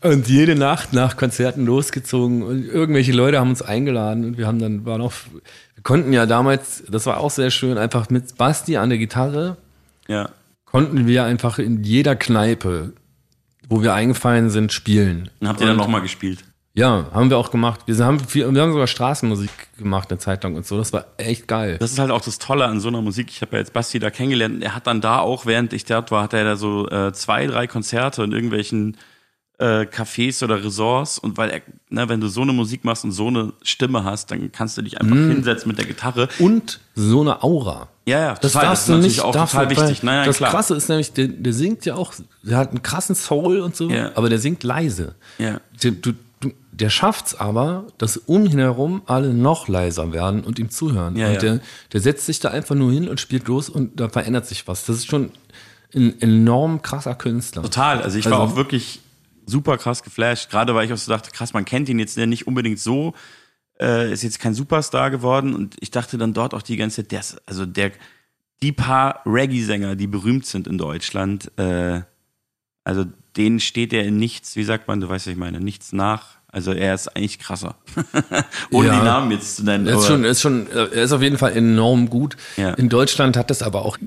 Und 0.04 0.28
jede 0.28 0.56
Nacht 0.56 0.94
nach 0.94 1.16
Konzerten 1.16 1.68
losgezogen 1.68 2.42
und 2.42 2.66
irgendwelche 2.66 3.12
Leute 3.12 3.40
haben 3.40 3.52
uns 3.52 3.62
eingeladen 3.62 4.26
und 4.26 4.38
wir 4.40 4.48
haben 4.48 4.58
dann, 4.58 4.84
war 4.84 4.98
noch, 4.98 5.14
wir 5.76 5.84
konnten 5.84 6.12
ja 6.12 6.26
damals, 6.26 6.82
das 6.90 7.06
war 7.06 7.20
auch 7.20 7.30
sehr 7.30 7.52
schön, 7.52 7.78
einfach 7.78 8.10
mit 8.10 8.36
Basti 8.38 8.78
an 8.78 8.90
der 8.90 8.98
Gitarre 8.98 9.58
Ja. 10.08 10.30
konnten 10.66 11.06
wir 11.06 11.26
einfach 11.26 11.60
in 11.60 11.84
jeder 11.84 12.16
Kneipe, 12.16 12.94
wo 13.72 13.82
wir 13.82 13.94
eingefallen 13.94 14.50
sind, 14.50 14.74
spielen. 14.74 15.30
Dann 15.40 15.50
habt 15.50 15.62
ihr 15.62 15.68
dann 15.68 15.78
nochmal 15.78 16.02
gespielt. 16.02 16.44
Ja, 16.74 17.06
haben 17.14 17.30
wir 17.30 17.38
auch 17.38 17.52
gemacht. 17.52 17.82
Wir 17.86 17.98
haben, 18.04 18.20
viel, 18.20 18.54
wir 18.54 18.62
haben 18.62 18.74
sogar 18.74 18.88
Straßenmusik 18.88 19.50
gemacht 19.78 20.12
eine 20.12 20.20
Zeit 20.20 20.44
lang 20.44 20.56
und 20.56 20.66
so. 20.66 20.78
Das 20.78 20.92
war 20.92 21.06
echt 21.18 21.48
geil. 21.48 21.78
Das 21.80 21.94
ist 21.94 22.00
halt 22.00 22.12
auch 22.12 22.22
das 22.22 22.38
Tolle 22.38 22.66
an 22.66 22.82
so 22.82 22.90
einer 22.90 23.02
Musik. 23.02 23.30
Ich 23.30 23.42
habe 23.42 23.54
ja 23.54 23.60
jetzt 23.60 23.72
Basti 23.72 24.00
da 24.00 24.10
kennengelernt. 24.10 24.62
Er 24.62 24.76
hat 24.76 24.88
dann 24.88 25.00
da 25.00 25.20
auch, 25.20 25.46
während 25.46 25.72
ich 25.72 25.86
dort 25.86 26.12
war, 26.12 26.24
hat 26.24 26.34
er 26.34 26.44
da 26.44 26.56
so 26.58 26.90
äh, 26.90 27.14
zwei, 27.14 27.48
drei 27.48 27.66
Konzerte 27.66 28.24
in 28.24 28.34
irgendwelchen 28.34 28.98
äh, 29.62 29.86
Cafés 29.86 30.44
oder 30.44 30.64
Resorts 30.64 31.20
und 31.20 31.38
weil 31.38 31.50
er, 31.52 31.62
ne, 31.90 32.10
wenn 32.10 32.20
du 32.20 32.28
so 32.28 32.42
eine 32.42 32.52
Musik 32.52 32.84
machst 32.84 33.04
und 33.06 33.12
so 33.12 33.28
eine 33.28 33.54
Stimme 33.62 34.04
hast, 34.04 34.32
dann 34.32 34.52
kannst 34.52 34.78
du 34.78 34.82
dich 34.82 35.00
einfach 35.00 35.16
Mhm. 35.16 35.30
hinsetzen 35.32 35.68
mit 35.70 35.78
der 35.78 35.86
Gitarre. 35.86 36.28
Und 36.40 36.80
so 36.96 37.22
eine 37.22 37.44
Aura. 37.44 37.88
Ja, 38.08 38.20
ja, 38.20 38.34
Das 38.34 38.54
total. 38.54 38.68
darfst 38.70 38.84
ist 38.84 38.90
natürlich 38.90 39.08
nicht 39.18 39.22
auch 39.22 39.36
total 39.36 39.70
wichtig. 39.70 40.02
Naja, 40.04 40.26
das 40.26 40.38
klar. 40.38 40.50
Krasse 40.52 40.76
ist 40.76 40.90
nämlich, 40.90 41.14
der, 41.14 41.28
der 41.28 41.54
singt 41.54 41.86
ja 41.86 41.94
auch, 41.96 42.14
der 42.42 42.58
hat 42.58 42.70
einen 42.72 42.82
krassen 42.82 43.14
Soul 43.16 43.60
und 43.60 43.76
so, 43.76 43.90
Ja. 43.90 44.12
aber 44.16 44.30
der 44.30 44.40
singt 44.40 44.64
leise. 44.64 45.14
Ja. 45.38 45.62
Der, 45.84 45.92
du, 45.92 46.14
der 46.72 46.90
schafft's 46.90 47.36
aber, 47.36 47.86
dass 48.00 48.18
um 48.18 48.46
ihn 48.48 48.58
herum 48.58 49.04
alle 49.06 49.32
noch 49.36 49.68
leiser 49.68 50.12
werden 50.12 50.44
und 50.44 50.58
ihm 50.58 50.72
zuhören. 50.72 51.16
Ja, 51.16 51.28
und 51.28 51.34
ja. 51.36 51.40
Der, 51.40 51.60
der 51.94 52.02
setzt 52.02 52.26
sich 52.26 52.40
da 52.40 52.50
einfach 52.50 52.74
nur 52.74 52.92
hin 52.92 53.08
und 53.08 53.20
spielt 53.20 53.48
los 53.48 53.70
und 53.70 54.00
da 54.00 54.10
verändert 54.10 54.48
sich 54.48 54.68
was. 54.68 54.86
Das 54.86 54.96
ist 54.96 55.06
schon 55.06 55.30
ein 55.94 56.20
enorm 56.22 56.82
krasser 56.82 57.14
Künstler. 57.14 57.62
Total. 57.62 58.02
Also 58.02 58.18
ich 58.18 58.28
war 58.32 58.40
auch 58.40 58.56
wirklich 58.56 59.01
super 59.46 59.78
krass 59.78 60.04
geflasht, 60.04 60.50
gerade 60.50 60.74
weil 60.76 60.86
ich 60.86 60.94
auch 60.94 60.98
so 60.98 61.12
dachte, 61.12 61.32
krass, 61.32 61.54
man 61.54 61.66
kennt 61.66 61.90
ihn 61.90 62.00
jetzt 62.00 62.18
nicht 62.18 62.48
unbedingt 62.48 62.80
so, 62.80 63.14
äh, 63.80 64.12
ist 64.12 64.24
jetzt 64.24 64.40
kein 64.40 64.54
Superstar 64.54 65.10
geworden 65.12 65.54
und 65.56 65.76
ich 65.80 65.92
dachte 65.92 66.18
dann 66.18 66.34
dort 66.34 66.54
auch 66.54 66.62
die 66.62 66.78
ganze 66.78 66.98
Zeit, 67.04 67.12
der 67.12 67.22
also 67.46 67.66
der, 67.66 67.92
die 68.62 68.72
paar 68.72 69.22
Reggae-Sänger, 69.26 69.96
die 69.96 70.08
berühmt 70.08 70.46
sind 70.46 70.68
in 70.68 70.78
Deutschland, 70.78 71.52
äh, 71.58 72.02
also 72.84 73.06
denen 73.38 73.60
steht 73.60 73.94
er 73.94 74.04
in 74.04 74.18
nichts, 74.18 74.56
wie 74.56 74.64
sagt 74.64 74.88
man, 74.88 75.00
du 75.02 75.08
weißt, 75.10 75.26
was 75.28 75.32
ich 75.32 75.38
meine, 75.40 75.60
nichts 75.60 75.94
nach. 75.94 76.38
Also 76.54 76.74
er 76.74 76.94
ist 76.94 77.16
eigentlich 77.16 77.40
krasser. 77.40 77.76
Ohne 78.72 78.90
Ja. 78.90 79.00
die 79.00 79.06
Namen 79.06 79.32
jetzt 79.32 79.56
zu 79.56 79.64
nennen. 79.64 79.88
Er 79.88 79.98
ist 79.98 80.08
schon, 80.08 80.26
er 80.26 80.32
ist 80.32 80.42
schon, 80.42 80.68
er 80.70 80.92
ist 80.92 81.14
auf 81.14 81.22
jeden 81.22 81.38
Fall 81.38 81.54
enorm 81.56 82.10
gut. 82.10 82.36
Ja. 82.58 82.72
In 82.74 82.90
Deutschland 82.90 83.38
hat 83.38 83.50
das 83.50 83.62
aber 83.64 83.86
auch, 83.86 83.98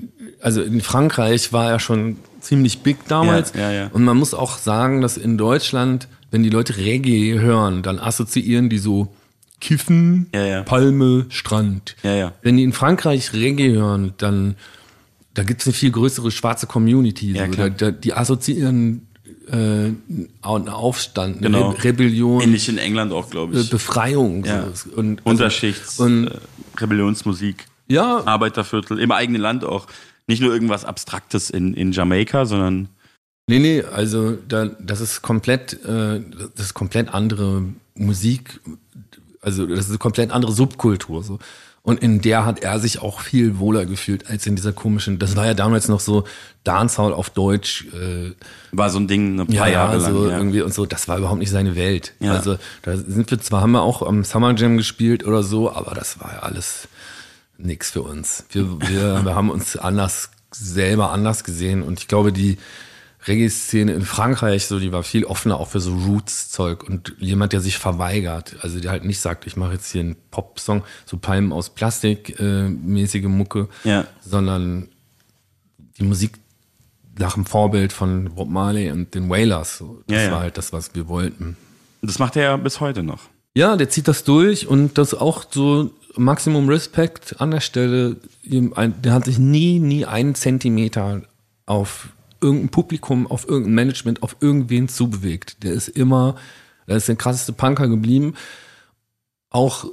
also 0.41 0.61
in 0.61 0.81
Frankreich 0.81 1.53
war 1.53 1.71
er 1.71 1.79
schon 1.79 2.17
ziemlich 2.45 2.79
big 2.79 2.97
damals. 3.07 3.53
Ja, 3.53 3.71
ja, 3.71 3.71
ja. 3.71 3.87
Und 3.93 4.03
man 4.03 4.17
muss 4.17 4.33
auch 4.33 4.57
sagen, 4.57 5.01
dass 5.01 5.17
in 5.17 5.37
Deutschland, 5.37 6.07
wenn 6.31 6.43
die 6.43 6.49
Leute 6.49 6.77
Reggae 6.77 7.39
hören, 7.39 7.83
dann 7.83 7.99
assoziieren 7.99 8.69
die 8.69 8.77
so 8.77 9.13
Kiffen. 9.61 10.27
Palme, 10.65 11.25
Strand. 11.29 11.95
Wenn 12.03 12.57
die 12.57 12.63
in 12.63 12.73
Frankreich 12.73 13.33
Reggae 13.33 13.71
hören, 13.71 14.13
dann 14.17 14.55
da 15.33 15.43
gibt 15.43 15.61
es 15.61 15.67
eine 15.67 15.73
viel 15.73 15.91
größere 15.91 16.31
schwarze 16.31 16.65
Community. 16.65 17.33
So. 17.33 17.45
da, 17.57 17.69
da, 17.69 17.91
die 17.91 18.13
assoziieren 18.13 19.07
äh, 19.49 19.55
einen 19.55 20.29
Aufstand, 20.41 21.37
eine 21.37 21.47
Genau. 21.47 21.69
Re 21.71 21.83
Rebellion, 21.83 22.41
ähnlich 22.41 22.69
in 22.69 22.77
England 22.77 23.11
auch, 23.11 23.29
glaube 23.29 23.55
äh, 23.55 23.61
ich. 23.61 23.69
Befreiung. 23.69 24.45
Ja. 24.45 24.67
So. 24.73 24.89
Und, 24.95 25.19
also- 25.19 25.29
Unterschichts, 25.29 25.99
und- 25.99 26.27
äh, 26.27 26.37
Rebellionsmusik. 26.77 27.65
Ja, 27.87 28.23
Arbeiterviertel, 28.25 28.99
im 28.99 29.11
eigenen 29.11 29.41
Land 29.41 29.63
auch. 29.63 29.87
Nicht 30.27 30.41
nur 30.41 30.51
irgendwas 30.51 30.85
Abstraktes 30.85 31.49
in, 31.49 31.73
in 31.73 31.91
Jamaika, 31.91 32.45
sondern 32.45 32.89
Nee, 33.47 33.59
nee, 33.59 33.83
also 33.83 34.37
da, 34.47 34.65
das 34.65 35.01
ist 35.01 35.21
komplett, 35.21 35.73
äh, 35.85 36.19
das 36.55 36.67
ist 36.67 36.73
komplett 36.73 37.13
andere 37.13 37.63
Musik, 37.93 38.59
also 39.41 39.67
das 39.67 39.81
ist 39.81 39.89
eine 39.89 39.97
komplett 39.99 40.31
andere 40.31 40.51
Subkultur 40.51 41.23
so. 41.23 41.39
Und 41.83 42.01
in 42.01 42.19
der 42.19 42.45
hat 42.45 42.63
er 42.63 42.79
sich 42.79 43.03
auch 43.03 43.19
viel 43.19 43.59
wohler 43.59 43.85
gefühlt 43.85 44.27
als 44.27 44.47
in 44.47 44.55
dieser 44.55 44.73
komischen, 44.73 45.19
das 45.19 45.35
war 45.35 45.45
ja 45.45 45.53
damals 45.53 45.87
noch 45.87 45.99
so 45.99 46.23
Dancehall 46.63 47.13
auf 47.13 47.29
Deutsch, 47.29 47.85
äh, 47.93 48.31
war 48.71 48.89
so 48.89 48.97
ein 48.97 49.07
Ding 49.07 49.39
ein 49.39 49.45
paar 49.45 49.67
ja, 49.67 49.73
Jahre 49.73 49.97
ja, 49.97 50.01
lang. 50.01 50.13
so 50.13 50.27
ja. 50.27 50.37
irgendwie 50.37 50.63
und 50.63 50.73
so, 50.73 50.87
das 50.87 51.07
war 51.07 51.19
überhaupt 51.19 51.37
nicht 51.37 51.51
seine 51.51 51.75
Welt. 51.75 52.13
Ja. 52.19 52.31
Also 52.31 52.57
da 52.81 52.97
sind 52.97 53.29
wir 53.29 53.39
zwar, 53.39 53.61
haben 53.61 53.73
wir 53.73 53.83
auch 53.83 54.01
am 54.01 54.23
Summer 54.23 54.55
Jam 54.55 54.77
gespielt 54.77 55.27
oder 55.27 55.43
so, 55.43 55.71
aber 55.71 55.93
das 55.93 56.19
war 56.19 56.33
ja 56.33 56.39
alles 56.39 56.87
nix 57.57 57.91
für 57.91 58.01
uns. 58.01 58.45
Wir, 58.51 58.79
wir, 58.81 59.25
wir 59.25 59.35
haben 59.35 59.49
uns 59.49 59.75
anders, 59.77 60.29
selber 60.51 61.11
anders 61.11 61.43
gesehen 61.43 61.81
und 61.83 61.99
ich 61.99 62.07
glaube, 62.07 62.31
die 62.31 62.57
Reggae-Szene 63.27 63.93
in 63.93 64.03
Frankreich, 64.03 64.67
so, 64.67 64.79
die 64.79 64.91
war 64.91 65.01
viel 65.03 65.25
offener 65.25 65.59
auch 65.59 65.69
für 65.69 65.79
so 65.79 65.95
Roots-Zeug 65.95 66.83
und 66.83 67.15
jemand, 67.17 67.53
der 67.53 67.59
sich 67.61 67.77
verweigert, 67.77 68.55
also 68.61 68.79
der 68.79 68.91
halt 68.91 69.03
nicht 69.03 69.19
sagt, 69.19 69.47
ich 69.47 69.57
mache 69.57 69.73
jetzt 69.73 69.91
hier 69.91 70.01
einen 70.01 70.15
Pop-Song, 70.31 70.83
so 71.05 71.17
Palmen 71.17 71.51
aus 71.51 71.71
Plastik 71.71 72.39
äh, 72.39 72.69
mäßige 72.69 73.23
Mucke, 73.25 73.67
Ja. 73.83 74.05
sondern 74.21 74.89
die 75.97 76.03
Musik 76.03 76.33
nach 77.17 77.33
dem 77.33 77.45
Vorbild 77.45 77.93
von 77.93 78.35
Bob 78.35 78.49
Marley 78.49 78.91
und 78.91 79.15
den 79.15 79.29
Wailers. 79.29 79.77
So. 79.77 80.03
Das 80.07 80.17
Ja, 80.17 80.23
ja. 80.25 80.31
war 80.31 80.39
halt 80.41 80.57
das, 80.57 80.71
was 80.73 80.93
wir 80.93 81.07
wollten. 81.07 81.57
Das 82.01 82.19
macht 82.19 82.35
er 82.35 82.43
ja 82.43 82.57
bis 82.57 82.79
heute 82.79 83.01
noch. 83.03 83.21
Ja, 83.55 83.77
der 83.77 83.89
zieht 83.89 84.07
das 84.07 84.23
durch 84.25 84.67
und 84.67 84.97
das 84.97 85.13
auch 85.13 85.45
so 85.49 85.91
Maximum 86.17 86.69
Respekt 86.69 87.39
an 87.39 87.51
der 87.51 87.59
Stelle. 87.61 88.17
Der 88.43 89.13
hat 89.13 89.25
sich 89.25 89.37
nie, 89.39 89.79
nie 89.79 90.05
einen 90.05 90.35
Zentimeter 90.35 91.21
auf 91.65 92.09
irgendein 92.41 92.69
Publikum, 92.69 93.27
auf 93.27 93.47
irgendein 93.47 93.73
Management, 93.75 94.23
auf 94.23 94.35
irgendwen 94.39 94.87
zubewegt. 94.87 95.63
Der 95.63 95.73
ist 95.73 95.87
immer, 95.87 96.35
der 96.87 96.97
ist 96.97 97.07
der 97.07 97.15
krasseste 97.15 97.53
Punker 97.53 97.87
geblieben. 97.87 98.35
Auch 99.49 99.85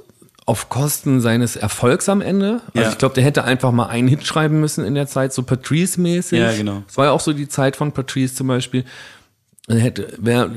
auf 0.45 0.67
Kosten 0.69 1.21
seines 1.21 1.55
Erfolgs 1.55 2.09
am 2.09 2.19
Ende. 2.21 2.61
Also 2.73 2.81
Ja. 2.81 2.89
ich 2.89 2.97
glaube, 2.97 3.15
der 3.15 3.23
hätte 3.23 3.45
einfach 3.45 3.71
mal 3.71 3.85
einen 3.87 4.09
Hit 4.09 4.25
schreiben 4.25 4.59
müssen 4.59 4.83
in 4.83 4.93
der 4.93 5.07
Zeit, 5.07 5.33
so 5.33 5.41
Patrice-mäßig. 5.43 6.37
Ja, 6.39 6.51
genau. 6.53 6.83
Das 6.85 6.97
war 6.97 7.05
ja 7.05 7.11
auch 7.11 7.21
so 7.21 7.31
die 7.33 7.47
Zeit 7.47 7.75
von 7.77 7.91
Patrice 7.93 8.35
zum 8.35 8.47
Beispiel. 8.47 8.83
Dann 9.67 9.77
Hätte, 9.77 10.13
wär, 10.17 10.51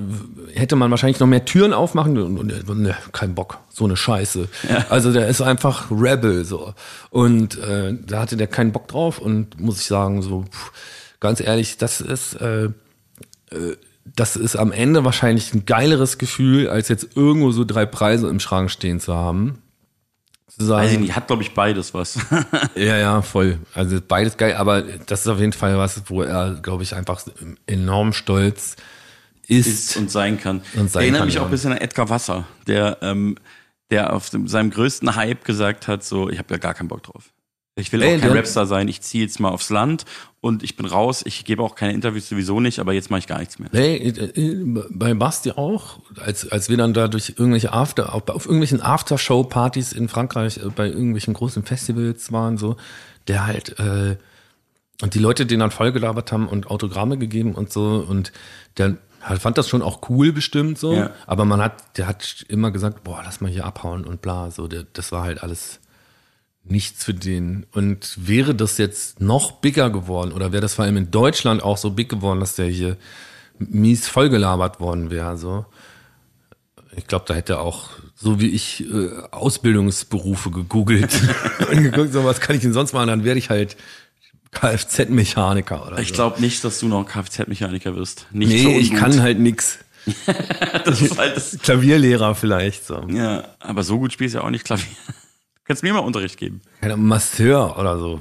hätte 0.53 0.75
man 0.75 0.91
wahrscheinlich 0.91 1.21
noch 1.21 1.29
mehr 1.29 1.45
Türen 1.45 1.73
aufmachen 1.73 2.19
und, 2.19 2.39
und, 2.39 2.69
und 2.69 2.83
ne, 2.83 2.97
kein 3.13 3.37
Bock, 3.37 3.59
so 3.71 3.85
eine 3.85 3.97
Scheiße. 3.97 4.49
Also 4.89 5.13
der 5.13 5.29
ist 5.29 5.41
einfach 5.41 5.93
Rebel 5.93 6.45
so. 6.45 6.75
Und 7.11 7.57
äh, 7.59 7.95
da 8.05 8.21
hatte 8.21 8.37
der 8.37 8.49
keinen 8.49 8.73
Bock 8.73 8.89
drauf 8.89 9.21
und 9.21 9.61
muss 9.61 9.81
ich 9.81 9.87
sagen, 9.87 10.23
so 10.23 10.43
pff, 10.43 10.73
ganz 11.21 11.41
ehrlich, 11.41 11.77
das 11.77 12.01
ist, 12.01 12.35
äh, 12.35 12.65
äh, 12.65 12.71
das 14.05 14.35
ist 14.35 14.57
am 14.57 14.73
Ende 14.73 15.05
wahrscheinlich 15.05 15.55
ein 15.55 15.67
geileres 15.67 16.19
Gefühl, 16.19 16.69
als 16.69 16.89
jetzt 16.89 17.17
irgendwo 17.17 17.53
so 17.53 17.65
drei 17.65 17.87
Preise 17.87 18.29
im 18.29 18.41
Schrank 18.41 18.73
stehen 18.73 18.99
zu 18.99 19.15
haben. 19.15 19.63
Zu 20.49 20.65
sagen, 20.65 20.85
Weiß 20.85 20.93
ich 20.93 20.99
nicht, 20.99 21.15
hat 21.15 21.29
glaube 21.29 21.43
ich 21.43 21.55
beides 21.55 21.95
was. 21.95 22.19
ja, 22.75 22.97
ja, 22.97 23.23
voll. 23.23 23.59
Also 23.73 24.01
beides 24.07 24.37
geil, 24.37 24.55
aber 24.55 24.83
das 24.83 25.21
ist 25.21 25.29
auf 25.29 25.39
jeden 25.39 25.53
Fall 25.53 25.79
was, 25.79 26.03
wo 26.07 26.23
er, 26.23 26.55
glaube 26.55 26.83
ich, 26.83 26.95
einfach 26.97 27.21
enorm 27.67 28.13
stolz 28.13 28.77
ist. 29.49 29.67
ist 29.67 29.97
und 29.97 30.11
sein 30.11 30.39
kann. 30.39 30.63
Und 30.77 30.91
sein 30.91 31.03
Erinnert 31.03 31.21
kann, 31.21 31.29
mich 31.29 31.39
auch 31.39 31.43
ja. 31.43 31.49
ein 31.49 31.51
bisschen 31.51 31.73
an 31.73 31.79
Edgar 31.79 32.09
Wasser, 32.09 32.47
der, 32.67 32.99
ähm, 33.03 33.37
der 33.91 34.13
auf 34.13 34.31
dem, 34.31 34.49
seinem 34.49 34.71
größten 34.71 35.17
Hype 35.17 35.45
gesagt 35.45 35.89
hat, 35.89 36.05
so, 36.05 36.29
ich 36.29 36.39
habe 36.39 36.49
da 36.49 36.59
gar 36.59 36.75
keinen 36.75 36.89
Bock 36.89 37.03
drauf. 37.03 37.33
Ich 37.79 37.93
will 37.93 38.01
Ey, 38.01 38.17
auch 38.17 38.21
kein 38.23 38.33
Rapstar 38.33 38.65
sein, 38.65 38.89
ich 38.89 39.03
ziehe 39.03 39.25
jetzt 39.25 39.39
mal 39.39 39.51
aufs 39.51 39.69
Land 39.69 40.07
und 40.41 40.63
ich 40.63 40.77
bin 40.77 40.87
raus, 40.87 41.23
ich 41.27 41.45
gebe 41.45 41.63
auch 41.63 41.75
keine 41.75 41.93
Interviews 41.93 42.27
sowieso 42.27 42.59
nicht, 42.59 42.79
aber 42.79 42.95
jetzt 42.95 43.11
mache 43.11 43.19
ich 43.19 43.27
gar 43.27 43.39
nichts 43.39 43.59
mehr. 43.59 43.69
Nee, 43.71 43.97
äh, 43.97 44.65
bei 44.91 45.13
Basti 45.13 45.51
auch, 45.51 45.99
als, 46.19 46.51
als 46.51 46.71
wir 46.71 46.79
dann 46.79 46.95
da 46.95 47.07
durch 47.07 47.35
irgendwelche 47.37 47.75
After, 47.75 48.15
auf, 48.15 48.27
auf 48.31 48.47
irgendwelchen 48.47 48.81
Aftershow-Partys 48.81 49.93
in 49.93 50.09
Frankreich, 50.09 50.57
äh, 50.57 50.71
bei 50.75 50.87
irgendwelchen 50.87 51.35
großen 51.35 51.65
Festivals 51.65 52.33
waren, 52.33 52.57
so, 52.57 52.79
der 53.29 53.47
halt, 53.47 53.79
äh, 53.79 54.17
und 55.03 55.13
die 55.13 55.19
Leute 55.19 55.45
den 55.45 55.61
dann 55.61 55.71
vollgelabert 55.71 56.33
haben 56.33 56.49
und 56.49 56.71
Autogramme 56.71 57.19
gegeben 57.19 57.55
und 57.55 57.71
so, 57.71 58.07
und 58.09 58.33
der 58.79 58.97
fand 59.41 59.59
das 59.59 59.69
schon 59.69 59.83
auch 59.83 60.09
cool 60.09 60.33
bestimmt 60.33 60.79
so, 60.79 60.95
Ja. 60.95 61.11
aber 61.27 61.45
man 61.45 61.61
hat, 61.61 61.99
der 61.99 62.07
hat 62.07 62.45
immer 62.49 62.71
gesagt, 62.71 63.03
boah, 63.05 63.23
lass 63.25 63.41
mal 63.41 63.51
hier 63.51 63.65
abhauen 63.65 64.05
und 64.05 64.23
bla, 64.23 64.51
so, 64.51 64.69
der, 64.69 64.85
das 64.93 65.13
war 65.13 65.23
halt 65.25 65.43
alles 65.43 65.81
nichts 66.65 67.05
für 67.05 67.15
den. 67.15 67.67
Und 67.73 68.15
wäre 68.17 68.55
das 68.55 68.79
jetzt 68.79 69.21
noch 69.21 69.53
bigger 69.53 69.91
geworden 69.91 70.33
oder 70.33 70.53
wäre 70.53 70.61
das 70.63 70.75
vor 70.75 70.85
allem 70.85 70.97
in 70.97 71.11
Deutschland 71.11 71.63
auch 71.63 71.77
so 71.77 71.91
big 71.91 72.09
geworden, 72.09 72.41
dass 72.41 72.57
der 72.57 72.67
hier 72.67 72.97
mies 73.59 74.09
vollgelabert 74.09 74.81
worden 74.81 75.11
wäre, 75.11 75.37
so. 75.37 75.67
Ich 76.95 77.07
glaube, 77.07 77.25
da 77.29 77.35
hätte 77.35 77.55
er 77.55 77.61
auch, 77.61 77.91
so 78.15 78.41
wie 78.41 78.49
ich, 78.49 78.85
äh, 78.91 79.11
Ausbildungsberufe 79.31 80.51
gegoogelt 80.51 81.13
und 81.71 81.83
geguckt, 81.83 82.13
so 82.13 82.25
was 82.25 82.41
kann 82.41 82.57
ich 82.57 82.63
denn 82.63 82.73
sonst 82.73 82.93
machen, 82.95 83.09
dann 83.09 83.25
werde 83.25 83.39
ich 83.39 83.51
halt 83.51 83.77
Kfz-Mechaniker 84.53 85.87
oder 85.87 85.99
Ich 85.99 86.09
so. 86.09 86.15
glaube 86.15 86.41
nicht, 86.41 86.63
dass 86.65 86.79
du 86.81 86.89
noch 86.89 87.05
Kfz-Mechaniker 87.07 87.95
wirst. 87.97 88.27
Nicht 88.31 88.63
so 88.63 88.69
Nee, 88.69 88.79
ich 88.79 88.91
ungut. 88.91 89.01
kann 89.03 89.21
halt 89.23 89.39
nix. 89.39 89.79
das 90.85 91.03
ist 91.03 91.19
halt 91.19 91.37
das, 91.37 91.59
Klavierlehrer 91.59 92.35
vielleicht 92.35 92.87
so. 92.87 93.05
ja, 93.09 93.45
aber 93.59 93.83
so 93.83 93.99
gut 93.99 94.13
spielst 94.13 94.35
du 94.35 94.39
ja 94.39 94.45
auch 94.45 94.51
nicht 94.51 94.65
Klavier. 94.65 94.87
Du 95.07 95.13
kannst 95.65 95.83
mir 95.83 95.93
mal 95.93 95.99
Unterricht 96.01 96.37
geben. 96.39 96.61
Keine 96.81 96.97
Masseur 96.97 97.77
oder 97.79 97.99
so. 97.99 98.21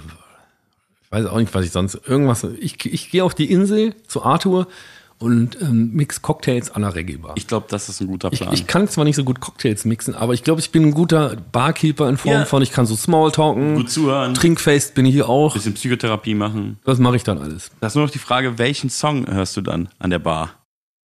Ich 1.03 1.11
weiß 1.11 1.27
auch 1.27 1.37
nicht, 1.37 1.53
was 1.53 1.63
ich 1.65 1.71
sonst. 1.71 1.99
Irgendwas. 2.07 2.43
Ich, 2.59 2.83
ich 2.85 3.11
gehe 3.11 3.23
auf 3.23 3.35
die 3.35 3.51
Insel 3.51 3.93
zu 4.07 4.23
Arthur 4.23 4.67
und 5.17 5.59
ähm, 5.61 5.91
mix 5.93 6.21
Cocktails 6.21 6.71
an 6.71 6.81
der 6.81 6.93
Reggae-Bar. 6.93 7.33
Ich 7.37 7.47
glaube, 7.47 7.67
das 7.69 7.87
ist 7.89 8.01
ein 8.01 8.07
guter 8.07 8.31
Ich, 8.33 8.41
Plan. 8.41 8.53
ich 8.53 8.67
kann 8.67 8.87
zwar 8.89 9.05
nicht 9.05 9.15
so 9.15 9.23
gut 9.23 9.39
Cocktails 9.39 9.85
mixen, 9.85 10.13
aber 10.13 10.33
ich 10.33 10.43
glaube, 10.43 10.59
ich 10.59 10.71
bin 10.71 10.83
ein 10.83 10.93
guter 10.93 11.37
Barkeeper 11.51 12.09
in 12.09 12.17
Form 12.17 12.33
Ja. 12.33 12.45
von, 12.45 12.61
ich 12.61 12.71
kann 12.71 12.85
so 12.85 12.95
Smalltalken. 12.95 13.75
Gut 13.75 13.89
zuhören. 13.89 14.33
Trinkfest 14.33 14.93
bin 14.93 15.05
ich 15.05 15.13
hier 15.13 15.29
auch. 15.29 15.53
bisschen 15.53 15.73
Psychotherapie 15.73 16.35
machen. 16.35 16.79
Das 16.83 16.99
mache 16.99 17.15
ich 17.15 17.23
dann 17.23 17.37
alles. 17.37 17.71
Das 17.79 17.93
ist 17.93 17.95
nur 17.95 18.05
noch 18.05 18.11
die 18.11 18.19
Frage, 18.19 18.57
welchen 18.57 18.89
Song 18.89 19.25
hörst 19.27 19.55
du 19.55 19.61
dann 19.61 19.87
an 19.99 20.09
der 20.09 20.19
Bar? 20.19 20.51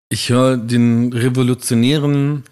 Ich 0.09 0.29
höre 0.29 0.57
den 0.57 1.13
revolutionären 1.13 2.43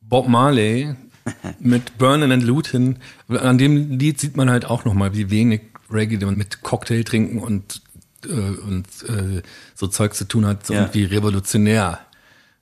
Bob 0.00 0.28
Marley 0.28 0.94
mit 1.60 1.98
Burnin' 1.98 2.32
and 2.32 2.42
Lootin'. 2.44 2.96
An 3.28 3.58
dem 3.58 3.98
Lied 3.98 4.20
sieht 4.20 4.36
man 4.36 4.50
halt 4.50 4.64
auch 4.64 4.84
nochmal, 4.84 5.14
wie 5.14 5.30
wenig 5.30 5.60
Reggae 5.90 6.18
man 6.24 6.36
mit 6.36 6.62
Cocktail 6.62 7.04
trinken 7.04 7.38
und, 7.38 7.80
äh, 8.26 8.32
und 8.32 8.86
äh, 9.08 9.42
so 9.74 9.86
Zeug 9.86 10.14
zu 10.14 10.26
tun 10.26 10.46
hat 10.46 10.66
so 10.66 10.74
Ja. 10.74 10.84
und 10.84 10.94
wie 10.94 11.04
revolutionär 11.04 12.00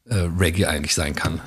äh, 0.06 0.14
Reggae 0.38 0.66
eigentlich 0.66 0.94
sein 0.94 1.14
kann. 1.14 1.40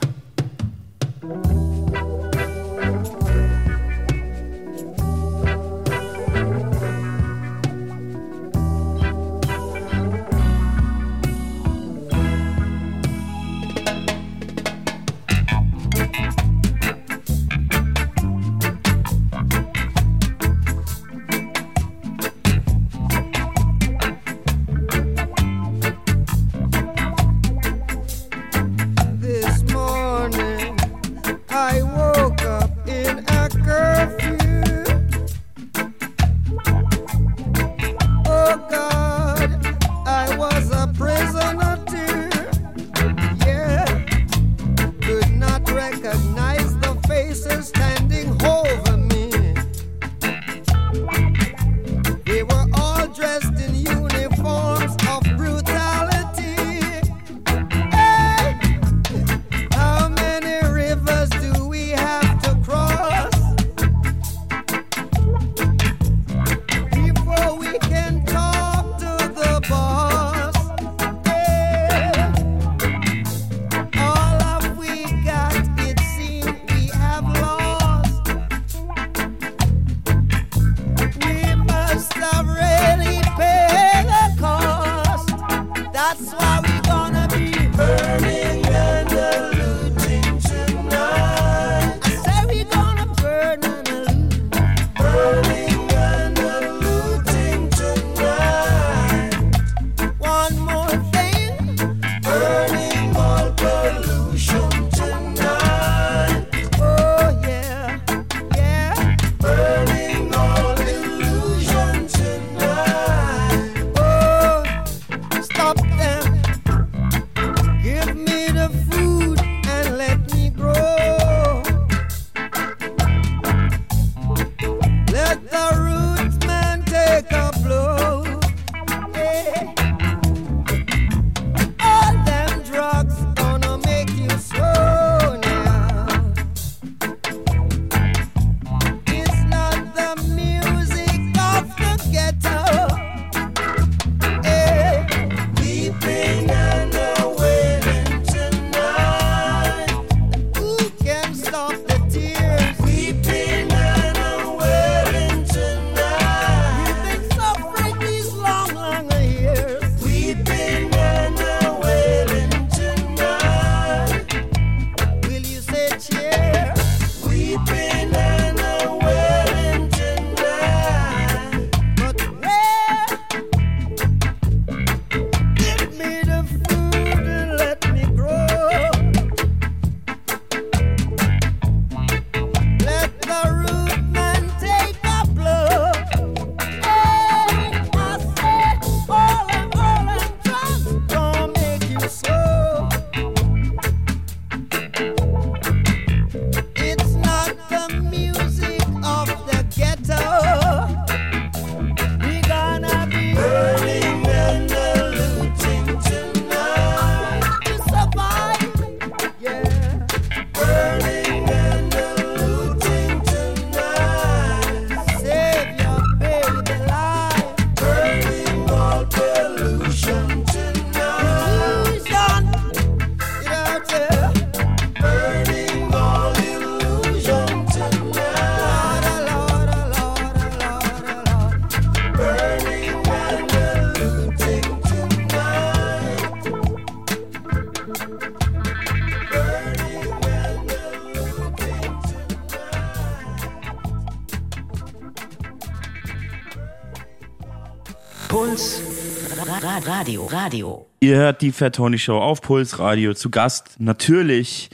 Radio. 250.38 250.85
Ihr 250.99 251.15
hört 251.15 251.41
die 251.41 251.51
Fat 251.51 251.77
Tony 251.77 251.97
Show 251.97 252.19
auf 252.19 252.41
Puls 252.41 252.77
Radio. 252.77 253.15
Zu 253.15 253.31
Gast 253.31 253.77
natürlich 253.80 254.69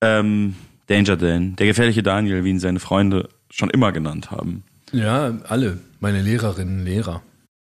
ähm, 0.00 0.54
Danger 0.86 1.16
Dan, 1.16 1.56
der 1.56 1.66
gefährliche 1.66 2.04
Daniel, 2.04 2.44
wie 2.44 2.50
ihn 2.50 2.60
seine 2.60 2.78
Freunde 2.78 3.28
schon 3.50 3.70
immer 3.70 3.90
genannt 3.90 4.30
haben. 4.30 4.62
Ja, 4.92 5.36
alle. 5.48 5.78
Meine 5.98 6.22
Lehrerinnen, 6.22 6.84
Lehrer. 6.84 7.22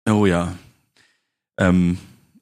Oh 0.06 0.26
ja. 0.26 0.52
Ähm, 1.58 1.96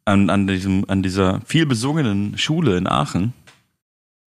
an, 0.06 0.28
an, 0.28 0.48
diesem, 0.48 0.84
an 0.88 1.04
dieser 1.04 1.40
viel 1.42 1.66
besungenen 1.66 2.36
Schule 2.36 2.76
in 2.76 2.88
Aachen. 2.88 3.32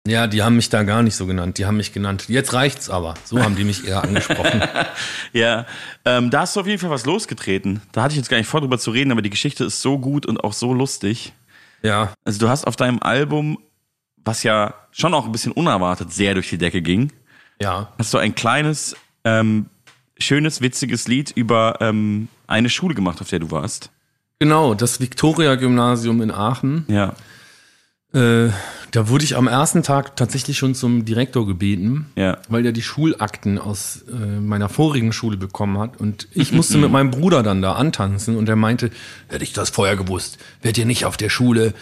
Ja, 0.07 0.27
die 0.27 0.43
haben 0.43 0.57
mich 0.57 0.71
da 0.71 0.85
gar 0.85 1.03
nicht 1.03 1.17
so 1.17 1.27
genannt. 1.27 1.59
Die 1.59 1.67
haben 1.67 1.77
mich 1.77 1.93
genannt. 1.93 2.25
Jetzt 2.29 2.55
reicht's 2.55 2.89
aber. 2.89 3.15
So 3.25 3.43
haben 3.43 3.57
die 3.57 3.65
mich 3.65 3.87
eher 3.87 4.03
angesprochen. 4.03 4.63
Ja, 5.35 5.67
ähm, 6.07 6.31
da 6.31 6.41
hast 6.41 6.57
du 6.57 6.61
auf 6.61 6.67
jeden 6.67 6.79
Fall 6.79 6.89
was 6.89 7.05
losgetreten. 7.05 7.83
Da 7.93 8.03
hatte 8.03 8.13
ich 8.13 8.17
jetzt 8.17 8.31
gar 8.31 8.39
nicht 8.39 8.47
vor, 8.47 8.61
drüber 8.63 8.79
zu 8.79 8.91
reden, 8.91 9.13
aber 9.13 9.21
die 9.21 9.29
Geschichte 9.29 9.65
ist 9.65 9.83
so 9.83 9.99
gut 9.99 10.25
und 10.25 10.43
auch 10.43 10.55
so 10.55 10.73
lustig. 10.73 11.35
Ja, 11.83 12.15
Also 12.25 12.39
du 12.39 12.49
hast 12.49 12.67
auf 12.67 12.77
deinem 12.77 12.99
Album, 13.03 13.59
was 14.17 14.43
ja 14.43 14.75
schon 14.91 15.13
auch 15.13 15.27
ein 15.27 15.33
bisschen 15.33 15.53
unerwartet 15.53 16.13
sehr 16.13 16.33
durch 16.33 16.49
die 16.49 16.57
Decke 16.59 16.81
ging, 16.81 17.13
ja. 17.61 17.93
hast 17.99 18.15
du 18.15 18.19
ein 18.19 18.35
kleines, 18.35 18.97
ähm, 19.25 19.67
schönes, 20.19 20.63
witziges 20.63 21.07
Lied 21.09 21.31
über 21.31 21.77
ähm, 21.81 22.29
eine 22.47 22.71
Schule 22.71 22.95
gemacht, 22.95 23.21
auf 23.21 23.29
der 23.29 23.41
du 23.41 23.51
warst. 23.51 23.91
Genau, 24.41 24.73
das 24.75 24.99
Viktoria-Gymnasium 25.01 26.23
in 26.23 26.31
Aachen. 26.31 26.85
Ja. 26.89 27.15
Äh, 28.15 28.49
da 28.91 29.09
wurde 29.09 29.25
ich 29.25 29.37
am 29.37 29.49
ersten 29.49 29.83
Tag 29.83 30.17
tatsächlich 30.17 30.57
schon 30.57 30.75
zum 30.75 31.05
Direktor 31.05 31.47
gebeten, 31.47 32.07
Ja. 32.17 32.39
weil 32.49 32.63
der 32.63 32.73
die 32.73 32.81
Schulakten 32.83 33.59
aus 33.59 34.03
äh, 34.11 34.41
meiner 34.41 34.71
vorigen 34.71 35.13
Schule 35.13 35.37
bekommen 35.37 35.79
hat. 35.79 35.99
Und 36.01 36.27
ich 36.33 36.53
musste 36.53 36.79
mit 36.79 36.91
meinem 36.91 37.11
Bruder 37.11 37.43
dann 37.43 37.61
da 37.61 37.73
antanzen 37.73 38.37
und 38.37 38.49
er 38.49 38.57
meinte, 38.57 38.91
hätte 39.29 39.45
ich 39.45 39.53
das 39.53 39.69
vorher 39.69 39.97
gewusst, 39.97 40.39
wärt 40.63 40.79
ihr 40.79 40.87
nicht 40.87 41.05
auf 41.05 41.19
der 41.19 41.29
Schule. 41.29 41.75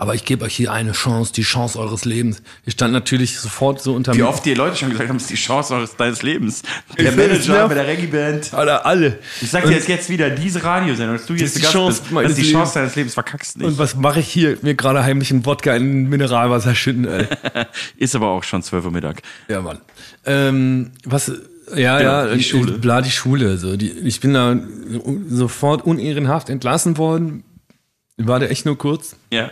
Aber 0.00 0.14
ich 0.14 0.24
gebe 0.24 0.44
euch 0.44 0.54
hier 0.54 0.72
eine 0.72 0.92
Chance, 0.92 1.32
die 1.32 1.42
Chance 1.42 1.76
eures 1.76 2.04
Lebens. 2.04 2.40
Ich 2.64 2.74
stand 2.74 2.92
natürlich 2.92 3.36
sofort 3.40 3.82
so 3.82 3.94
unter 3.94 4.14
Wie 4.14 4.18
mir. 4.18 4.28
oft 4.28 4.44
die 4.44 4.54
Leute 4.54 4.76
schon 4.76 4.90
gesagt 4.90 5.08
haben, 5.08 5.16
es 5.16 5.22
ist 5.24 5.30
die 5.32 5.34
Chance 5.34 5.74
eures, 5.74 5.96
deines 5.96 6.22
Lebens. 6.22 6.62
Der 6.96 7.10
Ich 7.10 7.16
Manager 7.16 7.66
bei 7.66 7.74
der 7.74 7.86
Reggae-Band. 7.88 8.54
Alle, 8.54 8.84
alle. 8.84 9.18
Ich 9.40 9.50
sag 9.50 9.64
dir 9.64 9.72
jetzt, 9.72 9.88
jetzt 9.88 10.08
wieder, 10.08 10.30
diese 10.30 10.62
Radiosendung, 10.62 11.16
dass 11.16 11.26
du 11.26 11.34
jetzt 11.34 11.56
die 11.56 11.62
Gast 11.62 11.72
Chance 11.72 12.02
bist, 12.02 12.14
das 12.14 12.30
ist 12.30 12.38
die 12.38 12.42
Chance 12.42 12.54
Lebens. 12.54 12.72
deines 12.74 12.94
Lebens, 12.94 13.14
verkackst 13.14 13.58
nicht. 13.58 13.66
Und 13.66 13.78
was 13.78 13.96
mache 13.96 14.20
ich 14.20 14.28
hier? 14.28 14.56
Mir 14.62 14.76
gerade 14.76 15.02
heimlich 15.02 15.32
einen 15.32 15.44
Wodka 15.44 15.74
in 15.74 16.08
Mineralwasser 16.08 16.76
schütten, 16.76 17.04
ey. 17.04 17.26
ist 17.96 18.14
aber 18.14 18.28
auch 18.28 18.44
schon 18.44 18.62
12 18.62 18.84
Uhr 18.84 18.92
Mittag. 18.92 19.22
Ja, 19.48 19.60
Mann. 19.60 19.78
Ähm, 20.24 20.92
was, 21.04 21.32
ja, 21.74 22.00
ja, 22.00 22.22
Genau, 22.22 22.36
die 22.36 22.42
Schule. 22.44 22.72
Bla, 22.78 23.00
die 23.02 23.10
Schule. 23.10 23.58
So. 23.58 23.76
Die, 23.76 23.90
ich 23.90 24.20
bin 24.20 24.34
da 24.34 24.56
sofort 25.28 25.84
unehrenhaft 25.84 26.50
entlassen 26.50 26.98
worden. 26.98 27.42
War 28.16 28.38
der 28.40 28.50
echt 28.50 28.64
nur 28.64 28.78
kurz. 28.78 29.16
Ja. 29.32 29.50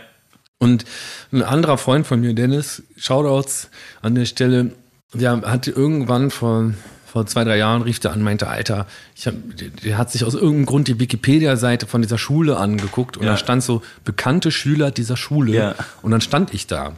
Und 0.59 0.85
ein 1.31 1.43
anderer 1.43 1.77
Freund 1.77 2.07
von 2.07 2.19
mir, 2.21 2.33
Dennis, 2.33 2.83
Shoutouts 2.97 3.69
an 4.01 4.15
der 4.15 4.25
Stelle, 4.25 4.71
der 5.13 5.41
hatte 5.43 5.71
irgendwann 5.71 6.31
vor, 6.31 6.73
vor 7.05 7.25
zwei, 7.27 7.43
drei 7.43 7.57
Jahren, 7.57 7.83
rief 7.83 7.99
der 7.99 8.11
an, 8.11 8.21
meinte, 8.23 8.47
Alter, 8.47 8.87
ich 9.15 9.27
hab, 9.27 9.35
der, 9.83 9.97
hat 9.97 10.11
sich 10.11 10.23
aus 10.23 10.33
irgendeinem 10.33 10.65
Grund 10.65 10.87
die 10.87 10.99
Wikipedia-Seite 10.99 11.85
von 11.85 12.01
dieser 12.01 12.17
Schule 12.17 12.57
angeguckt 12.57 13.17
und 13.17 13.23
Ja. 13.25 13.31
da 13.31 13.37
stand 13.37 13.63
so, 13.63 13.81
bekannte 14.03 14.51
Schüler 14.51 14.89
dieser 14.91 15.15
Schule. 15.15 15.53
Ja. 15.53 15.75
Und 16.01 16.11
dann 16.11 16.21
stand 16.21 16.53
ich 16.53 16.65
da. 16.67 16.93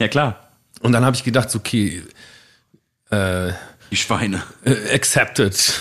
Ja, 0.00 0.08
klar. 0.08 0.48
Und 0.80 0.92
dann 0.92 1.04
habe 1.04 1.14
ich 1.16 1.22
gedacht, 1.24 1.50
so, 1.50 1.60
okay, 1.60 2.02
äh, 3.10 3.52
Die 3.90 3.96
Schweine. 3.96 4.42
äh, 4.64 4.92
accepted. 4.92 5.74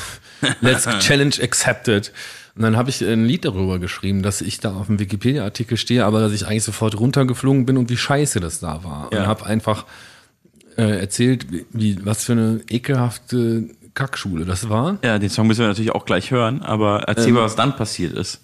Let's 0.61 0.87
challenge 0.99 1.35
accepted. 1.41 2.11
Und 2.55 2.61
dann 2.61 2.77
habe 2.77 2.89
ich 2.89 3.03
ein 3.03 3.25
Lied 3.25 3.45
darüber 3.45 3.79
geschrieben, 3.79 4.21
dass 4.21 4.41
ich 4.41 4.59
da 4.59 4.75
auf 4.75 4.85
dem 4.87 4.99
Wikipedia-Artikel 4.99 5.75
stehe, 5.75 6.05
aber 6.05 6.19
dass 6.19 6.33
ich 6.33 6.45
eigentlich 6.45 6.63
sofort 6.63 6.99
runtergeflogen 6.99 7.65
bin 7.65 7.77
und 7.77 7.89
wie 7.89 7.97
scheiße 7.97 8.39
das 8.39 8.59
da 8.59 8.83
war. 8.83 9.09
Ja. 9.11 9.21
Und 9.21 9.27
habe 9.27 9.45
einfach 9.45 9.85
äh, 10.77 10.99
erzählt, 10.99 11.47
wie, 11.71 12.05
was 12.05 12.25
für 12.25 12.33
eine 12.33 12.61
ekelhafte 12.69 13.69
Kackschule 13.95 14.45
das 14.45 14.69
war. 14.69 14.97
Ja, 15.03 15.17
den 15.17 15.29
Song 15.29 15.47
müssen 15.47 15.61
wir 15.61 15.67
natürlich 15.67 15.91
auch 15.91 16.05
gleich 16.05 16.31
hören, 16.31 16.61
aber 16.61 17.03
erzähl 17.07 17.29
Ähm. 17.29 17.33
mal, 17.35 17.43
was 17.43 17.55
dann 17.55 17.75
passiert 17.75 18.13
ist. 18.13 18.41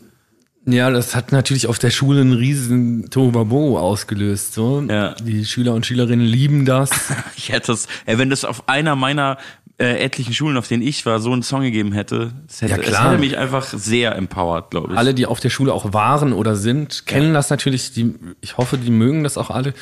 Ja, 0.65 0.91
das 0.91 1.15
hat 1.15 1.31
natürlich 1.31 1.67
auf 1.67 1.79
der 1.79 1.89
Schule 1.89 2.21
einen 2.21 2.33
riesen 2.33 3.09
Tohuwabohu 3.09 3.77
ausgelöst. 3.77 4.53
So. 4.53 4.81
Ja. 4.87 5.13
Die 5.15 5.45
Schüler 5.45 5.73
und 5.73 5.85
Schülerinnen 5.85 6.25
lieben 6.25 6.65
das. 6.65 6.89
Ich 7.37 7.49
hätte 7.49 7.67
das, 7.67 7.87
ey, 8.05 8.17
wenn 8.17 8.29
das 8.29 8.43
auf 8.43 8.67
einer 8.67 8.95
meiner 8.95 9.37
äh, 9.79 9.97
etlichen 10.03 10.33
Schulen, 10.33 10.57
auf 10.57 10.67
denen 10.67 10.83
ich 10.83 11.05
war, 11.05 11.19
so 11.21 11.31
einen 11.31 11.41
Song 11.41 11.61
gegeben 11.61 11.93
hätte, 11.93 12.33
das 12.47 12.61
hätte, 12.61 12.71
Ja, 12.73 12.77
es 12.79 12.85
klar. 12.87 13.11
hätte 13.11 13.19
mich 13.21 13.37
einfach 13.37 13.65
sehr 13.65 14.13
empowered, 14.15 14.69
glaube 14.71 14.91
ich. 14.91 14.97
alle, 14.97 15.13
die 15.13 15.25
auf 15.25 15.39
der 15.39 15.49
Schule 15.49 15.73
auch 15.73 15.93
waren 15.93 16.33
oder 16.33 16.55
sind, 16.57 17.05
kennen 17.05 17.33
das 17.33 17.49
natürlich. 17.49 17.93
Die, 17.93 18.13
ich 18.41 18.57
hoffe, 18.57 18.77
die 18.77 18.91
mögen 18.91 19.23
das 19.23 19.37
auch 19.37 19.49
alle. 19.49 19.73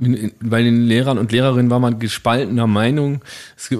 In- 0.00 0.32
Bei 0.40 0.62
den 0.62 0.82
Lehrern 0.82 1.18
und 1.18 1.30
Lehrerinnen 1.30 1.70
war 1.70 1.78
man 1.78 2.00
gespaltener 2.00 2.66
Meinung. 2.66 3.20
Es, 3.56 3.70
äh, 3.70 3.76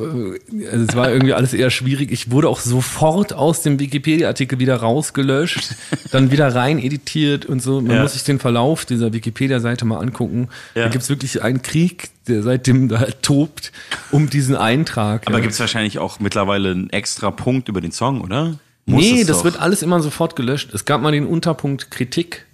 also 0.70 0.86
es 0.88 0.94
war 0.96 1.10
irgendwie 1.10 1.34
alles 1.34 1.52
eher 1.52 1.70
schwierig. 1.70 2.12
Ich 2.12 2.30
wurde 2.30 2.48
auch 2.48 2.60
sofort 2.60 3.32
aus 3.32 3.62
dem 3.62 3.80
Wikipedia-Artikel 3.80 4.60
wieder 4.60 4.76
rausgelöscht, 4.76 5.74
dann 6.12 6.30
wieder 6.30 6.55
rein 6.55 6.78
editiert 6.78 7.46
und 7.46 7.60
so. 7.60 7.80
Man 7.80 7.96
Ja. 7.96 8.02
muss 8.02 8.12
sich 8.12 8.22
den 8.22 8.38
Verlauf 8.38 8.84
dieser 8.84 9.12
Wikipedia-Seite 9.12 9.84
mal 9.84 9.98
angucken. 9.98 10.48
Ja. 10.76 10.84
Da 10.84 10.88
gibt's 10.88 11.09
wirklich 11.09 11.42
einen 11.42 11.62
Krieg, 11.62 12.10
der 12.28 12.42
seitdem 12.42 12.88
da 12.88 13.06
tobt, 13.22 13.72
um 14.10 14.30
diesen 14.30 14.56
Eintrag. 14.56 15.26
aber 15.26 15.38
ja. 15.38 15.42
gibt's 15.42 15.60
wahrscheinlich 15.60 15.98
auch 15.98 16.20
mittlerweile 16.20 16.70
einen 16.70 16.90
extra 16.90 17.30
Punkt 17.30 17.68
über 17.68 17.80
den 17.80 17.92
Song, 17.92 18.20
oder? 18.20 18.59
Muss 18.86 19.02
nee, 19.02 19.22
es 19.22 19.26
das 19.26 19.38
doch. 19.38 19.44
wird 19.44 19.60
alles 19.60 19.80
immer 19.80 20.01
sofort 20.01 20.36
gelöscht. 20.36 20.74
Es 20.74 20.84
gab 20.84 21.01
mal 21.01 21.12
den 21.12 21.26
Unterpunkt 21.26 21.90
Kritik 21.90 22.44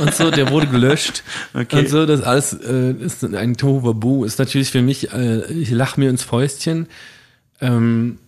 und 0.00 0.14
so, 0.14 0.30
der 0.30 0.50
wurde 0.50 0.66
gelöscht. 0.66 1.22
Okay. 1.52 1.78
Und 1.78 1.88
so, 1.88 2.04
das 2.04 2.20
alles 2.20 2.52
äh, 2.52 2.92
ist 2.92 3.22
ein 3.22 3.56
Tohuwabohu. 3.56 4.24
Ist 4.24 4.38
natürlich 4.38 4.70
für 4.70 4.82
mich, 4.82 5.12
äh, 5.12 5.44
ich 5.52 5.70
lach 5.70 5.96
mir 5.96 6.10
ins 6.10 6.22
Fäustchen. 6.24 6.88
Ähm, 7.60 8.18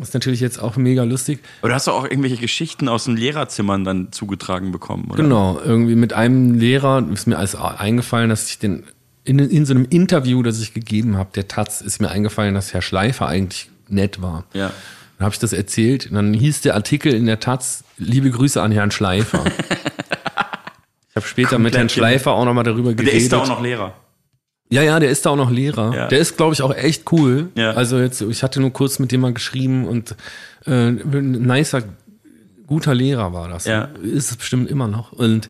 ist 0.00 0.14
natürlich 0.14 0.40
jetzt 0.40 0.60
auch 0.60 0.76
mega 0.76 1.04
lustig. 1.04 1.40
Oder 1.62 1.74
hast 1.74 1.86
du 1.86 1.92
auch 1.92 2.04
irgendwelche 2.04 2.38
Geschichten 2.38 2.88
aus 2.88 3.04
den 3.04 3.16
Lehrerzimmern 3.16 3.84
dann 3.84 4.10
zugetragen 4.10 4.72
bekommen, 4.72 5.04
oder? 5.10 5.22
Genau, 5.22 5.60
irgendwie 5.62 5.94
mit 5.94 6.12
einem 6.12 6.54
Lehrer 6.54 7.06
ist 7.12 7.26
mir 7.26 7.38
alles 7.38 7.54
eingefallen, 7.54 8.30
dass 8.30 8.48
ich 8.48 8.58
den 8.58 8.84
in, 9.24 9.38
in 9.38 9.66
so 9.66 9.74
einem 9.74 9.86
Interview, 9.88 10.42
das 10.42 10.60
ich 10.60 10.74
gegeben 10.74 11.16
habe, 11.16 11.30
der 11.34 11.48
Taz, 11.48 11.80
ist 11.80 12.00
mir 12.00 12.10
eingefallen, 12.10 12.54
dass 12.54 12.72
Herr 12.72 12.82
Schleifer 12.82 13.26
eigentlich 13.26 13.70
nett 13.88 14.20
war. 14.20 14.44
Ja. 14.52 14.72
Dann 15.18 15.24
habe 15.26 15.34
ich 15.34 15.38
das 15.38 15.52
erzählt 15.52 16.06
und 16.06 16.14
dann 16.14 16.34
hieß 16.34 16.62
der 16.62 16.74
Artikel 16.74 17.14
in 17.14 17.26
der 17.26 17.38
Taz, 17.38 17.84
liebe 17.96 18.30
Grüße 18.30 18.60
an 18.60 18.72
Herrn 18.72 18.90
Schleifer. 18.90 19.44
ich 21.10 21.16
habe 21.16 21.26
später 21.26 21.58
mit 21.58 21.72
Komplett 21.72 21.74
Herrn 21.74 21.88
Schleifer 21.88 22.32
auch 22.32 22.44
nochmal 22.44 22.64
darüber 22.64 22.94
geredet. 22.94 23.12
Der 23.12 23.20
ist 23.20 23.32
da 23.32 23.38
auch 23.38 23.48
noch 23.48 23.62
Lehrer. 23.62 23.94
Ja, 24.68 24.82
ja, 24.82 24.98
der 24.98 25.10
ist 25.10 25.26
da 25.26 25.30
auch 25.30 25.36
noch 25.36 25.50
Lehrer. 25.50 25.94
Ja. 25.94 26.08
Der 26.08 26.18
ist, 26.18 26.38
glaube 26.38 26.54
ich, 26.54 26.62
auch 26.62 26.74
echt 26.74 27.12
cool. 27.12 27.50
Ja. 27.54 27.72
Also 27.72 27.98
jetzt, 27.98 28.22
ich 28.22 28.42
hatte 28.42 28.58
nur 28.58 28.72
kurz 28.72 28.98
mit 28.98 29.12
dem 29.12 29.20
mal 29.20 29.34
geschrieben 29.34 29.86
und 29.86 30.16
äh, 30.64 30.88
ein 30.88 31.42
nicer, 31.42 31.82
guter 32.66 32.94
Lehrer 32.94 33.34
war 33.34 33.48
das. 33.48 33.66
Ja. 33.66 33.90
Ist 34.02 34.30
es 34.30 34.36
bestimmt 34.36 34.70
immer 34.70 34.88
noch. 34.88 35.12
Und 35.12 35.46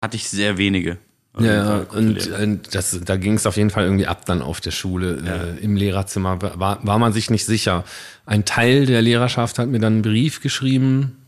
Hatte 0.00 0.16
ich 0.16 0.28
sehr 0.28 0.58
wenige. 0.58 0.98
Ja, 1.38 1.44
ja, 1.44 1.86
und, 1.94 2.30
und 2.30 2.74
das, 2.74 3.00
da 3.04 3.16
ging 3.16 3.34
es 3.34 3.46
auf 3.46 3.56
jeden 3.56 3.70
Fall 3.70 3.84
irgendwie 3.84 4.06
ab 4.06 4.26
dann 4.26 4.42
auf 4.42 4.60
der 4.60 4.70
Schule. 4.70 5.56
Äh, 5.60 5.64
Im 5.64 5.76
Lehrerzimmer 5.76 6.42
war, 6.42 6.86
war 6.86 6.98
man 6.98 7.14
sich 7.14 7.30
nicht 7.30 7.46
sicher. 7.46 7.84
Ein 8.26 8.44
Teil 8.44 8.84
der 8.84 9.00
Lehrerschaft 9.00 9.58
hat 9.58 9.68
mir 9.68 9.78
dann 9.78 9.94
einen 9.94 10.02
Brief 10.02 10.42
geschrieben, 10.42 11.21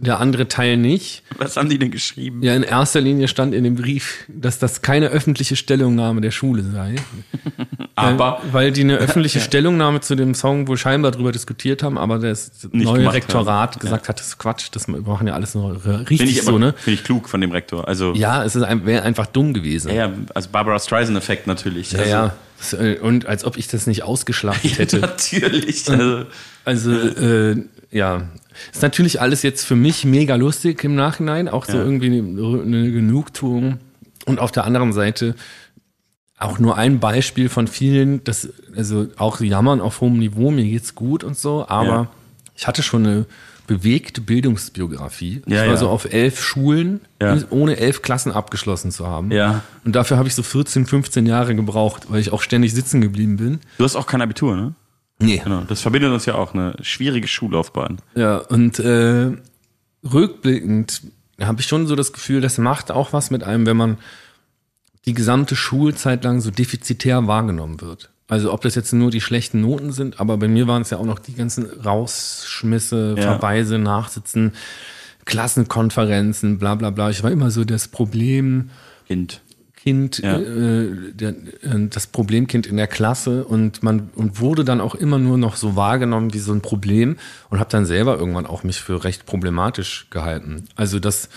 der 0.00 0.20
andere 0.20 0.46
Teil 0.48 0.76
nicht. 0.76 1.22
Was 1.38 1.56
haben 1.56 1.68
die 1.68 1.78
denn 1.78 1.90
geschrieben? 1.90 2.42
Ja, 2.42 2.54
in 2.54 2.62
erster 2.62 3.00
Linie 3.00 3.26
stand 3.28 3.52
in 3.54 3.64
dem 3.64 3.74
Brief, 3.74 4.24
dass 4.28 4.58
das 4.58 4.80
keine 4.82 5.08
öffentliche 5.08 5.56
Stellungnahme 5.56 6.20
der 6.20 6.30
Schule 6.30 6.62
sei. 6.62 6.94
Aber 7.96 8.40
Weil, 8.44 8.52
weil 8.52 8.72
die 8.72 8.82
eine 8.82 8.96
öffentliche 8.98 9.40
Stellungnahme 9.40 10.00
zu 10.00 10.14
dem 10.14 10.34
Song 10.34 10.68
wohl 10.68 10.76
scheinbar 10.78 11.10
drüber 11.10 11.32
diskutiert 11.32 11.82
haben, 11.82 11.98
aber 11.98 12.20
das 12.20 12.52
Nicht 12.70 12.84
neue 12.84 13.12
Rektorat 13.12 13.72
haben. 13.72 13.80
gesagt 13.80 14.08
hat, 14.08 14.20
das 14.20 14.28
ist 14.28 14.38
Quatsch, 14.38 14.68
das 14.70 14.86
wir 14.86 15.00
machen 15.00 15.26
ja 15.26 15.34
alles 15.34 15.56
nur 15.56 15.84
richtig 15.84 16.18
finde 16.18 16.32
ich, 16.32 16.42
so, 16.42 16.58
ne? 16.58 16.74
finde 16.78 16.94
ich 17.00 17.04
klug 17.04 17.28
von 17.28 17.40
dem 17.40 17.50
Rektor. 17.50 17.88
Also, 17.88 18.14
Ja, 18.14 18.44
es 18.44 18.56
ein, 18.56 18.86
wäre 18.86 19.02
einfach 19.02 19.26
dumm 19.26 19.52
gewesen. 19.52 19.88
ja, 19.88 19.94
ja, 20.06 20.12
also 20.32 20.48
Barbara 20.50 20.78
Streisand-Effekt 20.78 21.48
natürlich. 21.48 21.90
Ja, 21.90 21.98
also, 22.60 22.76
ja. 22.76 22.82
Äh, 22.84 22.98
Und 23.00 23.26
als 23.26 23.44
ob 23.44 23.56
ich 23.56 23.66
das 23.66 23.88
nicht 23.88 24.04
ausgeschlachtet 24.04 24.78
hätte. 24.78 24.98
Natürlich. 25.00 25.90
Also, 25.90 26.24
Also, 26.64 26.92
äh, 26.92 27.64
ja. 27.90 28.28
Ist 28.72 28.82
natürlich 28.82 29.20
alles 29.20 29.42
jetzt 29.42 29.64
für 29.66 29.76
mich 29.76 30.04
mega 30.04 30.34
lustig 30.36 30.82
im 30.84 30.94
Nachhinein. 30.94 31.48
Auch 31.48 31.64
so 31.66 31.76
Ja. 31.78 31.84
irgendwie 31.84 32.06
eine, 32.18 32.62
eine 32.62 32.90
Genugtuung. 32.92 33.78
Und 34.26 34.40
auf 34.40 34.52
der 34.52 34.64
anderen 34.64 34.92
Seite 34.92 35.34
auch 36.38 36.58
nur 36.58 36.76
ein 36.76 37.00
Beispiel 37.00 37.48
von 37.48 37.66
vielen, 37.66 38.22
das, 38.24 38.48
also 38.76 39.08
auch 39.16 39.40
jammern 39.40 39.80
auf 39.80 40.00
hohem 40.00 40.18
Niveau, 40.18 40.50
mir 40.50 40.64
geht's 40.64 40.94
gut 40.94 41.24
und 41.24 41.36
so, 41.36 41.66
aber 41.68 41.86
Ja. 41.88 42.10
ich 42.54 42.66
hatte 42.68 42.82
schon 42.82 43.04
eine 43.06 43.26
bewegte 43.66 44.20
Bildungsbiografie. 44.20 45.42
Ja, 45.46 45.56
ich 45.56 45.60
war 45.62 45.74
ja. 45.74 45.76
so 45.76 45.88
auf 45.88 46.10
elf 46.12 46.42
Schulen, 46.42 47.00
ohne 47.50 47.76
elf 47.76 48.02
Klassen 48.02 48.32
abgeschlossen 48.32 48.90
zu 48.92 49.06
haben. 49.06 49.30
Ja. 49.30 49.62
Und 49.84 49.94
dafür 49.96 50.16
habe 50.16 50.28
ich 50.28 50.34
so 50.34 50.42
14, 50.42 50.86
15 50.86 51.26
Jahre 51.26 51.54
gebraucht, 51.54 52.04
weil 52.08 52.20
ich 52.20 52.32
auch 52.32 52.40
ständig 52.42 52.72
sitzen 52.72 53.00
geblieben 53.00 53.36
bin. 53.36 53.58
du 53.78 53.84
hast 53.84 53.96
auch 53.96 54.06
kein 54.06 54.22
Abitur, 54.22 54.56
ne? 54.56 54.74
Nee. 55.20 55.40
Genau. 55.42 55.62
Das 55.68 55.80
verbindet 55.80 56.12
uns 56.12 56.26
ja 56.26 56.34
auch 56.36 56.54
eine 56.54 56.76
schwierige 56.80 57.26
Schullaufbahn. 57.26 57.98
Ja, 58.14 58.36
und 58.38 58.78
äh, 58.78 59.32
rückblickend 60.04 61.02
habe 61.40 61.60
ich 61.60 61.66
schon 61.66 61.86
so 61.86 61.96
das 61.96 62.12
Gefühl, 62.12 62.40
das 62.40 62.58
macht 62.58 62.90
auch 62.90 63.12
was 63.12 63.30
mit 63.30 63.44
einem, 63.44 63.66
wenn 63.66 63.76
man 63.76 63.98
die 65.06 65.14
gesamte 65.14 65.56
Schulzeit 65.56 66.24
lang 66.24 66.40
so 66.40 66.50
defizitär 66.50 67.26
wahrgenommen 67.26 67.80
wird. 67.80 68.10
Also 68.28 68.52
ob 68.52 68.60
das 68.60 68.74
jetzt 68.74 68.92
nur 68.92 69.10
die 69.10 69.20
schlechten 69.22 69.60
Noten 69.62 69.90
sind, 69.90 70.20
aber 70.20 70.36
bei 70.36 70.48
mir 70.48 70.66
waren 70.66 70.82
es 70.82 70.90
ja 70.90 70.98
auch 70.98 71.06
noch 71.06 71.18
die 71.18 71.34
ganzen 71.34 71.64
Rausschmisse, 71.64 73.14
Ja. 73.16 73.22
Verweise, 73.22 73.78
Nachsitzen, 73.78 74.52
Klassenkonferenzen, 75.24 76.58
bla 76.58 76.74
bla 76.74 76.90
bla. 76.90 77.10
Ich 77.10 77.22
war 77.22 77.30
immer 77.30 77.50
so 77.50 77.64
das 77.64 77.88
Problem, 77.88 78.70
Kind. 79.06 79.40
Kind, 79.88 80.18
Ja. 80.18 80.38
äh, 80.38 81.12
der, 81.12 81.30
äh, 81.30 81.88
das 81.90 82.06
Problemkind 82.08 82.66
in 82.66 82.76
der 82.76 82.86
Klasse 82.86 83.44
und 83.44 83.82
man 83.82 84.10
und 84.14 84.40
wurde 84.40 84.64
dann 84.64 84.80
auch 84.80 84.94
immer 84.94 85.18
nur 85.18 85.38
noch 85.38 85.56
so 85.56 85.76
wahrgenommen 85.76 86.34
wie 86.34 86.38
so 86.40 86.52
ein 86.52 86.60
Problem 86.60 87.16
und 87.50 87.58
habe 87.58 87.70
dann 87.70 87.86
selber 87.86 88.18
irgendwann 88.18 88.46
auch 88.46 88.64
mich 88.64 88.80
für 88.80 89.02
recht 89.04 89.24
problematisch 89.26 90.08
gehalten. 90.10 90.64
Also 90.76 90.98
das, 91.00 91.28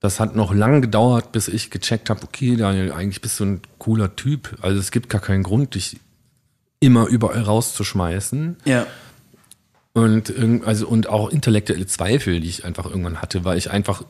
das 0.00 0.20
hat 0.20 0.36
noch 0.36 0.52
lange 0.54 0.80
gedauert, 0.80 1.32
bis 1.32 1.48
ich 1.48 1.70
gecheckt 1.70 2.10
habe, 2.10 2.22
okay, 2.24 2.56
Daniel, 2.56 2.92
eigentlich 2.92 3.20
bist 3.20 3.38
du 3.40 3.44
ein 3.44 3.60
cooler 3.78 4.16
Typ. 4.16 4.56
Also 4.62 4.78
es 4.78 4.90
gibt 4.90 5.08
gar 5.08 5.20
keinen 5.20 5.42
Grund, 5.42 5.74
dich 5.74 5.98
immer 6.80 7.06
überall 7.06 7.42
rauszuschmeißen. 7.42 8.56
Ja. 8.64 8.86
Und 9.92 10.32
also 10.64 10.86
und 10.88 11.08
auch 11.08 11.30
intellektuelle 11.30 11.86
Zweifel, 11.86 12.40
die 12.40 12.48
ich 12.48 12.64
einfach 12.64 12.86
irgendwann 12.86 13.20
hatte, 13.20 13.44
weil 13.44 13.58
ich 13.58 13.70
einfach 13.70 14.02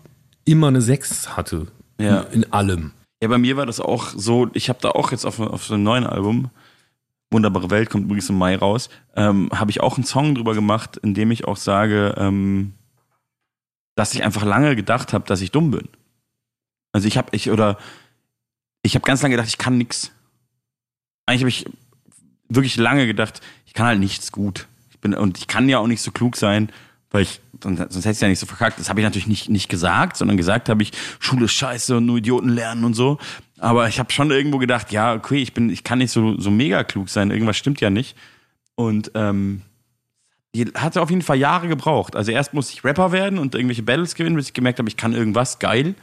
immer 0.44 0.69
eine 0.69 0.81
Sechs 0.82 1.36
hatte 1.36 1.66
Ja. 2.01 2.20
in, 2.32 2.43
in 2.43 2.52
allem. 2.52 2.93
Ja, 3.22 3.28
bei 3.28 3.38
mir 3.38 3.56
war 3.56 3.66
das 3.66 3.80
auch 3.80 4.09
so, 4.16 4.48
ich 4.55 4.68
habe 4.68 4.78
da 4.80 4.90
auch 4.90 5.12
jetzt 5.12 5.26
auf, 5.26 5.40
auf 5.40 5.64
so 5.64 5.74
einem 5.74 5.82
neuen 5.82 6.06
Album, 6.06 6.51
Wunderbare 7.30 7.70
Welt, 7.70 7.90
kommt 7.90 8.06
übrigens 8.06 8.28
im 8.28 8.38
Mai 8.38 8.56
raus, 8.56 8.88
ähm, 9.14 9.51
habe 9.52 9.70
ich 9.70 9.80
auch 9.80 9.97
einen 9.97 10.05
Song 10.05 10.34
drüber 10.34 10.55
gemacht, 10.55 10.97
in 10.97 11.14
dem 11.14 11.30
ich 11.30 11.44
auch 11.44 11.56
sage, 11.56 12.14
ähm, 12.16 12.72
dass 13.94 14.14
ich 14.14 14.24
einfach 14.24 14.44
lange 14.44 14.74
gedacht 14.74 15.12
habe, 15.12 15.26
dass 15.26 15.40
ich 15.40 15.52
dumm 15.52 15.70
bin. 15.70 15.88
Also 16.92 17.06
ich 17.06 17.16
habe, 17.18 17.28
ich, 17.32 17.51
oder 17.51 17.78
ich 18.82 18.94
habe 18.94 19.05
ganz 19.05 19.22
lange 19.22 19.36
gedacht, 19.36 19.48
ich 19.48 19.59
kann 19.59 19.78
nix. 19.78 20.10
Eigentlich 21.26 21.42
habe 21.42 21.51
ich 21.51 21.66
wirklich 22.48 22.76
lange 22.76 23.06
gedacht, 23.06 23.40
ich 23.66 23.74
kann 23.74 23.86
halt 23.86 24.01
nichts 24.01 24.32
gut. 24.32 24.66
Ich 24.90 24.98
bin, 24.98 25.14
und 25.14 25.38
ich 25.38 25.47
kann 25.47 25.68
ja 25.68 25.78
auch 25.78 25.86
nicht 25.86 26.02
so 26.02 26.10
klug 26.10 26.36
sein, 26.36 26.72
weil 27.10 27.22
ich, 27.22 27.40
sonst 27.62 27.96
hätte 27.96 28.10
ich 28.10 28.20
ja 28.20 28.28
nicht 28.28 28.38
so 28.38 28.46
verkackt. 28.46 28.78
Das 28.78 28.88
habe 28.88 29.00
ich 29.00 29.04
natürlich 29.04 29.26
nicht, 29.26 29.48
nicht 29.48 29.68
gesagt, 29.68 30.16
sondern 30.16 30.36
gesagt 30.36 30.68
habe 30.68 30.82
ich, 30.82 30.92
Schule 31.18 31.46
ist 31.46 31.52
scheiße 31.52 31.96
und 31.96 32.06
nur 32.06 32.18
Idioten 32.18 32.48
lernen 32.48 32.84
und 32.84 32.94
so. 32.94 33.18
Aber 33.58 33.88
ich 33.88 33.98
habe 33.98 34.10
schon 34.12 34.30
irgendwo 34.30 34.58
gedacht, 34.58 34.92
ja, 34.92 35.14
okay, 35.14 35.36
ich 35.36 35.54
bin, 35.54 35.70
ich 35.70 35.84
kann 35.84 35.98
nicht 35.98 36.10
so, 36.10 36.38
so 36.40 36.50
mega 36.50 36.82
klug 36.84 37.08
sein, 37.08 37.30
irgendwas 37.30 37.56
stimmt 37.56 37.80
ja 37.80 37.90
nicht. 37.90 38.16
Und 38.74 39.10
ähm, 39.14 39.62
die 40.54 40.64
hatte 40.74 41.00
auf 41.00 41.10
jeden 41.10 41.22
Fall 41.22 41.36
Jahre 41.36 41.68
gebraucht. 41.68 42.16
Also 42.16 42.32
erst 42.32 42.54
musste 42.54 42.72
ich 42.72 42.82
Rapper 42.82 43.12
werden 43.12 43.38
und 43.38 43.54
irgendwelche 43.54 43.82
Battles 43.82 44.14
gewinnen, 44.14 44.36
bis 44.36 44.48
ich 44.48 44.54
gemerkt 44.54 44.78
habe, 44.78 44.88
ich 44.88 44.96
kann 44.96 45.12
irgendwas 45.12 45.58
geil. 45.58 45.94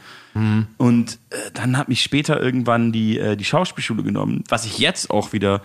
Und 0.78 1.18
äh, 1.30 1.36
dann 1.52 1.76
hat 1.76 1.88
mich 1.88 2.00
später 2.00 2.40
irgendwann 2.40 2.92
die, 2.92 3.18
äh, 3.18 3.36
die 3.36 3.44
Schauspielschule 3.44 4.02
genommen, 4.02 4.44
was 4.48 4.64
ich 4.64 4.78
jetzt 4.78 5.10
auch 5.10 5.32
wieder 5.32 5.60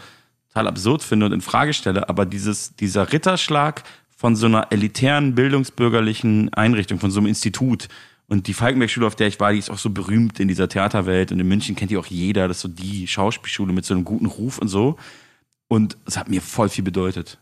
total 0.50 0.68
absurd 0.68 1.02
finde 1.02 1.28
und 1.28 1.32
in 1.32 1.42
Frage 1.42 1.74
stelle. 1.74 2.10
Aber 2.10 2.26
dieses, 2.26 2.76
dieser 2.76 3.14
Ritterschlag 3.14 3.84
von 4.24 4.38
so 4.38 4.46
einer 4.46 4.72
elitären 4.72 5.36
bildungsbürgerlichen 5.36 6.54
Einrichtung, 6.54 6.98
von 6.98 7.12
so 7.12 7.20
einem 7.20 7.28
Institut. 7.28 7.90
Und 8.30 8.48
die 8.48 8.54
Falkenberg-Schule, 8.54 9.06
auf 9.06 9.18
der 9.18 9.28
ich 9.28 9.38
war, 9.42 9.52
die 9.52 9.60
ist 9.60 9.70
auch 9.70 9.78
so 9.78 9.90
berühmt 9.90 10.40
in 10.40 10.48
dieser 10.48 10.70
Theaterwelt. 10.70 11.34
Und 11.34 11.42
in 11.42 11.48
München 11.50 11.76
kennt 11.76 11.92
die 11.92 11.98
auch 11.98 12.06
jeder. 12.06 12.48
Das 12.48 12.56
ist 12.56 12.62
so 12.62 12.70
die 12.70 13.06
Schauspielschule 13.06 13.74
mit 13.74 13.84
so 13.84 13.94
einem 13.94 14.06
guten 14.06 14.28
Ruf 14.28 14.60
und 14.60 14.70
so. 14.70 14.96
Und 15.68 15.98
es 16.06 16.16
hat 16.16 16.30
mir 16.30 16.42
voll 16.42 16.70
viel 16.70 16.86
bedeutet. 16.86 17.38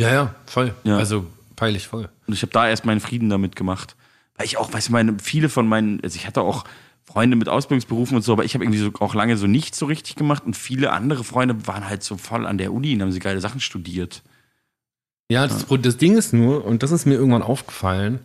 Ja, 0.00 0.10
ja, 0.10 0.34
voll. 0.46 0.74
Ja. 0.84 0.96
Also 0.96 1.26
peinlich 1.56 1.86
voll. 1.88 2.08
Und 2.26 2.32
ich 2.32 2.40
habe 2.40 2.52
da 2.52 2.66
erst 2.66 2.86
meinen 2.86 3.00
Frieden 3.00 3.28
damit 3.28 3.54
gemacht. 3.54 3.96
Weil 4.36 4.46
ich 4.46 4.56
auch, 4.56 4.72
weißt 4.72 4.88
du, 4.88 4.92
meine, 4.92 5.18
viele 5.22 5.50
von 5.50 5.68
meinen, 5.68 6.00
also 6.02 6.16
ich 6.16 6.26
hatte 6.26 6.40
auch 6.40 6.64
Freunde 7.04 7.36
mit 7.36 7.50
Ausbildungsberufen 7.50 8.16
und 8.16 8.22
so, 8.22 8.32
aber 8.32 8.46
ich 8.46 8.54
habe 8.54 8.64
irgendwie 8.64 8.80
so 8.80 8.92
auch 9.00 9.14
lange 9.14 9.36
so 9.36 9.46
nichts 9.46 9.78
so 9.78 9.84
richtig 9.84 10.16
gemacht 10.16 10.44
und 10.46 10.56
viele 10.56 10.92
andere 10.92 11.22
Freunde 11.22 11.66
waren 11.66 11.86
halt 11.86 12.02
so 12.02 12.16
voll 12.16 12.46
an 12.46 12.56
der 12.56 12.72
Uni 12.72 12.94
und 12.94 13.02
haben 13.02 13.12
sie 13.12 13.18
geile 13.18 13.42
Sachen 13.42 13.60
studiert. 13.60 14.22
Ja, 15.28 15.46
das, 15.46 15.66
das 15.80 15.96
Ding 15.96 16.16
ist 16.16 16.32
nur, 16.32 16.64
und 16.64 16.82
das 16.82 16.92
ist 16.92 17.04
mir 17.04 17.14
irgendwann 17.14 17.42
aufgefallen, 17.42 18.20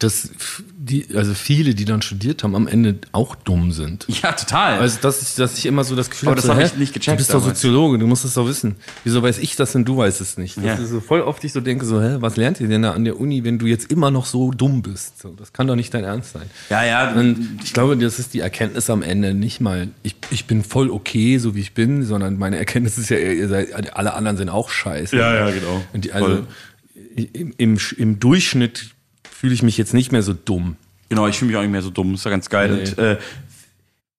dass 0.00 0.30
die, 0.76 1.06
also 1.14 1.34
viele, 1.34 1.74
die 1.74 1.84
dann 1.84 2.02
studiert 2.02 2.42
haben, 2.42 2.56
am 2.56 2.66
Ende 2.66 2.96
auch 3.12 3.36
dumm 3.36 3.70
sind. 3.70 4.06
Ja, 4.22 4.32
total. 4.32 4.80
Also, 4.80 4.98
dass 5.00 5.22
ich, 5.22 5.34
dass 5.36 5.56
ich 5.56 5.66
immer 5.66 5.84
so 5.84 5.94
das 5.94 6.10
Gefühl 6.10 6.30
habe, 6.30 6.36
das 6.36 6.46
so, 6.46 6.52
hab 6.52 6.60
hä, 6.60 6.66
ich 6.66 6.76
nicht 6.76 6.92
gecheckt 6.92 7.14
Du 7.14 7.16
bist 7.18 7.32
doch. 7.32 7.42
Soziologe, 7.44 7.98
du 7.98 8.06
musst 8.06 8.24
es 8.24 8.34
doch 8.34 8.46
wissen. 8.46 8.74
Wieso 9.04 9.22
weiß 9.22 9.38
ich 9.38 9.54
das 9.54 9.72
denn, 9.72 9.84
du 9.84 9.96
weißt 9.96 10.20
es 10.20 10.36
nicht? 10.36 10.56
Das 10.56 10.64
Ja. 10.64 10.74
ist 10.74 10.90
so 10.90 11.00
voll 11.00 11.20
oft 11.20 11.42
ich 11.44 11.52
so 11.52 11.60
denke, 11.60 11.86
so, 11.86 12.02
hä, 12.02 12.16
was 12.18 12.36
lernt 12.36 12.60
ihr 12.60 12.66
denn 12.68 12.82
da 12.82 12.90
an 12.90 13.04
der 13.04 13.18
Uni, 13.20 13.44
wenn 13.44 13.58
du 13.58 13.66
jetzt 13.66 13.90
immer 13.90 14.10
noch 14.10 14.26
so 14.26 14.50
dumm 14.50 14.82
bist? 14.82 15.20
So, 15.20 15.30
das 15.30 15.52
kann 15.52 15.68
doch 15.68 15.76
nicht 15.76 15.94
dein 15.94 16.04
Ernst 16.04 16.32
sein. 16.32 16.50
ja, 16.70 16.84
ja, 16.84 17.12
Und 17.12 17.60
ich 17.62 17.72
glaube, 17.72 17.96
das 17.96 18.18
ist 18.18 18.34
die 18.34 18.40
Erkenntnis 18.40 18.90
am 18.90 19.00
Ende 19.02 19.32
nicht 19.32 19.60
mal, 19.60 19.88
ich, 20.02 20.16
ich 20.30 20.46
bin 20.46 20.64
voll 20.64 20.90
okay, 20.90 21.38
so 21.38 21.54
wie 21.54 21.60
ich 21.60 21.72
bin, 21.72 22.02
sondern 22.02 22.36
meine 22.36 22.58
Erkenntnis 22.58 22.98
ist 22.98 23.10
ja, 23.10 23.18
ihr 23.18 23.48
seid, 23.48 23.94
alle 23.96 24.14
anderen 24.14 24.36
sind 24.36 24.48
auch 24.48 24.70
scheiße. 24.70 25.16
Ja, 25.16 25.34
ja, 25.34 25.50
genau. 25.50 25.82
Und 25.92 26.04
die, 26.04 26.12
also 26.12 26.44
im, 27.32 27.54
im, 27.58 27.78
im 27.96 28.18
Durchschnitt 28.18 28.90
fühle 29.34 29.54
ich 29.54 29.62
mich 29.62 29.76
jetzt 29.76 29.94
nicht 29.94 30.12
mehr 30.12 30.22
so 30.22 30.32
dumm. 30.32 30.76
genau, 31.08 31.26
ich 31.28 31.36
fühle 31.38 31.48
mich 31.50 31.56
auch 31.58 31.62
nicht 31.62 31.70
mehr 31.72 31.82
so 31.82 31.90
dumm, 31.90 32.14
ist 32.14 32.24
ja 32.24 32.30
ganz 32.30 32.48
geil. 32.48 32.70
Nee. 32.74 32.80
Und, 32.88 32.98
äh, 32.98 33.18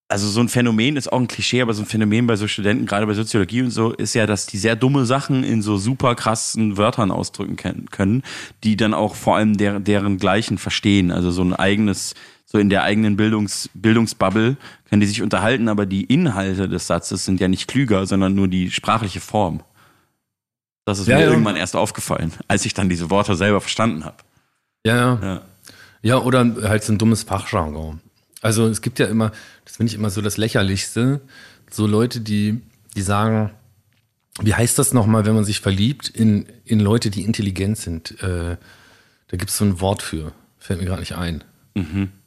also 0.08 0.28
so 0.30 0.40
ein 0.40 0.50
Phänomen 0.50 0.98
ist 0.98 1.12
auch 1.12 1.20
ein 1.20 1.28
Klischee, 1.28 1.62
aber 1.62 1.74
so 1.74 1.82
ein 1.82 1.88
Phänomen 1.88 2.28
bei 2.28 2.36
so 2.36 2.48
Studenten, 2.48 2.86
gerade 2.86 3.08
bei 3.08 3.16
Soziologie 3.16 3.64
und 3.64 3.72
so, 3.72 3.92
ist 3.92 4.14
ja, 4.14 4.28
dass 4.28 4.46
die 4.46 4.60
sehr 4.60 4.76
dumme 4.76 5.06
Sachen 5.06 5.44
in 5.44 5.64
so 5.64 5.78
super 5.78 6.14
krassen 6.14 6.78
Wörtern 6.78 7.10
ausdrücken 7.10 7.56
ken- 7.56 7.90
können, 7.90 8.22
die 8.64 8.78
dann 8.78 8.94
auch 8.94 9.16
vor 9.16 9.36
allem 9.38 9.58
der, 9.58 9.80
deren 9.80 10.18
Gleichen 10.18 10.60
verstehen. 10.60 11.12
Also 11.12 11.32
so 11.32 11.42
ein 11.44 11.54
eigenes, 11.56 12.14
so 12.46 12.60
in 12.60 12.70
der 12.70 12.84
eigenen 12.84 13.18
Bildungs, 13.18 13.70
Bildungsbubble 13.74 14.58
können 14.88 15.00
die 15.02 15.08
sich 15.08 15.24
unterhalten, 15.24 15.68
aber 15.70 15.88
die 15.88 16.04
Inhalte 16.04 16.70
des 16.70 16.86
Satzes 16.86 17.26
sind 17.26 17.40
ja 17.40 17.48
nicht 17.48 17.68
klüger, 17.68 18.06
sondern 18.06 18.36
nur 18.36 18.48
die 18.48 18.70
sprachliche 18.70 19.22
Form. 19.22 19.62
Das 20.86 21.00
ist 21.00 21.08
Ja, 21.08 21.16
mir 21.18 21.24
ja. 21.24 21.30
irgendwann 21.32 21.56
erst 21.56 21.76
aufgefallen, 21.76 22.32
als 22.48 22.64
ich 22.66 22.76
dann 22.76 22.90
diese 22.90 23.10
Worte 23.10 23.36
selber 23.36 23.60
verstanden 23.60 24.06
habe. 24.06 24.18
Ja, 24.86 24.96
ja. 24.96 25.20
Ja. 25.22 25.42
Ja, 26.02 26.18
oder 26.20 26.46
halt 26.64 26.84
so 26.84 26.94
ein 26.94 26.98
dummes 27.00 27.24
Fachjargon. 27.24 28.00
Also 28.42 28.68
es 28.68 28.82
gibt 28.82 29.00
ja 29.00 29.08
immer, 29.08 29.32
das 29.66 29.78
finde 29.78 29.90
ich 29.92 29.96
immer 29.98 30.12
so 30.12 30.22
das 30.22 30.38
Lächerlichste, 30.38 31.20
so 31.72 31.88
Leute, 31.88 32.20
die, 32.22 32.62
die 32.96 33.02
sagen, 33.02 33.50
wie 34.42 34.54
heißt 34.54 34.78
das 34.78 34.94
nochmal, 34.94 35.26
wenn 35.26 35.34
man 35.34 35.44
sich 35.46 35.62
verliebt 35.62 36.10
in, 36.10 36.46
in 36.64 36.80
Leute, 36.80 37.10
die 37.10 37.24
intelligent 37.24 37.78
sind? 37.78 38.22
Äh, 38.22 38.58
da 39.30 39.38
gibt 39.38 39.50
es 39.50 39.58
so 39.58 39.66
ein 39.66 39.82
Wort 39.82 40.04
für, 40.04 40.32
fällt 40.60 40.80
mir 40.80 40.86
gerade 40.86 41.00
nicht 41.00 41.16
ein. 41.16 41.44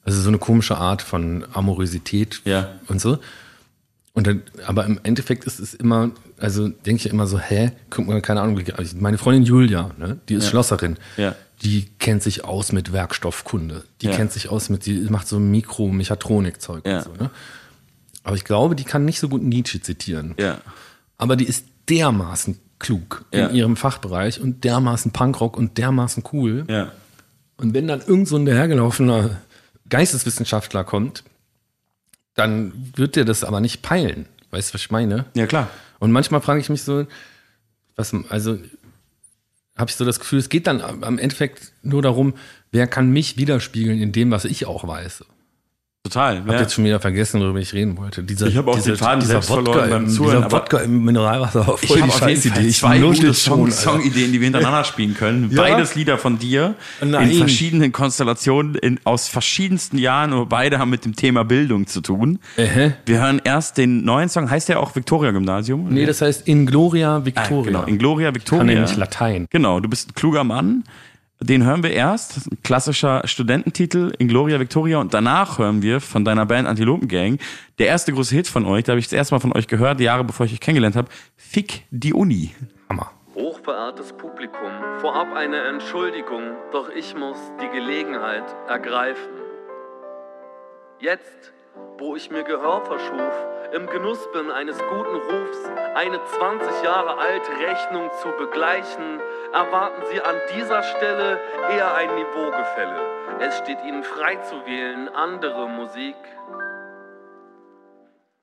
Also 0.02 0.20
so 0.20 0.28
eine 0.28 0.38
komische 0.38 0.76
Art 0.76 1.00
von 1.00 1.44
Amorosität 1.54 2.42
Ja. 2.44 2.68
und 2.88 3.00
so. 3.00 3.18
Und 4.12 4.26
dann, 4.26 4.42
aber 4.66 4.84
im 4.86 4.98
Endeffekt 5.04 5.44
ist 5.44 5.60
es 5.60 5.74
immer, 5.74 6.10
also 6.38 6.66
denke 6.68 7.06
ich 7.06 7.12
immer 7.12 7.26
so, 7.28 7.38
hä, 7.38 7.70
guck 7.90 8.08
mal, 8.08 8.20
keine 8.20 8.40
Ahnung, 8.40 8.60
also 8.76 8.96
meine 8.98 9.16
Freundin 9.18 9.44
Julia, 9.44 9.92
ne, 9.96 10.18
die 10.28 10.34
ist 10.34 10.44
Ja. 10.44 10.50
Schlosserin, 10.50 10.96
Ja. 11.16 11.36
Die 11.62 11.86
kennt 11.98 12.22
sich 12.22 12.44
aus 12.44 12.72
mit 12.72 12.92
Werkstoffkunde, 12.92 13.84
die 14.00 14.06
Ja. 14.06 14.16
kennt 14.16 14.32
sich 14.32 14.48
aus 14.48 14.68
mit, 14.68 14.86
die 14.86 15.00
macht 15.10 15.26
so 15.28 15.38
Mikro-Mechatronik-Zeug 15.40 16.86
Ja. 16.86 16.98
und 16.98 17.04
so, 17.04 17.12
ne? 17.24 17.30
Aber 18.22 18.36
ich 18.36 18.44
glaube, 18.44 18.76
die 18.76 18.84
kann 18.84 19.04
nicht 19.04 19.20
so 19.20 19.28
gut 19.28 19.42
Nietzsche 19.42 19.80
zitieren. 19.80 20.34
Ja. 20.38 20.58
Aber 21.16 21.34
die 21.36 21.44
ist 21.46 21.66
dermaßen 21.88 22.58
klug 22.78 23.24
Ja. 23.32 23.46
in 23.48 23.56
ihrem 23.56 23.76
Fachbereich 23.76 24.40
und 24.40 24.64
dermaßen 24.64 25.12
Punkrock 25.12 25.56
und 25.56 25.78
dermaßen 25.78 26.22
cool. 26.32 26.64
Ja. 26.68 26.92
Und 27.56 27.74
wenn 27.74 27.88
dann 27.88 28.00
irgend 28.00 28.28
so 28.28 28.36
ein 28.36 28.44
dahergelaufener 28.46 29.38
Geisteswissenschaftler 29.88 30.84
kommt, 30.84 31.24
dann 32.34 32.72
wird 32.94 33.16
der 33.16 33.24
das 33.24 33.42
aber 33.42 33.60
nicht 33.60 33.82
peilen. 33.82 34.26
Weißt 34.50 34.70
du, 34.70 34.74
was 34.74 34.82
ich 34.82 34.90
meine? 34.90 35.24
Ja, 35.34 35.46
klar. 35.46 35.68
Und 35.98 36.12
manchmal 36.12 36.40
frage 36.40 36.60
ich 36.60 36.68
mich 36.68 36.82
so, 36.82 37.06
was, 37.96 38.14
also 38.28 38.58
habe 39.78 39.90
ich 39.90 39.96
so 39.96 40.04
das 40.04 40.18
Gefühl, 40.18 40.40
es 40.40 40.48
geht 40.48 40.66
dann 40.66 40.80
am 40.80 41.18
Endeffekt 41.18 41.72
nur 41.82 42.02
darum, 42.02 42.34
wer 42.72 42.86
kann 42.86 43.10
mich 43.10 43.36
widerspiegeln 43.36 44.00
in 44.00 44.12
dem, 44.12 44.30
was 44.30 44.44
ich 44.44 44.66
auch 44.66 44.86
weiß. 44.86 45.24
Total. 46.08 46.42
Ich 46.46 46.52
Ja. 46.52 46.60
jetzt 46.60 46.72
schon 46.74 46.84
wieder 46.84 47.00
vergessen, 47.00 47.40
worüber 47.40 47.58
ich 47.58 47.72
reden 47.74 47.96
wollte. 47.98 48.22
Dieser, 48.22 48.46
Ich 48.46 48.56
habe 48.56 48.70
auch 48.70 48.74
dieser, 48.76 48.92
den 48.92 48.96
Faden 48.96 49.20
dieser 49.20 49.32
selbst 49.34 49.50
Wodka 49.50 49.64
verloren 49.72 49.90
beim 49.90 50.04
im, 50.04 50.08
Zuhören, 50.08 50.36
Dieser 50.44 50.52
Wodka 50.52 50.78
im 50.78 51.04
Mineralwasser 51.04 51.64
voll 51.64 51.78
Ich 51.82 51.90
habe 52.02 52.04
auf 52.12 52.28
jeden. 52.28 52.40
Fall 52.42 52.64
Ich 52.66 52.76
zwei 52.78 52.98
gute 52.98 53.34
Song. 53.34 53.70
Songideen, 53.70 54.32
die 54.32 54.40
wir 54.40 54.46
hintereinander 54.46 54.84
spielen 54.84 55.14
können. 55.14 55.50
Ja? 55.52 55.62
Beides 55.62 55.94
Lieder 55.94 56.16
von 56.16 56.38
dir 56.38 56.74
Nein. 57.04 57.30
in 57.30 57.38
verschiedenen 57.38 57.92
Konstellationen 57.92 58.74
in, 58.76 58.98
aus 59.04 59.28
verschiedensten 59.28 59.98
Jahren 59.98 60.32
und 60.32 60.48
beide 60.48 60.78
haben 60.78 60.90
mit 60.90 61.04
dem 61.04 61.14
Thema 61.14 61.44
Bildung 61.44 61.86
zu 61.86 62.00
tun. 62.00 62.38
Ähä. 62.56 62.94
Wir 63.04 63.20
hören 63.20 63.40
erst 63.44 63.76
den 63.76 64.04
neuen 64.04 64.28
Song, 64.30 64.50
heißt 64.50 64.68
der 64.70 64.80
auch 64.80 64.96
Victoria 64.96 65.30
Gymnasium? 65.30 65.88
Nee, 65.90 66.06
das 66.06 66.22
heißt 66.22 66.48
In 66.48 66.66
Gloria 66.66 67.16
ah, 67.16 67.24
Victoria. 67.24 67.64
genau, 67.72 67.82
in 67.84 67.98
Gloria 67.98 68.34
Victoria. 68.34 68.60
Kann 68.60 68.66
nämlich 68.66 68.96
Latein. 68.96 69.46
Genau, 69.50 69.80
du 69.80 69.88
bist 69.88 70.10
ein 70.10 70.14
kluger 70.14 70.44
Mann. 70.44 70.84
Den 71.40 71.64
hören 71.64 71.84
wir 71.84 71.92
erst, 71.92 72.50
ein 72.50 72.58
klassischer 72.64 73.22
Studententitel 73.24 74.12
in 74.18 74.26
Gloria 74.26 74.58
Victoria 74.58 74.98
und 74.98 75.14
danach 75.14 75.58
hören 75.58 75.82
wir 75.82 76.00
von 76.00 76.24
deiner 76.24 76.46
Band 76.46 76.66
Antilopen 76.66 77.06
Gang, 77.06 77.40
der 77.78 77.86
erste 77.86 78.12
große 78.12 78.34
Hit 78.34 78.48
von 78.48 78.66
euch, 78.66 78.84
da 78.84 78.92
habe 78.92 78.98
ich 78.98 79.06
das 79.06 79.12
erste 79.12 79.34
Mal 79.34 79.40
von 79.40 79.52
euch 79.52 79.68
gehört, 79.68 80.00
Jahre 80.00 80.24
bevor 80.24 80.46
ich 80.46 80.52
euch 80.52 80.60
kennengelernt 80.60 80.96
habe, 80.96 81.08
Fick 81.36 81.84
die 81.92 82.12
Uni. 82.12 82.54
Hammer. 82.88 83.12
Hochverehrtes 83.36 84.14
Publikum, 84.14 84.70
vorab 85.00 85.32
eine 85.32 85.62
Entschuldigung, 85.68 86.42
doch 86.72 86.88
ich 86.90 87.14
muss 87.14 87.38
die 87.62 87.68
Gelegenheit 87.68 88.44
ergreifen. 88.68 89.30
Jetzt, 90.98 91.52
wo 91.98 92.16
ich 92.16 92.32
mir 92.32 92.42
Gehör 92.42 92.84
verschuf, 92.84 93.32
im 93.72 93.86
Genuss 93.86 94.30
bin 94.32 94.50
eines 94.50 94.78
guten 94.78 95.14
Rufs, 95.14 95.70
eine 95.94 96.22
20 96.24 96.82
Jahre 96.82 97.18
alte 97.18 97.52
Rechnung 97.52 98.10
zu 98.22 98.28
begleichen, 98.38 99.20
erwarten 99.52 100.02
Sie 100.10 100.20
an 100.20 100.36
dieser 100.56 100.82
Stelle 100.82 101.40
eher 101.70 101.94
ein 101.94 102.14
Niveaugefälle. 102.14 103.00
Es 103.40 103.58
steht 103.58 103.82
Ihnen 103.84 104.04
frei 104.04 104.36
zu 104.36 104.64
wählen, 104.64 105.08
andere 105.08 105.68
Musik. 105.68 106.16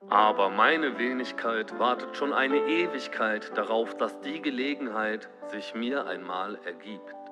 Aber 0.09 0.49
meine 0.49 0.99
Wenigkeit 0.99 1.77
wartet 1.79 2.15
schon 2.15 2.31
eine 2.31 2.57
Ewigkeit 2.57 3.57
darauf, 3.57 3.97
dass 3.97 4.19
die 4.21 4.41
Gelegenheit 4.41 5.27
sich 5.47 5.73
mir 5.73 6.05
einmal 6.05 6.59
ergibt. 6.65 7.24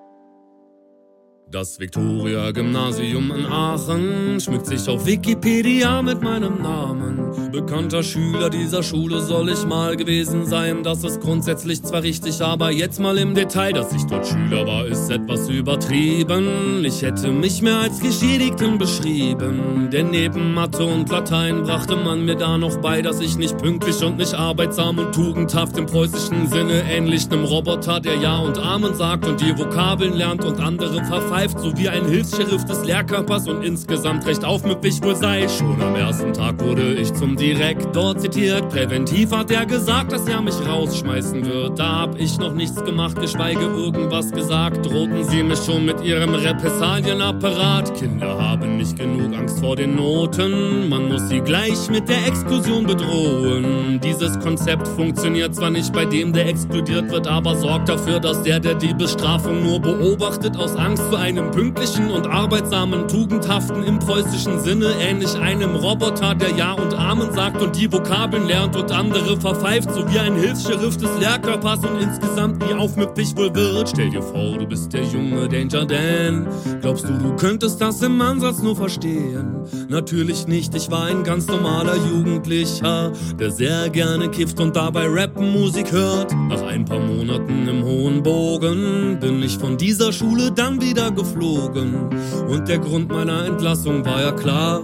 Das 1.52 1.80
Viktoria-Gymnasium 1.80 3.32
in 3.32 3.46
Aachen 3.46 4.40
schmückt 4.40 4.66
sich 4.66 4.90
auf 4.90 5.06
Wikipedia 5.06 6.02
mit 6.02 6.22
meinem 6.22 6.62
Namen. 6.64 7.52
Bekannter 7.52 8.02
Schüler 8.02 8.50
dieser 8.50 8.82
Schule 8.82 9.22
soll 9.22 9.50
ich 9.50 9.64
mal 9.64 9.96
gewesen 9.96 10.48
sein. 10.48 10.82
Das 10.82 11.04
ist 11.04 11.22
grundsätzlich 11.22 11.84
zwar 11.84 12.02
richtig, 12.02 12.42
aber 12.42 12.72
jetzt 12.72 13.00
mal 13.00 13.20
im 13.20 13.36
Detail, 13.36 13.74
dass 13.74 13.94
ich 13.94 14.04
dort 14.06 14.26
Schüler 14.26 14.66
war, 14.66 14.88
ist 14.88 15.12
etwas 15.12 15.48
übertrieben. 15.50 16.84
Ich 16.84 17.04
hätte 17.04 17.30
mich 17.30 17.62
mehr 17.62 17.78
als 17.82 18.00
Geschädigten 18.00 18.80
beschrieben. 18.80 19.90
Denn 19.92 20.10
neben 20.10 20.56
Mathe 20.56 20.84
und 20.84 21.10
Latein 21.10 21.62
brachte 21.62 21.96
man 21.96 22.26
mir 22.26 22.36
da 22.36 22.58
noch 22.58 22.78
bei, 22.78 23.04
dass 23.04 23.20
ich 23.20 23.38
nicht 23.38 23.58
pünktlich 23.60 24.04
und 24.04 24.18
nicht 24.18 24.34
arbeitsam 24.34 24.98
und 24.98 25.14
tugendhaft 25.14 25.78
im 25.78 25.86
preußischen 25.86 26.48
Sinne 26.48 26.82
ähnlich 26.90 27.30
einem 27.30 27.44
Roboter, 27.44 28.00
der 28.00 28.16
Ja 28.16 28.40
und 28.40 28.58
Amen 28.58 28.96
sagt 28.96 29.28
und 29.28 29.40
die 29.40 29.56
Vokabeln 29.56 30.14
lernt 30.14 30.44
und 30.44 30.60
andere 30.60 31.04
verpfeift, 31.34 31.60
so 31.60 31.76
wie 31.78 31.90
ein 31.90 32.06
Hilfs-Sheriff 32.06 32.64
des 32.66 32.86
Lehrkörpers 32.86 33.48
und 33.48 33.64
insgesamt 33.64 34.26
recht 34.26 34.46
aufmüpfig 34.46 35.04
wohl 35.04 35.16
sei. 35.16 35.48
Schon 35.48 35.82
am 35.82 35.96
ersten 35.96 36.34
Tag 36.34 36.60
wurde 36.60 36.94
ich 36.94 37.14
zum 37.14 37.36
Direktor 37.36 38.18
zitiert. 38.18 38.70
Präventiv 38.70 39.32
hat 39.32 39.50
er 39.52 39.66
gesagt, 39.66 40.12
dass 40.12 40.28
er 40.28 40.42
mich 40.42 40.56
rausschmeißen 40.68 41.46
wird. 41.46 41.80
Da 41.80 42.02
hab 42.02 42.20
ich 42.20 42.38
noch 42.38 42.54
nichts 42.54 42.84
gemacht, 42.84 43.20
geschweige 43.20 43.62
irgendwas 43.62 44.32
gesagt. 44.32 44.86
Drohten 44.86 45.24
sie 45.24 45.44
mich 45.44 45.60
schon 45.60 45.86
mit 45.86 46.04
ihrem 46.04 46.36
Repressalienapparat. 46.36 47.96
Kinder 47.96 48.38
haben 48.40 48.78
nicht 48.78 48.98
genug 48.98 49.36
Angst 49.36 49.60
vor 49.60 49.76
den 49.76 49.96
Noten. 49.96 50.90
Man 50.90 51.10
muss 51.10 51.30
sie 51.30 51.40
gleich 51.40 51.90
mit 51.90 52.08
der 52.10 52.28
Exklusion 52.28 52.86
bedrohen. 52.86 54.00
Dieses 54.04 54.40
Konzept 54.40 54.88
funktioniert 54.88 55.56
zwar 55.56 55.70
nicht 55.70 55.92
bei 55.94 56.06
dem, 56.06 56.34
der 56.34 56.48
exkludiert 56.48 57.10
wird, 57.10 57.28
aber 57.28 57.56
sorgt 57.56 57.90
dafür, 57.90 58.20
dass 58.20 58.44
der, 58.44 58.60
der 58.60 58.76
die 58.76 58.94
Bestrafung 58.94 59.64
nur 59.64 59.80
beobachtet, 59.80 60.58
aus 60.58 60.76
Angst 60.76 61.04
zu 61.10 61.23
einem 61.24 61.52
pünktlichen 61.52 62.12
und 62.12 62.28
arbeitsamen, 62.28 63.08
tugendhaften 63.08 63.82
im 63.86 63.98
preußischen 63.98 64.60
Sinne, 64.60 64.92
ähnlich 65.00 65.34
einem 65.36 65.74
Roboter, 65.74 66.36
der 66.36 66.50
Ja 66.50 66.74
und 66.74 66.94
Amen 66.94 67.32
sagt 67.32 67.62
und 67.62 67.78
die 67.78 67.90
Vokabeln 67.90 68.46
lernt 68.46 68.76
und 68.76 68.92
andere 68.92 69.40
verpfeift, 69.40 69.90
so 69.90 70.06
wie 70.12 70.20
ein 70.20 70.36
Hilfs-Sheriff 70.36 70.98
des 70.98 71.10
Lehrkörpers 71.22 71.80
und 71.86 72.02
insgesamt 72.02 72.62
nie 72.68 72.74
aufmüpfig 72.74 73.38
wohl 73.38 73.56
wird. 73.56 73.88
Stell 73.88 74.10
dir 74.10 74.22
vor, 74.22 74.58
du 74.58 74.66
bist 74.66 74.92
der 74.92 75.04
junge 75.04 75.48
Danger 75.48 75.86
Dan. 75.86 76.46
Glaubst 76.82 77.08
du, 77.08 77.14
du 77.14 77.34
könntest 77.38 77.80
das 77.80 78.02
im 78.02 78.20
Ansatz 78.20 78.62
nur 78.62 78.76
verstehen? 78.76 79.62
Natürlich 79.88 80.46
nicht, 80.48 80.76
ich 80.76 80.92
war 80.92 81.06
ein 81.06 81.24
ganz 81.24 81.48
normaler 81.48 81.96
Jugendlicher, 81.96 83.14
der 83.40 83.50
sehr 83.50 83.90
gerne 83.90 84.28
kifft 84.30 84.60
und 84.60 84.76
dabei 84.76 85.08
Rap-Musik 85.08 85.90
hört. 85.94 86.34
Nach 86.50 86.64
ein 86.64 86.84
paar 86.84 87.00
Monaten 87.00 87.66
im 87.70 87.82
hohen 87.86 88.22
Bogen 88.22 89.20
bin 89.22 89.42
ich 89.42 89.58
von 89.58 89.78
dieser 89.78 90.12
Schule 90.12 90.52
dann 90.52 90.82
wieder 90.82 91.13
geflogen. 91.16 92.10
Und 92.48 92.68
der 92.68 92.80
Grund 92.80 93.12
meiner 93.12 93.46
Entlassung 93.46 94.06
war 94.06 94.22
ja 94.22 94.32
klar, 94.32 94.82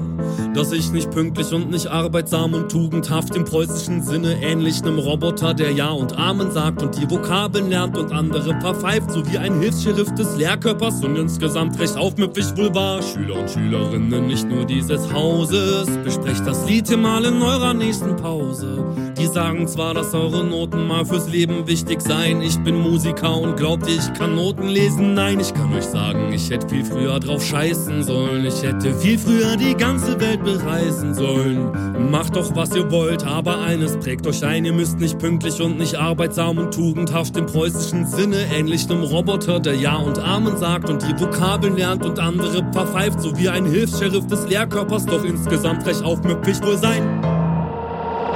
dass 0.54 0.72
ich 0.72 0.92
nicht 0.92 1.12
pünktlich 1.12 1.54
und 1.54 1.70
nicht 1.70 1.88
arbeitsam 1.88 2.54
und 2.54 2.72
tugendhaft 2.72 3.36
im 3.36 3.46
preußischen 3.46 4.02
Sinne 4.04 4.42
ähnlich 4.42 4.82
einem 4.82 5.00
Roboter, 5.00 5.54
der 5.54 5.72
Ja 5.72 5.90
und 5.90 6.18
Amen 6.18 6.52
sagt 6.52 6.82
und 6.82 6.98
die 6.98 7.10
Vokabeln 7.10 7.70
lernt 7.70 7.98
und 7.98 8.12
andere 8.12 8.60
verpfeift, 8.60 9.12
so 9.12 9.26
wie 9.32 9.38
ein 9.38 9.60
Hilfs-Sheriff 9.60 10.14
des 10.16 10.38
Lehrkörpers 10.38 11.04
und 11.04 11.16
insgesamt 11.16 11.80
recht 11.80 11.98
aufmüpfig 11.98 12.56
wohl 12.58 12.74
war. 12.74 13.02
Schüler 13.02 13.40
und 13.40 13.50
Schülerinnen 13.50 14.28
nicht 14.28 14.50
nur 14.50 14.66
dieses 14.66 15.12
Hauses, 15.14 15.88
besprecht 16.04 16.46
das 16.46 16.68
Lied 16.68 16.88
hier 16.88 16.98
mal 16.98 17.24
in 17.26 17.42
eurer 17.42 17.74
nächsten 17.74 18.16
Pause. 18.16 18.84
Die 19.20 19.28
sagen 19.28 19.68
zwar, 19.68 19.94
dass 19.94 20.14
eure 20.14 20.46
Noten 20.46 20.88
mal 20.88 21.06
fürs 21.06 21.28
Leben 21.28 21.68
wichtig 21.68 22.02
seien. 22.02 22.42
Ich 22.42 22.58
bin 22.60 22.80
Musiker 22.80 23.36
und 23.36 23.58
glaubt 23.58 23.86
ihr, 23.90 23.98
ich 23.98 24.14
kann 24.14 24.36
Noten 24.36 24.70
lesen? 24.70 25.14
Nein, 25.14 25.42
ich 25.42 25.54
kann 25.54 25.74
euch 25.74 25.84
sagen, 25.84 26.32
ich 26.32 26.50
hätte 26.50 26.70
viel 26.70 26.86
früher 26.86 27.20
drauf 27.20 27.44
scheißen 27.44 28.02
sollen. 28.04 28.46
Ich 28.46 28.64
hätte 28.64 28.94
viel 28.94 29.20
früher 29.20 29.58
die 29.58 29.76
ganze 29.76 30.18
Welt 30.22 30.42
bereisen 30.46 31.14
sollen. 31.14 32.10
Macht 32.10 32.38
doch, 32.38 32.56
was 32.56 32.74
ihr 32.74 32.90
wollt, 32.92 33.26
aber 33.26 33.60
eines 33.60 33.98
prägt 33.98 34.26
euch 34.26 34.46
ein. 34.46 34.64
Ihr 34.64 34.72
müsst 34.72 35.00
nicht 35.00 35.20
pünktlich 35.20 35.62
und 35.62 35.78
nicht 35.78 35.96
arbeitsam 35.96 36.58
und 36.58 36.74
tugendhaft 36.74 37.36
im 37.36 37.46
preußischen 37.46 38.08
Sinne, 38.08 38.38
ähnlich 38.58 38.90
einem 38.90 39.04
Roboter, 39.04 39.60
der 39.60 39.76
Ja 39.76 39.98
und 39.98 40.18
Amen 40.18 40.56
sagt 40.56 40.90
und 40.90 41.02
die 41.02 41.20
Vokabeln 41.20 41.76
lernt 41.76 42.06
und 42.06 42.20
andere 42.20 42.66
verpfeift, 42.72 43.20
so 43.20 43.38
wie 43.38 43.50
ein 43.50 43.66
Hilfs-Sheriff 43.66 44.28
des 44.28 44.48
Lehrkörpers, 44.48 45.06
doch 45.06 45.26
insgesamt 45.26 45.86
recht 45.86 46.04
aufmüpfig 46.04 46.64
wohl 46.64 46.78
sein. 46.78 47.29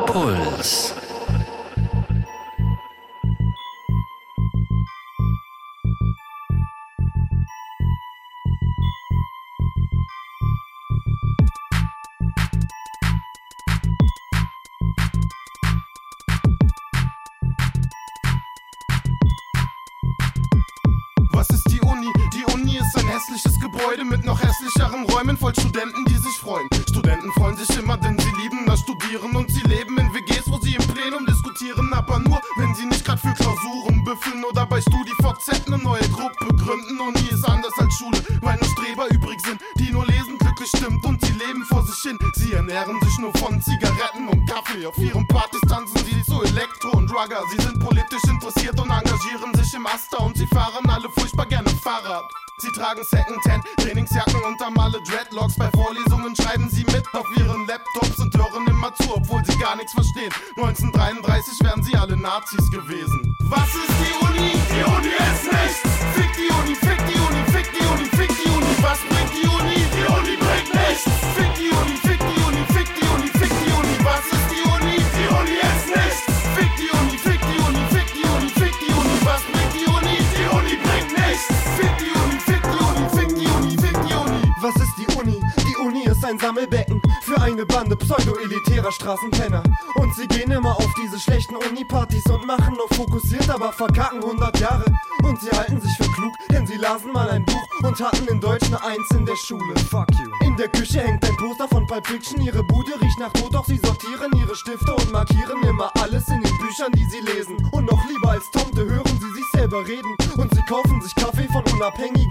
Puls. 0.06 1.03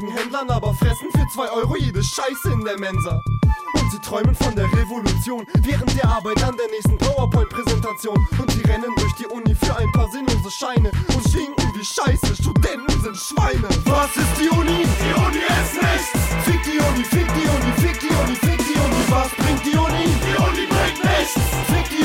Unabhängigen 0.03 0.17
Händlern, 0.17 0.51
aber 0.51 0.75
fressen 0.75 1.09
für 1.13 1.27
2 1.29 1.51
Euro 1.51 1.77
jede 1.77 2.03
Scheiße 2.03 2.53
in 2.53 2.65
der 2.65 2.79
Mensa. 2.79 3.23
Und 3.75 3.91
sie 3.91 3.99
träumen 3.99 4.35
von 4.35 4.55
der 4.55 4.67
Revolution 4.73 5.47
während 5.63 5.95
der 5.97 6.09
Arbeit 6.09 6.43
an 6.43 6.57
der 6.57 6.69
nächsten 6.69 6.99
PowerPoint-Präsentation. 6.99 8.17
Und 8.39 8.51
sie 8.51 8.63
rennen 8.63 8.93
durch 8.97 9.13
die 9.15 9.27
Uni 9.27 9.55
für 9.55 9.77
ein 9.77 9.91
paar 9.93 10.11
sinnlose 10.11 10.51
Scheine 10.51 10.91
und 11.15 11.29
stinken 11.29 11.73
wie 11.75 11.85
Scheiße. 11.85 12.37
Studenten 12.37 13.01
sind 13.01 13.17
Schweine. 13.17 13.69
Was 13.85 14.17
ist 14.17 14.35
die 14.41 14.49
Uni? 14.49 14.85
Die 14.85 15.15
Uni 15.15 15.39
ist 15.39 15.75
nichts. 15.75 16.11
Fick 16.45 16.63
die 16.65 16.79
Uni, 16.79 17.05
fick 17.05 17.29
die 17.35 17.49
Uni, 17.49 17.73
fick 17.79 18.01
die 18.01 18.15
Uni, 18.15 18.35
fick 18.37 18.59
die 18.59 18.79
Uni. 18.79 19.01
Was 19.09 19.31
bringt 19.31 19.65
die 19.65 19.77
Uni? 19.77 20.05
Die 20.07 20.37
Uni 20.37 20.67
bringt 20.67 21.05
nichts. 21.05 21.35
Fick 21.69 21.87
die 21.91 22.02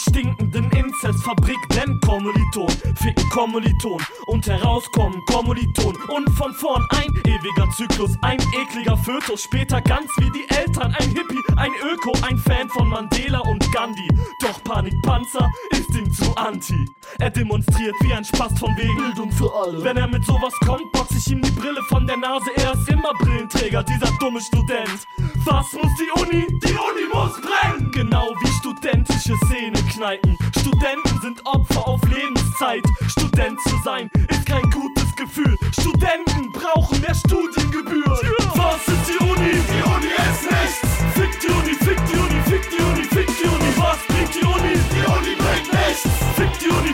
stinkenden 0.00 0.70
Inzestfabrik. 0.70 1.58
Denn 1.74 1.98
Kommiliton, 2.00 2.70
ficken 2.96 3.28
Kommiliton 3.30 4.02
und 4.26 4.46
herauskommen 4.46 5.20
Kommiliton 5.26 5.96
und 6.08 6.30
von 6.30 6.52
vorn 6.54 6.86
ein 6.90 7.08
ewiger 7.26 7.70
Zyklus, 7.76 8.16
ein 8.22 8.38
ekliger 8.62 8.96
Fötus, 8.96 9.42
später 9.42 9.80
ganz 9.80 10.10
wie 10.18 10.30
die 10.30 10.48
Eltern, 10.54 10.94
ein 10.98 11.08
Hippie, 11.08 11.42
ein 11.56 11.72
Öko, 11.92 12.12
ein 12.26 12.38
Fan 12.38 12.68
von 12.68 12.88
Mandela 12.88 13.40
und 13.40 13.70
Gandhi. 13.72 14.08
Doch 14.40 14.62
Panikpanzer 14.64 15.50
ist 15.70 15.94
ihm 15.94 16.10
zu 16.12 16.34
anti. 16.36 16.86
Er 17.18 17.30
demonstriert 17.30 17.94
wie 18.00 18.12
ein 18.12 18.24
Spast 18.24 18.58
von 18.58 18.76
wegen 18.76 18.96
Bildung 18.96 19.32
für 19.32 19.52
alle. 19.54 19.82
Wenn 19.82 19.96
er 19.96 20.06
mit 20.06 20.24
sowas 20.24 20.54
kommt, 20.64 20.90
box 20.92 21.10
ich 21.16 21.32
ihm 21.32 21.42
die 21.42 21.50
Brille 21.50 21.82
von 21.88 22.06
der 22.06 22.16
Nase. 22.16 22.50
Er 22.56 22.72
ist 22.72 22.88
immer 22.88 23.12
Brillenträger, 23.20 23.82
dieser 23.82 24.10
dumme 24.18 24.40
Student. 24.40 25.06
Was 25.44 25.72
muss 25.72 25.90
die 25.98 26.20
Uni? 26.20 26.46
Die 26.46 26.72
Uni 26.72 27.06
muss 27.12 27.40
brennen! 27.40 27.90
Genau 27.92 28.34
wie 28.40 28.52
studentische 28.58 29.36
Szenekneipen. 29.46 30.36
Studenten 30.58 31.20
sind 31.20 31.44
Opfer 31.46 31.86
auf 31.86 32.00
Lebenszeit. 32.04 32.82
Student 33.08 33.58
zu 33.62 33.76
sein 33.84 34.10
ist 34.28 34.46
kein 34.46 34.68
gutes 34.70 35.14
Gefühl. 35.16 35.56
Studenten 35.72 36.52
brauchen 36.52 37.00
mehr 37.00 37.14
Studiengebühr. 37.14 38.18
Was 38.54 38.88
ist 38.88 39.08
die 39.08 39.24
Uni? 39.24 39.52
Die 39.52 39.82
Uni 39.82 40.12
ist 40.30 40.50
nichts. 40.50 40.80
Fick 41.14 41.40
die 41.40 41.48
Uni, 41.48 41.74
fick 41.74 41.89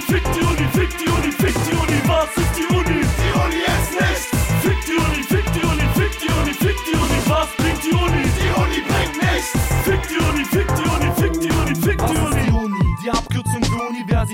Fick 0.08 0.22
die 0.34 0.40
Uni, 0.40 0.75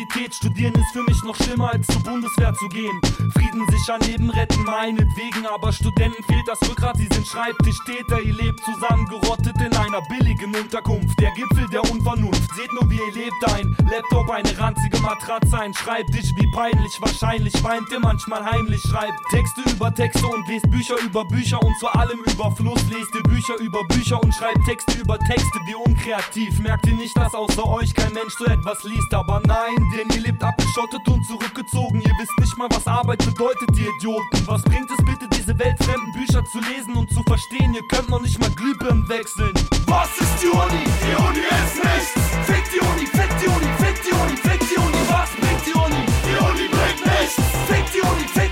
Universität. 0.02 0.34
Studieren 0.34 0.74
ist 0.74 0.92
für 0.92 1.02
mich 1.02 1.22
noch 1.24 1.36
schlimmer 1.36 1.70
als 1.72 1.86
zur 1.86 2.02
Bundeswehr 2.02 2.52
zu 2.54 2.68
gehen. 2.68 3.00
Frieden 3.32 3.66
sicher 3.70 3.98
Leben 4.00 4.30
retten, 4.30 4.62
meinetwegen. 4.64 5.46
Aber 5.46 5.72
Studenten 5.72 6.22
fehlt 6.24 6.46
das 6.46 6.60
Rückgrat, 6.68 6.96
sie 6.96 7.08
sind 7.12 7.26
Schreibtischtäter. 7.26 8.20
Ihr 8.20 8.34
lebt 8.34 8.60
zusammengerottet 8.64 9.56
in 9.60 9.72
einer 9.76 10.00
billigen 10.08 10.54
Unterkunft. 10.54 11.18
Der 11.20 11.30
Gipfel 11.32 11.68
der 11.70 11.82
Unvernunft. 11.90 12.42
Seht 12.54 12.72
nur, 12.72 12.90
wie 12.90 12.96
ihr 12.96 13.12
lebt. 13.12 13.54
Ein 13.54 13.76
Laptop, 13.90 14.30
eine 14.30 14.58
ranzige 14.58 14.98
Matratze, 14.98 15.58
ein 15.58 15.74
Schreibtisch. 15.74 16.30
Wie 16.36 16.50
peinlich, 16.52 17.00
wahrscheinlich 17.00 17.54
weint 17.62 17.90
ihr 17.90 18.00
manchmal 18.00 18.44
heimlich. 18.44 18.80
Schreibt 18.82 19.20
Texte 19.30 19.62
über 19.70 19.94
Texte 19.94 20.26
und 20.26 20.48
lest 20.48 20.70
Bücher 20.70 20.96
über 21.04 21.24
Bücher. 21.24 21.62
Und 21.62 21.78
zu 21.78 21.88
allem 21.88 22.20
Überfluss 22.20 22.82
lest 22.90 23.14
ihr 23.14 23.22
Bücher 23.22 23.56
über 23.60 23.84
Bücher 23.84 24.22
und 24.22 24.34
schreibt 24.34 24.64
Texte 24.66 24.98
über 24.98 25.18
Texte. 25.18 25.58
Wie 25.66 25.74
unkreativ. 25.74 26.58
Merkt 26.60 26.86
ihr 26.86 26.94
nicht, 26.94 27.16
dass 27.16 27.34
außer 27.34 27.64
euch 27.66 27.94
kein 27.94 28.12
Mensch 28.12 28.34
so 28.38 28.46
etwas 28.46 28.82
liest? 28.84 29.12
Aber 29.14 29.40
nein, 29.46 29.76
denn 29.92 30.08
ihr 30.14 30.22
lebt 30.22 30.42
abgeschottet 30.42 31.06
und 31.08 31.24
zurückgezogen. 31.26 32.00
Ihr 32.00 32.12
wisst 32.18 32.38
nicht 32.40 32.56
mal, 32.56 32.68
was 32.70 32.86
Arbeit 32.86 33.24
bedeutet, 33.24 33.68
ihr 33.78 33.88
Idioten. 33.98 34.46
Was 34.46 34.62
bringt 34.62 34.90
es 34.90 35.04
bitte, 35.04 35.28
diese 35.36 35.58
weltfremden 35.58 36.12
Bücher 36.12 36.44
zu 36.44 36.60
lesen 36.60 36.94
und 36.96 37.10
zu 37.10 37.22
verstehen? 37.24 37.74
Ihr 37.74 37.86
könnt 37.88 38.08
noch 38.08 38.22
nicht 38.22 38.38
mal 38.40 38.50
Glühbirnen 38.50 39.08
wechseln. 39.08 39.52
Was 39.86 40.10
ist 40.18 40.42
die 40.42 40.48
Uni? 40.48 40.84
Die 41.04 41.14
Uni 41.16 41.44
ist 41.44 41.76
nichts. 41.76 42.12
Fick 42.46 42.64
die 42.72 42.80
Uni, 42.80 43.06
fick 43.06 43.30
die 43.40 43.48
Uni, 43.48 43.68
fick 43.78 44.02
die 44.02 44.14
Uni, 44.14 44.36
fick 44.36 44.60
die 44.68 44.78
Uni. 44.80 45.00
Was 45.08 45.30
bringt 45.40 45.66
die 45.66 45.76
Uni? 45.76 46.02
Die 46.24 46.36
Uni 46.44 46.68
bringt 46.68 47.02
nichts. 47.06 47.36
Fick 47.68 47.86
die 47.92 48.00
Uni, 48.00 48.26
fick 48.28 48.51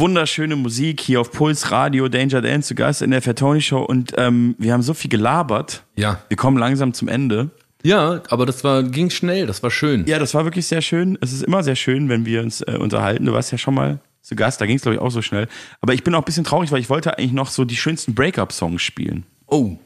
Wunderschöne 0.00 0.54
Musik 0.54 1.00
hier 1.00 1.20
auf 1.20 1.32
Puls 1.32 1.72
Radio, 1.72 2.08
Danger 2.08 2.40
Dan 2.40 2.62
zu 2.62 2.76
Gast 2.76 3.02
in 3.02 3.10
der 3.10 3.20
Fatoni 3.20 3.60
Show 3.60 3.80
und 3.82 4.12
ähm, 4.16 4.54
wir 4.56 4.72
haben 4.72 4.82
so 4.82 4.94
viel 4.94 5.10
gelabert. 5.10 5.82
Ja. 5.96 6.22
Wir 6.28 6.36
kommen 6.36 6.56
langsam 6.56 6.92
zum 6.94 7.08
Ende. 7.08 7.50
Ja, 7.82 8.22
aber 8.28 8.46
das 8.46 8.62
war, 8.62 8.84
ging 8.84 9.10
schnell, 9.10 9.46
das 9.46 9.60
war 9.64 9.72
schön. 9.72 10.06
Ja, 10.06 10.20
das 10.20 10.34
war 10.34 10.44
wirklich 10.44 10.66
sehr 10.68 10.82
schön. 10.82 11.18
Es 11.20 11.32
ist 11.32 11.42
immer 11.42 11.64
sehr 11.64 11.74
schön, 11.74 12.08
wenn 12.08 12.24
wir 12.26 12.42
uns 12.42 12.60
äh, 12.60 12.76
unterhalten. 12.78 13.26
Du 13.26 13.32
warst 13.32 13.50
ja 13.50 13.58
schon 13.58 13.74
mal 13.74 13.98
zu 14.22 14.36
Gast, 14.36 14.60
da 14.60 14.66
ging 14.66 14.76
es 14.76 14.82
glaube 14.82 14.94
ich 14.94 15.00
auch 15.00 15.10
so 15.10 15.20
schnell. 15.20 15.48
Aber 15.80 15.94
ich 15.94 16.04
bin 16.04 16.14
auch 16.14 16.20
ein 16.22 16.24
bisschen 16.24 16.44
traurig, 16.44 16.70
weil 16.70 16.78
ich 16.80 16.90
wollte 16.90 17.18
eigentlich 17.18 17.32
noch 17.32 17.48
so 17.50 17.64
die 17.64 17.76
schönsten 17.76 18.14
Breakup-Songs 18.14 18.80
spielen. 18.80 19.24
Oh. 19.48 19.78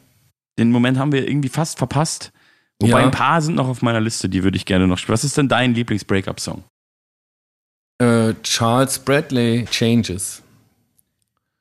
Den 0.59 0.69
Moment 0.69 0.99
haben 0.99 1.11
wir 1.11 1.27
irgendwie 1.27 1.49
fast 1.49 1.79
verpasst. 1.79 2.31
Wobei 2.79 2.99
Ja. 2.99 3.05
ein 3.05 3.11
paar 3.11 3.41
sind 3.41 3.55
noch 3.55 3.67
auf 3.67 3.81
meiner 3.81 4.01
Liste, 4.01 4.29
die 4.29 4.43
würde 4.43 4.57
ich 4.57 4.65
gerne 4.67 4.87
noch 4.87 4.99
spielen. 4.99 5.13
Was 5.13 5.23
ist 5.23 5.37
denn 5.39 5.47
dein 5.47 5.73
Lieblings-Breakup-Song? 5.73 6.63
Äh, 7.99 8.33
Charles 8.43 8.99
Bradley 8.99 9.65
Changes. 9.69 10.41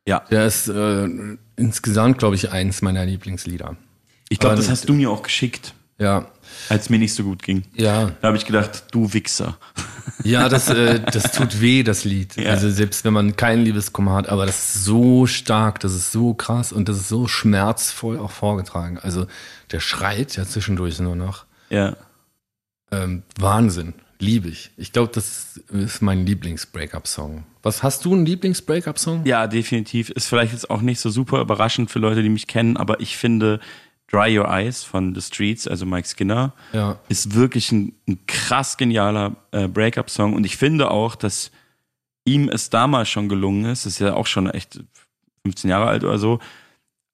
Ja. 0.06 0.24
Der 0.30 0.46
ist 0.46 0.68
äh, 0.68 1.08
insgesamt, 1.56 2.18
glaube 2.18 2.34
ich, 2.34 2.50
eins 2.50 2.82
meiner 2.82 3.04
Lieblingslieder. 3.04 3.76
Ich 4.28 4.38
glaube, 4.38 4.56
das 4.56 4.70
hast 4.70 4.88
du 4.88 4.94
mir 4.94 5.10
auch 5.10 5.22
geschickt. 5.22 5.74
Ja. 5.98 6.26
Als 6.68 6.90
mir 6.90 6.98
nicht 6.98 7.14
so 7.14 7.22
gut 7.22 7.42
ging. 7.42 7.64
Ja. 7.74 8.12
Da 8.20 8.28
habe 8.28 8.36
ich 8.36 8.46
gedacht, 8.46 8.84
du 8.90 9.12
Wichser. 9.12 9.58
Ja, 10.24 10.48
das, 10.48 10.68
äh, 10.68 11.00
das 11.00 11.32
tut 11.32 11.60
weh, 11.60 11.82
das 11.82 12.04
Lied. 12.04 12.36
Ja. 12.36 12.50
Also 12.50 12.70
selbst 12.70 13.04
wenn 13.04 13.12
man 13.12 13.34
kein 13.34 13.64
Liebeskummer 13.64 14.14
hat, 14.14 14.28
aber 14.28 14.46
das 14.46 14.76
ist 14.76 14.84
so 14.84 15.26
stark, 15.26 15.80
das 15.80 15.94
ist 15.94 16.12
so 16.12 16.34
krass 16.34 16.72
und 16.72 16.88
das 16.88 16.98
ist 16.98 17.08
so 17.08 17.26
schmerzvoll 17.26 18.18
auch 18.18 18.30
vorgetragen. 18.30 18.98
Also 18.98 19.26
der 19.72 19.80
schreit 19.80 20.36
ja 20.36 20.44
zwischendurch 20.44 21.00
nur 21.00 21.16
noch. 21.16 21.46
Ja. 21.70 21.96
Ähm, 22.92 23.22
Wahnsinn. 23.38 23.94
Liebe 24.22 24.48
ich. 24.48 24.70
Ich 24.76 24.92
glaube, 24.92 25.12
das 25.12 25.60
ist 25.70 26.00
mein 26.00 26.24
Lieblings-Breakup-Song. 26.24 27.44
Was 27.62 27.82
hast 27.82 28.04
du 28.04 28.12
einen 28.14 28.24
Lieblings-Breakup-Song? 28.24 29.24
Ja, 29.26 29.46
definitiv. 29.48 30.10
Ist 30.10 30.28
vielleicht 30.28 30.52
jetzt 30.52 30.70
auch 30.70 30.80
nicht 30.80 31.00
so 31.00 31.10
super 31.10 31.40
überraschend 31.40 31.90
für 31.90 31.98
Leute, 31.98 32.22
die 32.22 32.28
mich 32.28 32.46
kennen, 32.46 32.76
aber 32.76 33.00
ich 33.00 33.16
finde 33.16 33.58
Dry 34.10 34.38
Your 34.38 34.46
Eyes 34.48 34.84
von 34.84 35.14
The 35.14 35.20
Streets, 35.22 35.66
also 35.66 35.86
Mike 35.86 36.06
Skinner, 36.06 36.52
Ja. 36.72 36.98
ist 37.08 37.34
wirklich 37.34 37.72
ein, 37.72 37.94
ein 38.06 38.18
krass 38.26 38.76
genialer 38.76 39.34
äh, 39.50 39.66
Breakup-Song. 39.66 40.34
Und 40.34 40.44
ich 40.44 40.56
finde 40.56 40.90
auch, 40.90 41.16
dass 41.16 41.50
ihm 42.24 42.48
es 42.48 42.70
damals 42.70 43.08
schon 43.08 43.28
gelungen 43.28 43.64
ist, 43.64 43.86
ist 43.86 43.98
ja 43.98 44.14
auch 44.14 44.26
schon 44.28 44.48
echt 44.48 44.78
15 45.44 45.68
Jahre 45.68 45.86
alt 45.86 46.04
oder 46.04 46.18
so, 46.18 46.38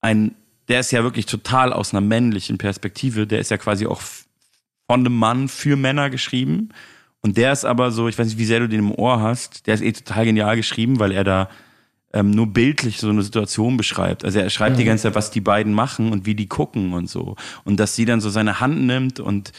ein, 0.02 0.34
der 0.68 0.80
ist 0.80 0.90
ja 0.90 1.02
wirklich 1.02 1.24
total 1.24 1.72
aus 1.72 1.94
einer 1.94 2.02
männlichen 2.02 2.58
Perspektive, 2.58 3.26
der 3.26 3.38
ist 3.40 3.50
ja 3.50 3.56
quasi 3.56 3.86
auch 3.86 4.02
von 4.02 5.00
einem 5.00 5.16
Mann 5.16 5.48
für 5.48 5.76
Männer 5.76 6.10
geschrieben. 6.10 6.68
Und 7.20 7.36
der 7.36 7.52
ist 7.52 7.64
aber 7.64 7.90
so, 7.90 8.08
ich 8.08 8.18
weiß 8.18 8.26
nicht, 8.26 8.38
wie 8.38 8.44
sehr 8.44 8.60
du 8.60 8.68
den 8.68 8.80
im 8.80 8.92
Ohr 8.92 9.20
hast, 9.20 9.66
der 9.66 9.74
ist 9.74 9.82
eh 9.82 9.92
total 9.92 10.24
genial 10.24 10.56
geschrieben, 10.56 10.98
weil 10.98 11.12
er 11.12 11.24
da 11.24 11.48
ähm, 12.12 12.30
nur 12.30 12.46
bildlich 12.46 12.98
so 12.98 13.08
eine 13.08 13.22
Situation 13.22 13.76
beschreibt. 13.76 14.24
Also 14.24 14.38
er 14.38 14.50
schreibt 14.50 14.78
die 14.78 14.84
ganze 14.84 15.02
Zeit, 15.04 15.14
was 15.14 15.30
die 15.30 15.40
beiden 15.40 15.74
machen 15.74 16.12
und 16.12 16.26
wie 16.26 16.34
die 16.34 16.46
gucken 16.46 16.94
und 16.94 17.08
so. 17.10 17.36
Und 17.64 17.80
dass 17.80 17.96
sie 17.96 18.04
dann 18.04 18.20
so 18.20 18.30
seine 18.30 18.60
Hand 18.60 18.80
nimmt 18.82 19.20
und 19.20 19.52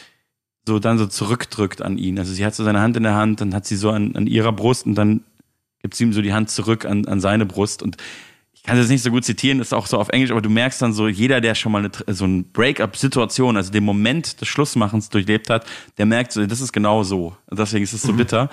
so 0.66 0.78
dann 0.78 0.98
so 0.98 1.06
zurückdrückt 1.06 1.82
an 1.82 1.98
ihn. 1.98 2.18
Also 2.18 2.32
sie 2.32 2.44
hat 2.44 2.54
so 2.54 2.64
seine 2.64 2.80
Hand 2.80 2.96
in 2.96 3.02
der 3.02 3.14
Hand, 3.14 3.40
dann 3.40 3.54
hat 3.54 3.66
sie 3.66 3.76
so 3.76 3.90
an, 3.90 4.16
an 4.16 4.26
ihrer 4.26 4.52
Brust 4.52 4.86
und 4.86 4.94
dann 4.94 5.24
gibt 5.80 5.94
sie 5.94 6.04
ihm 6.04 6.12
so 6.12 6.22
die 6.22 6.32
Hand 6.32 6.50
zurück 6.50 6.84
an, 6.84 7.06
an 7.06 7.20
seine 7.20 7.46
Brust. 7.46 7.82
Und 7.82 7.96
kann 8.70 8.78
das 8.78 8.88
nicht 8.88 9.02
so 9.02 9.10
gut 9.10 9.24
zitieren, 9.24 9.60
ist 9.60 9.74
auch 9.74 9.86
so 9.86 9.98
auf 9.98 10.10
Englisch, 10.10 10.30
aber 10.30 10.40
du 10.40 10.48
merkst 10.48 10.80
dann 10.80 10.92
so, 10.92 11.08
jeder, 11.08 11.40
der 11.40 11.56
schon 11.56 11.72
mal 11.72 11.78
eine, 11.78 12.14
so 12.14 12.24
eine 12.24 12.44
Break-up-Situation, 12.44 13.56
also 13.56 13.72
den 13.72 13.84
Moment 13.84 14.40
des 14.40 14.46
Schlussmachens 14.46 15.08
durchlebt 15.08 15.50
hat, 15.50 15.66
der 15.98 16.06
merkt 16.06 16.32
so, 16.32 16.46
das 16.46 16.60
ist 16.60 16.72
genau 16.72 17.02
so. 17.02 17.36
Deswegen 17.50 17.82
ist 17.82 17.92
es 17.92 18.02
so 18.02 18.12
bitter. 18.12 18.48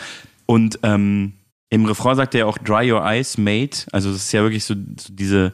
Und 0.48 0.80
ähm, 0.81 1.34
im 1.69 1.85
Refrain 1.85 2.15
sagt 2.15 2.34
er 2.34 2.48
auch 2.48 2.57
Dry 2.57 2.91
Your 2.91 3.06
Eyes, 3.06 3.38
Mate. 3.38 3.85
Also 3.91 4.11
das 4.11 4.23
ist 4.23 4.31
ja 4.31 4.41
wirklich 4.41 4.65
so, 4.65 4.73
so 4.73 5.14
diese 5.14 5.53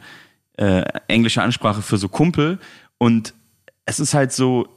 äh, 0.58 0.84
englische 1.08 1.42
Ansprache 1.42 1.82
für 1.82 1.98
so 1.98 2.08
Kumpel. 2.08 2.58
Und 2.98 3.34
es 3.86 4.00
ist 4.00 4.14
halt 4.14 4.32
so, 4.32 4.68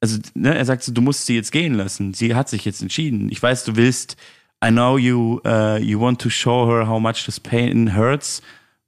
also 0.00 0.18
ne, 0.34 0.54
er 0.54 0.64
sagt 0.64 0.84
so, 0.84 0.92
du 0.92 1.00
musst 1.00 1.26
sie 1.26 1.34
jetzt 1.34 1.50
gehen 1.50 1.74
lassen. 1.74 2.14
Sie 2.14 2.34
hat 2.34 2.48
sich 2.48 2.64
jetzt 2.64 2.82
entschieden. 2.82 3.30
Ich 3.30 3.42
weiß, 3.42 3.64
du 3.64 3.74
willst, 3.74 4.16
I 4.64 4.68
know 4.68 4.96
you, 4.96 5.40
uh, 5.44 5.76
you 5.78 6.00
want 6.00 6.20
to 6.20 6.30
show 6.30 6.68
her 6.68 6.86
how 6.86 7.00
much 7.00 7.24
this 7.24 7.40
pain 7.40 7.96
hurts, 7.96 8.42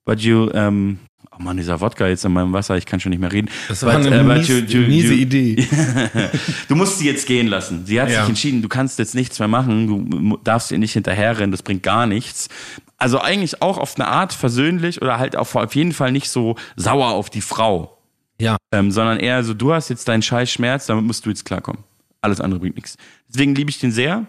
but 0.06 0.20
you, 0.20 0.44
um, 0.54 0.98
oh 1.38 1.42
Mann, 1.42 1.58
dieser 1.58 1.80
Wodka 1.82 2.06
jetzt 2.06 2.24
in 2.24 2.32
meinem 2.32 2.54
Wasser, 2.54 2.76
ich 2.78 2.86
kann 2.86 2.98
schon 3.00 3.10
nicht 3.10 3.18
mehr 3.20 3.30
reden. 3.32 3.50
Das 3.68 3.82
war 3.84 3.94
eine 3.96 4.08
mies- 4.22 4.86
miese 4.86 5.12
Idee. 5.14 5.68
du 6.68 6.74
musst 6.74 6.98
sie 6.98 7.06
jetzt 7.06 7.26
gehen 7.26 7.48
lassen. 7.48 7.84
Sie 7.84 8.00
hat 8.00 8.08
Ja. 8.08 8.20
sich 8.20 8.30
entschieden, 8.30 8.62
du 8.62 8.68
kannst 8.68 8.98
jetzt 8.98 9.14
nichts 9.14 9.38
mehr 9.38 9.48
machen, 9.48 9.86
du 10.10 10.38
darfst 10.42 10.72
ihr 10.72 10.78
nicht 10.78 10.94
hinterherrennen, 10.94 11.50
das 11.50 11.62
bringt 11.62 11.82
gar 11.82 12.06
nichts. 12.06 12.48
Also 12.96 13.20
eigentlich 13.20 13.60
auch 13.60 13.76
auf 13.76 13.96
eine 13.96 14.08
Art 14.08 14.32
versöhnlich 14.32 15.02
oder 15.02 15.18
halt 15.18 15.36
auch 15.36 15.54
auf 15.54 15.74
jeden 15.74 15.92
Fall 15.92 16.12
nicht 16.12 16.30
so 16.30 16.56
sauer 16.76 17.08
auf 17.08 17.28
die 17.28 17.42
Frau. 17.42 17.98
Ja. 18.40 18.56
Ähm, 18.72 18.90
sondern 18.90 19.18
eher 19.18 19.42
so, 19.44 19.52
du 19.52 19.72
hast 19.74 19.90
jetzt 19.90 20.08
deinen 20.08 20.22
scheiß 20.22 20.50
Schmerz, 20.50 20.86
damit 20.86 21.04
musst 21.04 21.26
du 21.26 21.30
jetzt 21.30 21.44
klarkommen. 21.44 21.82
Alles 22.22 22.40
andere 22.40 22.60
bringt 22.60 22.76
nichts. 22.76 22.96
Deswegen 23.28 23.54
liebe 23.54 23.70
ich 23.70 23.78
den 23.78 23.92
sehr. 23.92 24.24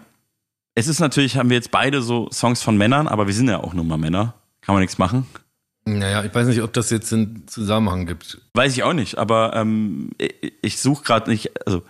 Es 0.74 0.86
ist 0.86 1.00
natürlich, 1.00 1.36
haben 1.36 1.48
wir 1.50 1.56
jetzt 1.56 1.70
beide 1.70 2.02
so 2.02 2.28
Songs 2.30 2.62
von 2.62 2.76
Männern, 2.76 3.08
aber 3.08 3.26
wir 3.26 3.34
sind 3.34 3.48
ja 3.48 3.58
auch 3.58 3.72
nur 3.74 3.84
mal 3.84 3.96
Männer. 3.98 4.34
Kann 4.60 4.74
man 4.74 4.82
nichts 4.82 4.98
machen. 4.98 5.26
Naja, 5.96 6.24
ich 6.24 6.34
weiß 6.34 6.46
nicht, 6.48 6.62
ob 6.62 6.72
das 6.72 6.90
jetzt 6.90 7.12
einen 7.12 7.46
Zusammenhang 7.46 8.06
gibt. 8.06 8.40
Weiß 8.54 8.72
ich 8.72 8.82
auch 8.82 8.92
nicht, 8.92 9.16
aber 9.16 9.54
ähm, 9.54 10.10
ich, 10.18 10.52
ich 10.60 10.80
suche 10.80 11.04
gerade 11.04 11.30
nicht, 11.30 11.50
also 11.66 11.82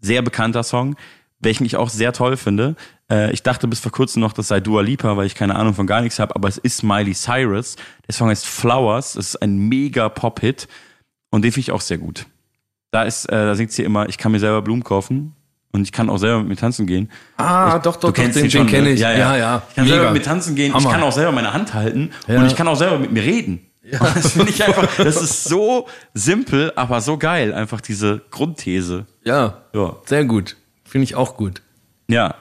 sehr 0.00 0.22
bekannter 0.22 0.62
Song. 0.62 0.96
welchen 1.38 1.64
ich 1.64 1.76
auch 1.76 1.90
sehr 1.90 2.12
toll 2.12 2.36
finde. 2.36 2.76
Äh, 3.10 3.30
ich 3.32 3.42
dachte 3.42 3.68
bis 3.68 3.80
vor 3.80 3.92
kurzem 3.92 4.20
noch, 4.20 4.32
das 4.32 4.48
sei 4.48 4.60
Dua 4.60 4.80
Lipa, 4.80 5.16
weil 5.16 5.26
ich 5.26 5.34
keine 5.34 5.54
Ahnung 5.54 5.74
von 5.74 5.86
gar 5.86 6.00
nichts 6.00 6.18
habe, 6.18 6.34
aber 6.34 6.48
es 6.48 6.58
ist 6.58 6.82
Miley 6.82 7.14
Cyrus. 7.14 7.76
Der 8.08 8.14
Song 8.14 8.28
heißt 8.28 8.46
Flowers, 8.46 9.16
es 9.16 9.28
ist 9.28 9.42
ein 9.42 9.56
mega 9.56 10.08
Pop-Hit 10.08 10.66
und 11.30 11.42
den 11.42 11.52
finde 11.52 11.60
ich 11.60 11.72
auch 11.72 11.82
sehr 11.82 11.98
gut. 11.98 12.26
Da 12.90 13.04
ist, 13.04 13.26
äh, 13.26 13.36
da 13.36 13.54
singt 13.54 13.70
sie 13.70 13.84
immer, 13.84 14.08
ich 14.08 14.18
kann 14.18 14.32
mir 14.32 14.40
selber 14.40 14.62
Blumen 14.62 14.82
kaufen 14.82 15.35
und 15.76 15.82
ich 15.82 15.92
kann 15.92 16.10
auch 16.10 16.18
selber 16.18 16.40
mit 16.40 16.48
mir 16.48 16.56
tanzen 16.56 16.86
gehen. 16.86 17.10
Ah, 17.36 17.74
ich, 17.76 17.82
doch, 17.82 17.96
doch, 17.96 18.12
du 18.12 18.12
kennst 18.12 18.36
doch, 18.36 18.42
den- 18.48 18.66
den, 18.66 18.84
ne? 18.84 18.90
ich. 18.92 19.00
Ja, 19.00 19.12
ja. 19.12 19.18
Ja, 19.18 19.36
ja. 19.36 19.62
Ich 19.68 19.74
kann 19.76 19.84
Mega. 19.84 19.96
selber 19.96 20.10
mit 20.12 20.22
mir 20.22 20.26
tanzen 20.28 20.54
gehen, 20.56 20.68
ich 20.68 20.74
Hammer. 20.74 20.90
kann 20.90 21.02
auch 21.02 21.12
selber 21.12 21.32
meine 21.32 21.52
Hand 21.52 21.74
halten 21.74 22.10
Ja. 22.26 22.40
und 22.40 22.46
ich 22.46 22.56
kann 22.56 22.66
auch 22.68 22.76
selber 22.76 22.98
mit 22.98 23.12
mir 23.12 23.22
reden. 23.22 23.60
Und 23.88 24.16
das 24.16 24.32
finde 24.32 24.50
ich 24.50 24.64
einfach, 24.64 24.88
das 24.96 25.22
ist 25.22 25.44
so 25.44 25.86
simpel, 26.14 26.72
aber 26.74 27.00
so 27.00 27.18
geil, 27.18 27.54
einfach 27.54 27.80
diese 27.80 28.20
Grundthese. 28.32 29.06
Ja, 29.24 29.58
Ja. 29.74 29.94
sehr 30.06 30.24
gut. 30.24 30.56
Finde 30.84 31.04
ich 31.04 31.14
auch 31.14 31.36
gut. 31.36 31.62
Ja. 32.08 32.34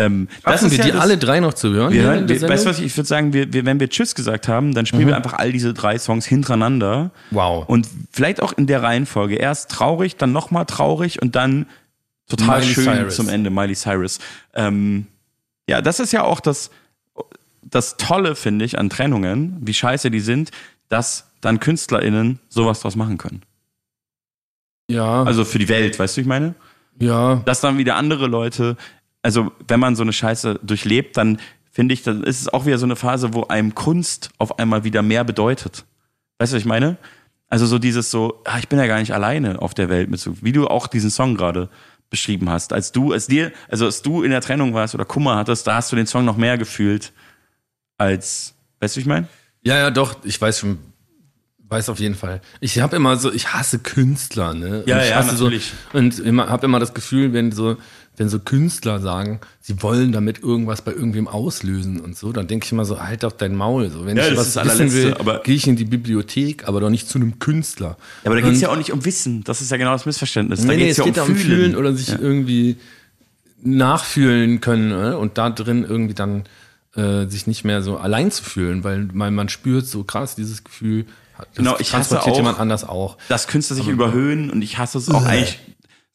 Ähm, 0.00 0.28
Schaffen 0.44 0.70
wir 0.70 0.78
ja 0.78 0.84
die 0.84 0.92
das- 0.92 1.00
alle 1.00 1.18
drei 1.18 1.40
noch 1.40 1.54
zu 1.54 1.70
hören? 1.72 1.92
Wir 1.92 2.02
hören, 2.02 2.28
wir, 2.28 2.40
weißt 2.40 2.64
du 2.66 2.70
was, 2.70 2.78
ich 2.78 2.96
würde 2.96 3.08
sagen, 3.08 3.32
wir, 3.32 3.52
wir, 3.52 3.64
wenn 3.66 3.80
wir 3.80 3.88
Tschüss 3.90 4.14
gesagt 4.14 4.46
haben, 4.46 4.72
dann 4.72 4.86
spielen 4.86 5.02
Mhm. 5.04 5.08
wir 5.08 5.16
einfach 5.16 5.32
all 5.34 5.50
diese 5.50 5.74
drei 5.74 5.98
Songs 5.98 6.24
hintereinander. 6.24 7.10
Wow. 7.32 7.64
Und 7.68 7.88
vielleicht 8.12 8.40
auch 8.40 8.52
in 8.52 8.66
der 8.68 8.82
Reihenfolge. 8.84 9.34
Erst 9.34 9.70
traurig, 9.72 10.16
dann 10.16 10.30
nochmal 10.32 10.66
traurig 10.66 11.20
und 11.20 11.34
dann 11.34 11.66
total 12.28 12.60
Miley 12.60 12.74
schön 12.74 12.84
Cyrus. 12.84 13.16
zum 13.16 13.28
Ende, 13.28 13.50
Miley 13.50 13.74
Cyrus. 13.74 14.18
Ähm, 14.54 15.06
ja, 15.68 15.82
das 15.82 16.00
ist 16.00 16.12
ja 16.12 16.24
auch 16.24 16.40
das, 16.40 16.70
das 17.62 17.96
Tolle, 17.96 18.34
finde 18.34 18.64
ich, 18.64 18.78
an 18.78 18.90
Trennungen, 18.90 19.56
wie 19.60 19.74
scheiße 19.74 20.10
die 20.10 20.20
sind, 20.20 20.50
dass 20.88 21.30
dann 21.40 21.60
KünstlerInnen 21.60 22.38
sowas 22.48 22.80
draus 22.80 22.96
machen 22.96 23.18
können. 23.18 23.42
Ja. 24.90 25.22
Also 25.24 25.44
für 25.44 25.58
die 25.58 25.68
Welt, 25.68 25.98
weißt 25.98 26.16
du, 26.16 26.20
ich 26.22 26.26
meine? 26.26 26.54
Ja. 26.98 27.42
Dass 27.44 27.60
dann 27.60 27.78
wieder 27.78 27.96
andere 27.96 28.26
Leute, 28.26 28.76
also 29.22 29.52
wenn 29.66 29.80
man 29.80 29.96
so 29.96 30.02
eine 30.02 30.12
Scheiße 30.12 30.60
durchlebt, 30.62 31.16
dann 31.16 31.38
finde 31.70 31.94
ich, 31.94 32.02
dann 32.02 32.24
ist 32.24 32.40
es 32.40 32.48
auch 32.48 32.66
wieder 32.66 32.78
so 32.78 32.86
eine 32.86 32.96
Phase, 32.96 33.34
wo 33.34 33.44
einem 33.44 33.74
Kunst 33.74 34.30
auf 34.38 34.58
einmal 34.58 34.84
wieder 34.84 35.02
mehr 35.02 35.24
bedeutet. 35.24 35.84
Weißt 36.38 36.52
du, 36.52 36.56
was 36.56 36.62
ich 36.62 36.66
meine? 36.66 36.96
Also 37.48 37.66
so 37.66 37.78
dieses 37.78 38.10
so, 38.10 38.40
ah, 38.44 38.58
ich 38.58 38.68
bin 38.68 38.78
ja 38.78 38.86
gar 38.86 38.98
nicht 38.98 39.14
alleine 39.14 39.60
auf 39.62 39.74
der 39.74 39.88
Welt 39.88 40.10
mit 40.10 40.20
so, 40.20 40.42
wie 40.42 40.52
du 40.52 40.66
auch 40.66 40.86
diesen 40.86 41.10
Song 41.10 41.34
gerade 41.36 41.68
beschrieben 42.10 42.48
hast. 42.50 42.72
Als 42.72 42.92
du, 42.92 43.12
als 43.12 43.26
dir, 43.26 43.52
also 43.68 43.84
als 43.84 44.02
du 44.02 44.22
in 44.22 44.30
der 44.30 44.40
Trennung 44.40 44.74
warst 44.74 44.94
oder 44.94 45.04
Kummer 45.04 45.36
hattest, 45.36 45.66
da 45.66 45.74
hast 45.76 45.92
du 45.92 45.96
den 45.96 46.06
Song 46.06 46.24
noch 46.24 46.36
mehr 46.36 46.58
gefühlt 46.58 47.12
als, 47.96 48.54
weißt 48.80 48.96
du, 48.96 48.98
wie 48.98 49.02
ich 49.02 49.06
meine? 49.06 49.28
Ja, 49.62 49.76
ja, 49.76 49.90
doch, 49.90 50.16
ich 50.24 50.40
weiß 50.40 50.60
schon, 50.60 50.78
weiß 51.68 51.88
auf 51.88 51.98
jeden 51.98 52.14
Fall. 52.14 52.40
Ich 52.60 52.78
habe 52.80 52.96
immer 52.96 53.16
so, 53.16 53.32
ich 53.32 53.52
hasse 53.52 53.78
Künstler, 53.80 54.54
ne? 54.54 54.84
Ja, 54.86 54.96
und 54.96 55.02
ich 55.02 55.10
ja, 55.10 55.16
hasse 55.16 55.32
natürlich. 55.32 55.72
So, 55.92 55.98
und 55.98 56.18
immer, 56.20 56.48
habe 56.48 56.66
immer 56.66 56.78
das 56.78 56.94
Gefühl, 56.94 57.32
wenn 57.32 57.52
so, 57.52 57.76
wenn 58.18 58.28
so 58.28 58.38
Künstler 58.40 59.00
sagen, 59.00 59.40
sie 59.60 59.80
wollen 59.82 60.12
damit 60.12 60.42
irgendwas 60.42 60.82
bei 60.82 60.92
irgendwem 60.92 61.28
auslösen 61.28 62.00
und 62.00 62.16
so, 62.16 62.32
dann 62.32 62.46
denke 62.48 62.66
ich 62.66 62.72
immer 62.72 62.84
so, 62.84 63.00
halt 63.00 63.22
doch 63.22 63.32
dein 63.32 63.54
Maul. 63.54 63.90
So, 63.90 64.04
wenn 64.06 64.16
Ja, 64.16 64.26
ich 64.28 64.36
was 64.36 64.56
wissen 64.56 64.92
will, 64.92 65.14
gehe 65.44 65.54
ich 65.54 65.66
in 65.66 65.76
die 65.76 65.84
Bibliothek, 65.84 66.66
aber 66.68 66.80
doch 66.80 66.90
nicht 66.90 67.08
zu 67.08 67.18
einem 67.18 67.38
Künstler. 67.38 67.96
Ja, 68.24 68.30
aber 68.30 68.34
da 68.34 68.40
geht 68.42 68.54
es 68.54 68.60
ja 68.60 68.70
auch 68.70 68.76
nicht 68.76 68.92
um 68.92 69.04
Wissen. 69.04 69.44
Das 69.44 69.60
ist 69.60 69.70
ja 69.70 69.76
genau 69.76 69.92
das 69.92 70.04
Missverständnis. 70.06 70.60
Da 70.60 70.66
Nee, 70.66 70.76
nee, 70.76 70.84
geht's 70.86 70.98
es 70.98 70.98
ja 70.98 71.04
geht 71.04 71.18
um 71.18 71.28
um 71.30 71.36
Fühlen. 71.36 71.58
Fühlen 71.60 71.76
oder 71.76 71.94
sich 71.94 72.08
Ja. 72.08 72.18
irgendwie 72.18 72.76
nachfühlen 73.62 74.60
können 74.60 74.88
ne? 74.88 75.18
und 75.18 75.38
da 75.38 75.50
drin 75.50 75.84
irgendwie 75.88 76.14
dann 76.14 76.44
äh, 76.94 77.26
sich 77.26 77.46
nicht 77.46 77.64
mehr 77.64 77.82
so 77.82 77.96
allein 77.98 78.30
zu 78.30 78.42
fühlen, 78.44 78.84
weil 78.84 79.08
man, 79.12 79.34
man 79.34 79.48
spürt 79.48 79.86
so 79.86 80.04
krass 80.04 80.34
dieses 80.36 80.64
Gefühl, 80.64 81.04
das 81.36 81.46
Genau, 81.54 81.72
ich 81.78 81.92
hasse 81.94 82.08
transportiert 82.10 82.32
auch, 82.34 82.36
jemand 82.38 82.58
anders 82.58 82.82
auch. 82.84 83.16
dass 83.28 83.46
Künstler 83.46 83.76
sich 83.76 83.84
Aber- 83.84 83.92
überhöhen 83.92 84.50
und 84.50 84.62
ich 84.62 84.78
hasse 84.78 84.98
es 84.98 85.08
auch 85.08 85.24
Äh. 85.24 85.28
eigentlich 85.28 85.58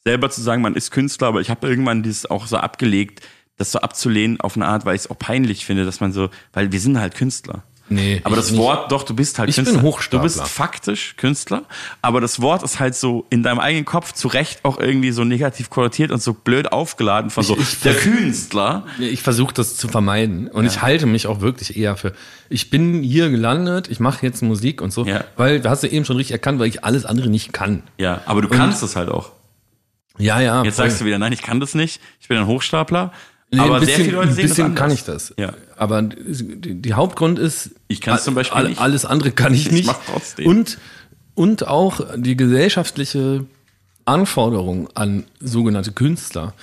selber 0.06 0.30
zu 0.30 0.42
sagen, 0.42 0.62
man 0.62 0.74
ist 0.76 0.90
Künstler, 0.90 1.28
aber 1.28 1.40
ich 1.40 1.50
habe 1.50 1.66
irgendwann 1.66 2.02
dieses 2.02 2.26
auch 2.30 2.46
so 2.46 2.56
abgelegt, 2.58 3.20
das 3.56 3.72
so 3.72 3.78
abzulehnen 3.80 4.40
auf 4.40 4.56
eine 4.56 4.66
Art, 4.66 4.84
weil 4.84 4.96
ich 4.96 5.02
es 5.02 5.10
auch 5.10 5.18
peinlich 5.18 5.64
finde, 5.64 5.84
dass 5.84 6.00
man 6.00 6.12
so, 6.12 6.28
weil 6.52 6.72
wir 6.72 6.80
sind 6.80 6.98
halt 7.00 7.14
Künstler. 7.14 7.62
Nee, 7.90 8.22
aber 8.24 8.34
das 8.34 8.50
nicht. 8.50 8.58
Wort, 8.60 8.90
doch, 8.92 9.02
du 9.02 9.14
bist 9.14 9.38
halt 9.38 9.50
Ich 9.50 9.56
bin 9.56 9.66
Künstler. 9.66 9.82
Hochstapler. 9.82 10.18
Du 10.20 10.22
bist 10.24 10.40
faktisch 10.48 11.16
Künstler, 11.18 11.64
aber 12.00 12.22
das 12.22 12.40
Wort 12.40 12.62
ist 12.62 12.80
halt 12.80 12.94
so 12.94 13.26
in 13.28 13.42
deinem 13.42 13.58
eigenen 13.60 13.84
Kopf 13.84 14.12
zu 14.12 14.28
Recht 14.28 14.64
auch 14.64 14.78
irgendwie 14.78 15.10
so 15.12 15.22
negativ 15.24 15.68
konnotiert 15.68 16.10
und 16.10 16.22
so 16.22 16.32
blöd 16.32 16.72
aufgeladen 16.72 17.28
von 17.30 17.44
so, 17.44 17.54
Ich- 17.58 17.74
ich- 17.74 17.80
der 17.80 17.94
Künstler. 17.94 18.86
Ich 18.98 19.20
versuche 19.22 19.52
das 19.52 19.76
zu 19.76 19.88
vermeiden 19.88 20.48
und 20.48 20.64
ich 20.64 20.80
halte 20.80 21.04
mich 21.04 21.26
auch 21.26 21.40
wirklich 21.42 21.76
eher 21.76 21.96
für. 21.96 22.14
Ich 22.48 22.70
bin 22.70 23.02
hier 23.02 23.28
gelandet, 23.28 23.88
ich 23.90 24.00
mache 24.00 24.24
jetzt 24.24 24.42
Musik 24.42 24.80
und 24.80 24.90
so, 24.90 25.06
weil 25.36 25.60
da 25.60 25.68
hast 25.70 25.82
du 25.82 25.86
eben 25.88 26.06
schon 26.06 26.16
richtig 26.16 26.32
erkannt, 26.32 26.58
weil 26.60 26.68
ich 26.68 26.84
alles 26.84 27.04
andere 27.04 27.28
nicht 27.28 27.52
kann. 27.52 27.82
Ja, 27.98 28.22
aber 28.24 28.40
du 28.42 28.48
Und- 28.48 28.56
kannst 28.56 28.82
es 28.82 28.96
halt 28.96 29.10
auch. 29.10 29.32
Ja, 30.18 30.40
ja. 30.40 30.62
Jetzt 30.64 30.76
sagst 30.76 31.00
du 31.00 31.04
wieder, 31.04 31.18
nein, 31.18 31.32
ich 31.32 31.42
kann 31.42 31.60
das 31.60 31.74
nicht. 31.74 32.00
Ich 32.20 32.28
bin 32.28 32.36
ein 32.38 32.46
Hochstapler. 32.46 33.12
Nee, 33.50 33.60
aber 33.60 33.74
ein 33.76 33.80
bisschen, 33.80 33.96
sehr 33.96 34.04
viele 34.06 34.16
Leute 34.16 34.28
ein 34.30 34.34
sehen 34.34 34.48
bisschen 34.48 34.70
das 34.74 34.78
kann 34.80 34.90
ich 34.90 35.04
das. 35.04 35.34
Ja. 35.38 35.52
Aber 35.76 36.02
die, 36.02 36.74
die 36.80 36.94
Hauptgrund 36.94 37.38
ist, 37.38 37.70
Ich 37.88 38.00
kann 38.00 38.16
es 38.16 38.24
zum 38.24 38.34
Beispiel 38.34 38.56
all- 38.58 38.68
nicht. 38.68 38.80
alles 38.80 39.04
andere 39.04 39.30
kann 39.32 39.52
ich 39.54 39.66
Ich 39.66 39.72
nicht. 39.72 39.86
mach 39.86 39.98
trotzdem. 40.10 40.46
Und, 40.46 40.78
und 41.34 41.66
auch 41.66 42.00
die 42.16 42.36
gesellschaftliche 42.36 43.44
Anforderung 44.04 44.88
an 44.94 45.24
sogenannte 45.40 45.92
Künstler, 45.92 46.54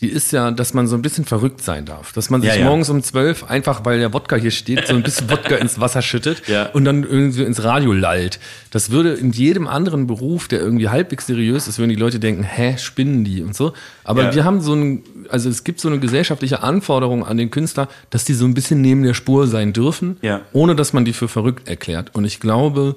die 0.00 0.08
ist 0.08 0.32
ja, 0.32 0.50
dass 0.50 0.72
man 0.72 0.86
so 0.88 0.96
ein 0.96 1.02
bisschen 1.02 1.24
verrückt 1.26 1.62
sein 1.62 1.84
darf. 1.84 2.12
Dass 2.12 2.30
man 2.30 2.40
sich 2.40 2.48
Ja, 2.50 2.56
ja. 2.56 2.64
morgens 2.64 2.88
um 2.88 3.02
zwölf 3.02 3.44
einfach, 3.44 3.84
weil 3.84 3.98
der 3.98 4.12
Wodka 4.14 4.36
hier 4.36 4.50
steht, 4.50 4.86
so 4.86 4.94
ein 4.94 5.02
bisschen 5.02 5.28
Wodka 5.30 5.56
ins 5.56 5.78
Wasser 5.78 6.00
schüttet 6.00 6.48
Ja. 6.48 6.70
und 6.70 6.84
dann 6.86 7.02
irgendwie 7.04 7.42
ins 7.42 7.62
Radio 7.64 7.92
lallt. 7.92 8.40
Das 8.70 8.90
würde 8.90 9.12
in 9.12 9.32
jedem 9.32 9.66
anderen 9.68 10.06
Beruf, 10.06 10.48
der 10.48 10.60
irgendwie 10.60 10.88
halbwegs 10.88 11.26
seriös 11.26 11.68
ist, 11.68 11.78
würden 11.78 11.90
die 11.90 11.96
Leute 11.96 12.18
denken, 12.18 12.42
hä, 12.44 12.76
spinnen 12.78 13.24
die 13.24 13.42
und 13.42 13.54
so. 13.54 13.74
Aber 14.04 14.34
wir 14.34 14.44
haben 14.44 14.60
so 14.62 14.74
ein, 14.74 15.02
also 15.28 15.50
es 15.50 15.64
gibt 15.64 15.80
so 15.80 15.88
eine 15.88 15.98
gesellschaftliche 15.98 16.62
Anforderung 16.62 17.24
an 17.26 17.36
den 17.36 17.50
Künstler, 17.50 17.88
dass 18.08 18.24
die 18.24 18.34
so 18.34 18.46
ein 18.46 18.54
bisschen 18.54 18.80
neben 18.80 19.02
der 19.02 19.14
Spur 19.14 19.46
sein 19.48 19.72
dürfen, 19.74 20.16
Ja. 20.22 20.40
ohne 20.52 20.74
dass 20.76 20.92
man 20.94 21.04
die 21.04 21.12
für 21.12 21.28
verrückt 21.28 21.68
erklärt. 21.68 22.14
Und 22.14 22.24
ich 22.24 22.40
glaube, 22.40 22.96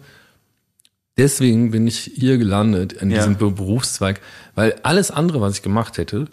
deswegen 1.17 1.71
bin 1.71 1.85
ich 1.88 2.11
hier 2.15 2.38
gelandet 2.38 2.93
in 2.93 3.09
diesem 3.09 3.35
Be- 3.35 3.51
Berufszweig, 3.51 4.19
weil 4.55 4.75
alles 4.84 5.11
andere, 5.11 5.41
was 5.41 5.55
ich 5.57 5.61
gemacht 5.61 5.97
hätte, 5.97 6.27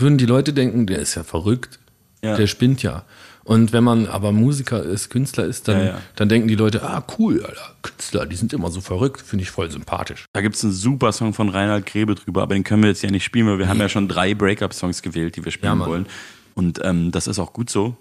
würden 0.00 0.18
die 0.18 0.26
Leute 0.26 0.52
denken, 0.52 0.86
der 0.86 0.98
ist 0.98 1.14
ja 1.14 1.24
verrückt, 1.24 1.78
Ja. 2.22 2.36
der 2.36 2.46
spinnt 2.46 2.82
ja. 2.82 3.04
Und 3.44 3.72
wenn 3.72 3.84
man 3.84 4.06
aber 4.06 4.32
Musiker 4.32 4.82
ist, 4.82 5.08
Künstler 5.08 5.44
ist, 5.44 5.68
dann, 5.68 5.78
Ja, 5.78 5.84
ja. 5.84 5.98
dann 6.16 6.28
denken 6.28 6.48
die 6.48 6.56
Leute, 6.56 6.82
ah 6.82 7.04
cool, 7.18 7.44
Alter, 7.44 7.76
Künstler, 7.82 8.26
die 8.26 8.34
sind 8.34 8.52
immer 8.52 8.70
so 8.72 8.80
verrückt, 8.80 9.20
finde 9.20 9.44
ich 9.44 9.50
voll 9.50 9.70
sympathisch. 9.70 10.24
Da 10.32 10.40
gibt's 10.40 10.64
einen 10.64 10.72
super 10.72 11.12
Song 11.12 11.32
von 11.32 11.48
Reinhard 11.48 11.86
Grebe 11.86 12.16
drüber, 12.16 12.42
aber 12.42 12.54
den 12.54 12.64
können 12.64 12.82
wir 12.82 12.88
jetzt 12.90 13.02
ja 13.02 13.10
nicht 13.10 13.22
spielen, 13.22 13.46
weil 13.46 13.58
wir 13.60 13.68
haben 13.68 13.78
ja 13.78 13.88
schon 13.88 14.08
drei 14.08 14.34
Breakup-Songs 14.34 15.00
gewählt, 15.02 15.36
die 15.36 15.44
wir 15.44 15.52
spielen 15.52 15.78
wollen. 15.78 16.06
Und 16.54 16.80
ähm, 16.84 17.12
das 17.12 17.28
ist 17.28 17.38
auch 17.38 17.52
gut 17.52 17.70
so. 17.70 17.96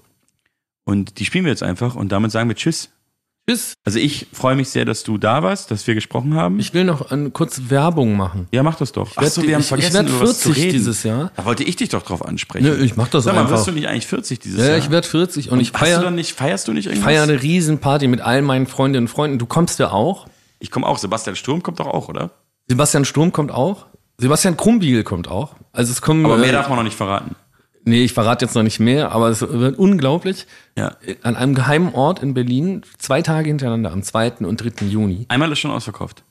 Und 0.84 1.20
die 1.20 1.26
spielen 1.26 1.46
wir 1.46 1.52
jetzt 1.52 1.64
einfach 1.64 1.96
und 1.96 2.12
damit 2.12 2.32
sagen 2.32 2.50
wir 2.50 2.56
Tschüss. 2.56 2.90
Tschüss. 3.48 3.74
Also 3.84 4.00
ich 4.00 4.26
freue 4.34 4.56
mich 4.56 4.70
sehr, 4.70 4.86
dass 4.86 5.04
du 5.04 5.20
da 5.20 5.44
warst, 5.44 5.70
dass 5.70 5.86
wir 5.86 5.94
gesprochen 5.94 6.34
haben. 6.34 6.60
Ich 6.60 6.74
will 6.74 6.84
noch 6.84 7.12
eine 7.12 7.30
kurze 7.30 7.70
Werbung 7.70 8.18
machen. 8.18 8.48
ja, 8.52 8.64
mach 8.64 8.76
das 8.76 8.92
doch. 8.92 9.12
Ich 9.12 9.18
werd- 9.22 9.32
so, 9.34 9.44
wir 9.44 9.54
haben 9.54 9.60
ich- 9.62 9.66
ich 9.66 9.70
vergessen, 9.70 9.94
werd 9.94 10.10
über 10.10 10.22
was 10.22 10.40
zu 10.40 10.48
40 10.50 10.64
reden. 10.64 10.74
dieses 10.74 11.04
Jahr. 11.04 11.32
Da 11.36 11.46
wollte 11.46 11.64
ich 11.64 11.76
dich 11.76 11.90
doch 11.90 12.02
drauf 12.02 12.26
ansprechen. 12.26 12.66
Nö, 12.66 12.84
ich 12.84 12.96
mach 12.96 13.08
das 13.10 13.26
Sag 13.26 13.36
mal, 13.36 13.42
einfach. 13.42 13.58
wirst 13.58 13.68
du 13.68 13.72
nicht 13.74 13.88
eigentlich 13.88 14.08
40 14.08 14.40
dieses 14.40 14.60
Ja, 14.62 14.70
Jahr? 14.70 14.78
ich 14.80 14.90
werde 14.90 15.08
40 15.08 15.52
und, 15.52 15.60
ich 15.60 15.68
Hast 15.74 15.76
du 15.82 15.86
feiere 15.86 16.02
dann 16.02 16.16
nicht, 16.16 16.34
feierst 16.34 16.68
du 16.68 16.74
nicht 16.74 16.88
irgendwas? 16.88 17.06
feier 17.06 17.22
eine 17.24 17.40
Riesenparty 17.42 18.08
mit 18.08 18.22
all 18.22 18.42
meinen 18.42 18.66
Freundinnen 18.66 19.06
und 19.06 19.10
Freunden. 19.10 19.38
Du 19.38 19.46
kommst 19.46 19.78
ja 19.78 19.92
auch. 19.92 20.26
Ich 20.60 20.72
komme 20.72 20.88
auch. 20.88 20.98
Sebastian 20.98 21.36
Sturm 21.36 21.62
kommt 21.62 21.80
doch 21.80 21.88
auch, 21.88 22.10
oder? 22.10 22.32
Sebastian 22.68 23.06
Sturm 23.06 23.32
kommt 23.32 23.52
auch. 23.52 23.86
Sebastian 24.18 24.58
Krumbiegel 24.58 25.04
kommt 25.04 25.28
auch. 25.28 25.56
Also 25.72 25.92
es 25.92 26.02
kommen. 26.02 26.26
Aber 26.26 26.38
mehr 26.38 26.50
äh, 26.50 26.54
darf 26.54 26.68
man 26.70 26.78
noch 26.78 26.84
nicht 26.84 26.96
verraten. 26.98 27.36
Nee, 27.88 28.03
ich 28.03 28.14
verrate 28.14 28.44
jetzt 28.45 28.56
noch 28.56 28.64
nicht 28.64 28.80
mehr, 28.80 29.12
aber 29.12 29.30
es 29.30 29.41
wird 29.41 29.78
unglaublich. 29.78 30.48
Ja. 30.78 30.95
An 31.22 31.36
einem 31.36 31.53
geheimen 31.53 31.94
Ort 31.94 32.22
in 32.22 32.34
Berlin, 32.34 32.82
zwei 32.98 33.22
Tage 33.22 33.48
hintereinander, 33.48 33.91
am 33.91 34.02
2. 34.02 34.34
und 34.45 34.57
3. 34.57 34.86
Juni. 34.88 35.26
Einmal 35.30 35.52
ist 35.52 35.60
schon 35.60 35.70
ausverkauft. 35.72 36.24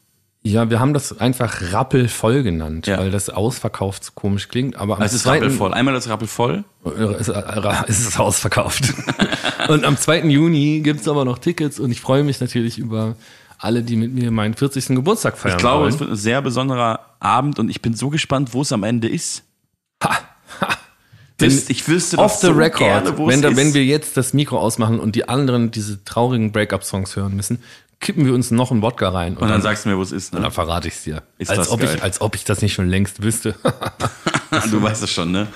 Ja, 0.42 0.68
wir 0.68 0.78
haben 0.78 0.92
das 0.92 1.18
einfach 1.20 1.72
rappelvoll 1.72 2.42
genannt, 2.42 2.86
Ja. 2.86 2.98
weil 2.98 3.10
das 3.10 3.30
ausverkauft 3.30 4.04
so 4.04 4.12
komisch 4.14 4.48
klingt. 4.48 4.76
Aber 4.76 4.96
am 4.96 5.02
Es 5.02 5.14
ist 5.14 5.22
2. 5.22 5.34
rappelvoll. 5.36 5.72
Einmal 5.72 5.94
ist 5.94 6.08
rappelvoll. 6.08 6.64
Es 7.18 7.28
es 7.28 8.00
ist 8.00 8.20
ausverkauft. 8.20 8.92
und 9.68 9.84
am 9.84 9.96
2. 9.96 10.24
Juni 10.24 10.80
gibt's 10.84 11.08
aber 11.08 11.24
noch 11.24 11.38
Tickets 11.38 11.78
und 11.80 11.90
ich 11.92 12.00
freue 12.02 12.24
mich 12.24 12.40
natürlich 12.40 12.76
über 12.78 13.14
alle, 13.58 13.82
die 13.82 13.96
mit 13.96 14.12
mir 14.12 14.30
meinen 14.30 14.52
40. 14.54 14.88
Geburtstag 14.88 15.38
feiern 15.38 15.54
Ich 15.56 15.60
glaube, 15.62 15.84
wollen. 15.84 15.94
es 15.94 16.00
wird 16.00 16.10
ein 16.10 16.16
sehr 16.16 16.42
besonderer 16.42 17.00
Abend 17.20 17.58
und 17.58 17.70
ich 17.70 17.80
bin 17.80 17.94
so 17.94 18.10
gespannt, 18.10 18.52
wo 18.52 18.60
es 18.62 18.72
am 18.72 18.82
Ende 18.82 19.08
ist. 19.08 19.44
Wüsst- 21.38 21.70
ich 21.70 21.88
wüsste 21.88 22.16
das 22.16 22.24
Off 22.32 22.40
the 22.40 22.46
so 22.48 22.52
record, 22.52 22.78
gerne, 23.04 23.18
wo 23.18 23.26
wenn, 23.26 23.42
da, 23.42 23.56
wenn 23.56 23.74
wir 23.74 23.84
jetzt 23.84 24.16
das 24.16 24.32
Mikro 24.34 24.58
ausmachen 24.58 25.00
und 25.00 25.16
die 25.16 25.28
anderen 25.28 25.70
diese 25.70 26.04
traurigen 26.04 26.52
Breakup-Songs 26.52 27.16
hören 27.16 27.34
müssen, 27.34 27.58
kippen 28.00 28.24
wir 28.26 28.34
uns 28.34 28.50
noch 28.50 28.70
einen 28.70 28.82
Wodka 28.82 29.08
rein. 29.08 29.36
und 29.36 29.48
dann 29.48 29.62
sagst 29.62 29.84
du 29.84 29.88
mir, 29.88 29.96
wo 29.96 30.02
es 30.02 30.12
ist. 30.12 30.32
und 30.32 30.38
Ne? 30.40 30.44
dann 30.44 30.52
verrate 30.52 30.88
ich 30.88 30.94
es 30.94 31.02
dir. 31.04 31.22
Ist 31.38 31.50
als, 31.50 31.58
das 31.58 31.70
ob 31.70 31.80
geil. 31.80 31.94
ich, 31.96 32.02
als 32.02 32.20
ob 32.20 32.34
ich 32.36 32.44
das 32.44 32.62
nicht 32.62 32.74
schon 32.74 32.88
längst 32.88 33.22
wüsste. 33.22 33.54
du 34.70 34.82
weißt 34.82 35.02
es 35.02 35.10
schon, 35.10 35.32
ne? 35.32 35.48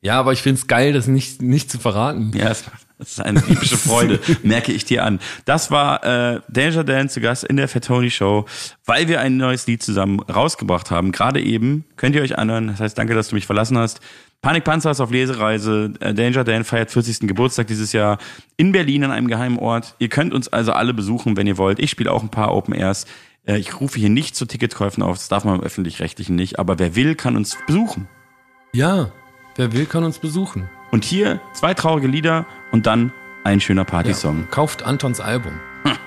ja, 0.00 0.18
aber 0.18 0.32
ich 0.32 0.40
finde 0.42 0.60
es 0.60 0.66
geil, 0.66 0.92
das 0.92 1.06
nicht, 1.08 1.42
nicht 1.42 1.70
zu 1.70 1.78
verraten. 1.78 2.32
Ja, 2.34 2.50
es- 2.50 2.64
das 3.00 3.10
ist 3.10 3.20
eine 3.20 3.40
typische 3.40 3.76
Freude, 3.76 4.18
merke 4.42 4.72
ich 4.72 4.84
dir 4.84 5.04
an. 5.04 5.20
Das 5.44 5.70
war 5.70 6.02
äh, 6.04 6.40
Danger 6.48 6.82
Dan 6.82 7.08
zu 7.08 7.20
Gast 7.20 7.44
in 7.44 7.56
der 7.56 7.68
Fatoni 7.68 8.10
Show, 8.10 8.44
weil 8.86 9.06
wir 9.06 9.20
ein 9.20 9.36
neues 9.36 9.68
Lied 9.68 9.84
zusammen 9.84 10.18
rausgebracht 10.20 10.90
haben. 10.90 11.12
Gerade 11.12 11.40
eben 11.40 11.84
könnt 11.96 12.16
ihr 12.16 12.22
euch 12.22 12.36
anhören. 12.38 12.66
Das 12.66 12.80
heißt, 12.80 12.98
danke, 12.98 13.14
dass 13.14 13.28
du 13.28 13.36
mich 13.36 13.46
verlassen 13.46 13.78
hast. 13.78 14.00
Panikpanzer 14.42 14.90
ist 14.92 15.00
auf 15.00 15.10
Lesereise. 15.10 15.92
Äh, 16.00 16.14
Danger 16.14 16.44
Dan 16.44 16.64
feiert 16.64 16.90
40. 16.90 17.20
Geburtstag 17.28 17.66
dieses 17.66 17.92
Jahr 17.92 18.18
in 18.56 18.72
Berlin 18.72 19.04
an 19.04 19.10
einem 19.10 19.26
geheimen 19.28 19.58
Ort. 19.58 19.94
Ihr 19.98 20.08
könnt 20.08 20.32
uns 20.32 20.48
also 20.48 20.72
alle 20.72 20.94
besuchen, 20.94 21.36
wenn 21.36 21.46
ihr 21.46 21.58
wollt. 21.58 21.78
Ich 21.80 21.90
spiele 21.90 22.12
auch 22.12 22.22
ein 22.22 22.30
paar 22.30 22.54
Open 22.54 22.72
Airs. 22.74 23.06
Äh, 23.46 23.58
Ich 23.58 23.80
rufe 23.80 23.98
hier 23.98 24.10
nicht 24.10 24.36
zu 24.36 24.46
Ticketkäufen 24.46 25.02
auf, 25.02 25.16
das 25.16 25.28
darf 25.28 25.44
man 25.44 25.56
im 25.56 25.62
Öffentlich-Rechtlichen 25.62 26.36
nicht, 26.36 26.58
aber 26.58 26.78
wer 26.78 26.94
will, 26.94 27.14
kann 27.16 27.36
uns 27.36 27.56
besuchen. 27.66 28.06
Ja, 28.72 29.10
wer 29.56 29.72
will, 29.72 29.86
kann 29.86 30.04
uns 30.04 30.18
besuchen. 30.18 30.68
Und 30.92 31.04
hier 31.04 31.40
zwei 31.52 31.74
traurige 31.74 32.06
Lieder 32.06 32.46
und 32.70 32.86
dann 32.86 33.12
ein 33.44 33.60
schöner 33.60 33.84
Partysong. 33.84 34.40
Ja, 34.40 34.46
kauft 34.50 34.82
Antons 34.84 35.20
Album. 35.20 35.52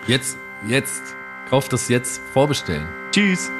Jetzt, 0.07 0.37
jetzt. 0.67 1.01
Kauft 1.49 1.73
das 1.73 1.89
jetzt. 1.89 2.21
Vorbestellen. 2.33 2.87
Tschüss. 3.11 3.51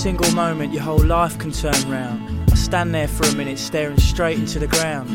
Single 0.00 0.32
moment, 0.32 0.72
your 0.72 0.82
whole 0.82 1.04
life 1.04 1.38
can 1.38 1.52
turn 1.52 1.74
round. 1.90 2.50
I 2.50 2.54
stand 2.54 2.94
there 2.94 3.06
for 3.06 3.26
a 3.26 3.34
minute, 3.34 3.58
staring 3.58 3.98
straight 3.98 4.38
into 4.38 4.58
the 4.58 4.66
ground. 4.66 5.10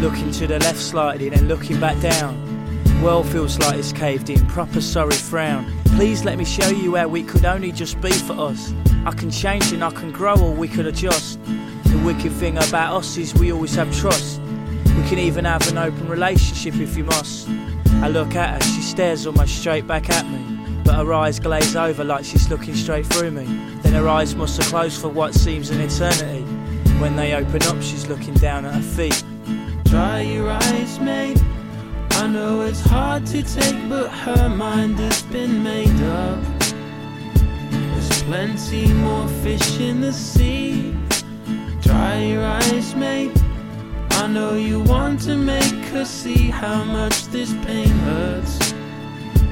Looking 0.00 0.30
to 0.30 0.46
the 0.46 0.60
left 0.60 0.78
slightly, 0.78 1.28
then 1.28 1.48
looking 1.48 1.80
back 1.80 2.00
down. 2.00 2.38
World 3.02 3.26
feels 3.26 3.58
like 3.58 3.76
it's 3.76 3.90
caved 3.92 4.30
in, 4.30 4.46
proper 4.46 4.80
sorry 4.80 5.16
frown. 5.16 5.66
Please 5.96 6.24
let 6.24 6.38
me 6.38 6.44
show 6.44 6.68
you 6.68 6.94
how 6.94 7.08
we 7.08 7.24
could 7.24 7.44
only 7.44 7.72
just 7.72 8.00
be 8.00 8.12
for 8.12 8.34
us. 8.34 8.72
I 9.04 9.10
can 9.10 9.28
change 9.32 9.72
and 9.72 9.82
I 9.82 9.90
can 9.90 10.12
grow, 10.12 10.36
or 10.36 10.54
we 10.54 10.68
could 10.68 10.86
adjust. 10.86 11.42
The 11.86 12.00
wicked 12.06 12.30
thing 12.30 12.58
about 12.58 12.96
us 12.96 13.16
is 13.16 13.34
we 13.34 13.50
always 13.50 13.74
have 13.74 13.92
trust. 13.92 14.40
We 14.84 15.02
can 15.08 15.18
even 15.18 15.46
have 15.46 15.66
an 15.66 15.78
open 15.78 16.06
relationship 16.06 16.76
if 16.76 16.96
you 16.96 17.02
must. 17.02 17.48
I 18.04 18.06
look 18.06 18.36
at 18.36 18.62
her, 18.62 18.68
she 18.70 18.82
stares 18.82 19.26
almost 19.26 19.58
straight 19.58 19.88
back 19.88 20.08
at 20.10 20.24
me. 20.26 20.47
Her 20.98 21.14
eyes 21.14 21.38
glaze 21.38 21.76
over 21.76 22.02
like 22.02 22.24
she's 22.24 22.50
looking 22.50 22.74
straight 22.74 23.06
through 23.06 23.30
me. 23.30 23.44
Then 23.82 23.92
her 23.92 24.08
eyes 24.08 24.34
must 24.34 24.60
have 24.60 24.66
closed 24.66 25.00
for 25.00 25.08
what 25.08 25.32
seems 25.32 25.70
an 25.70 25.80
eternity. 25.80 26.42
When 27.00 27.14
they 27.14 27.34
open 27.34 27.62
up, 27.62 27.80
she's 27.80 28.08
looking 28.08 28.34
down 28.34 28.64
at 28.64 28.74
her 28.74 28.82
feet. 28.82 29.22
Dry 29.84 30.22
your 30.22 30.50
eyes, 30.50 30.98
mate. 30.98 31.40
I 32.10 32.26
know 32.26 32.62
it's 32.62 32.80
hard 32.80 33.24
to 33.26 33.44
take, 33.44 33.88
but 33.88 34.08
her 34.08 34.48
mind 34.48 34.98
has 34.98 35.22
been 35.22 35.62
made 35.62 36.02
up. 36.02 36.42
There's 37.70 38.22
plenty 38.24 38.92
more 38.92 39.28
fish 39.44 39.78
in 39.78 40.00
the 40.00 40.12
sea. 40.12 40.96
Dry 41.80 42.24
your 42.24 42.44
eyes, 42.44 42.96
mate. 42.96 43.40
I 44.10 44.26
know 44.26 44.56
you 44.56 44.80
want 44.80 45.20
to 45.22 45.36
make 45.36 45.84
her 45.92 46.04
see 46.04 46.50
how 46.50 46.82
much 46.82 47.26
this 47.26 47.54
pain 47.64 47.88
hurts. 47.88 48.67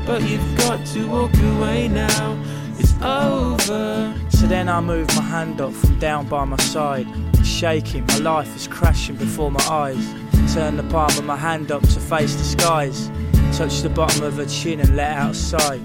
But 0.06 0.22
you've 0.22 0.56
got 0.56 0.86
to 0.86 1.08
walk 1.08 1.34
away 1.34 1.88
now. 1.88 2.40
It's 2.78 2.94
over. 3.02 4.14
So 4.30 4.46
then 4.46 4.68
I 4.68 4.80
move 4.80 5.08
my 5.16 5.22
hand 5.22 5.60
up 5.60 5.72
from 5.72 5.98
down 5.98 6.28
by 6.28 6.44
my 6.44 6.56
side. 6.58 7.08
Shaking, 7.44 8.06
my 8.06 8.18
life 8.18 8.54
is 8.54 8.68
crashing 8.68 9.16
before 9.16 9.50
my 9.50 9.64
eyes. 9.68 10.14
Turn 10.54 10.76
the 10.76 10.84
palm 10.84 11.10
of 11.18 11.24
my 11.24 11.36
hand 11.36 11.72
up 11.72 11.82
to 11.82 12.00
face 12.00 12.36
the 12.36 12.44
skies. 12.44 13.10
Touch 13.56 13.80
the 13.80 13.88
bottom 13.88 14.22
of 14.22 14.34
her 14.36 14.46
chin 14.46 14.78
and 14.78 14.94
let 14.94 15.10
out 15.10 15.32
a 15.32 15.34
sigh. 15.34 15.80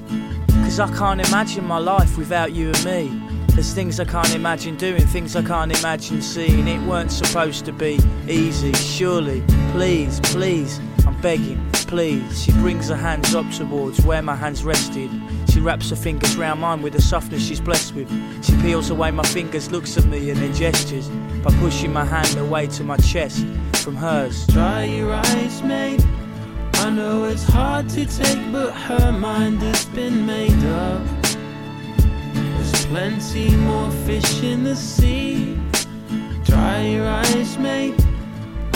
Cause 0.50 0.80
I 0.80 0.96
can't 0.96 1.26
imagine 1.28 1.66
my 1.66 1.80
life 1.80 2.18
without 2.18 2.52
you 2.52 2.68
and 2.68 2.86
me. 2.86 3.32
There's 3.56 3.74
things 3.74 4.00
I 4.00 4.06
can't 4.06 4.34
imagine 4.36 4.76
doing, 4.78 5.06
things 5.08 5.36
I 5.36 5.42
can't 5.42 5.78
imagine 5.78 6.22
seeing. 6.22 6.68
It 6.68 6.82
weren't 6.88 7.12
supposed 7.12 7.66
to 7.66 7.74
be 7.74 8.00
easy, 8.28 8.72
surely. 8.74 9.44
Please, 9.72 10.20
please, 10.22 10.80
I'm 11.06 11.20
begging, 11.22 11.60
please. 11.72 12.44
She 12.44 12.52
brings 12.54 12.90
her 12.90 12.96
hands 12.96 13.36
up 13.36 13.50
towards 13.52 14.02
where 14.06 14.22
my 14.22 14.36
hands 14.36 14.64
rested. 14.64 15.10
She 15.50 15.60
wraps 15.60 15.90
her 15.90 15.96
fingers 15.96 16.36
round 16.38 16.62
mine 16.62 16.82
with 16.82 16.94
the 16.94 17.02
softness 17.02 17.46
she's 17.46 17.60
blessed 17.60 17.96
with. 17.96 18.10
She 18.46 18.56
peels 18.62 18.90
away 18.90 19.12
my 19.12 19.24
fingers, 19.24 19.72
looks 19.72 19.98
at 19.98 20.06
me, 20.06 20.30
and 20.30 20.40
then 20.40 20.54
gestures 20.54 21.10
by 21.44 21.52
pushing 21.60 21.92
my 21.92 22.06
hand 22.06 22.38
away 22.38 22.68
to 22.68 22.84
my 22.84 22.98
chest 22.98 23.46
from 23.74 23.96
hers. 23.96 24.48
Dry 24.48 24.86
your 24.86 25.12
eyes, 25.12 25.62
mate. 25.64 26.06
I 26.76 26.90
know 26.90 27.26
it's 27.26 27.44
hard 27.44 27.90
to 27.90 28.06
take, 28.06 28.52
but 28.52 28.72
her 28.72 29.12
mind 29.12 29.62
has 29.62 29.86
been 29.86 30.26
made 30.26 30.64
up. 30.66 31.02
There's 32.34 32.86
plenty 32.86 33.56
more 33.56 33.92
fish 34.06 34.42
in 34.44 34.64
the 34.64 34.76
sea. 34.76 35.60
Dry 36.44 36.82
your 36.82 37.08
eyes, 37.08 37.58
mate. 37.58 38.00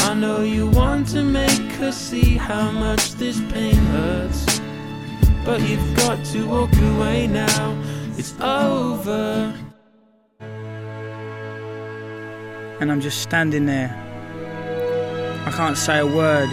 I 0.08 0.14
know 0.14 0.44
you 0.44 0.68
want 0.70 1.08
to 1.10 1.24
make 1.24 1.72
her 1.80 1.92
see 1.92 2.38
how 2.38 2.70
much 2.70 3.14
this 3.14 3.42
pain 3.52 3.76
hurts. 3.76 4.62
But 5.44 5.62
you've 5.62 5.98
got 5.98 6.24
to 6.26 6.48
walk 6.48 6.74
away 6.78 7.26
now. 7.26 7.76
It's 8.16 8.40
over. 8.40 9.52
And 12.80 12.92
I'm 12.92 13.02
just 13.02 13.24
standing 13.24 13.66
there. 13.66 13.92
I 15.48 15.52
can't 15.52 15.76
say 15.76 15.98
a 15.98 16.06
word. 16.06 16.50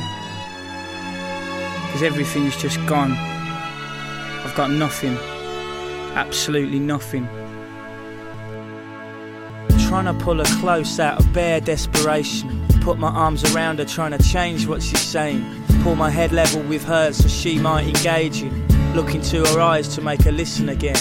Because 1.86 2.02
everything's 2.02 2.56
just 2.56 2.78
gone. 2.86 3.12
I've 3.12 4.54
got 4.56 4.70
nothing. 4.70 5.18
Absolutely 6.14 6.78
nothing. 6.78 7.28
Trying 9.88 10.06
to 10.06 10.14
pull 10.24 10.38
her 10.38 10.60
close 10.60 10.98
out 10.98 11.18
of 11.18 11.30
bare 11.34 11.60
desperation. 11.60 12.71
Put 12.82 12.98
my 12.98 13.10
arms 13.10 13.44
around 13.54 13.78
her, 13.78 13.84
trying 13.84 14.10
to 14.10 14.18
change 14.18 14.66
what 14.66 14.82
she's 14.82 15.00
saying. 15.00 15.44
Pull 15.84 15.94
my 15.94 16.10
head 16.10 16.32
level 16.32 16.62
with 16.62 16.82
hers 16.82 17.16
so 17.16 17.28
she 17.28 17.56
might 17.56 17.86
engage 17.86 18.42
in. 18.42 18.66
Look 18.92 19.14
into 19.14 19.44
her 19.44 19.60
eyes 19.60 19.86
to 19.94 20.00
make 20.00 20.22
her 20.22 20.32
listen 20.32 20.68
again. 20.68 20.96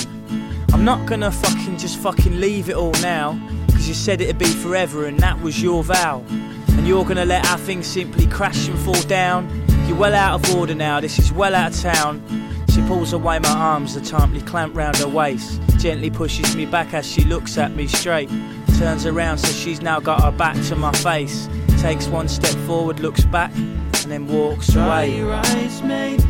I'm 0.71 0.85
not 0.85 1.07
gonna 1.07 1.31
fucking 1.31 1.79
just 1.79 1.97
fucking 1.97 2.39
leave 2.39 2.69
it 2.69 2.75
all 2.75 2.93
now. 3.01 3.31
Cause 3.71 3.87
you 3.87 3.95
said 3.95 4.21
it'd 4.21 4.37
be 4.37 4.45
forever 4.45 5.07
and 5.07 5.19
that 5.21 5.41
was 5.41 5.59
your 5.59 5.83
vow. 5.83 6.23
And 6.29 6.87
you're 6.87 7.03
gonna 7.03 7.25
let 7.25 7.49
our 7.49 7.57
thing 7.57 7.81
simply 7.81 8.27
crash 8.27 8.67
and 8.67 8.77
fall 8.77 9.01
down. 9.07 9.49
You're 9.87 9.97
well 9.97 10.13
out 10.13 10.35
of 10.35 10.55
order 10.55 10.75
now, 10.75 10.99
this 10.99 11.17
is 11.17 11.33
well 11.33 11.55
out 11.55 11.73
of 11.73 11.81
town. 11.81 12.21
She 12.69 12.81
pulls 12.83 13.11
away 13.11 13.39
my 13.39 13.49
arms, 13.49 13.95
the 13.95 14.01
tightly 14.01 14.41
clamped 14.41 14.75
round 14.75 14.97
her 14.97 15.07
waist. 15.07 15.59
Gently 15.79 16.11
pushes 16.11 16.55
me 16.55 16.67
back 16.67 16.93
as 16.93 17.11
she 17.11 17.23
looks 17.23 17.57
at 17.57 17.75
me 17.75 17.87
straight. 17.87 18.29
Turns 18.77 19.07
around 19.07 19.39
so 19.39 19.51
she's 19.51 19.81
now 19.81 19.99
got 19.99 20.23
her 20.23 20.31
back 20.31 20.55
to 20.67 20.75
my 20.75 20.91
face. 20.93 21.49
Takes 21.81 22.07
one 22.07 22.27
step 22.27 22.55
forward, 22.67 22.99
looks 22.99 23.25
back, 23.25 23.51
and 23.55 24.11
then 24.11 24.27
walks 24.27 24.67
Dry 24.67 25.03
away. 25.05 25.17
your 25.17 25.33
eyes, 25.33 25.81
mate. 25.81 26.23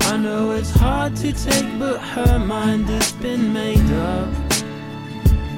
I 0.00 0.16
know 0.16 0.52
it's 0.52 0.70
hard 0.70 1.14
to 1.16 1.30
take, 1.32 1.78
but 1.78 1.98
her 1.98 2.38
mind 2.38 2.88
has 2.88 3.12
been 3.12 3.52
made 3.52 3.90
up. 3.92 4.28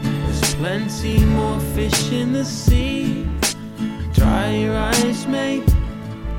There's 0.03 0.55
plenty 0.57 1.25
more 1.25 1.61
fish 1.77 2.11
in 2.11 2.33
the 2.33 2.45
sea. 2.45 3.25
Dry 4.15 4.51
your 4.51 4.77
eyes, 4.77 5.29
mate. 5.29 5.63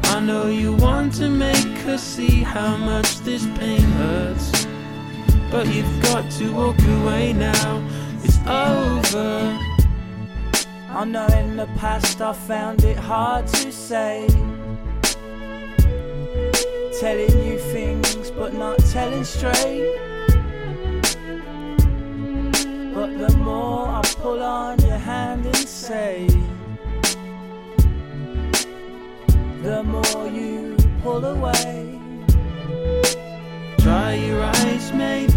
I 0.03 0.19
know 0.19 0.47
you 0.47 0.73
want 0.73 1.13
to 1.15 1.29
make 1.29 1.77
her 1.85 1.97
see 1.97 2.43
how 2.43 2.75
much 2.75 3.19
this 3.19 3.45
pain 3.57 3.81
hurts. 3.81 4.67
But 5.49 5.65
you've 5.67 6.03
got 6.03 6.29
to 6.31 6.51
walk 6.53 6.79
away 6.99 7.31
now. 7.31 7.81
It's 8.21 8.37
over. 8.45 9.70
I 10.93 11.05
know 11.05 11.25
in 11.27 11.55
the 11.55 11.67
past 11.77 12.21
I 12.21 12.33
found 12.33 12.83
it 12.83 12.97
hard 12.97 13.47
to 13.47 13.71
say. 13.71 14.27
Telling 16.99 17.45
you 17.47 17.57
things 17.57 18.29
but 18.31 18.53
not 18.53 18.77
telling 18.91 19.23
straight. 19.23 19.87
But 22.93 23.17
the 23.17 23.33
more 23.37 23.87
I 23.87 24.01
pull 24.17 24.43
on 24.43 24.79
your 24.81 24.97
hand 24.97 25.45
and 25.45 25.55
say, 25.55 26.27
the 29.63 29.81
more 29.83 30.27
you 30.27 30.75
pull 31.01 31.23
away. 31.23 31.99
Dry 33.77 34.15
your 34.15 34.43
eyes, 34.43 34.91
mate. 34.91 35.33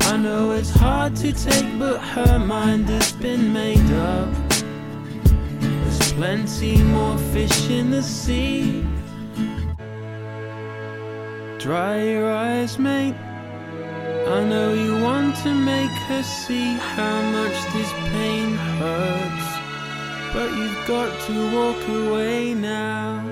I 0.00 0.16
know 0.16 0.52
it's 0.52 0.70
hard 0.70 1.14
to 1.16 1.32
take, 1.32 1.78
but 1.78 1.98
her 1.98 2.38
mind 2.38 2.88
has 2.88 3.12
been 3.12 3.52
made 3.52 3.90
up. 3.92 4.47
Plenty 6.18 6.82
more 6.82 7.16
fish 7.32 7.70
in 7.70 7.92
the 7.92 8.02
sea. 8.02 8.84
Dry 11.60 12.02
your 12.02 12.28
eyes, 12.34 12.76
mate. 12.76 13.14
I 14.26 14.42
know 14.42 14.74
you 14.74 15.00
want 15.00 15.36
to 15.44 15.54
make 15.54 15.96
her 16.08 16.24
see 16.24 16.74
how 16.74 17.22
much 17.30 17.56
this 17.72 17.92
pain 18.10 18.56
hurts. 18.80 19.48
But 20.32 20.50
you've 20.58 20.88
got 20.88 21.20
to 21.28 21.34
walk 21.54 21.88
away 21.88 22.52
now. 22.52 23.22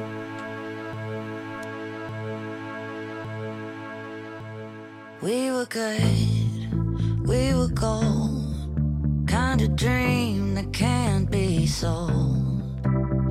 We 5.22 5.50
were 5.50 5.66
good, 5.66 7.26
we 7.26 7.52
were 7.52 7.72
gold. 7.74 9.26
Kind 9.26 9.60
of 9.62 9.74
dream 9.74 10.54
that 10.54 10.72
can't 10.72 11.28
be 11.28 11.66
sold. 11.66 12.35